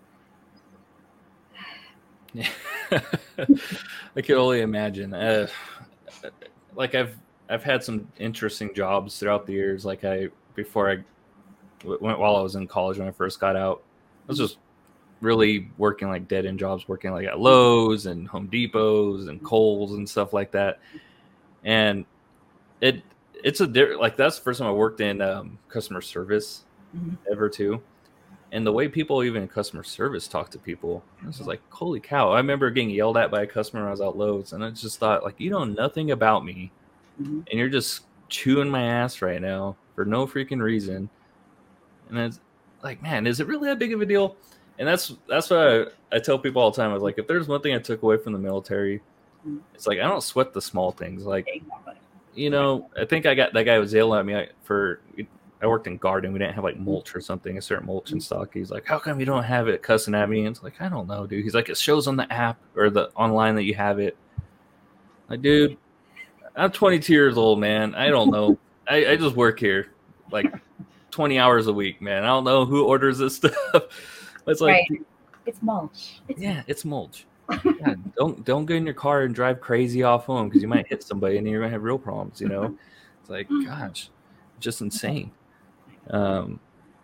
Yeah. 2.34 2.50
I 4.16 4.22
can 4.22 4.36
only 4.36 4.62
imagine. 4.62 5.14
Uh, 5.14 5.48
like 6.76 6.96
I've 6.96 7.16
I've 7.50 7.64
had 7.64 7.84
some 7.84 8.08
interesting 8.20 8.74
jobs 8.74 9.20
throughout 9.20 9.46
the 9.46 9.54
years. 9.54 9.86
Like 9.86 10.04
I 10.04 10.28
before 10.56 10.92
I 10.92 10.98
went 11.84 12.20
while 12.20 12.36
I 12.36 12.42
was 12.42 12.56
in 12.56 12.68
college 12.68 12.98
when 12.98 13.08
I 13.08 13.12
first 13.12 13.40
got 13.40 13.56
out, 13.56 13.84
I 14.24 14.28
was 14.28 14.38
just 14.38 14.58
really 15.22 15.70
working 15.78 16.08
like 16.08 16.28
dead 16.28 16.46
end 16.46 16.60
jobs, 16.60 16.88
working 16.88 17.12
like 17.12 17.28
at 17.28 17.40
Lowe's 17.40 18.06
and 18.06 18.28
Home 18.28 18.48
Depots 18.48 19.28
and 19.28 19.44
Kohl's 19.44 19.94
and 19.94 20.08
stuff 20.08 20.34
like 20.34 20.52
that. 20.52 20.80
And 21.64 22.06
it 22.82 23.02
it's 23.44 23.62
a 23.62 23.66
like 23.98 24.18
that's 24.18 24.38
the 24.38 24.44
first 24.44 24.60
time 24.60 24.68
I 24.68 24.72
worked 24.72 25.02
in 25.02 25.22
um, 25.22 25.58
customer 25.70 26.02
service 26.02 26.64
mm-hmm. 26.96 27.16
ever 27.32 27.50
too. 27.50 27.82
And 28.52 28.66
the 28.66 28.72
way 28.72 28.88
people 28.88 29.24
even 29.24 29.42
in 29.42 29.48
customer 29.50 29.84
service 29.84 30.28
talk 30.28 30.50
to 30.52 30.58
people, 30.58 31.04
this 31.22 31.42
is 31.42 31.48
like, 31.48 31.62
holy 31.70 32.00
cow. 32.00 32.32
I 32.32 32.38
remember 32.38 32.72
getting 32.72 32.90
yelled 32.90 33.18
at 33.18 33.30
by 33.30 33.42
a 33.42 33.48
customer 33.48 33.82
when 33.82 33.90
I 33.90 33.92
was 33.92 34.00
at 34.00 34.16
Lowe's, 34.16 34.54
and 34.54 34.64
I 34.64 34.70
just 34.70 35.00
thought, 35.00 35.24
like, 35.24 35.38
you 35.38 35.50
know 35.50 35.66
nothing 35.66 36.12
about 36.12 36.46
me, 36.46 36.72
mm-hmm. 37.22 37.42
and 37.52 37.60
you're 37.60 37.68
just 37.68 38.04
chewing 38.30 38.70
my 38.70 38.84
ass 38.84 39.22
right 39.22 39.42
now 39.42 39.76
for 39.96 40.06
no 40.06 40.26
freaking 40.26 40.62
reason. 40.62 41.10
And 42.10 42.18
it's 42.18 42.40
like, 42.82 43.02
man, 43.02 43.28
is 43.28 43.42
it 43.42 43.48
really 43.48 43.68
that 43.68 43.80
big 43.80 43.92
of 43.92 44.02
a 44.02 44.06
deal? 44.06 44.38
And 44.80 44.88
that's 44.88 45.14
that's 45.28 45.50
what 45.50 45.60
I, 45.60 46.16
I 46.16 46.20
tell 46.20 46.38
people 46.38 46.62
all 46.62 46.72
the 46.72 46.78
time. 46.78 46.92
I 46.92 46.94
was 46.94 47.04
like, 47.04 47.18
if 47.18 47.28
there's 47.28 47.48
one 47.48 47.62
thing 47.62 47.74
I 47.74 47.80
took 47.80 48.04
away 48.04 48.18
from 48.18 48.34
the 48.34 48.40
military, 48.40 49.00
mm-hmm. 49.46 49.58
it's 49.74 49.88
like 49.88 50.00
I 50.00 50.04
don't 50.04 50.24
sweat 50.24 50.54
the 50.54 50.62
small 50.62 50.92
things. 50.92 51.26
Like, 51.26 51.64
you 52.36 52.50
know, 52.50 52.90
I 53.00 53.06
think 53.06 53.26
I 53.26 53.36
got 53.36 53.54
that 53.54 53.64
guy 53.64 53.80
was 53.80 53.94
yelling 53.94 54.20
at 54.20 54.26
me 54.26 54.48
for. 54.64 55.02
I 55.60 55.66
worked 55.66 55.88
in 55.88 55.98
garden. 55.98 56.34
We 56.34 56.38
didn't 56.38 56.54
have 56.54 56.64
like 56.64 56.78
mulch 56.78 57.16
or 57.16 57.20
something, 57.20 57.58
a 57.58 57.62
certain 57.64 57.88
mulch 57.88 58.12
in 58.12 58.22
stock. 58.22 58.54
He's 58.54 58.70
like, 58.70 58.86
"How 58.86 59.00
come 59.00 59.20
you 59.20 59.26
don't 59.26 59.44
have 59.44 59.68
it?" 59.68 59.82
Cussing 59.82 60.14
at 60.14 60.30
me, 60.30 60.40
and 60.46 60.50
it's 60.50 60.62
like, 60.62 60.80
"I 60.80 60.88
don't 60.88 61.08
know, 61.08 61.26
dude." 61.26 61.44
He's 61.44 61.56
like, 61.56 61.68
"It 61.68 61.78
shows 61.78 62.06
on 62.06 62.16
the 62.16 62.32
app 62.32 62.60
or 62.76 62.92
the 62.92 63.10
online 63.16 63.56
that 63.56 63.64
you 63.64 63.74
have 63.74 63.98
it." 63.98 64.16
Like, 65.28 65.42
dude, 65.42 65.78
I'm 66.56 66.72
22 66.72 67.12
years 67.12 67.38
old, 67.38 67.60
man. 67.60 67.96
I 67.96 68.10
don't 68.10 68.30
know. 68.30 68.60
I, 68.88 69.08
I 69.08 69.16
just 69.16 69.36
work 69.36 69.60
here, 69.60 69.92
like 70.32 70.46
20 71.10 71.40
hours 71.40 71.66
a 71.66 71.74
week, 71.74 72.02
man. 72.02 72.24
I 72.24 72.28
don't 72.28 72.44
know 72.44 72.66
who 72.66 72.86
orders 72.86 73.18
this 73.18 73.36
stuff. 73.38 73.84
It's 74.48 74.62
like 74.62 74.88
right. 74.90 75.02
it's 75.46 75.62
mulch. 75.62 76.22
It's 76.28 76.40
yeah, 76.40 76.64
it's 76.68 76.86
mulch. 76.86 77.26
yeah, 77.66 77.96
don't 78.18 78.44
don't 78.46 78.66
get 78.66 78.78
in 78.78 78.86
your 78.86 78.94
car 78.94 79.22
and 79.22 79.34
drive 79.34 79.62
crazy 79.62 80.04
off 80.04 80.26
home 80.26 80.50
because 80.50 80.62
you 80.62 80.68
might 80.68 80.88
hit 80.88 81.04
somebody 81.04 81.38
and 81.38 81.48
you're 81.48 81.62
gonna 81.62 81.72
have 81.72 81.84
real 81.84 81.98
problems. 82.00 82.42
You 82.42 82.50
know, 82.50 82.78
it's 83.22 83.30
like 83.30 83.48
mm. 83.50 83.66
gosh, 83.66 84.10
just 84.60 84.82
insane. 84.82 85.32
Um, 86.10 86.60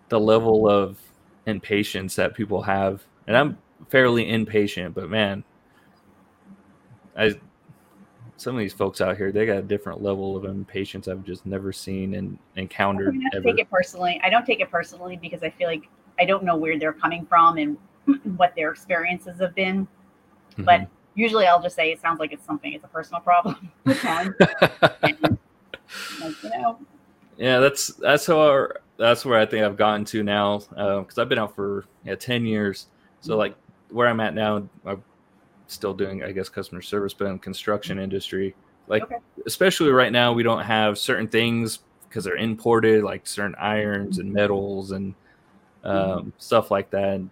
the 0.10 0.20
level 0.20 0.70
of 0.70 0.98
impatience 1.46 2.16
that 2.16 2.34
people 2.34 2.62
have, 2.62 3.04
and 3.28 3.36
I'm 3.36 3.58
fairly 3.90 4.30
impatient, 4.30 4.96
but 4.96 5.10
man, 5.10 5.44
I 7.18 7.36
some 8.38 8.56
of 8.56 8.60
these 8.60 8.74
folks 8.74 9.00
out 9.00 9.16
here 9.16 9.32
they 9.32 9.46
got 9.46 9.58
a 9.58 9.62
different 9.62 10.02
level 10.02 10.36
of 10.36 10.44
impatience 10.46 11.08
I've 11.08 11.24
just 11.24 11.46
never 11.46 11.72
seen 11.72 12.16
and 12.16 12.38
encountered. 12.56 13.16
I 13.16 13.30
don't 13.36 13.44
take 13.44 13.60
it 13.60 13.70
personally. 13.70 14.20
I 14.24 14.30
don't 14.30 14.46
take 14.46 14.60
it 14.60 14.70
personally 14.70 15.18
because 15.22 15.44
I 15.44 15.50
feel 15.50 15.68
like 15.68 15.88
I 16.20 16.26
don't 16.26 16.44
know 16.44 16.56
where 16.56 16.78
they're 16.78 16.94
coming 16.94 17.26
from 17.26 17.58
and 17.58 17.78
what 18.38 18.54
their 18.56 18.72
experiences 18.72 19.40
have 19.40 19.56
been. 19.56 19.88
Mhm. 20.58 20.66
But 20.66 20.88
usually 21.16 21.46
I'll 21.46 21.62
just 21.62 21.76
say 21.76 21.92
it 21.92 22.02
sounds 22.02 22.20
like 22.20 22.34
it's 22.34 22.46
something, 22.46 22.74
it's 22.74 22.84
a 22.84 22.88
personal 22.88 23.22
problem. 23.22 23.72
And, 25.04 25.38
like, 26.22 26.44
you 26.44 26.50
know, 26.50 26.80
yeah, 27.38 27.60
that's 27.60 27.88
that's 27.96 28.26
how 28.26 28.40
our, 28.40 28.82
that's 28.98 29.26
where 29.26 29.40
I 29.40 29.46
think 29.46 29.64
I've 29.64 29.78
gotten 29.78 30.06
to 30.06 30.24
now 30.24 30.62
um, 30.76 31.04
because 31.04 31.18
I've 31.18 31.30
been 31.30 31.40
out 31.40 31.56
for 31.56 31.86
yeah 32.04 32.16
ten 32.16 32.46
years. 32.46 32.88
So 33.22 33.32
mm-hmm. 33.32 33.40
like 33.40 33.56
where 33.90 34.08
I'm 34.08 34.20
at 34.20 34.34
now, 34.34 34.68
I'm 34.86 35.04
still 35.68 35.94
doing 35.94 36.24
I 36.24 36.32
guess 36.32 36.50
customer 36.50 36.82
service, 36.82 37.14
but 37.14 37.28
in 37.28 37.40
construction 37.40 37.98
mm-hmm. 37.98 38.04
industry. 38.06 38.56
Like 38.88 39.04
Okay. 39.04 39.18
especially 39.46 39.92
right 39.92 40.12
now, 40.12 40.34
we 40.34 40.44
don't 40.44 40.64
have 40.64 40.98
certain 40.98 41.28
things 41.28 41.80
because 42.08 42.24
they're 42.24 42.36
imported, 42.36 43.04
like 43.04 43.26
certain 43.26 43.56
irons 43.56 44.20
and 44.20 44.32
metals 44.32 44.92
and 44.92 45.16
um, 45.84 46.34
stuff 46.38 46.72
like 46.72 46.90
that. 46.92 47.14
And 47.16 47.30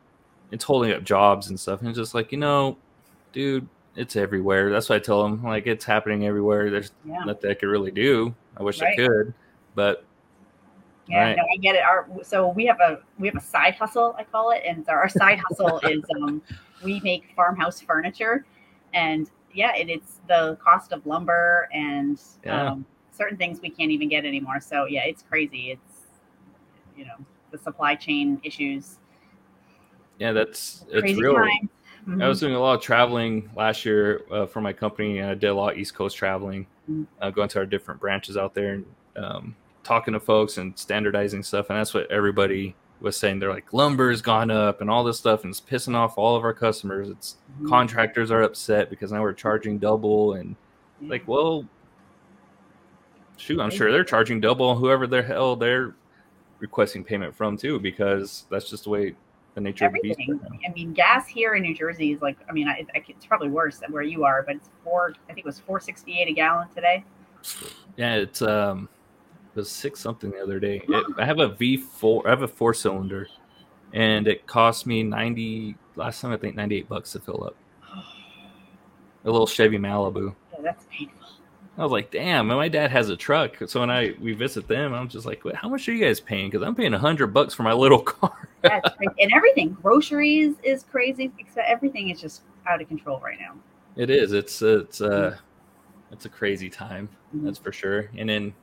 it's 0.51 0.63
holding 0.63 0.91
up 0.91 1.03
jobs 1.03 1.49
and 1.49 1.59
stuff. 1.59 1.79
And 1.79 1.89
it's 1.89 1.97
just 1.97 2.13
like 2.13 2.31
you 2.31 2.37
know, 2.37 2.77
dude, 3.33 3.67
it's 3.95 4.15
everywhere. 4.15 4.69
That's 4.71 4.89
what 4.89 4.95
I 4.95 4.99
tell 4.99 5.23
them. 5.23 5.43
Like 5.43 5.67
it's 5.67 5.85
happening 5.85 6.25
everywhere. 6.25 6.69
There's 6.69 6.91
yeah. 7.05 7.23
nothing 7.25 7.51
I 7.51 7.53
could 7.53 7.69
really 7.69 7.91
do. 7.91 8.33
I 8.57 8.63
wish 8.63 8.81
Right. 8.81 8.93
I 8.93 8.95
could, 8.95 9.33
but 9.75 10.03
Yeah, 11.07 11.23
Right. 11.23 11.37
no, 11.37 11.43
I 11.43 11.57
get 11.57 11.75
it. 11.75 11.81
Our 11.83 12.07
so 12.23 12.49
we 12.49 12.65
have 12.65 12.79
a 12.79 12.99
we 13.19 13.27
have 13.27 13.35
a 13.35 13.41
side 13.41 13.75
hustle, 13.75 14.15
I 14.17 14.23
call 14.23 14.51
it, 14.51 14.63
and 14.65 14.85
so 14.85 14.91
our 14.93 15.09
side 15.09 15.39
hustle 15.39 15.79
is 15.83 16.03
um 16.15 16.41
we 16.83 16.99
make 17.01 17.31
farmhouse 17.35 17.79
furniture, 17.81 18.45
and 18.93 19.29
yeah, 19.53 19.75
it, 19.75 19.89
it's 19.89 20.19
the 20.27 20.57
cost 20.63 20.93
of 20.93 21.05
lumber 21.05 21.67
and 21.73 22.19
Yeah. 22.45 22.71
um, 22.71 22.85
certain 23.11 23.37
things 23.37 23.61
we 23.61 23.69
can't 23.69 23.91
even 23.91 24.07
get 24.09 24.25
anymore. 24.25 24.59
So 24.61 24.85
yeah, 24.85 25.03
it's 25.05 25.23
crazy. 25.23 25.71
It's 25.71 26.07
you 26.97 27.05
know 27.05 27.15
the 27.51 27.57
supply 27.57 27.95
chain 27.95 28.39
issues. 28.43 28.97
yeah, 30.19 30.31
that's 30.31 30.85
it's 30.89 31.01
crazy 31.01 31.21
real. 31.21 31.35
times. 31.35 31.69
I 32.21 32.27
was 32.27 32.39
doing 32.39 32.55
a 32.55 32.59
lot 32.59 32.73
of 32.75 32.81
traveling 32.81 33.49
last 33.55 33.85
year 33.85 34.23
uh, 34.31 34.45
for 34.47 34.59
my 34.61 34.73
company, 34.73 35.19
and 35.19 35.29
I 35.29 35.33
did 35.35 35.47
a 35.47 35.53
lot 35.53 35.73
of 35.73 35.77
East 35.79 35.93
Coast 35.93 36.17
traveling, 36.17 36.65
Mhm. 36.89 37.05
uh, 37.21 37.29
going 37.29 37.47
to 37.49 37.59
our 37.59 37.65
different 37.65 37.99
branches 37.99 38.37
out 38.37 38.53
there 38.55 38.73
and 38.73 38.85
um, 39.17 39.55
talking 39.83 40.13
to 40.13 40.19
folks 40.19 40.57
and 40.57 40.77
standardizing 40.77 41.43
stuff. 41.43 41.69
And 41.69 41.77
that's 41.77 41.93
what 41.93 42.09
everybody 42.09 42.75
was 43.01 43.17
saying. 43.17 43.37
They're 43.39 43.53
like, 43.53 43.71
lumber's 43.73 44.21
gone 44.21 44.49
up 44.49 44.81
and 44.81 44.89
all 44.89 45.03
this 45.03 45.17
stuff, 45.19 45.43
and 45.43 45.51
it's 45.51 45.61
pissing 45.61 45.95
off 45.95 46.17
all 46.17 46.35
of 46.35 46.43
our 46.43 46.53
customers. 46.53 47.09
It's 47.09 47.37
Mhm. 47.61 47.69
contractors 47.69 48.31
are 48.31 48.41
upset 48.43 48.89
because 48.89 49.11
now 49.11 49.21
we're 49.21 49.33
charging 49.33 49.77
double, 49.77 50.33
and 50.33 50.55
Yeah. 51.01 51.09
like, 51.09 51.27
well, 51.27 51.65
shoot, 53.37 53.59
I'm 53.59 53.69
sure 53.71 53.91
they're 53.91 54.03
charging 54.03 54.39
double 54.39 54.67
on 54.69 54.77
whoever 54.77 55.07
the 55.07 55.21
hell 55.21 55.55
they're 55.55 55.93
requesting 56.61 57.03
payment 57.03 57.35
from 57.35 57.57
too, 57.57 57.79
because 57.79 58.45
that's 58.49 58.69
just 58.69 58.85
the 58.85 58.89
way 58.89 59.15
the 59.55 59.61
nature 59.61 59.85
of 59.85 59.93
the 59.93 59.99
beast. 59.99 60.19
everything. 60.19 60.39
right 60.41 60.51
now. 60.51 60.69
I 60.69 60.71
mean, 60.71 60.93
gas 60.93 61.27
here 61.27 61.55
in 61.55 61.63
New 61.63 61.75
Jersey 61.75 62.13
is 62.13 62.21
like, 62.21 62.37
I 62.49 62.53
mean, 62.53 62.67
I, 62.69 62.85
I, 62.95 63.03
it's 63.07 63.25
probably 63.25 63.49
worse 63.49 63.79
than 63.79 63.91
where 63.91 64.03
you 64.03 64.23
are, 64.23 64.43
but 64.43 64.55
it's 64.55 64.69
four. 64.83 65.13
I 65.29 65.33
think 65.33 65.39
it 65.39 65.45
was 65.45 65.59
four 65.59 65.79
sixty 65.79 66.19
eight 66.19 66.29
a 66.29 66.33
gallon 66.33 66.69
today. 66.73 67.03
Yeah, 67.97 68.15
it's 68.15 68.41
um, 68.41 68.87
it 69.53 69.59
was 69.59 69.69
six 69.69 69.99
something 69.99 70.31
the 70.31 70.41
other 70.41 70.59
day. 70.59 70.81
It, 70.87 71.05
I 71.17 71.25
have 71.25 71.39
a 71.39 71.49
V 71.49 71.77
four. 71.77 72.25
I 72.25 72.29
have 72.29 72.43
a 72.43 72.47
four 72.47 72.73
cylinder, 72.73 73.27
and 73.93 74.27
it 74.27 74.47
cost 74.47 74.85
me 74.85 75.03
ninety. 75.03 75.75
Last 75.95 76.21
time 76.21 76.31
I 76.31 76.37
think 76.37 76.55
ninety 76.55 76.77
eight 76.77 76.87
bucks 76.87 77.11
to 77.13 77.19
fill 77.19 77.43
up. 77.43 77.55
A 79.23 79.29
little 79.29 79.45
Chevy 79.45 79.77
Malibu. 79.77 80.33
Yeah, 80.51 80.61
that's 80.63 80.87
painful. 80.89 81.20
I 81.81 81.83
was 81.83 81.91
like, 81.91 82.11
damn. 82.11 82.45
My 82.45 82.67
dad 82.67 82.91
has 82.91 83.09
a 83.09 83.17
truck, 83.17 83.57
so 83.65 83.79
when 83.79 83.89
I 83.89 84.13
we 84.21 84.33
visit 84.33 84.67
them, 84.67 84.93
I'm 84.93 85.09
just 85.09 85.25
like, 85.25 85.41
how 85.55 85.67
much 85.67 85.89
are 85.89 85.93
you 85.93 86.05
guys 86.05 86.19
paying? 86.19 86.51
Because 86.51 86.63
I'm 86.63 86.75
paying 86.75 86.93
a 86.93 86.99
hundred 86.99 87.33
bucks 87.33 87.55
for 87.55 87.63
my 87.63 87.73
little 87.83 88.03
car. 88.03 88.47
And 88.63 89.33
everything, 89.33 89.75
groceries 89.81 90.57
is 90.61 90.83
crazy. 90.83 91.31
Except 91.39 91.67
everything 91.67 92.11
is 92.11 92.21
just 92.21 92.43
out 92.67 92.83
of 92.83 92.87
control 92.87 93.19
right 93.19 93.39
now. 93.39 93.55
It 93.95 94.11
is. 94.11 94.31
It's 94.31 94.61
it's 94.61 95.01
uh 95.01 95.31
mm-hmm. 95.31 96.13
it's 96.13 96.25
a 96.25 96.29
crazy 96.29 96.69
time. 96.69 97.09
Mm-hmm. 97.35 97.45
That's 97.45 97.57
for 97.57 97.71
sure. 97.71 98.11
And 98.15 98.29
then 98.29 98.53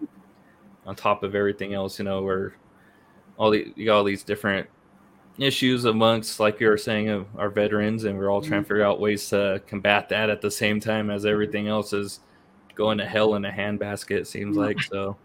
on 0.87 0.95
top 0.95 1.25
of 1.25 1.35
everything 1.35 1.75
else, 1.75 1.99
you 1.99 2.05
know, 2.05 2.23
we're 2.23 2.53
all 3.37 3.51
the 3.51 3.73
you 3.75 3.87
got 3.87 3.97
all 3.97 4.05
these 4.05 4.23
different 4.23 4.69
issues 5.39 5.87
amongst, 5.87 6.39
like 6.39 6.61
you 6.61 6.69
were 6.69 6.79
saying, 6.79 7.09
of 7.09 7.27
our 7.37 7.51
veterans, 7.51 8.05
and 8.05 8.17
we're 8.17 8.31
all 8.31 8.41
trying 8.41 8.51
to 8.51 8.57
mm-hmm. 8.59 8.69
figure 8.69 8.85
out 8.85 9.01
ways 9.01 9.29
to 9.31 9.61
combat 9.67 10.09
that 10.11 10.31
at 10.31 10.41
the 10.41 10.51
same 10.53 10.79
time 10.79 11.11
as 11.11 11.27
everything 11.27 11.67
else 11.67 11.93
is 11.93 12.21
going 12.79 12.97
to 12.99 13.05
hell 13.05 13.35
in 13.35 13.45
a 13.45 13.51
handbasket. 13.51 14.17
It 14.17 14.27
seems 14.27 14.57
like 14.57 14.81
so. 14.81 15.17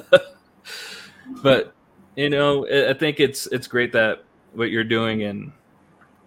but 1.42 1.74
you 2.16 2.30
know, 2.30 2.66
I 2.66 2.94
think 2.94 3.20
it's 3.20 3.46
it's 3.48 3.66
great 3.66 3.92
that 3.92 4.22
what 4.54 4.70
you're 4.70 4.84
doing 4.84 5.24
and 5.24 5.52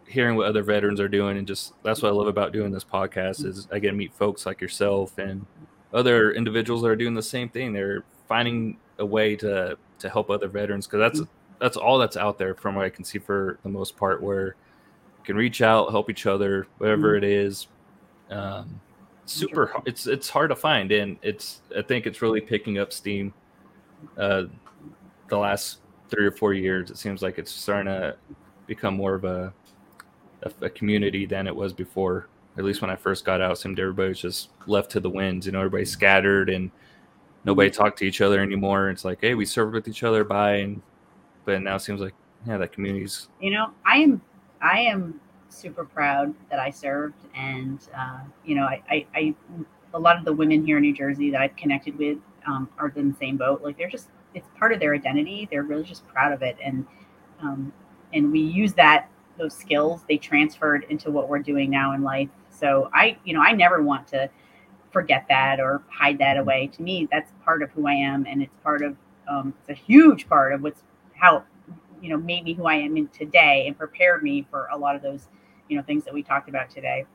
hearing 0.08 0.36
what 0.36 0.48
other 0.48 0.62
veterans 0.62 1.00
are 1.00 1.08
doing 1.08 1.38
and 1.38 1.48
just 1.48 1.74
that's 1.84 2.02
what 2.02 2.10
I 2.10 2.12
love 2.12 2.28
about 2.28 2.54
doing 2.54 2.72
this 2.72 2.84
podcast 2.84 3.44
is 3.44 3.68
I 3.72 3.80
get 3.80 3.90
to 3.90 3.96
meet 3.96 4.14
folks 4.14 4.46
like 4.46 4.62
yourself 4.62 5.18
and 5.18 5.46
other 5.94 6.32
individuals 6.32 6.84
that 6.84 6.90
are 6.90 6.96
doing 6.96 7.16
the 7.16 7.24
same 7.24 7.50
thing. 7.50 7.74
They're 7.74 8.04
finding 8.28 8.78
a 9.00 9.06
way 9.06 9.36
to 9.38 9.78
to 10.00 10.10
help 10.10 10.30
other 10.30 10.50
veterans 10.50 10.86
because 10.86 11.00
that's 11.00 11.28
that's 11.60 11.78
all 11.78 11.98
that's 11.98 12.18
out 12.18 12.38
there 12.38 12.54
from 12.54 12.76
what 12.76 12.86
I 12.86 12.90
can 12.90 13.06
see 13.06 13.20
for 13.20 13.58
the 13.64 13.70
most 13.70 13.96
part 13.96 14.22
where 14.22 14.48
you 14.48 15.24
can 15.24 15.38
reach 15.38 15.62
out, 15.62 15.92
help 15.92 16.10
each 16.10 16.26
other, 16.26 16.68
whatever 16.78 17.16
it 17.16 17.24
is. 17.24 17.68
Um, 18.30 18.82
super. 19.26 19.74
It's 19.86 20.08
it's 20.08 20.30
hard 20.30 20.50
to 20.50 20.56
find 20.56 20.92
and 20.92 21.18
it's 21.22 21.62
I 21.78 21.82
think 21.82 22.06
it's 22.06 22.22
really 22.22 22.42
picking 22.42 22.80
up 22.80 22.94
steam 22.94 23.34
uh 24.18 24.44
the 25.30 25.38
last 25.38 25.80
three 26.10 26.26
or 26.26 26.32
four 26.32 26.54
years. 26.54 26.92
It 26.92 26.98
seems 26.98 27.22
like 27.22 27.38
it's 27.40 27.52
starting 27.52 27.92
to 27.92 28.16
become 28.68 28.96
more 28.96 29.16
of 29.16 29.24
a 29.26 29.54
a, 30.44 30.66
a 30.66 30.70
community 30.70 31.26
than 31.26 31.48
it 31.48 31.56
was 31.56 31.74
before. 31.74 32.28
At 32.58 32.64
least 32.64 32.82
when 32.82 32.90
I 32.90 32.96
first 32.96 33.26
got 33.26 33.42
out, 33.42 33.54
it 33.54 33.58
seemed 33.58 33.80
everybody 33.80 34.10
was 34.10 34.22
just 34.22 34.50
left 34.66 34.92
to 34.92 35.00
the 35.00 35.10
winds. 35.10 35.46
You 35.46 35.52
know, 35.52 35.60
everybody 35.60 35.86
scattered 35.86 36.50
and 36.50 36.72
nobody 37.44 37.70
talked 37.70 38.00
to 38.00 38.06
each 38.06 38.22
other 38.22 38.42
anymore. 38.42 38.90
It's 38.90 39.04
like, 39.04 39.20
hey, 39.22 39.36
we 39.36 39.46
served 39.46 39.74
with 39.74 39.88
each 39.88 40.04
other, 40.04 40.24
bye. 40.24 40.58
And 40.58 40.82
but 41.44 41.62
now 41.62 41.76
it 41.76 41.82
seems 41.82 42.02
like, 42.02 42.14
yeah, 42.48 42.58
that 42.58 42.72
community's 42.72 43.28
You 43.40 43.52
know, 43.52 43.72
I 43.86 43.98
am, 43.98 44.22
I 44.62 44.80
am 44.80 45.20
super 45.56 45.86
proud 45.86 46.34
that 46.50 46.60
I 46.60 46.70
served, 46.70 47.16
and 47.36 47.80
uh, 47.98 48.20
you 48.44 48.56
know, 48.56 48.64
I, 48.64 48.82
I, 48.90 49.06
I, 49.16 49.36
a 49.94 50.00
lot 50.00 50.18
of 50.18 50.26
the 50.26 50.34
women 50.34 50.66
here 50.66 50.78
in 50.78 50.84
New 50.84 50.94
Jersey 50.94 51.32
that 51.32 51.42
I've 51.42 51.56
connected 51.56 51.98
with 51.98 52.18
um, 52.48 52.70
are 52.78 52.92
in 52.96 53.12
the 53.12 53.18
same 53.18 53.38
boat. 53.38 53.64
Like 53.64 53.78
they're 53.78 53.90
just, 53.90 54.10
it's 54.34 54.48
part 54.58 54.74
of 54.74 54.80
their 54.80 54.94
identity. 54.94 55.48
They're 55.50 55.64
really 55.64 55.84
just 55.84 56.08
proud 56.08 56.32
of 56.32 56.42
it, 56.42 56.58
and 56.64 56.86
um, 57.42 57.72
and 58.14 58.32
we 58.32 58.40
use 58.40 58.74
that 58.74 59.10
those 59.38 59.54
skills 59.54 60.02
they 60.08 60.18
transferred 60.18 60.86
into 60.90 61.12
what 61.12 61.28
we're 61.28 61.40
doing 61.40 61.70
now 61.70 61.94
in 61.94 62.04
life. 62.04 62.30
So 62.50 62.90
I, 62.94 63.18
you 63.26 63.34
know, 63.34 63.42
I 63.42 63.52
never 63.52 63.82
want 63.82 64.08
to 64.10 64.30
forget 64.92 65.26
that 65.28 65.60
or 65.60 65.84
hide 65.90 66.18
that 66.20 66.38
away. 66.38 66.68
To 66.74 66.82
me, 66.82 67.08
that's 67.12 67.32
part 67.44 67.62
of 67.62 67.70
who 67.72 67.88
I 67.88 67.94
am, 67.94 68.26
and 68.26 68.42
it's 68.42 68.56
part 68.64 68.82
of 68.82 68.96
um, 69.28 69.54
it's 69.68 69.78
a 69.78 69.82
huge 69.82 70.28
part 70.30 70.54
of 70.54 70.62
what's 70.62 70.82
how 71.16 71.44
you 72.02 72.10
know 72.10 72.18
made 72.18 72.44
me 72.44 72.54
who 72.54 72.66
I 72.66 72.76
am 72.76 72.98
in 72.98 73.08
today 73.10 73.66
and 73.68 73.78
prepared 73.78 74.24
me 74.24 74.46
for 74.50 74.68
a 74.72 74.78
lot 74.78 74.96
of 74.96 75.02
those 75.02 75.28
you 75.70 75.78
know 75.78 75.84
things 75.84 76.04
that 76.06 76.14
we 76.14 76.24
talked 76.24 76.50
about 76.50 76.70
today. 76.70 77.06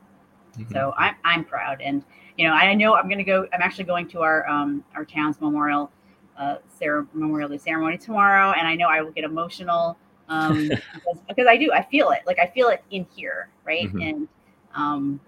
So 0.71 0.93
I'm 0.97 1.15
I'm 1.23 1.43
proud, 1.43 1.81
and 1.81 2.03
you 2.37 2.47
know 2.47 2.53
I 2.53 2.73
know 2.73 2.95
I'm 2.95 3.05
going 3.07 3.17
to 3.17 3.23
go. 3.23 3.47
I'm 3.53 3.61
actually 3.61 3.85
going 3.85 4.07
to 4.09 4.21
our 4.21 4.47
um, 4.47 4.83
our 4.95 5.05
town's 5.05 5.39
memorial 5.41 5.91
uh, 6.37 6.57
cere- 6.67 7.07
memorial 7.13 7.49
day 7.49 7.57
ceremony 7.57 7.97
tomorrow, 7.97 8.51
and 8.51 8.67
I 8.67 8.75
know 8.75 8.87
I 8.87 9.01
will 9.01 9.11
get 9.11 9.23
emotional 9.23 9.97
um, 10.29 10.69
because, 10.93 11.19
because 11.27 11.47
I 11.47 11.57
do. 11.57 11.71
I 11.71 11.83
feel 11.83 12.11
it. 12.11 12.21
Like 12.27 12.39
I 12.39 12.47
feel 12.47 12.67
it 12.69 12.83
in 12.91 13.05
here, 13.15 13.49
right? 13.65 13.91
Mhm. 13.93 14.09
And 14.09 14.27
um, 14.75 15.19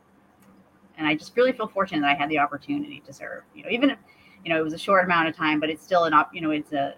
and 0.98 1.08
I 1.08 1.16
just 1.16 1.36
really 1.36 1.52
feel 1.52 1.68
fortunate 1.68 2.02
that 2.02 2.12
I 2.12 2.16
had 2.16 2.30
the 2.30 2.40
opportunity 2.40 3.02
to 3.06 3.14
serve. 3.14 3.44
You 3.56 3.64
know, 3.64 3.70
even 3.70 3.90
if 3.90 3.98
you 4.44 4.54
know 4.54 4.60
it 4.60 4.64
was 4.64 4.74
a 4.74 4.78
short 4.78 5.06
amount 5.06 5.28
of 5.28 5.36
time, 5.36 5.60
but 5.60 5.70
it's 5.70 5.84
still 5.84 6.06
an 6.06 6.14
op. 6.14 6.34
You 6.34 6.42
know, 6.42 6.52
it's 6.52 6.74
a 6.74 6.96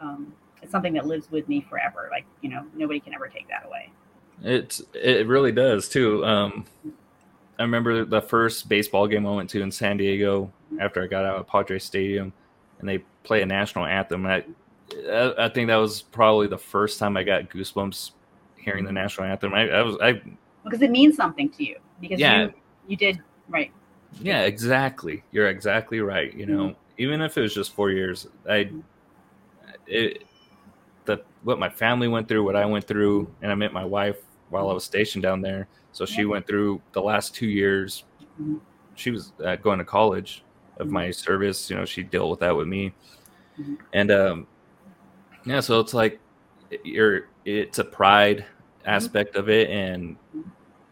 um, 0.00 0.32
it's 0.62 0.72
something 0.72 0.92
that 0.94 1.06
lives 1.06 1.30
with 1.30 1.48
me 1.48 1.60
forever. 1.68 2.08
Like 2.10 2.24
you 2.40 2.48
know, 2.48 2.64
nobody 2.74 3.00
can 3.00 3.14
ever 3.14 3.28
take 3.28 3.48
that 3.48 3.64
away. 3.66 3.92
It's 4.42 4.82
it 4.94 5.26
really 5.26 5.52
does 5.52 5.88
too. 5.88 6.24
Um, 6.24 6.64
I 7.58 7.62
remember 7.62 8.04
the 8.04 8.20
first 8.20 8.68
baseball 8.68 9.06
game 9.06 9.26
I 9.26 9.34
went 9.34 9.48
to 9.50 9.62
in 9.62 9.70
San 9.70 9.96
Diego 9.96 10.52
after 10.80 11.02
I 11.02 11.06
got 11.06 11.24
out 11.24 11.36
of 11.36 11.46
Padre 11.46 11.78
Stadium, 11.78 12.32
and 12.78 12.88
they 12.88 12.98
play 13.22 13.42
a 13.42 13.46
national 13.46 13.86
anthem. 13.86 14.26
I, 14.26 14.44
I, 15.10 15.46
I 15.46 15.48
think 15.48 15.68
that 15.68 15.76
was 15.76 16.02
probably 16.02 16.46
the 16.48 16.58
first 16.58 16.98
time 16.98 17.16
I 17.16 17.22
got 17.22 17.48
goosebumps 17.48 18.10
hearing 18.56 18.84
the 18.84 18.92
national 18.92 19.28
anthem. 19.28 19.54
I, 19.54 19.68
I 19.70 19.82
was 19.82 19.96
I 20.02 20.20
because 20.64 20.82
it 20.82 20.90
means 20.90 21.16
something 21.16 21.48
to 21.50 21.64
you 21.64 21.76
because 22.00 22.18
Yeah. 22.18 22.44
you 22.44 22.54
you 22.88 22.96
did 22.96 23.22
right 23.48 23.70
yeah 24.20 24.42
exactly. 24.42 25.22
You're 25.32 25.48
exactly 25.48 26.00
right. 26.00 26.32
You 26.34 26.46
know, 26.46 26.74
even 26.98 27.20
if 27.20 27.36
it 27.36 27.40
was 27.40 27.54
just 27.54 27.72
four 27.74 27.90
years, 27.90 28.26
I 28.48 28.70
it 29.86 30.24
the 31.04 31.22
what 31.42 31.58
my 31.58 31.68
family 31.68 32.08
went 32.08 32.28
through, 32.28 32.44
what 32.44 32.56
I 32.56 32.64
went 32.64 32.86
through, 32.86 33.32
and 33.42 33.52
I 33.52 33.54
met 33.54 33.72
my 33.72 33.84
wife 33.84 34.16
while 34.50 34.68
I 34.70 34.72
was 34.72 34.84
stationed 34.84 35.22
down 35.22 35.40
there. 35.40 35.66
So 35.92 36.04
she 36.04 36.24
went 36.24 36.46
through 36.46 36.80
the 36.92 37.02
last 37.02 37.34
two 37.34 37.46
years. 37.46 38.04
Mhm. 38.40 38.60
She 38.94 39.10
was 39.10 39.32
uh, 39.44 39.56
going 39.56 39.78
to 39.78 39.84
college 39.84 40.44
of 40.78 40.90
my 40.90 41.10
service. 41.10 41.70
You 41.70 41.76
know, 41.76 41.84
she 41.84 42.02
dealt 42.02 42.30
with 42.30 42.40
that 42.40 42.54
with 42.56 42.66
me, 42.68 42.92
Mhm. 43.60 43.78
and 43.92 44.10
um, 44.10 44.46
yeah. 45.44 45.60
So 45.60 45.80
it's 45.80 45.94
like 45.94 46.20
you're 46.82 47.28
it's 47.44 47.78
a 47.78 47.84
pride 47.84 48.44
aspect 48.86 49.36
of 49.36 49.48
it 49.48 49.70
and 49.70 50.16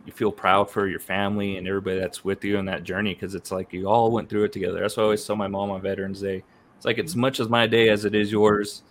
you 0.06 0.12
feel 0.12 0.32
proud 0.32 0.70
for 0.70 0.88
your 0.88 0.98
family 1.00 1.56
and 1.56 1.66
everybody 1.68 1.98
that's 1.98 2.24
with 2.24 2.44
you 2.44 2.58
on 2.58 2.64
that 2.66 2.82
journey 2.84 3.14
because 3.14 3.34
it's 3.34 3.50
like 3.52 3.72
you 3.72 3.86
all 3.88 4.10
went 4.10 4.28
through 4.28 4.44
it 4.44 4.52
together. 4.52 4.80
That's 4.80 4.96
why 4.96 5.02
I 5.02 5.04
always 5.04 5.24
tell 5.24 5.36
my 5.36 5.46
mom 5.48 5.70
on 5.70 5.80
Veterans 5.80 6.20
Day. 6.20 6.42
It's 6.76 6.84
like 6.84 6.98
as 6.98 7.14
much 7.16 7.38
as 7.40 7.48
my 7.48 7.66
day 7.66 7.88
as 7.88 8.04
it 8.04 8.14
is 8.14 8.30
yours. 8.32 8.82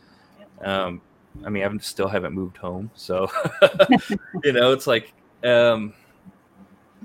Um, 0.62 1.02
I 1.45 1.49
mean, 1.49 1.64
I 1.64 1.78
still 1.78 2.08
haven't 2.08 2.34
moved 2.34 2.58
home, 2.58 2.91
so 2.94 3.30
you 4.44 4.52
know, 4.52 4.72
it's 4.74 4.86
like 4.88 5.14
um, 5.44 5.94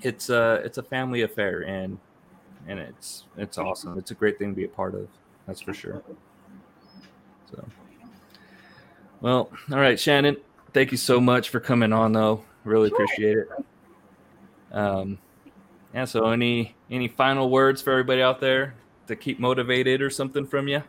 it's 0.03 0.31
a 0.31 0.55
it's 0.65 0.79
a 0.79 0.83
family 0.83 1.23
affair, 1.23 1.63
and 1.63 1.99
and 2.67 2.79
it's 2.79 3.25
it's 3.37 3.59
awesome. 3.59 3.99
It's 3.99 4.11
a 4.11 4.15
great 4.15 4.39
thing 4.39 4.51
to 4.51 4.57
be 4.57 4.65
a 4.65 4.69
part 4.69 4.95
of. 4.95 5.09
That's 5.47 5.61
for 5.61 5.73
sure. 5.73 6.03
So, 7.51 7.65
well, 9.21 9.51
all 9.71 9.79
right, 9.79 9.99
Shannon. 9.99 10.37
Thank 10.73 10.91
you 10.91 10.99
so 10.99 11.21
much 11.21 11.49
for 11.49 11.61
coming 11.61 11.93
on, 11.93 12.13
though. 12.13 12.45
Really 12.65 12.89
sure. 12.89 13.05
appreciate 13.05 13.39
it. 13.39 13.49
Um, 14.73 15.19
yeah. 15.95 16.05
So, 16.05 16.29
any 16.31 16.75
any 16.91 17.09
final 17.09 17.49
words 17.49 17.81
for 17.81 17.93
everybody 17.93 18.23
out 18.23 18.41
there 18.41 18.75
to 19.07 19.17
keep 19.17 19.39
motivated 19.39 20.03
or 20.03 20.11
something 20.11 20.47
from 20.47 20.69
you? 20.69 20.83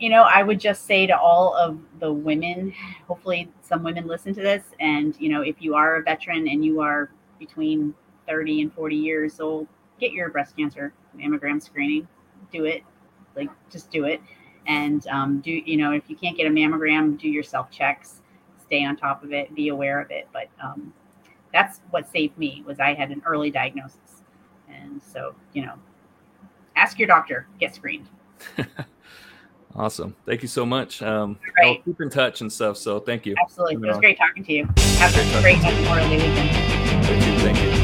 You 0.00 0.08
know, 0.08 0.22
I 0.22 0.42
would 0.42 0.58
just 0.58 0.86
say 0.86 1.06
to 1.06 1.16
all 1.16 1.54
of 1.54 1.78
the 2.00 2.10
women, 2.10 2.72
hopefully 3.06 3.52
some 3.60 3.82
women 3.82 4.06
listen 4.06 4.34
to 4.34 4.40
this, 4.40 4.64
and 4.80 5.14
you 5.20 5.28
know, 5.28 5.42
if 5.42 5.56
you 5.60 5.74
are 5.74 5.96
a 5.96 6.02
veteran 6.02 6.48
and 6.48 6.64
you 6.64 6.80
are 6.80 7.10
between 7.38 7.94
30 8.26 8.62
and 8.62 8.72
40 8.72 8.96
years 8.96 9.40
old, 9.40 9.68
get 10.00 10.12
your 10.12 10.30
breast 10.30 10.56
cancer 10.56 10.94
mammogram 11.16 11.62
screening. 11.62 12.08
Do 12.50 12.64
it, 12.64 12.82
like 13.36 13.50
just 13.70 13.90
do 13.90 14.04
it, 14.04 14.20
and 14.66 15.06
um, 15.08 15.40
do 15.40 15.50
you 15.50 15.76
know 15.76 15.92
if 15.92 16.08
you 16.08 16.16
can't 16.16 16.36
get 16.36 16.46
a 16.46 16.50
mammogram, 16.50 17.18
do 17.18 17.28
your 17.28 17.42
self 17.42 17.70
checks. 17.70 18.22
Stay 18.64 18.84
on 18.84 18.96
top 18.96 19.22
of 19.22 19.32
it. 19.32 19.54
Be 19.54 19.68
aware 19.68 20.00
of 20.00 20.10
it. 20.10 20.28
But 20.32 20.48
um, 20.62 20.92
that's 21.52 21.80
what 21.90 22.10
saved 22.10 22.38
me 22.38 22.62
was 22.66 22.80
I 22.80 22.94
had 22.94 23.10
an 23.10 23.22
early 23.26 23.50
diagnosis, 23.50 24.22
and 24.68 25.02
so 25.02 25.34
you 25.52 25.66
know, 25.66 25.74
ask 26.74 26.98
your 26.98 27.08
doctor, 27.08 27.46
get 27.58 27.74
screened. 27.74 28.08
awesome, 29.74 30.14
thank 30.26 30.42
you 30.42 30.48
so 30.48 30.64
much. 30.66 31.02
Um, 31.02 31.38
right. 31.58 31.76
I'll 31.78 31.82
keep 31.82 32.00
in 32.00 32.10
touch 32.10 32.40
and 32.40 32.52
stuff. 32.52 32.76
So 32.76 33.00
thank 33.00 33.26
you. 33.26 33.34
Absolutely, 33.42 33.74
it 33.76 33.80
was 33.80 33.94
on. 33.96 34.00
great 34.00 34.18
talking 34.18 34.44
to 34.44 34.52
you. 34.52 34.68
Have 34.98 35.14
a 35.14 35.40
great 35.40 35.58
Memorial 35.58 36.08
Day 36.08 36.16
weekend. 36.16 36.50
Thank 37.06 37.26
you. 37.26 37.38
Thank 37.38 37.58
you. 37.58 37.80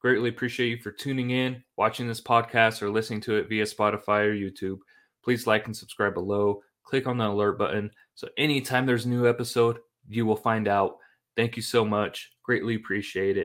greatly 0.00 0.28
appreciate 0.28 0.68
you 0.68 0.78
for 0.78 0.92
tuning 0.92 1.32
in, 1.32 1.62
watching 1.76 2.06
this 2.06 2.20
podcast, 2.20 2.80
or 2.80 2.88
listening 2.88 3.20
to 3.20 3.34
it 3.34 3.48
via 3.48 3.64
Spotify 3.64 4.24
or 4.24 4.32
YouTube. 4.32 4.78
Please 5.22 5.46
like 5.46 5.66
and 5.66 5.76
subscribe 5.76 6.14
below. 6.14 6.62
Click 6.84 7.06
on 7.06 7.18
the 7.18 7.28
alert 7.28 7.58
button 7.58 7.90
so 8.18 8.28
anytime 8.36 8.84
there's 8.84 9.04
a 9.04 9.08
new 9.08 9.28
episode, 9.28 9.78
you 10.08 10.26
will 10.26 10.34
find 10.34 10.66
out. 10.66 10.96
Thank 11.38 11.56
you 11.56 11.62
so 11.62 11.84
much. 11.86 12.32
Greatly 12.42 12.74
appreciate 12.74 13.30
it. 13.30 13.36